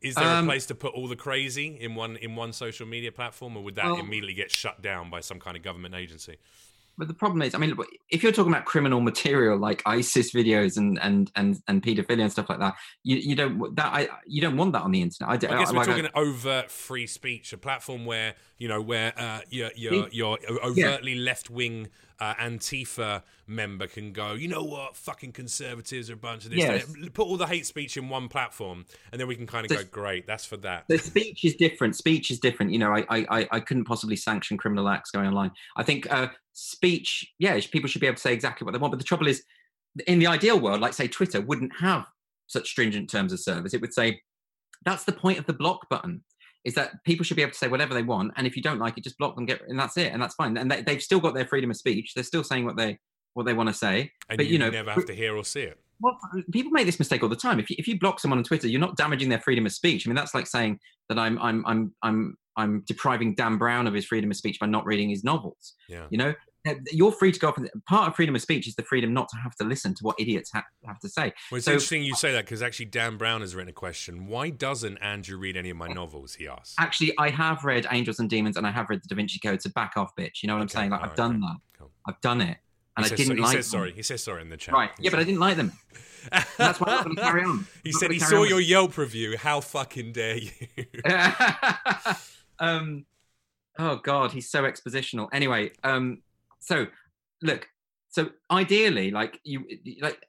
is 0.00 0.14
there 0.14 0.26
um, 0.26 0.44
a 0.44 0.48
place 0.48 0.66
to 0.66 0.74
put 0.74 0.94
all 0.94 1.08
the 1.08 1.16
crazy 1.16 1.78
in 1.78 1.94
one 1.94 2.16
in 2.16 2.34
one 2.34 2.52
social 2.52 2.86
media 2.86 3.12
platform, 3.12 3.56
or 3.56 3.62
would 3.62 3.74
that 3.76 3.84
well, 3.84 4.00
immediately 4.00 4.34
get 4.34 4.50
shut 4.50 4.80
down 4.80 5.10
by 5.10 5.20
some 5.20 5.38
kind 5.38 5.56
of 5.56 5.62
government 5.62 5.94
agency? 5.94 6.38
But 7.00 7.08
the 7.08 7.14
problem 7.14 7.40
is, 7.40 7.54
I 7.54 7.58
mean, 7.58 7.76
if 8.10 8.22
you're 8.22 8.30
talking 8.30 8.52
about 8.52 8.66
criminal 8.66 9.00
material 9.00 9.58
like 9.58 9.82
ISIS 9.86 10.32
videos 10.32 10.76
and 10.76 11.00
and 11.00 11.32
and 11.34 11.58
and 11.66 11.82
paedophilia 11.82 12.20
and 12.20 12.30
stuff 12.30 12.50
like 12.50 12.60
that, 12.60 12.74
you, 13.02 13.16
you 13.16 13.34
don't 13.34 13.74
that 13.76 13.86
I 13.86 14.08
you 14.26 14.42
don't 14.42 14.56
want 14.56 14.74
that 14.74 14.82
on 14.82 14.92
the 14.92 15.00
internet. 15.00 15.30
I, 15.30 15.34
I 15.34 15.58
guess 15.58 15.70
I, 15.70 15.72
we're 15.72 15.78
like 15.78 15.86
talking 15.88 16.06
I, 16.06 16.20
overt 16.20 16.70
free 16.70 17.06
speech, 17.06 17.52
a 17.54 17.58
platform 17.58 18.04
where 18.04 18.34
you 18.58 18.68
know 18.68 18.82
where 18.82 19.14
uh, 19.16 19.40
you're 19.48 19.70
you're, 19.74 20.08
you're 20.10 20.38
overtly 20.62 21.14
yeah. 21.14 21.22
left 21.22 21.48
wing 21.48 21.88
uh, 22.20 22.34
Antifa 22.34 23.22
member 23.46 23.86
can 23.86 24.12
go, 24.12 24.34
you 24.34 24.46
know 24.46 24.62
what, 24.62 24.96
fucking 24.96 25.32
conservatives 25.32 26.10
are 26.10 26.14
a 26.14 26.16
bunch 26.16 26.44
of 26.44 26.50
this. 26.50 26.60
Yes. 26.60 26.86
Put 27.14 27.26
all 27.26 27.36
the 27.36 27.46
hate 27.46 27.66
speech 27.66 27.96
in 27.96 28.08
one 28.08 28.28
platform, 28.28 28.84
and 29.10 29.20
then 29.20 29.26
we 29.26 29.34
can 29.34 29.46
kind 29.46 29.64
of 29.64 29.70
the, 29.70 29.84
go, 29.84 29.90
great, 29.90 30.26
that's 30.26 30.44
for 30.44 30.58
that. 30.58 30.84
The 30.88 30.98
speech 30.98 31.44
is 31.44 31.56
different. 31.56 31.96
Speech 31.96 32.30
is 32.30 32.38
different. 32.38 32.72
You 32.72 32.78
know, 32.78 32.92
I 32.92 33.04
I 33.08 33.48
I 33.50 33.60
couldn't 33.60 33.84
possibly 33.84 34.16
sanction 34.16 34.58
criminal 34.58 34.88
acts 34.88 35.10
going 35.10 35.26
online. 35.26 35.50
I 35.76 35.82
think 35.82 36.12
uh, 36.12 36.28
speech, 36.60 37.26
yeah, 37.38 37.58
people 37.72 37.88
should 37.88 38.00
be 38.00 38.06
able 38.06 38.16
to 38.16 38.20
say 38.20 38.34
exactly 38.34 38.64
what 38.64 38.72
they 38.72 38.78
want. 38.78 38.92
But 38.92 38.98
the 38.98 39.04
trouble 39.04 39.26
is, 39.26 39.42
in 40.06 40.18
the 40.18 40.26
ideal 40.26 40.60
world, 40.60 40.80
like 40.80 40.92
say 40.92 41.08
Twitter 41.08 41.40
wouldn't 41.40 41.72
have 41.80 42.06
such 42.46 42.68
stringent 42.68 43.08
terms 43.08 43.32
of 43.32 43.40
service. 43.40 43.74
It 43.74 43.80
would 43.80 43.94
say 43.94 44.20
that's 44.84 45.04
the 45.04 45.12
point 45.12 45.38
of 45.38 45.46
the 45.46 45.52
block 45.52 45.88
button 45.88 46.22
is 46.64 46.74
that 46.74 47.02
people 47.04 47.24
should 47.24 47.36
be 47.36 47.42
able 47.42 47.52
to 47.52 47.58
say 47.58 47.68
whatever 47.68 47.94
they 47.94 48.02
want, 48.02 48.32
and 48.36 48.46
if 48.46 48.54
you 48.54 48.62
don't 48.62 48.78
like 48.78 48.98
it, 48.98 49.04
just 49.04 49.16
block 49.16 49.34
them, 49.34 49.46
get 49.46 49.62
and 49.68 49.78
that's 49.78 49.96
it, 49.96 50.12
and 50.12 50.22
that's 50.22 50.34
fine. 50.34 50.56
And 50.58 50.70
they, 50.70 50.84
have 50.86 51.02
still 51.02 51.20
got 51.20 51.34
their 51.34 51.46
freedom 51.46 51.70
of 51.70 51.76
speech. 51.76 52.12
They're 52.14 52.24
still 52.24 52.44
saying 52.44 52.66
what 52.66 52.76
they 52.76 52.98
what 53.32 53.46
they 53.46 53.54
want 53.54 53.68
to 53.68 53.74
say. 53.74 54.12
And 54.28 54.36
but 54.36 54.46
you, 54.46 54.54
you 54.54 54.58
know, 54.58 54.68
never 54.68 54.90
have 54.90 55.06
to 55.06 55.14
hear 55.14 55.36
or 55.36 55.44
see 55.44 55.62
it. 55.62 55.80
Well, 56.00 56.18
people 56.50 56.72
make 56.72 56.86
this 56.86 56.98
mistake 56.98 57.22
all 57.22 57.28
the 57.28 57.36
time. 57.36 57.60
If 57.60 57.68
you, 57.70 57.76
if 57.78 57.86
you 57.86 57.98
block 57.98 58.20
someone 58.20 58.38
on 58.38 58.44
Twitter, 58.44 58.68
you're 58.68 58.80
not 58.80 58.96
damaging 58.96 59.28
their 59.28 59.40
freedom 59.40 59.66
of 59.66 59.72
speech. 59.72 60.06
I 60.06 60.08
mean, 60.08 60.16
that's 60.16 60.34
like 60.34 60.46
saying 60.46 60.78
that 61.08 61.18
I'm 61.18 61.38
I'm 61.40 61.64
I'm 61.66 61.94
I'm 62.02 62.36
I'm 62.56 62.84
depriving 62.86 63.34
Dan 63.34 63.56
Brown 63.56 63.86
of 63.86 63.94
his 63.94 64.04
freedom 64.04 64.30
of 64.30 64.36
speech 64.36 64.58
by 64.60 64.66
not 64.66 64.84
reading 64.84 65.08
his 65.08 65.24
novels. 65.24 65.74
Yeah. 65.88 66.06
You 66.10 66.18
know, 66.18 66.34
you're 66.92 67.12
free 67.12 67.32
to 67.32 67.38
go 67.40 67.48
off. 67.48 67.56
And, 67.58 67.70
part 67.88 68.08
of 68.08 68.16
freedom 68.16 68.34
of 68.34 68.42
speech 68.42 68.66
is 68.68 68.74
the 68.74 68.82
freedom 68.82 69.12
not 69.14 69.28
to 69.30 69.36
have 69.36 69.54
to 69.56 69.64
listen 69.64 69.94
to 69.94 70.04
what 70.04 70.16
idiots 70.18 70.50
ha- 70.52 70.64
have 70.86 70.98
to 71.00 71.08
say. 71.08 71.32
Well, 71.50 71.56
it's 71.58 71.64
So- 71.64 71.72
interesting 71.72 72.02
you 72.02 72.14
say 72.14 72.32
that 72.32 72.44
because 72.44 72.62
actually 72.62 72.86
Dan 72.86 73.16
Brown 73.16 73.40
has 73.40 73.54
written 73.54 73.70
a 73.70 73.72
question. 73.72 74.26
Why 74.26 74.50
doesn't 74.50 74.98
Andrew 74.98 75.38
read 75.38 75.56
any 75.56 75.70
of 75.70 75.76
my 75.76 75.88
novels? 75.88 76.34
He 76.34 76.46
asks. 76.48 76.74
Actually, 76.78 77.12
I 77.18 77.30
have 77.30 77.64
read 77.64 77.86
Angels 77.90 78.18
and 78.20 78.28
Demons 78.28 78.56
and 78.56 78.66
I 78.66 78.70
have 78.70 78.90
read 78.90 79.02
the 79.02 79.08
Da 79.08 79.16
Vinci 79.16 79.38
Code. 79.38 79.62
So 79.62 79.70
back 79.70 79.92
off, 79.96 80.14
bitch. 80.16 80.42
You 80.42 80.48
know 80.48 80.54
what 80.54 80.62
I'm 80.62 80.68
saying? 80.68 80.90
Like 80.90 81.02
I've 81.02 81.14
done 81.16 81.36
okay, 81.36 81.40
that. 81.46 81.56
cool. 81.78 81.90
I've 82.06 82.20
done 82.20 82.40
it, 82.40 82.58
and 82.96 83.06
he 83.06 83.12
I 83.12 83.16
didn't 83.16 83.36
he 83.36 83.42
like 83.42 83.56
says 83.56 83.70
them. 83.70 83.78
sorry. 83.80 83.92
He 83.92 84.02
says 84.02 84.22
sorry 84.22 84.42
in 84.42 84.48
the 84.50 84.56
chat. 84.56 84.74
Right? 84.74 84.90
He 84.98 85.04
Yeah, 85.04 85.10
but 85.10 85.20
I 85.20 85.24
didn't 85.24 85.40
like 85.40 85.56
them. 85.56 85.72
That's 86.58 86.78
why 86.80 86.96
I'm 86.96 87.04
going 87.04 87.16
to 87.16 87.22
carry 87.22 87.44
on. 87.44 87.66
he 87.82 87.90
I'm 87.90 87.92
said 87.94 88.10
he 88.10 88.18
saw 88.18 88.42
on. 88.42 88.48
your 88.48 88.60
Yelp 88.60 88.98
review. 88.98 89.38
How 89.38 89.60
fucking 89.60 90.12
dare 90.12 90.36
you? 90.36 90.50
um, 92.58 93.06
oh 93.78 93.96
God, 94.02 94.32
he's 94.32 94.50
so 94.50 94.62
expositional. 94.64 95.28
Anyway, 95.32 95.72
um, 95.82 96.22
so 96.60 96.86
look, 97.42 97.66
so 98.08 98.30
ideally, 98.50 99.10
like 99.10 99.38
you, 99.44 99.64
like 100.00 100.24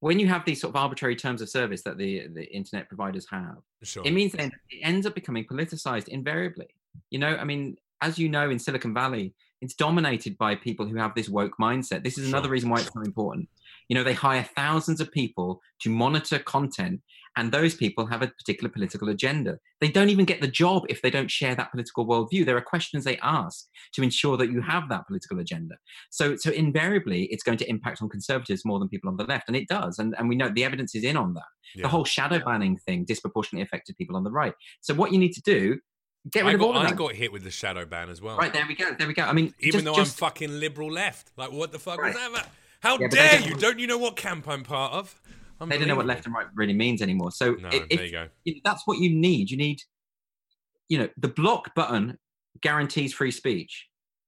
when 0.00 0.18
you 0.18 0.26
have 0.28 0.44
these 0.44 0.60
sort 0.60 0.74
of 0.74 0.76
arbitrary 0.76 1.16
terms 1.16 1.42
of 1.42 1.48
service 1.48 1.82
that 1.82 1.98
the 1.98 2.28
the 2.34 2.44
internet 2.54 2.88
providers 2.88 3.26
have, 3.30 3.58
sure. 3.82 4.04
it 4.06 4.12
means 4.12 4.32
then 4.32 4.52
it 4.70 4.80
ends 4.82 5.06
up 5.06 5.14
becoming 5.14 5.44
politicized 5.44 6.08
invariably. 6.08 6.68
You 7.10 7.18
know, 7.18 7.36
I 7.36 7.44
mean, 7.44 7.76
as 8.00 8.18
you 8.18 8.28
know, 8.28 8.50
in 8.50 8.58
Silicon 8.58 8.94
Valley, 8.94 9.34
it's 9.60 9.74
dominated 9.74 10.36
by 10.36 10.54
people 10.54 10.86
who 10.86 10.96
have 10.96 11.14
this 11.14 11.28
woke 11.28 11.54
mindset. 11.60 12.04
This 12.04 12.18
is 12.18 12.28
another 12.28 12.50
reason 12.50 12.68
why 12.68 12.80
it's 12.80 12.92
so 12.92 13.00
important. 13.00 13.48
You 13.88 13.94
know, 13.94 14.04
they 14.04 14.12
hire 14.12 14.48
thousands 14.56 15.00
of 15.00 15.10
people 15.12 15.60
to 15.80 15.90
monitor 15.90 16.38
content, 16.38 17.00
and 17.36 17.52
those 17.52 17.74
people 17.74 18.06
have 18.06 18.22
a 18.22 18.28
particular 18.28 18.70
political 18.70 19.08
agenda. 19.08 19.58
They 19.80 19.88
don't 19.88 20.08
even 20.08 20.24
get 20.24 20.40
the 20.40 20.48
job 20.48 20.84
if 20.88 21.02
they 21.02 21.10
don't 21.10 21.30
share 21.30 21.54
that 21.54 21.70
political 21.70 22.06
worldview. 22.06 22.44
There 22.44 22.56
are 22.56 22.62
questions 22.62 23.04
they 23.04 23.18
ask 23.18 23.66
to 23.94 24.02
ensure 24.02 24.36
that 24.38 24.50
you 24.50 24.60
have 24.62 24.88
that 24.88 25.06
political 25.06 25.38
agenda. 25.38 25.76
So, 26.10 26.36
so 26.36 26.50
invariably, 26.50 27.24
it's 27.24 27.42
going 27.42 27.58
to 27.58 27.68
impact 27.68 28.02
on 28.02 28.08
conservatives 28.08 28.64
more 28.64 28.78
than 28.78 28.88
people 28.88 29.08
on 29.08 29.16
the 29.16 29.24
left, 29.24 29.44
and 29.48 29.56
it 29.56 29.68
does. 29.68 29.98
And, 29.98 30.14
and 30.18 30.28
we 30.28 30.36
know 30.36 30.48
the 30.48 30.64
evidence 30.64 30.94
is 30.94 31.04
in 31.04 31.16
on 31.16 31.34
that. 31.34 31.44
Yeah. 31.74 31.82
The 31.82 31.88
whole 31.88 32.04
shadow 32.04 32.40
banning 32.44 32.78
thing 32.78 33.04
disproportionately 33.04 33.62
affected 33.62 33.96
people 33.96 34.16
on 34.16 34.24
the 34.24 34.30
right. 34.30 34.54
So, 34.80 34.94
what 34.94 35.12
you 35.12 35.18
need 35.18 35.32
to 35.32 35.42
do, 35.42 35.78
get 36.30 36.44
rid 36.44 36.50
I 36.50 36.54
of 36.54 36.62
all 36.62 36.72
got, 36.72 36.86
of 36.86 36.92
I 36.92 36.94
got 36.94 37.12
hit 37.12 37.32
with 37.32 37.44
the 37.44 37.50
shadow 37.50 37.84
ban 37.84 38.08
as 38.08 38.20
well. 38.20 38.36
Right 38.36 38.52
there 38.52 38.64
we 38.66 38.74
go. 38.74 38.94
There 38.98 39.06
we 39.06 39.14
go. 39.14 39.22
I 39.22 39.32
mean, 39.32 39.54
Even 39.60 39.72
just, 39.72 39.84
though 39.84 39.94
just, 39.94 40.22
I'm 40.22 40.28
fucking 40.28 40.60
liberal 40.60 40.90
left. 40.90 41.32
Like, 41.36 41.52
what 41.52 41.72
the 41.72 41.78
fuck 41.78 41.98
Right. 42.00 42.14
was 42.14 42.16
that? 42.16 42.30
about? 42.30 42.48
How 42.80 42.98
Yeah, 42.98 43.08
dare 43.08 43.40
you? 43.40 43.54
Don't 43.54 43.78
you 43.78 43.86
know 43.86 43.98
what 43.98 44.16
camp 44.16 44.48
I'm 44.48 44.62
part 44.62 44.92
of? 44.92 45.20
they 45.68 45.78
don't 45.78 45.88
know 45.88 45.96
what 45.96 46.06
left 46.06 46.26
and 46.26 46.34
right 46.34 46.46
really 46.54 46.74
means 46.74 47.00
anymore. 47.00 47.30
So, 47.32 47.54
No, 47.54 47.70
if, 47.70 47.88
there 47.88 48.04
you 48.04 48.12
go. 48.12 48.28
you 48.44 48.54
know, 48.54 48.60
that's 48.62 48.86
what 48.86 48.98
you 48.98 49.08
need. 49.08 49.50
You 49.50 49.56
need, 49.56 49.80
you 50.88 50.98
know, 50.98 51.08
the 51.16 51.28
block 51.28 51.74
button 51.74 52.18
guarantees 52.60 53.14
free 53.14 53.30
speech, 53.30 53.86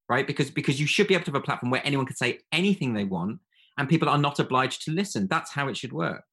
right? 0.08 0.26
Because 0.26 0.50
because 0.50 0.80
you 0.80 0.86
should 0.86 1.06
be 1.06 1.14
able 1.14 1.24
to 1.24 1.30
have 1.32 1.40
a 1.40 1.44
platform 1.44 1.70
where 1.70 1.82
anyone 1.86 2.06
can 2.06 2.16
say 2.16 2.40
anything 2.50 2.94
they 2.94 3.04
want, 3.04 3.40
and 3.76 3.88
people 3.88 4.08
are 4.08 4.18
not 4.18 4.38
obliged 4.38 4.82
to 4.86 4.90
listen. 4.90 5.26
That's 5.28 5.52
how 5.52 5.68
it 5.68 5.76
should 5.76 5.92
work. 5.92 6.24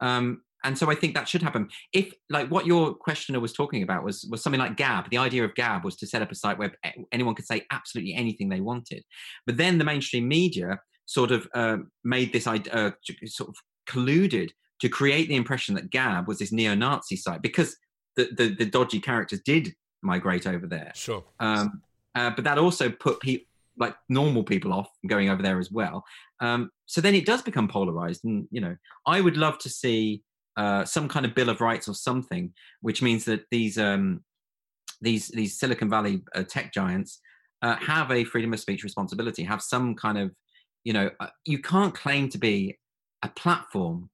Um, 0.00 0.42
and 0.64 0.76
so 0.76 0.90
I 0.90 0.94
think 0.94 1.14
that 1.14 1.28
should 1.28 1.42
happen. 1.42 1.68
If 1.92 2.12
like 2.30 2.48
what 2.48 2.66
your 2.66 2.94
questioner 2.94 3.38
was 3.38 3.52
talking 3.52 3.82
about 3.82 4.02
was 4.02 4.26
was 4.30 4.42
something 4.42 4.60
like 4.60 4.76
Gab. 4.76 5.10
The 5.10 5.18
idea 5.18 5.44
of 5.44 5.54
Gab 5.54 5.84
was 5.84 5.96
to 5.96 6.06
set 6.06 6.22
up 6.22 6.32
a 6.32 6.34
site 6.34 6.58
where 6.58 6.74
anyone 7.12 7.34
could 7.34 7.46
say 7.46 7.66
absolutely 7.70 8.14
anything 8.14 8.48
they 8.48 8.60
wanted. 8.60 9.04
But 9.46 9.56
then 9.56 9.78
the 9.78 9.84
mainstream 9.84 10.26
media 10.26 10.80
sort 11.06 11.30
of 11.30 11.46
uh, 11.54 11.78
made 12.02 12.32
this 12.32 12.46
idea, 12.46 12.72
uh, 12.72 12.90
sort 13.26 13.50
of 13.50 13.56
colluded 13.88 14.50
to 14.80 14.88
create 14.88 15.28
the 15.28 15.36
impression 15.36 15.74
that 15.74 15.90
Gab 15.90 16.26
was 16.26 16.38
this 16.38 16.52
neo-Nazi 16.52 17.16
site 17.16 17.42
because 17.42 17.76
the, 18.16 18.28
the, 18.36 18.54
the 18.54 18.66
dodgy 18.66 19.00
characters 19.00 19.40
did 19.44 19.74
migrate 20.02 20.46
over 20.46 20.66
there. 20.66 20.92
Sure. 20.94 21.24
Um, 21.40 21.82
uh, 22.14 22.30
but 22.30 22.44
that 22.44 22.58
also 22.58 22.90
put 22.90 23.20
people 23.20 23.46
like 23.76 23.96
normal 24.08 24.44
people 24.44 24.72
off 24.72 24.88
going 25.06 25.28
over 25.28 25.42
there 25.42 25.58
as 25.58 25.70
well. 25.70 26.04
Um, 26.40 26.70
so 26.86 27.00
then 27.00 27.14
it 27.14 27.26
does 27.26 27.42
become 27.42 27.68
polarized, 27.68 28.24
and 28.24 28.46
you 28.50 28.60
know, 28.60 28.76
I 29.06 29.20
would 29.20 29.36
love 29.36 29.58
to 29.58 29.68
see 29.68 30.22
uh, 30.56 30.84
some 30.84 31.08
kind 31.08 31.26
of 31.26 31.34
bill 31.34 31.48
of 31.48 31.60
rights 31.60 31.88
or 31.88 31.94
something, 31.94 32.52
which 32.80 33.02
means 33.02 33.24
that 33.24 33.44
these 33.50 33.78
um, 33.78 34.22
these 35.00 35.28
these 35.28 35.58
Silicon 35.58 35.90
Valley 35.90 36.22
uh, 36.34 36.42
tech 36.42 36.72
giants 36.72 37.20
uh, 37.62 37.76
have 37.76 38.10
a 38.10 38.24
freedom 38.24 38.52
of 38.52 38.60
speech 38.60 38.84
responsibility, 38.84 39.42
have 39.42 39.62
some 39.62 39.94
kind 39.94 40.18
of, 40.18 40.30
you 40.84 40.92
know, 40.92 41.10
uh, 41.20 41.28
you 41.46 41.58
can't 41.58 41.94
claim 41.94 42.28
to 42.28 42.38
be 42.38 42.78
a 43.22 43.28
platform. 43.28 44.10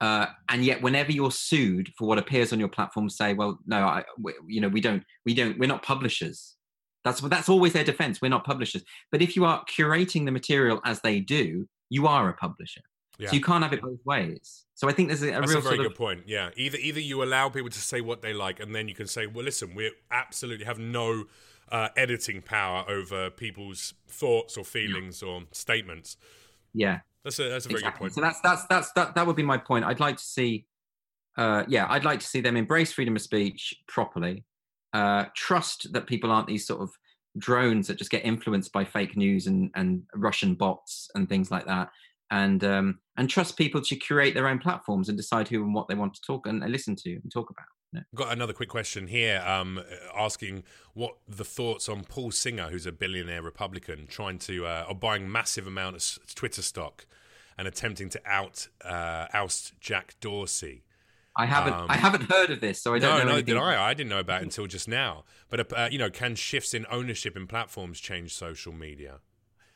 Uh, 0.00 0.26
and 0.48 0.64
yet, 0.64 0.82
whenever 0.82 1.12
you're 1.12 1.30
sued 1.30 1.88
for 1.96 2.08
what 2.08 2.18
appears 2.18 2.52
on 2.52 2.58
your 2.58 2.68
platform, 2.68 3.08
say, 3.08 3.34
"Well, 3.34 3.60
no, 3.66 3.84
I, 3.84 4.04
we, 4.20 4.34
you 4.48 4.60
know, 4.60 4.68
we 4.68 4.80
don't, 4.80 5.04
we 5.24 5.32
don't, 5.32 5.58
we're 5.58 5.68
not 5.68 5.84
publishers." 5.84 6.56
That's 7.04 7.20
that's 7.20 7.48
always 7.48 7.72
their 7.72 7.84
defense. 7.84 8.20
We're 8.20 8.28
not 8.28 8.44
publishers. 8.44 8.82
But 9.12 9.22
if 9.22 9.36
you 9.36 9.44
are 9.44 9.64
curating 9.66 10.24
the 10.24 10.32
material 10.32 10.80
as 10.84 11.00
they 11.02 11.20
do, 11.20 11.68
you 11.88 12.08
are 12.08 12.28
a 12.28 12.34
publisher. 12.34 12.80
Yeah. 13.18 13.28
So 13.28 13.34
you 13.34 13.42
can't 13.42 13.62
have 13.62 13.72
it 13.72 13.82
both 13.82 14.00
ways. 14.04 14.64
So 14.74 14.88
I 14.88 14.92
think 14.92 15.08
there's 15.08 15.22
a, 15.22 15.28
a 15.28 15.40
That's 15.40 15.50
real 15.50 15.58
a 15.58 15.62
very 15.62 15.76
good 15.76 15.86
of 15.86 15.94
point. 15.94 16.22
Yeah, 16.26 16.50
either 16.56 16.78
either 16.78 17.00
you 17.00 17.22
allow 17.22 17.48
people 17.48 17.70
to 17.70 17.78
say 17.78 18.00
what 18.00 18.22
they 18.22 18.32
like, 18.32 18.58
and 18.58 18.74
then 18.74 18.88
you 18.88 18.94
can 18.94 19.06
say, 19.06 19.26
"Well, 19.26 19.44
listen, 19.44 19.74
we 19.74 19.92
absolutely 20.10 20.64
have 20.64 20.78
no 20.78 21.24
uh, 21.70 21.88
editing 21.96 22.42
power 22.42 22.84
over 22.88 23.30
people's 23.30 23.94
thoughts 24.08 24.56
or 24.56 24.64
feelings 24.64 25.22
or 25.22 25.42
statements." 25.52 26.16
yeah. 26.74 27.00
That's 27.24 27.38
a 27.38 27.48
that's 27.48 27.66
a 27.66 27.68
very 27.68 27.80
exactly. 27.80 27.98
good 27.98 28.04
point. 28.04 28.14
So 28.14 28.20
that's 28.20 28.40
that's 28.40 28.66
that's 28.66 28.92
that 28.92 29.14
that 29.14 29.26
would 29.26 29.36
be 29.36 29.42
my 29.42 29.58
point. 29.58 29.84
I'd 29.84 30.00
like 30.00 30.16
to 30.16 30.24
see, 30.24 30.66
uh, 31.36 31.64
yeah, 31.68 31.86
I'd 31.88 32.04
like 32.04 32.20
to 32.20 32.26
see 32.26 32.40
them 32.40 32.56
embrace 32.56 32.92
freedom 32.92 33.16
of 33.16 33.22
speech 33.22 33.74
properly. 33.86 34.44
Uh, 34.92 35.26
trust 35.34 35.92
that 35.92 36.06
people 36.06 36.30
aren't 36.30 36.46
these 36.46 36.66
sort 36.66 36.80
of 36.80 36.90
drones 37.38 37.86
that 37.86 37.96
just 37.96 38.10
get 38.10 38.24
influenced 38.24 38.72
by 38.72 38.84
fake 38.84 39.16
news 39.16 39.46
and 39.46 39.70
and 39.74 40.02
Russian 40.14 40.54
bots 40.54 41.10
and 41.14 41.28
things 41.28 41.50
like 41.50 41.66
that. 41.66 41.90
And 42.32 42.64
um, 42.64 42.98
and 43.18 43.28
trust 43.28 43.58
people 43.58 43.82
to 43.82 43.94
curate 43.94 44.32
their 44.34 44.48
own 44.48 44.58
platforms 44.58 45.08
and 45.08 45.18
decide 45.18 45.48
who 45.48 45.62
and 45.62 45.74
what 45.74 45.86
they 45.86 45.94
want 45.94 46.14
to 46.14 46.20
talk 46.26 46.46
and 46.46 46.60
listen 46.60 46.96
to 46.96 47.10
and 47.12 47.30
talk 47.30 47.50
about. 47.50 47.66
Got 48.14 48.32
another 48.32 48.54
quick 48.54 48.70
question 48.70 49.06
here, 49.06 49.44
um, 49.46 49.78
asking 50.16 50.64
what 50.94 51.18
the 51.28 51.44
thoughts 51.44 51.90
on 51.90 52.04
Paul 52.04 52.30
Singer, 52.30 52.68
who's 52.70 52.86
a 52.86 52.92
billionaire 52.92 53.42
Republican, 53.42 54.06
trying 54.06 54.38
to 54.40 54.64
uh, 54.64 54.86
or 54.88 54.94
buying 54.94 55.30
massive 55.30 55.66
amount 55.66 55.96
of 55.96 56.34
Twitter 56.34 56.62
stock 56.62 57.04
and 57.58 57.68
attempting 57.68 58.08
to 58.08 58.20
out 58.24 58.68
uh, 58.82 59.26
oust 59.34 59.78
Jack 59.78 60.14
Dorsey. 60.20 60.84
I 61.36 61.44
haven't 61.44 61.74
Um, 61.74 61.86
I 61.90 61.96
haven't 61.96 62.30
heard 62.30 62.50
of 62.50 62.60
this, 62.62 62.80
so 62.80 62.94
I 62.94 62.98
don't 62.98 63.10
No, 63.10 63.18
know. 63.18 63.24
no, 63.24 63.32
anything 63.32 63.54
did 63.56 63.62
I? 63.62 63.90
I 63.90 63.92
didn't 63.92 64.08
know 64.08 64.20
about 64.20 64.40
it 64.40 64.44
until 64.44 64.66
just 64.66 64.88
now. 64.88 65.24
But 65.50 65.70
uh, 65.70 65.88
you 65.92 65.98
know, 65.98 66.08
can 66.08 66.34
shifts 66.34 66.72
in 66.72 66.86
ownership 66.90 67.36
in 67.36 67.46
platforms 67.46 68.00
change 68.00 68.34
social 68.34 68.72
media? 68.72 69.20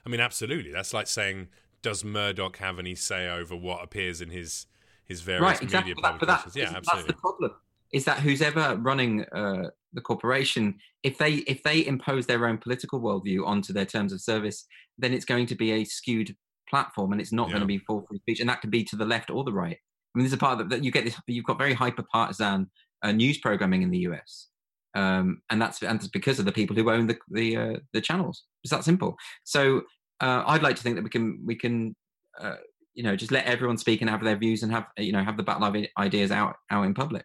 I 0.07 0.09
mean, 0.09 0.21
absolutely. 0.21 0.73
That's 0.73 0.95
like 0.95 1.07
saying, 1.07 1.49
does 1.83 2.05
Murdoch 2.05 2.59
have 2.59 2.79
any 2.79 2.95
say 2.95 3.29
over 3.29 3.55
what 3.55 3.83
appears 3.83 4.21
in 4.21 4.31
his 4.31 4.67
his 5.05 5.21
various 5.21 5.43
right 5.43 5.63
exactly 5.63 5.91
media 5.91 6.03
but 6.03 6.13
that, 6.13 6.21
but 6.21 6.27
that, 6.27 6.39
publications? 6.45 6.57
yeah, 6.57 6.73
that's 6.73 6.89
absolutely. 6.89 7.13
the 7.13 7.21
problem 7.21 7.51
is 7.93 8.05
that 8.05 8.19
who's 8.19 8.43
ever 8.43 8.77
running 8.77 9.25
uh, 9.27 9.71
the 9.93 10.01
corporation 10.01 10.75
if 11.03 11.19
they 11.19 11.35
if 11.47 11.63
they 11.63 11.87
impose 11.87 12.27
their 12.27 12.47
own 12.47 12.59
political 12.59 13.01
worldview 13.01 13.47
onto 13.47 13.73
their 13.73 13.87
terms 13.87 14.13
of 14.13 14.21
service 14.21 14.67
then 14.99 15.13
it's 15.13 15.25
going 15.25 15.47
to 15.47 15.55
be 15.55 15.73
a 15.73 15.85
skewed 15.85 16.35
platform 16.69 17.13
and 17.13 17.21
it's 17.21 17.33
not 17.33 17.49
going 17.49 17.61
to 17.61 17.67
be 17.67 17.79
full 17.79 18.05
free 18.09 18.19
speech 18.19 18.41
and 18.41 18.49
that 18.49 18.61
could 18.61 18.71
be 18.71 18.83
to 18.83 18.97
the 18.97 19.05
left 19.05 19.31
or 19.31 19.45
the 19.45 19.53
right. 19.53 19.77
I 19.77 20.19
mean 20.19 20.25
there's 20.25 20.33
a 20.33 20.39
part 20.39 20.59
that, 20.59 20.69
that 20.71 20.83
you 20.83 20.91
get 20.91 21.05
this 21.05 21.15
you've 21.27 21.45
got 21.45 21.59
very 21.59 21.75
hyper 21.75 22.05
partisan 22.11 22.69
uh, 23.03 23.13
news 23.13 23.39
programming 23.39 23.83
in 23.83 23.91
the 23.91 23.99
us 24.01 24.49
um, 24.97 25.43
and 25.51 25.61
that's 25.61 25.83
and 25.83 26.01
that's 26.01 26.09
because 26.09 26.39
of 26.39 26.47
the 26.47 26.53
people 26.53 26.75
who 26.75 26.91
own 26.91 27.07
the 27.07 27.19
the 27.31 27.57
uh, 27.57 27.77
the 27.93 28.01
channels. 28.01 28.45
It's 28.65 28.71
that 28.71 28.83
simple. 28.83 29.17
So 29.45 29.83
uh, 30.21 30.45
i'd 30.49 30.63
like 30.63 30.77
to 30.77 30.83
think 30.83 30.97
that 30.97 31.03
we 31.05 31.11
can 31.11 31.43
we 31.45 31.55
can 31.55 31.95
uh, 32.41 32.57
you 32.95 33.03
know 33.03 33.17
just 33.17 33.33
let 33.33 33.45
everyone 33.47 33.77
speak 33.79 34.01
and 34.01 34.11
have 34.11 34.23
their 34.23 34.37
views 34.37 34.63
and 34.63 34.73
have 34.73 34.87
you 34.99 35.13
know 35.13 35.23
have 35.23 35.37
the 35.37 35.43
battle 35.43 35.65
of 35.65 35.77
ideas 35.99 36.31
out 36.31 36.57
out 36.71 36.85
in 36.85 36.95
public 36.95 37.25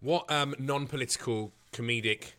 What 0.00 0.30
um, 0.30 0.54
non-political 0.58 1.52
comedic 1.72 2.32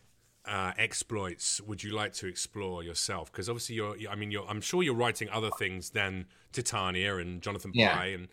uh, 0.45 0.71
exploits 0.77 1.59
would 1.61 1.83
you 1.83 1.91
like 1.93 2.13
to 2.13 2.27
explore 2.27 2.83
yourself? 2.83 3.31
Because 3.31 3.49
obviously, 3.49 3.75
you're. 3.75 3.95
I 4.09 4.15
mean, 4.15 4.31
you're. 4.31 4.47
I'm 4.47 4.61
sure 4.61 4.83
you're 4.83 4.95
writing 4.95 5.29
other 5.29 5.49
things 5.49 5.91
than 5.91 6.27
Titania 6.51 7.17
and 7.17 7.41
Jonathan 7.41 7.71
Yeah. 7.73 7.95
Pie, 7.95 8.05
and 8.07 8.27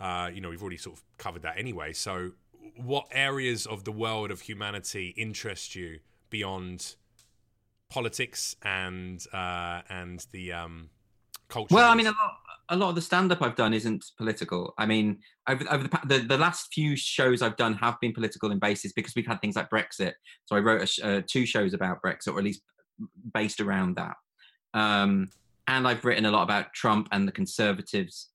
uh, 0.00 0.30
you 0.32 0.40
know, 0.40 0.50
we've 0.50 0.62
already 0.62 0.76
sort 0.76 0.96
of 0.96 1.04
covered 1.18 1.42
that 1.42 1.58
anyway. 1.58 1.92
So, 1.92 2.32
what 2.76 3.06
areas 3.10 3.66
of 3.66 3.84
the 3.84 3.92
world 3.92 4.30
of 4.30 4.42
humanity 4.42 5.08
interest 5.16 5.74
you 5.74 6.00
beyond 6.30 6.94
politics 7.88 8.54
and 8.62 9.24
uh, 9.32 9.82
and 9.88 10.26
the 10.32 10.52
um, 10.52 10.90
culture? 11.48 11.74
well 11.74 11.90
i 11.90 11.94
mean 11.94 12.06
a 12.06 12.10
lot 12.10 12.36
a 12.70 12.76
lot 12.76 12.90
of 12.90 12.94
the 12.94 13.00
stand 13.00 13.32
up 13.32 13.42
i've 13.42 13.56
done 13.56 13.72
isn't 13.72 14.04
political. 14.16 14.74
I 14.78 14.86
mean 14.86 15.18
over, 15.48 15.64
over 15.70 15.84
the, 15.84 16.00
the 16.04 16.18
the 16.20 16.38
last 16.38 16.72
few 16.72 16.96
shows 16.96 17.42
i've 17.42 17.56
done 17.56 17.74
have 17.74 17.98
been 18.00 18.12
political 18.12 18.50
in 18.50 18.58
basis 18.58 18.92
because 18.92 19.14
we've 19.14 19.26
had 19.26 19.40
things 19.40 19.56
like 19.56 19.70
brexit. 19.70 20.12
So 20.46 20.56
i 20.56 20.58
wrote 20.58 20.82
a 20.82 20.86
sh- 20.86 21.00
uh, 21.02 21.22
two 21.26 21.46
shows 21.46 21.74
about 21.74 22.02
brexit 22.02 22.32
or 22.32 22.38
at 22.38 22.44
least 22.44 22.62
based 23.32 23.60
around 23.60 23.96
that. 23.96 24.16
Um 24.74 25.30
and 25.66 25.86
i've 25.86 26.04
written 26.04 26.26
a 26.26 26.30
lot 26.30 26.42
about 26.42 26.72
trump 26.74 27.08
and 27.12 27.26
the 27.26 27.32
conservatives 27.32 28.28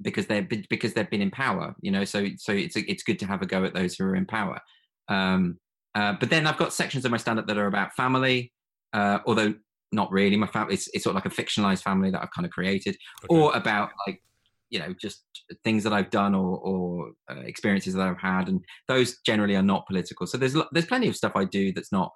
because 0.00 0.26
they're 0.26 0.46
because 0.70 0.94
they've 0.94 1.10
been 1.10 1.22
in 1.22 1.30
power 1.30 1.74
you 1.80 1.90
know? 1.90 2.04
So 2.04 2.26
so 2.36 2.52
it's 2.52 2.76
it's 2.76 3.02
good 3.02 3.18
to 3.20 3.26
have 3.26 3.42
a 3.42 3.46
go 3.46 3.64
at 3.64 3.74
those 3.74 3.96
who 3.96 4.04
are 4.04 4.16
in 4.16 4.26
power. 4.26 4.60
Um 5.08 5.58
uh, 5.94 6.14
but 6.20 6.30
then 6.30 6.46
i've 6.46 6.58
got 6.58 6.72
sections 6.72 7.04
of 7.04 7.10
my 7.10 7.16
stand 7.16 7.38
up 7.40 7.46
that 7.48 7.58
are 7.58 7.66
about 7.66 7.94
family 7.94 8.52
uh 8.92 9.18
although 9.26 9.54
not 9.92 10.10
really. 10.12 10.36
My 10.36 10.46
family 10.46 10.74
it's, 10.74 10.88
it's 10.92 11.04
sort 11.04 11.16
of 11.16 11.22
like 11.24 11.32
a 11.32 11.42
fictionalized 11.42 11.82
family 11.82 12.10
that 12.10 12.22
I've 12.22 12.32
kind 12.32 12.44
of 12.46 12.52
created, 12.52 12.96
Okay. 13.24 13.34
or 13.40 13.54
about 13.56 13.90
like 14.06 14.22
you 14.70 14.78
know 14.78 14.94
just 15.00 15.24
things 15.64 15.82
that 15.84 15.92
I've 15.92 16.10
done 16.10 16.34
or 16.34 16.58
or 16.58 17.10
uh, 17.30 17.40
experiences 17.40 17.94
that 17.94 18.06
I've 18.06 18.20
had, 18.20 18.48
and 18.48 18.60
those 18.86 19.18
generally 19.24 19.56
are 19.56 19.62
not 19.62 19.86
political. 19.86 20.26
So 20.26 20.38
there's 20.38 20.56
there's 20.72 20.86
plenty 20.86 21.08
of 21.08 21.16
stuff 21.16 21.32
I 21.34 21.44
do 21.44 21.72
that's 21.72 21.92
not 21.92 22.12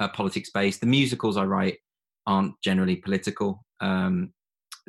uh, 0.00 0.08
politics 0.08 0.50
based. 0.52 0.80
The 0.80 0.86
musicals 0.86 1.36
I 1.36 1.44
write 1.44 1.78
aren't 2.26 2.54
generally 2.62 2.96
political. 2.96 3.64
Um, 3.80 4.32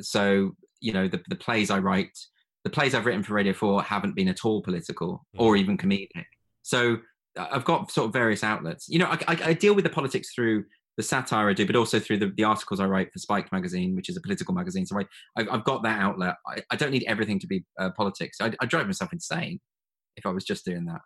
so 0.01 0.51
you 0.81 0.91
know 0.93 1.07
the 1.07 1.21
the 1.29 1.36
plays 1.36 1.69
I 1.69 1.79
write, 1.79 2.17
the 2.65 2.69
plays 2.69 2.93
I've 2.93 3.05
written 3.05 3.23
for 3.23 3.33
Radio 3.33 3.53
Four 3.53 3.81
haven't 3.81 4.15
been 4.15 4.27
at 4.27 4.43
all 4.43 4.61
political 4.61 5.25
or 5.38 5.55
even 5.55 5.77
comedic. 5.77 6.09
So 6.63 6.97
uh, 7.38 7.47
I've 7.51 7.63
got 7.65 7.91
sort 7.91 8.07
of 8.07 8.13
various 8.13 8.43
outlets. 8.43 8.88
You 8.89 8.99
know, 8.99 9.05
I, 9.05 9.19
I, 9.27 9.38
I 9.45 9.53
deal 9.53 9.73
with 9.73 9.83
the 9.86 9.89
politics 9.89 10.33
through 10.33 10.65
the 10.97 11.03
satire 11.03 11.49
I 11.49 11.53
do, 11.53 11.65
but 11.65 11.75
also 11.75 11.99
through 11.99 12.19
the, 12.19 12.27
the 12.37 12.43
articles 12.43 12.79
I 12.79 12.85
write 12.85 13.11
for 13.11 13.19
Spiked 13.19 13.51
magazine, 13.51 13.95
which 13.95 14.09
is 14.09 14.17
a 14.17 14.21
political 14.21 14.53
magazine. 14.53 14.85
So 14.85 14.97
I, 14.99 15.03
I've, 15.35 15.49
I've 15.49 15.63
got 15.65 15.83
that 15.83 15.99
outlet. 15.99 16.35
I, 16.47 16.61
I 16.71 16.75
don't 16.75 16.91
need 16.91 17.03
everything 17.07 17.39
to 17.39 17.47
be 17.47 17.65
uh, 17.79 17.89
politics. 17.91 18.37
I, 18.41 18.53
I 18.61 18.65
drive 18.65 18.85
myself 18.85 19.11
insane 19.11 19.59
if 20.15 20.25
I 20.25 20.29
was 20.29 20.43
just 20.45 20.63
doing 20.65 20.85
that. 20.85 21.01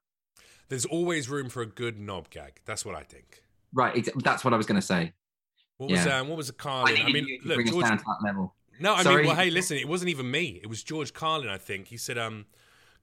There's 0.70 0.86
always 0.86 1.30
room 1.30 1.50
for 1.50 1.62
a 1.62 1.66
good 1.66 2.00
knob 2.00 2.30
gag. 2.30 2.62
That's 2.66 2.86
what 2.86 2.94
I 2.96 3.02
think. 3.02 3.42
Right, 3.74 4.08
that's 4.24 4.44
what 4.44 4.54
I 4.54 4.58
was 4.58 4.66
going 4.68 4.80
to 4.80 4.86
say. 4.86 5.14
What 5.78 5.90
was 5.90 6.06
Yeah. 6.06 6.20
um, 6.20 6.28
what 6.28 6.38
was 6.38 6.48
the 6.48 6.54
I 6.60 6.62
Carlin? 6.62 6.94
needed 6.94 7.06
I 7.08 7.12
mean, 7.12 7.40
look, 7.46 7.56
bring 7.56 7.68
us 7.68 7.74
George. 7.74 7.86
down 7.88 7.98
to 7.98 8.04
that 8.06 8.28
level. 8.28 8.56
No, 8.80 8.94
I 8.94 9.04
Sorry. 9.04 9.18
mean, 9.18 9.28
well, 9.28 9.36
hey, 9.36 9.50
listen, 9.50 9.78
it 9.78 9.88
wasn't 9.88 10.10
even 10.10 10.30
me. 10.30 10.60
It 10.62 10.68
was 10.68 10.84
George 10.84 11.14
Carlin, 11.14 11.50
I 11.50 11.58
think. 11.58 11.88
He 11.88 11.98
said, 11.98 12.18
um, 12.18 12.46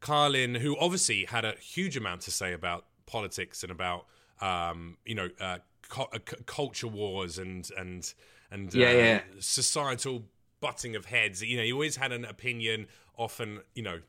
Carlin, 0.00 0.54
who 0.54 0.76
obviously 0.78 1.24
had 1.24 1.44
a 1.44 1.52
huge 1.60 1.96
amount 1.96 2.22
to 2.22 2.30
say 2.30 2.52
about 2.52 2.86
politics 3.06 3.62
and 3.62 3.70
about, 3.72 4.06
um, 4.40 4.96
you 5.04 5.14
know, 5.14 5.28
uh, 5.40 5.58
cu- 5.88 6.02
uh, 6.12 6.18
culture 6.46 6.88
wars 6.88 7.38
and 7.38 7.70
and 7.76 8.14
and 8.50 8.74
uh, 8.76 8.78
Yeah, 8.78 8.90
yeah. 8.92 9.22
societal 9.38 10.24
butting 10.60 10.96
of 10.96 11.06
heads. 11.06 11.42
You 11.42 11.56
know, 11.56 11.62
he 11.64 11.72
always 11.72 11.96
had 11.96 12.12
an 12.12 12.24
opinion, 12.24 12.86
often, 13.16 13.60
you 13.74 13.82
know, 13.82 14.00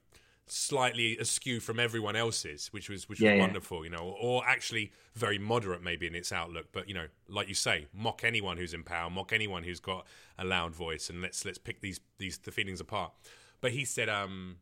slightly 0.45 1.17
askew 1.17 1.59
from 1.59 1.80
everyone 1.80 2.15
else's, 2.15 2.67
which 2.67 2.89
was 2.89 3.09
which 3.09 3.19
Yeah, 3.19 3.34
was 3.34 3.34
yeah. 3.34 3.39
wonderful, 3.39 3.84
you 3.84 3.89
know, 3.89 4.15
or 4.19 4.45
actually 4.47 4.91
very 5.15 5.38
moderate 5.38 5.84
maybe 5.84 6.07
in 6.07 6.15
its 6.15 6.32
outlook. 6.32 6.67
But 6.71 6.88
you 6.88 6.93
know, 6.93 7.07
like 7.28 7.47
you 7.49 7.53
say, 7.55 7.88
mock 7.93 8.23
anyone 8.23 8.57
who's 8.57 8.73
in 8.73 8.84
power, 8.84 9.09
mock 9.09 9.34
anyone 9.34 9.63
who's 9.63 9.80
got 9.80 10.05
a 10.38 10.45
loud 10.45 10.73
voice, 10.75 11.09
and 11.09 11.21
let's 11.21 11.43
let's 11.45 11.57
pick 11.57 11.82
these 11.82 11.99
these 12.17 12.38
the 12.38 12.51
feelings 12.51 12.80
apart. 12.80 13.11
But 13.59 13.71
he 13.71 13.86
said, 13.86 14.07
um, 14.07 14.57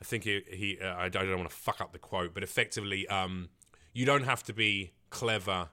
I 0.00 0.04
think 0.04 0.24
he, 0.24 0.42
he 0.50 0.78
uh, 0.82 0.86
I, 0.94 1.04
I 1.06 1.08
don't 1.08 1.36
want 1.36 1.50
to 1.50 1.56
fuck 1.56 1.80
up 1.80 1.92
the 1.92 1.98
quote, 1.98 2.34
but 2.34 2.42
effectively, 2.42 3.06
um, 3.08 3.50
you 3.92 4.06
don't 4.06 4.24
have 4.24 4.42
to 4.44 4.52
be 4.52 4.92
clever 5.10 5.68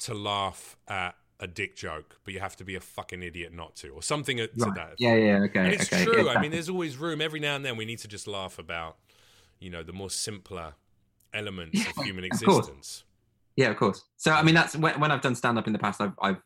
to 0.00 0.14
laugh 0.14 0.76
at 0.88 1.16
a 1.40 1.46
dick 1.46 1.76
joke, 1.76 2.16
but 2.24 2.34
you 2.34 2.40
have 2.40 2.56
to 2.56 2.64
be 2.64 2.74
a 2.74 2.80
fucking 2.80 3.22
idiot 3.22 3.52
not 3.52 3.76
to, 3.76 3.88
or 3.90 4.02
something 4.02 4.38
to 4.38 4.48
that. 4.56 4.94
Yeah, 4.98 5.14
yeah, 5.14 5.38
okay. 5.44 5.60
And 5.60 5.72
it's 5.72 5.92
okay. 5.92 6.04
true. 6.04 6.28
I 6.28 6.40
mean, 6.40 6.50
there's 6.50 6.68
always 6.68 6.96
room. 6.96 7.20
Every 7.20 7.40
now 7.40 7.56
and 7.56 7.64
then, 7.64 7.76
we 7.76 7.84
need 7.84 7.98
to 8.00 8.08
just 8.08 8.26
laugh 8.26 8.58
about, 8.58 8.96
you 9.58 9.70
know, 9.70 9.82
the 9.82 9.92
more 9.92 10.10
simpler 10.10 10.74
elements 11.32 11.80
of 11.86 12.04
human 12.04 12.24
of 12.24 12.28
existence. 12.28 13.04
Yeah, 13.56 13.70
of 13.70 13.76
course. 13.76 14.02
So 14.16 14.32
I 14.32 14.42
mean, 14.42 14.54
that's 14.54 14.76
when, 14.76 14.98
when 15.00 15.10
I've 15.10 15.20
done 15.20 15.34
stand 15.34 15.58
up 15.58 15.66
in 15.66 15.72
the 15.72 15.78
past. 15.78 16.00
I've, 16.00 16.12
I've, 16.20 16.40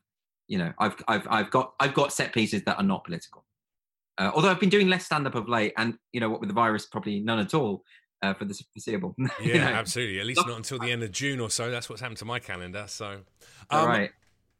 you 0.46 0.58
know, 0.58 0.72
I've, 0.78 0.96
I've, 1.08 1.26
I've 1.30 1.50
got, 1.50 1.74
I've 1.80 1.94
got 1.94 2.12
set 2.12 2.32
pieces 2.32 2.62
that 2.64 2.78
are 2.78 2.84
not 2.84 3.04
political. 3.04 3.44
Uh, 4.18 4.32
although 4.34 4.50
I've 4.50 4.60
been 4.60 4.68
doing 4.68 4.88
less 4.88 5.06
stand 5.06 5.26
up 5.26 5.34
of 5.34 5.48
late, 5.48 5.72
and 5.76 5.96
you 6.12 6.20
know, 6.20 6.28
what 6.28 6.40
with 6.40 6.48
the 6.48 6.54
virus, 6.54 6.86
probably 6.86 7.20
none 7.20 7.38
at 7.38 7.54
all 7.54 7.84
uh, 8.22 8.34
for 8.34 8.44
the 8.44 8.60
foreseeable. 8.74 9.14
Yeah, 9.18 9.46
you 9.46 9.54
know? 9.54 9.66
absolutely. 9.66 10.20
At 10.20 10.26
least 10.26 10.46
not 10.46 10.56
until 10.56 10.78
the 10.78 10.90
end 10.90 11.02
of 11.02 11.12
June 11.12 11.40
or 11.40 11.50
so. 11.50 11.70
That's 11.70 11.88
what's 11.88 12.00
happened 12.00 12.18
to 12.18 12.24
my 12.24 12.38
calendar. 12.38 12.84
So, 12.88 13.20
um, 13.70 13.86
right. 13.86 14.10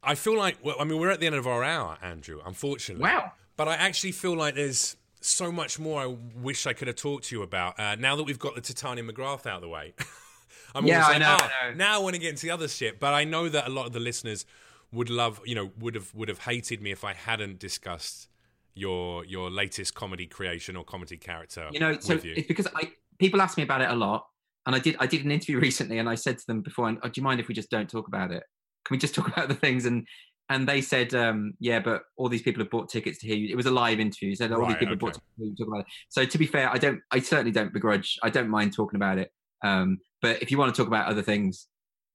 I 0.02 0.14
feel 0.14 0.36
like, 0.36 0.58
well, 0.62 0.76
I 0.78 0.84
mean, 0.84 1.00
we're 1.00 1.10
at 1.10 1.20
the 1.20 1.26
end 1.26 1.34
of 1.34 1.46
our 1.46 1.64
hour, 1.64 1.98
Andrew. 2.02 2.40
Unfortunately, 2.44 3.02
Wow. 3.02 3.32
But 3.56 3.66
I 3.66 3.74
actually 3.74 4.12
feel 4.12 4.36
like 4.36 4.54
there's 4.54 4.96
so 5.20 5.50
much 5.50 5.80
more 5.80 6.00
I 6.00 6.16
wish 6.36 6.66
I 6.66 6.72
could 6.72 6.86
have 6.86 6.96
talked 6.96 7.24
to 7.24 7.36
you 7.36 7.42
about. 7.42 7.78
Uh, 7.78 7.96
now 7.96 8.14
that 8.14 8.22
we've 8.22 8.38
got 8.38 8.54
the 8.54 8.60
Titania 8.60 9.02
McGrath 9.02 9.46
out 9.46 9.56
of 9.56 9.62
the 9.62 9.68
way, 9.68 9.94
I'm 10.74 10.86
Yeah, 10.86 11.02
almost 11.02 11.16
I 11.16 11.18
know, 11.18 11.36
"Oh, 11.40 11.44
I 11.44 11.70
know." 11.70 11.76
Now 11.76 11.96
I 11.96 11.98
want 11.98 12.14
to 12.14 12.20
get 12.20 12.30
into 12.30 12.46
the 12.46 12.52
other 12.52 12.68
shit. 12.68 13.00
But 13.00 13.14
I 13.14 13.24
know 13.24 13.48
that 13.48 13.66
a 13.66 13.70
lot 13.70 13.86
of 13.86 13.92
the 13.92 14.00
listeners 14.00 14.46
would 14.92 15.10
love, 15.10 15.40
you 15.44 15.54
know, 15.54 15.72
would 15.78 15.94
have 15.94 16.14
would 16.14 16.28
have 16.28 16.40
hated 16.40 16.80
me 16.80 16.92
if 16.92 17.04
I 17.04 17.14
hadn't 17.14 17.58
discussed 17.58 18.28
your 18.74 19.24
your 19.24 19.50
latest 19.50 19.94
comedy 19.94 20.26
creation 20.26 20.76
or 20.76 20.84
comedy 20.84 21.16
character. 21.16 21.68
You 21.72 21.80
know, 21.80 21.98
so 21.98 22.14
you. 22.14 22.34
it's 22.36 22.46
because 22.46 22.68
I 22.74 22.92
people 23.18 23.40
ask 23.42 23.56
me 23.56 23.64
about 23.64 23.80
it 23.80 23.90
a 23.90 23.94
lot, 23.94 24.26
and 24.66 24.76
I 24.76 24.78
did 24.78 24.96
I 25.00 25.06
did 25.06 25.24
an 25.24 25.32
interview 25.32 25.58
recently, 25.68 25.98
and 25.98 26.08
I 26.08 26.14
said 26.14 26.38
to 26.38 26.46
them 26.46 26.60
before, 26.62 26.88
oh, 27.02 27.08
"Do 27.08 27.20
you 27.20 27.24
mind 27.24 27.40
if 27.40 27.48
we 27.48 27.54
just 27.54 27.70
don't 27.70 27.90
talk 27.90 28.06
about 28.06 28.30
it? 28.30 28.44
Can 28.88 28.94
we 28.94 28.98
just 28.98 29.14
talk 29.14 29.28
about 29.32 29.48
the 29.48 29.54
things?" 29.54 29.84
And 29.86 30.06
and 30.50 30.66
they 30.66 30.80
said, 30.80 31.14
um, 31.14 31.54
"Yeah, 31.60 31.80
but 31.80 32.02
all 32.16 32.28
these 32.28 32.42
people 32.42 32.62
have 32.62 32.70
bought 32.70 32.88
tickets 32.88 33.18
to 33.18 33.26
hear 33.26 33.36
you." 33.36 33.48
It 33.50 33.56
was 33.56 33.66
a 33.66 33.70
live 33.70 34.00
interview. 34.00 34.34
So 34.34 34.52
all 34.52 34.66
these 34.66 34.76
people 34.76 34.94
have 34.94 34.98
bought 34.98 35.14
tickets 35.14 35.28
to 35.36 35.44
hear 35.44 35.50
you 35.50 35.56
talk 35.56 35.68
about 35.68 35.80
it. 35.80 35.86
So 36.08 36.24
to 36.24 36.38
be 36.38 36.46
fair, 36.46 36.70
I 36.70 36.78
don't. 36.78 37.00
I 37.10 37.20
certainly 37.20 37.52
don't 37.52 37.72
begrudge. 37.72 38.18
I 38.22 38.30
don't 38.30 38.48
mind 38.48 38.74
talking 38.74 38.96
about 38.96 39.18
it. 39.18 39.30
Um, 39.62 39.98
but 40.22 40.42
if 40.42 40.50
you 40.50 40.58
want 40.58 40.74
to 40.74 40.80
talk 40.80 40.88
about 40.88 41.06
other 41.06 41.22
things, 41.22 41.66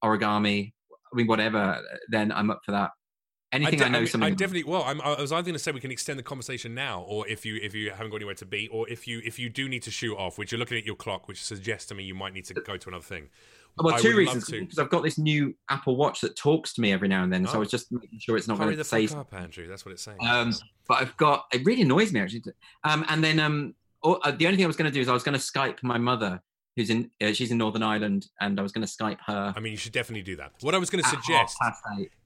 origami, 0.04 0.74
I 1.14 1.16
mean, 1.16 1.28
whatever, 1.28 1.82
then 2.10 2.32
I'm 2.32 2.50
up 2.50 2.62
for 2.66 2.72
that. 2.72 2.92
Anything 3.52 3.82
I, 3.82 3.84
de- 3.84 3.90
know 3.92 4.00
mean, 4.00 4.08
something. 4.08 4.34
I 4.34 4.36
definitely. 4.36 4.64
Well, 4.64 4.84
I'm, 4.84 5.00
I 5.00 5.22
was 5.22 5.32
either 5.32 5.44
going 5.44 5.54
to 5.54 5.60
say 5.60 5.72
we 5.72 5.80
can 5.80 5.92
extend 5.92 6.18
the 6.18 6.24
conversation 6.24 6.74
now, 6.74 7.02
or 7.02 7.28
if 7.28 7.46
you 7.46 7.60
if 7.62 7.76
you 7.76 7.92
haven't 7.92 8.10
got 8.10 8.16
anywhere 8.16 8.34
to 8.36 8.46
be, 8.48 8.68
or 8.70 8.90
if 8.90 9.08
you 9.08 9.22
if 9.24 9.38
you 9.38 9.48
do 9.48 9.70
need 9.70 9.84
to 9.84 9.92
shoot 9.92 10.16
off, 10.16 10.40
which 10.40 10.52
you're 10.52 10.58
looking 10.58 10.78
at 10.78 10.86
your 10.86 10.96
clock, 10.96 11.28
which 11.28 11.44
suggests 11.44 11.88
to 11.90 11.96
me 11.96 12.04
you 12.04 12.16
might 12.16 12.34
need 12.34 12.46
to 12.46 12.56
go 12.56 12.78
to 12.78 12.90
another 12.90 13.04
thing. 13.04 13.30
Well, 13.78 13.96
I 13.96 14.00
two 14.00 14.16
reasons. 14.16 14.46
Because 14.50 14.78
I've 14.80 14.90
got 14.90 15.04
this 15.04 15.18
new 15.18 15.56
Apple 15.70 15.96
Watch 15.96 16.22
that 16.22 16.36
talks 16.36 16.74
to 16.74 16.82
me 16.82 16.92
every 16.92 17.08
now 17.08 17.24
and 17.24 17.34
then, 17.34 17.46
so 17.48 17.54
Oh. 17.54 17.56
I 17.56 17.60
was 17.60 17.72
just 17.72 17.92
making 17.92 18.20
sure 18.20 18.38
it's 18.38 18.48
not 18.48 18.58
going 18.60 18.76
to 18.76 18.84
say 18.84 19.08
up, 19.08 19.34
Andrew. 19.34 19.68
That's 19.68 19.86
what 19.86 19.92
it's 19.94 20.04
saying. 20.04 20.20
Um, 20.22 20.54
but 20.88 21.02
I've 21.02 21.16
got 21.18 21.46
it 21.54 21.66
really 21.66 21.82
annoys 21.82 22.12
me 22.14 22.20
actually. 22.20 22.44
Um, 22.84 23.06
and 23.10 23.24
then 23.24 23.40
um, 23.40 23.74
oh, 24.04 24.16
uh, 24.24 24.32
the 24.32 24.46
only 24.46 24.58
thing 24.58 24.66
I 24.66 24.68
was 24.68 24.76
going 24.76 24.92
to 24.92 24.94
do 24.94 25.02
is 25.02 25.08
I 25.10 25.14
was 25.14 25.24
going 25.24 25.38
to 25.38 25.44
Skype 25.44 25.82
my 25.82 25.98
mother, 25.98 26.42
who's 26.76 26.90
in 26.90 27.10
uh, 27.22 27.32
she's 27.34 27.52
in 27.52 27.58
Northern 27.58 27.82
Ireland, 27.84 28.28
and 28.42 28.60
I 28.60 28.64
was 28.64 28.72
going 28.72 28.86
to 28.86 28.92
Skype 28.94 29.18
her. 29.26 29.54
I 29.56 29.60
mean, 29.60 29.72
you 29.72 29.78
should 29.78 29.92
definitely 29.94 30.24
do 30.24 30.36
that. 30.36 30.52
What 30.62 30.76
I 30.76 30.78
was 30.78 30.90
going 30.90 31.04
to 31.04 31.10
suggest. 31.10 31.58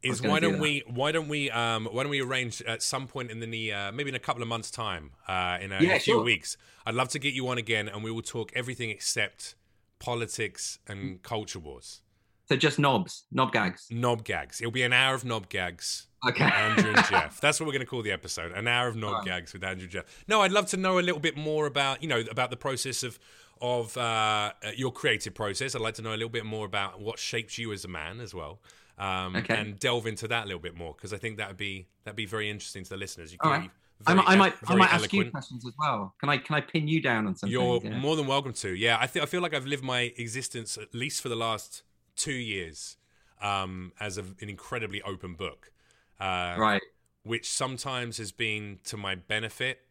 Is 0.04 0.22
why 0.22 0.40
do 0.40 0.48
don't 0.48 0.54
that. 0.54 0.62
we 0.62 0.84
why 0.88 1.12
don't 1.12 1.28
we 1.30 1.50
um 1.52 1.86
why 1.92 2.04
don't 2.04 2.10
we 2.10 2.22
arrange 2.22 2.62
at 2.64 2.82
some 2.84 3.08
point 3.08 3.32
in 3.32 3.40
the 3.40 3.74
uh, 3.74 3.92
maybe 3.92 4.10
in 4.10 4.16
a 4.16 4.20
couple 4.20 4.42
of 4.42 4.48
months 4.48 4.70
time 4.72 5.12
uh 5.28 5.58
in 5.62 5.72
a, 5.72 5.78
in 5.78 5.84
Yeah, 5.84 5.96
a 5.96 6.00
few 6.00 6.16
sure. 6.16 6.24
weeks 6.24 6.58
I'd 6.86 6.96
love 6.96 7.10
to 7.10 7.20
get 7.20 7.34
you 7.34 7.48
on 7.50 7.58
again 7.58 7.88
and 7.88 8.04
we 8.04 8.12
will 8.12 8.22
talk 8.22 8.52
everything 8.56 8.90
except 8.90 9.56
politics 10.00 10.80
and 10.88 11.22
culture 11.24 11.60
wars 11.60 12.02
So 12.50 12.56
just 12.56 12.80
knobs, 12.80 13.26
knob 13.32 13.52
gags. 13.52 13.88
knob 13.90 14.24
gags 14.24 14.60
it'll 14.62 14.72
be 14.72 14.84
an 14.84 14.94
hour 14.94 15.16
of 15.16 15.26
knob 15.26 15.50
gags 15.50 16.08
Okay. 16.28 16.46
Andrew 16.46 16.94
and 16.96 17.06
Jeff. 17.06 17.40
That's 17.42 17.60
what 17.60 17.68
we're 17.68 17.74
going 17.74 17.82
to 17.86 17.86
call 17.86 18.02
the 18.02 18.12
episode. 18.12 18.52
An 18.52 18.68
hour 18.68 18.88
of 18.88 18.96
knob 18.96 19.12
Alright. 19.12 19.26
gags 19.28 19.54
with 19.54 19.64
Andrew 19.64 19.84
and 19.84 19.92
Jeff. 19.92 20.06
No, 20.28 20.42
I'd 20.42 20.52
love 20.52 20.66
to 20.72 20.78
know 20.78 20.98
a 20.98 21.00
little 21.02 21.20
bit 21.22 21.38
more 21.38 21.68
about, 21.68 22.02
you 22.02 22.10
know, 22.10 22.22
about 22.32 22.50
the 22.50 22.58
process 22.58 23.04
of 23.04 23.20
of 23.62 23.96
uh, 23.98 24.52
your 24.76 24.92
creative 24.92 25.36
process. 25.36 25.76
I'd 25.76 25.82
like 25.82 25.94
to 25.96 26.02
know 26.02 26.10
a 26.10 26.18
little 26.18 26.28
bit 26.30 26.44
more 26.44 26.66
about 26.66 27.00
what 27.00 27.20
shapes 27.20 27.60
you 27.60 27.72
as 27.72 27.86
a 27.86 27.88
man 27.88 28.20
as 28.20 28.34
well. 28.34 28.60
Um, 28.98 29.36
Okay. 29.36 29.56
and 29.56 29.78
delve 29.80 30.08
into 30.08 30.28
that 30.30 30.46
a 30.46 30.48
little 30.48 30.60
bit 30.60 30.76
more 30.76 30.96
because 30.96 31.14
I 31.14 31.18
think 31.18 31.38
that 31.38 31.50
would 31.50 31.56
be 31.58 31.88
that'd 32.04 32.16
be 32.16 32.26
very 32.26 32.50
interesting 32.50 32.84
to 32.84 32.90
the 32.90 32.98
listeners. 32.98 33.32
You 33.32 33.38
can 33.38 33.52
right. 33.52 33.72
I 34.06 34.14
might, 34.14 34.28
I 34.28 34.36
might, 34.36 34.54
I 34.68 34.76
might 34.76 34.94
ask 34.94 35.12
you 35.12 35.30
questions 35.32 35.66
as 35.66 35.74
well. 35.80 36.14
Can 36.20 36.30
I, 36.30 36.38
can 36.38 36.56
I 36.56 36.62
pin 36.62 36.88
you 36.88 37.02
down 37.02 37.26
on 37.28 37.36
something? 37.36 37.52
You're 37.52 37.82
Yeah. 37.84 37.98
more 37.98 38.16
than 38.16 38.28
welcome 38.28 38.54
to. 38.54 38.70
Yeah, 38.76 38.98
I 39.00 39.08
think 39.08 39.24
I 39.24 39.26
feel 39.26 39.42
like 39.42 39.54
I've 39.54 39.66
lived 39.66 39.84
my 39.84 40.14
existence 40.18 40.78
at 40.78 40.94
least 40.94 41.22
for 41.22 41.30
the 41.30 41.36
last 41.36 41.84
two 42.16 42.34
years 42.34 42.98
um, 43.42 43.92
as 44.00 44.18
a, 44.18 44.22
an 44.22 44.50
incredibly 44.50 45.02
open 45.02 45.34
book. 45.34 45.72
Uh, 46.20 46.56
right. 46.58 46.82
which 47.24 47.48
sometimes 47.48 48.18
has 48.18 48.32
been 48.32 48.80
to 48.84 48.98
my 48.98 49.14
benefit 49.14 49.82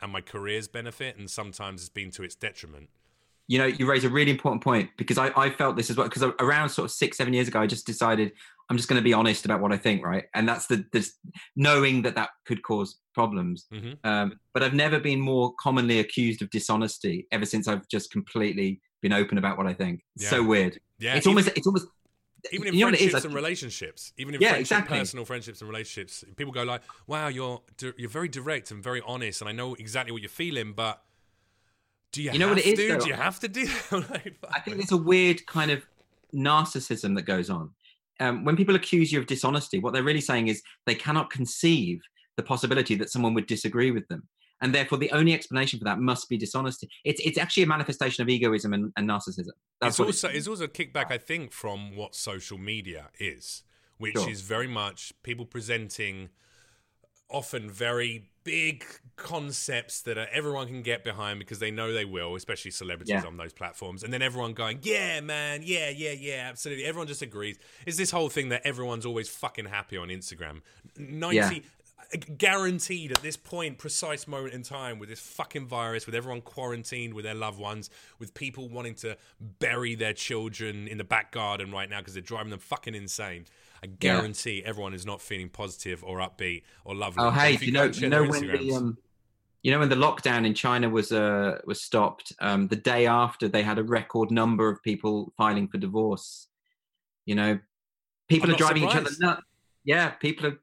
and 0.00 0.10
my 0.10 0.20
career's 0.22 0.66
benefit, 0.68 1.16
and 1.18 1.30
sometimes 1.30 1.80
has 1.82 1.88
been 1.88 2.10
to 2.10 2.22
its 2.22 2.34
detriment. 2.34 2.88
You 3.48 3.58
know, 3.58 3.66
you 3.66 3.86
raise 3.86 4.04
a 4.04 4.08
really 4.08 4.30
important 4.30 4.62
point 4.62 4.90
because 4.96 5.18
I, 5.18 5.30
I 5.36 5.50
felt 5.50 5.76
this 5.76 5.88
as 5.90 5.96
well. 5.96 6.08
Because 6.08 6.22
around 6.40 6.68
sort 6.70 6.86
of 6.86 6.90
six, 6.90 7.16
seven 7.16 7.32
years 7.32 7.48
ago, 7.48 7.60
I 7.60 7.66
just 7.66 7.86
decided 7.86 8.32
I'm 8.68 8.76
just 8.76 8.88
going 8.88 8.98
to 9.00 9.04
be 9.04 9.12
honest 9.12 9.44
about 9.44 9.60
what 9.60 9.72
I 9.72 9.76
think, 9.76 10.04
right? 10.04 10.24
And 10.34 10.48
that's 10.48 10.66
the 10.66 10.84
this 10.92 11.14
knowing 11.54 12.02
that 12.02 12.14
that 12.16 12.30
could 12.46 12.62
cause 12.62 12.98
problems. 13.14 13.66
Mhm. 13.72 13.96
Um, 14.04 14.40
but 14.52 14.62
I've 14.64 14.74
never 14.74 14.98
been 14.98 15.20
more 15.20 15.54
commonly 15.60 16.00
accused 16.00 16.42
of 16.42 16.50
dishonesty 16.50 17.26
ever 17.30 17.46
since 17.46 17.68
I've 17.68 17.86
just 17.88 18.10
completely 18.10 18.80
been 19.02 19.12
open 19.12 19.38
about 19.38 19.56
what 19.56 19.66
I 19.68 19.72
think. 19.72 20.02
Yeah. 20.16 20.30
so 20.30 20.42
weird. 20.42 20.80
Yeah, 20.98 21.14
it's 21.16 21.26
even, 21.26 21.38
almost, 21.38 21.56
it's 21.56 21.66
almost. 21.66 21.86
even 22.50 22.68
in 22.68 22.74
you 22.74 22.80
know 22.80 22.86
what 22.86 22.94
it 22.94 23.00
is? 23.02 23.10
friendships 23.10 23.24
and 23.24 23.34
relationships, 23.34 24.12
even 24.18 24.34
in 24.34 24.40
Yeah, 24.40 24.48
friendship, 24.48 24.60
exactly. 24.78 24.98
personal 24.98 25.24
friendships 25.24 25.60
and 25.60 25.68
relationships, 25.70 26.24
people 26.36 26.52
go 26.52 26.62
like, 26.64 26.82
"Wow, 27.06 27.28
you're 27.28 27.62
you're 27.96 28.10
very 28.10 28.28
direct 28.28 28.70
and 28.72 28.82
very 28.82 29.00
honest, 29.06 29.40
and 29.42 29.48
I 29.48 29.52
know 29.52 29.74
exactly 29.74 30.10
what 30.12 30.22
you're 30.22 30.28
feeling, 30.28 30.72
but." 30.72 31.02
Do 32.12 32.22
you, 32.22 32.32
You 32.32 32.38
know 32.38 32.48
have 32.48 32.56
what 32.56 32.66
it 32.66 32.70
is, 32.72 32.78
to? 32.78 32.88
though? 32.94 33.00
Do 33.00 33.08
you 33.08 33.14
have 33.14 33.40
to 33.40 33.48
do? 33.48 33.68
Like, 33.92 34.38
I 34.54 34.60
think 34.60 34.78
there's 34.78 34.92
a 34.92 34.96
weird 34.96 35.44
kind 35.46 35.70
of 35.70 35.84
narcissism 36.34 37.14
that 37.16 37.22
goes 37.22 37.50
on. 37.50 37.70
Um, 38.20 38.44
when 38.44 38.56
people 38.56 38.74
accuse 38.74 39.12
you 39.12 39.18
of 39.18 39.26
dishonesty, 39.26 39.78
what 39.78 39.92
they're 39.92 40.02
really 40.02 40.20
saying 40.20 40.48
is 40.48 40.62
they 40.86 40.94
cannot 40.94 41.30
conceive 41.30 42.00
the 42.36 42.42
possibility 42.42 42.94
that 42.94 43.10
someone 43.10 43.34
would 43.34 43.46
disagree 43.46 43.90
with 43.90 44.06
them. 44.08 44.26
And 44.62 44.74
therefore, 44.74 44.96
the 44.98 45.10
only 45.10 45.34
explanation 45.34 45.78
for 45.78 45.84
that 45.84 45.98
must 45.98 46.28
be 46.30 46.38
dishonesty. 46.38 46.88
It's, 47.04 47.20
it's 47.20 47.36
actually 47.36 47.64
a 47.64 47.66
manifestation 47.66 48.22
of 48.22 48.28
egoism 48.30 48.72
and, 48.72 48.90
and 48.96 49.08
narcissism. 49.08 49.50
That's 49.80 49.98
it's 49.98 50.00
also 50.00 50.28
it's 50.28 50.48
also 50.48 50.64
a 50.64 50.68
kickback, 50.68 51.10
I 51.10 51.18
think, 51.18 51.52
from 51.52 51.94
what 51.94 52.14
social 52.14 52.56
media 52.56 53.10
is, 53.18 53.64
which 53.98 54.14
Sure. 54.14 54.30
is 54.30 54.40
very 54.40 54.66
much 54.66 55.12
people 55.22 55.44
presenting 55.44 56.30
often 57.28 57.68
very 57.70 58.30
big 58.46 58.84
concepts 59.16 60.02
that 60.02 60.16
are, 60.16 60.28
everyone 60.32 60.68
can 60.68 60.80
get 60.82 61.02
behind 61.02 61.40
because 61.40 61.58
they 61.58 61.70
know 61.72 61.92
they 61.92 62.04
will, 62.04 62.36
especially 62.36 62.70
celebrities 62.70 63.10
Yeah. 63.10 63.26
on 63.26 63.36
those 63.36 63.52
platforms. 63.52 64.04
And 64.04 64.12
then 64.12 64.22
everyone 64.22 64.54
going, 64.54 64.78
yeah, 64.82 65.20
man, 65.20 65.62
yeah, 65.64 65.90
yeah, 65.90 66.12
yeah, 66.12 66.46
absolutely. 66.48 66.84
Everyone 66.84 67.08
just 67.08 67.22
agrees. 67.22 67.58
It's 67.86 67.96
this 67.96 68.12
whole 68.12 68.28
thing 68.28 68.50
that 68.50 68.62
everyone's 68.64 69.04
always 69.04 69.28
fucking 69.28 69.64
happy 69.66 69.96
on 69.96 70.08
Instagram. 70.08 70.60
90, 70.96 71.64
uh, 72.14 72.18
guaranteed 72.38 73.10
at 73.10 73.20
this 73.20 73.36
point, 73.36 73.78
precise 73.78 74.28
moment 74.28 74.54
in 74.54 74.62
time, 74.62 75.00
with 75.00 75.08
this 75.08 75.18
fucking 75.20 75.66
virus, 75.66 76.06
with 76.06 76.14
everyone 76.14 76.40
quarantined 76.40 77.12
with 77.12 77.24
their 77.24 77.34
loved 77.34 77.58
ones, 77.58 77.90
with 78.20 78.32
people 78.32 78.68
wanting 78.68 78.94
to 78.94 79.16
bury 79.58 79.96
their 79.96 80.12
children 80.12 80.86
in 80.86 80.98
the 80.98 81.04
back 81.04 81.32
garden 81.32 81.72
right 81.72 81.90
now 81.90 81.98
because 81.98 82.14
they're 82.14 82.22
driving 82.22 82.50
them 82.50 82.60
fucking 82.60 82.94
insane. 82.94 83.44
I 83.82 83.86
guarantee 83.86 84.62
everyone 84.64 84.94
is 84.94 85.06
not 85.06 85.20
feeling 85.20 85.48
positive 85.48 86.02
or 86.04 86.18
upbeat 86.18 86.62
or 86.84 86.94
lovely. 86.94 87.24
Oh, 87.24 87.30
hey, 87.30 87.58
you 87.60 87.72
go 87.72 87.86
know, 87.86 87.92
you 87.92 88.08
know 88.08 88.24
when 88.24 88.46
the 88.46 88.72
um, 88.74 88.98
you 89.62 89.72
know 89.72 89.78
when 89.78 89.88
the 89.88 89.96
lockdown 89.96 90.46
in 90.46 90.54
China 90.54 90.88
was 90.88 91.12
uh 91.12 91.58
was 91.64 91.80
stopped. 91.80 92.32
Um, 92.40 92.68
the 92.68 92.76
day 92.76 93.06
after, 93.06 93.48
they 93.48 93.62
had 93.62 93.78
a 93.78 93.82
record 93.84 94.30
number 94.30 94.68
of 94.68 94.82
people 94.82 95.32
filing 95.36 95.68
for 95.68 95.78
divorce. 95.78 96.48
You 97.24 97.34
know, 97.34 97.58
people 98.28 98.48
I'm 98.50 98.54
are 98.54 98.58
driving 98.58 98.84
each 98.84 98.94
other 98.94 99.10
nuts. 99.18 99.42
Yeah, 99.84 100.10
people 100.10 100.46
are. 100.46 100.60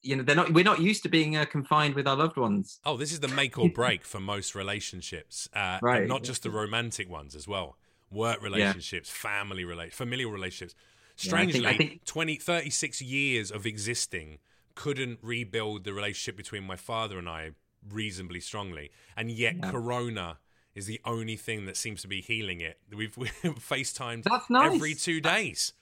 You 0.00 0.16
know, 0.16 0.22
they're 0.22 0.36
not. 0.36 0.52
We're 0.52 0.64
not 0.64 0.80
used 0.80 1.02
to 1.02 1.08
being 1.08 1.36
uh, 1.36 1.44
confined 1.44 1.94
with 1.94 2.06
our 2.06 2.16
loved 2.16 2.36
ones. 2.36 2.78
Oh, 2.84 2.96
this 2.96 3.12
is 3.12 3.20
the 3.20 3.28
make 3.28 3.58
or 3.58 3.68
break 3.74 4.04
for 4.04 4.20
most 4.20 4.54
relationships, 4.54 5.48
uh, 5.54 5.78
Right. 5.82 6.06
not 6.06 6.22
just 6.22 6.44
the 6.44 6.50
romantic 6.50 7.10
ones 7.10 7.34
as 7.34 7.48
well. 7.48 7.76
Work 8.10 8.40
relationships, 8.40 9.10
family 9.10 9.64
relate, 9.64 9.92
familial 9.92 10.30
relationships. 10.30 10.74
Yeah, 11.20 11.34
I 11.34 11.38
think- 11.38 11.50
Strangely, 11.52 11.66
I 11.68 11.76
think- 11.76 12.04
20, 12.04 12.36
36 12.36 13.02
years 13.02 13.50
of 13.50 13.66
existing 13.66 14.38
couldn't 14.74 15.18
rebuild 15.22 15.84
the 15.84 15.92
relationship 15.92 16.36
between 16.36 16.64
my 16.64 16.76
father 16.76 17.18
and 17.18 17.28
I 17.28 17.52
reasonably 17.88 18.40
strongly, 18.40 18.90
and 19.16 19.30
yet 19.30 19.56
Yeah. 19.56 19.70
Corona 19.70 20.38
is 20.74 20.86
the 20.86 21.00
only 21.04 21.36
thing 21.36 21.66
that 21.66 21.76
seems 21.76 22.02
to 22.02 22.08
be 22.08 22.20
healing 22.20 22.60
it. 22.60 22.78
We've, 22.94 23.16
we've 23.16 23.32
FaceTimed 23.42 24.22
That's 24.24 24.48
nice. 24.48 24.74
every 24.74 24.94
two 24.94 25.20
days. 25.20 25.72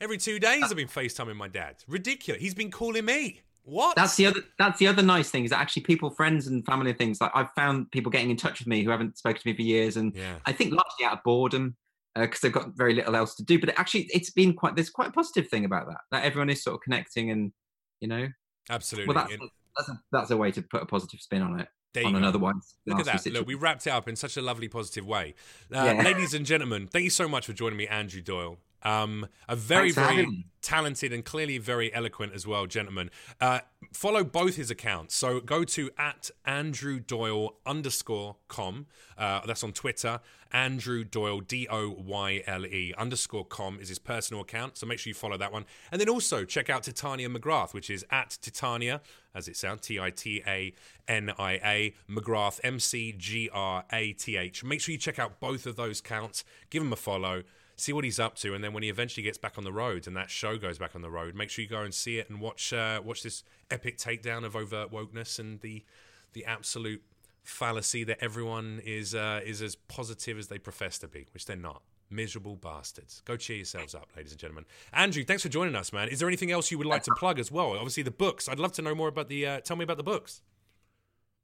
Every 0.00 0.18
two 0.18 0.38
days, 0.38 0.62
I've 0.64 0.76
been 0.76 0.88
FaceTiming 0.88 1.36
my 1.36 1.48
dad. 1.48 1.76
Ridiculous. 1.88 2.40
He's 2.42 2.54
been 2.54 2.70
calling 2.70 3.04
me. 3.06 3.40
What? 3.64 3.96
That's 3.96 4.14
the 4.14 4.26
other. 4.26 4.42
That's 4.58 4.78
the 4.78 4.86
other 4.86 5.02
nice 5.02 5.30
thing 5.30 5.44
is 5.44 5.50
that 5.50 5.58
actually 5.58 5.82
people, 5.82 6.10
friends, 6.10 6.46
and 6.46 6.64
family 6.64 6.90
and 6.90 6.98
things. 6.98 7.20
Like 7.20 7.32
I've 7.34 7.50
found 7.54 7.90
people 7.90 8.12
getting 8.12 8.30
in 8.30 8.36
touch 8.36 8.60
with 8.60 8.68
me 8.68 8.84
who 8.84 8.90
haven't 8.90 9.18
spoken 9.18 9.40
to 9.42 9.48
me 9.48 9.56
for 9.56 9.62
years, 9.62 9.96
and 9.96 10.14
yeah. 10.14 10.36
I 10.44 10.52
think 10.52 10.70
largely 10.72 11.04
out 11.06 11.14
of 11.14 11.24
boredom 11.24 11.74
because 12.20 12.40
they've 12.40 12.52
got 12.52 12.76
very 12.76 12.94
little 12.94 13.14
else 13.16 13.34
to 13.36 13.44
do. 13.44 13.58
But 13.58 13.78
actually, 13.78 14.08
it's 14.12 14.30
been 14.30 14.54
quite. 14.54 14.74
There's 14.74 14.90
quite 14.90 15.08
a 15.08 15.12
positive 15.12 15.48
thing 15.48 15.64
about 15.64 15.86
that. 15.88 16.00
That 16.10 16.24
everyone 16.24 16.50
is 16.50 16.62
sort 16.62 16.74
of 16.74 16.80
connecting, 16.80 17.30
and 17.30 17.52
you 18.00 18.08
know, 18.08 18.28
Absolutely. 18.70 19.14
well, 19.14 19.24
that's 19.24 19.34
And 19.34 19.50
that's 19.76 19.88
a, 19.88 20.00
that's 20.12 20.30
a 20.30 20.36
way 20.36 20.50
to 20.52 20.62
put 20.62 20.82
a 20.82 20.86
positive 20.86 21.20
spin 21.20 21.42
on 21.42 21.60
it 21.60 21.68
on 22.04 22.12
go. 22.12 22.18
an 22.18 22.24
otherwise. 22.24 22.74
Look 22.86 23.00
at 23.00 23.06
that. 23.06 23.32
Look, 23.32 23.46
we 23.46 23.54
wrapped 23.54 23.86
it 23.86 23.90
up 23.90 24.08
in 24.08 24.16
such 24.16 24.36
a 24.36 24.42
lovely, 24.42 24.68
positive 24.68 25.06
way. 25.06 25.34
Uh, 25.74 25.84
Yeah. 25.84 26.02
Ladies 26.02 26.34
and 26.34 26.44
gentlemen, 26.44 26.86
thank 26.86 27.04
you 27.04 27.10
so 27.10 27.28
much 27.28 27.46
for 27.46 27.52
joining 27.52 27.78
me, 27.78 27.86
Andrew 27.86 28.20
Doyle. 28.20 28.58
Um, 28.82 29.26
a 29.48 29.56
very, 29.56 29.90
Thanks 29.90 29.94
for 29.94 30.00
having 30.02 30.30
very 30.30 30.44
talented 30.62 31.12
and 31.12 31.24
clearly 31.24 31.58
very 31.58 31.94
eloquent 31.94 32.34
as 32.34 32.46
well, 32.46 32.66
gentlemen. 32.66 33.10
Uh, 33.40 33.60
follow 33.92 34.24
both 34.24 34.56
his 34.56 34.70
accounts. 34.70 35.14
So 35.14 35.40
go 35.40 35.64
to 35.64 35.90
at 35.96 36.30
Andrew 36.44 36.98
Doyle 36.98 37.56
underscore 37.64 38.36
com. 38.48 38.86
Uh, 39.16 39.46
that's 39.46 39.62
on 39.62 39.72
Twitter. 39.72 40.20
Andrew 40.52 41.04
Doyle, 41.04 41.40
D 41.40 41.66
O 41.70 41.90
Y 41.90 42.42
L 42.46 42.66
E 42.66 42.92
underscore 42.96 43.44
com 43.44 43.78
is 43.80 43.88
his 43.88 43.98
personal 43.98 44.42
account. 44.42 44.76
So 44.76 44.86
make 44.86 44.98
sure 44.98 45.10
you 45.10 45.14
follow 45.14 45.36
that 45.36 45.52
one. 45.52 45.66
And 45.90 46.00
then 46.00 46.08
also 46.08 46.44
check 46.44 46.70
out 46.70 46.82
Titania 46.82 47.28
McGrath, 47.28 47.74
which 47.74 47.90
is 47.90 48.04
at 48.10 48.38
Titania, 48.40 49.00
as 49.34 49.48
it 49.48 49.56
sounds, 49.56 49.82
T 49.82 50.00
I 50.00 50.10
T 50.10 50.42
A 50.46 50.74
N 51.08 51.32
I 51.38 51.52
A, 51.64 51.94
McGrath, 52.10 52.60
M 52.62 52.80
C 52.80 53.12
G 53.16 53.48
R 53.52 53.84
A 53.92 54.12
T 54.12 54.36
H. 54.36 54.64
Make 54.64 54.80
sure 54.80 54.92
you 54.92 54.98
check 54.98 55.18
out 55.18 55.40
both 55.40 55.66
of 55.66 55.76
those 55.76 56.00
accounts. 56.00 56.44
Give 56.70 56.82
him 56.82 56.92
a 56.92 56.96
follow 56.96 57.42
see 57.76 57.92
what 57.92 58.04
he's 58.04 58.18
up 58.18 58.34
to, 58.36 58.54
and 58.54 58.64
then 58.64 58.72
when 58.72 58.82
he 58.82 58.88
eventually 58.88 59.22
gets 59.22 59.38
back 59.38 59.58
on 59.58 59.64
the 59.64 59.72
road 59.72 60.06
and 60.06 60.16
that 60.16 60.30
show 60.30 60.56
goes 60.56 60.78
back 60.78 60.94
on 60.94 61.02
the 61.02 61.10
road, 61.10 61.34
make 61.34 61.50
sure 61.50 61.62
you 61.62 61.68
go 61.68 61.82
and 61.82 61.92
see 61.94 62.18
it 62.18 62.28
and 62.30 62.40
watch 62.40 62.72
uh, 62.72 63.00
watch 63.04 63.22
this 63.22 63.44
epic 63.70 63.98
takedown 63.98 64.44
of 64.44 64.56
overt 64.56 64.90
wokeness 64.90 65.38
and 65.38 65.60
the 65.60 65.84
the 66.32 66.44
absolute 66.44 67.02
fallacy 67.44 68.02
that 68.04 68.18
everyone 68.20 68.80
is 68.84 69.14
uh, 69.14 69.40
is 69.44 69.62
as 69.62 69.76
positive 69.76 70.38
as 70.38 70.48
they 70.48 70.58
profess 70.58 70.98
to 70.98 71.08
be, 71.08 71.26
which 71.32 71.46
they're 71.46 71.56
not. 71.56 71.82
Miserable 72.08 72.54
bastards. 72.54 73.20
Go 73.24 73.36
cheer 73.36 73.56
yourselves 73.56 73.92
up, 73.92 74.08
ladies 74.16 74.30
and 74.30 74.38
gentlemen. 74.40 74.64
Andrew, 74.92 75.24
thanks 75.24 75.42
for 75.42 75.48
joining 75.48 75.74
us, 75.74 75.92
man. 75.92 76.08
Is 76.08 76.20
there 76.20 76.28
anything 76.28 76.52
else 76.52 76.70
you 76.70 76.78
would 76.78 76.86
like 76.86 77.02
to 77.02 77.14
plug 77.16 77.40
as 77.40 77.50
well? 77.50 77.72
Obviously, 77.72 78.04
the 78.04 78.12
books. 78.12 78.48
I'd 78.48 78.60
love 78.60 78.70
to 78.72 78.82
know 78.82 78.94
more 78.94 79.08
about 79.08 79.28
the. 79.28 79.44
Uh, 79.44 79.60
tell 79.60 79.76
me 79.76 79.82
about 79.82 79.96
the 79.96 80.04
books. 80.04 80.40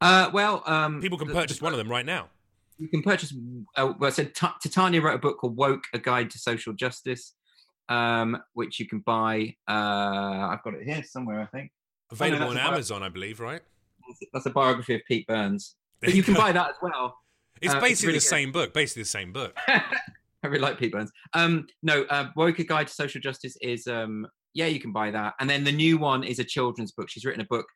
Uh, 0.01 0.30
well, 0.33 0.62
um, 0.66 1.01
People 1.01 1.18
can 1.18 1.28
the- 1.28 1.35
purchase 1.35 1.59
the- 1.59 1.64
one 1.64 1.72
of 1.72 1.78
them 1.78 1.89
right 1.91 2.07
now. 2.07 2.28
You 2.79 2.89
can 2.89 3.03
purchase. 3.03 3.35
Uh, 3.77 3.93
well, 3.99 4.11
so 4.11 4.25
T- 4.25 4.47
Titania 4.62 5.01
wrote 5.01 5.14
a 5.14 5.18
book 5.18 5.39
called 5.39 5.57
"Woke: 5.57 5.85
A 5.95 5.99
Guide 5.99 6.31
to 6.31 6.39
Social 6.39 6.73
Justice," 6.73 7.35
um, 7.89 8.39
which 8.55 8.81
you 8.81 8.87
can 8.87 9.01
buy. 9.01 9.55
Uh, 9.68 10.49
I've 10.51 10.62
got 10.62 10.75
it 10.75 10.85
here 10.85 11.03
somewhere, 11.05 11.41
I 11.41 11.47
think. 11.47 11.70
Available 12.11 12.51
that's 12.51 12.61
on 12.61 12.73
Amazon, 12.73 13.03
I 13.03 13.09
believe, 13.09 13.41
right? 13.41 13.62
That's 14.33 14.47
a 14.47 14.51
biography 14.51 14.95
of 14.95 15.03
Pete 15.09 15.27
Burns. 15.27 15.77
But 16.01 16.14
you 16.14 16.23
can 16.23 16.35
buy 16.35 16.53
that 16.53 16.70
as 16.70 16.77
well. 16.83 17.16
It's 17.61 17.73
uh, 17.73 17.77
it's 17.77 17.85
basically 17.85 18.09
really 18.09 18.18
the 18.18 18.25
good. 18.25 18.29
same 18.29 18.53
book. 18.53 18.75
Basically 18.75 19.03
the 19.03 19.09
same 19.09 19.33
book. 19.33 19.57
I 19.68 20.49
really 20.49 20.59
like 20.59 20.79
Pete 20.79 20.93
Burns. 20.93 21.12
Um, 21.35 21.66
no, 21.83 22.03
uh, 22.05 22.29
Woke: 22.37 22.59
A 22.59 22.64
Guide 22.64 22.89
to 22.89 22.93
Social 22.93 23.20
Justice 23.20 23.57
is 23.61 23.87
um, 23.87 24.27
yeah, 24.55 24.66
you 24.66 24.81
can 24.81 24.93
buy 24.93 25.11
that. 25.11 25.35
And 25.41 25.49
then 25.49 25.64
the 25.64 25.73
new 25.73 25.99
one 25.99 26.25
is 26.25 26.39
a 26.39 26.45
children's 26.45 26.93
book. 26.93 27.09
She's 27.09 27.25
written 27.25 27.41
a 27.41 27.47
book 27.47 27.66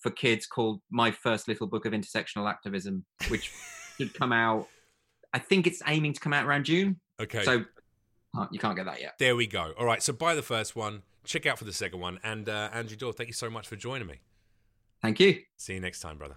for 0.00 0.10
kids 0.10 0.46
called 0.46 0.80
My 0.90 1.10
First 1.10 1.48
Little 1.48 1.66
Book 1.66 1.86
of 1.86 1.92
Intersectional 1.92 2.48
Activism, 2.48 3.04
which 3.28 3.52
should 4.00 4.14
come 4.14 4.32
out. 4.32 4.68
I 5.32 5.38
think 5.38 5.66
it's 5.66 5.82
aiming 5.86 6.14
to 6.14 6.20
come 6.20 6.32
out 6.32 6.46
around 6.46 6.64
June. 6.64 6.98
Okay. 7.20 7.44
So 7.44 7.64
uh, 8.36 8.46
you 8.50 8.58
can't 8.58 8.76
get 8.76 8.86
that 8.86 9.00
yet. 9.00 9.14
There 9.18 9.36
we 9.36 9.46
go. 9.46 9.72
All 9.78 9.86
right, 9.86 10.02
so 10.02 10.12
buy 10.12 10.34
the 10.34 10.42
first 10.42 10.74
one, 10.74 11.02
check 11.24 11.46
out 11.46 11.58
for 11.58 11.64
the 11.64 11.72
second 11.72 12.00
one, 12.00 12.18
and 12.22 12.48
uh, 12.48 12.70
Andrew 12.72 12.96
Doyle, 12.96 13.12
thank 13.12 13.28
you 13.28 13.34
so 13.34 13.50
much 13.50 13.68
for 13.68 13.76
joining 13.76 14.06
me. 14.06 14.20
Thank 15.02 15.20
you. 15.20 15.40
See 15.56 15.74
you 15.74 15.80
next 15.80 16.00
time, 16.00 16.18
brother. 16.18 16.36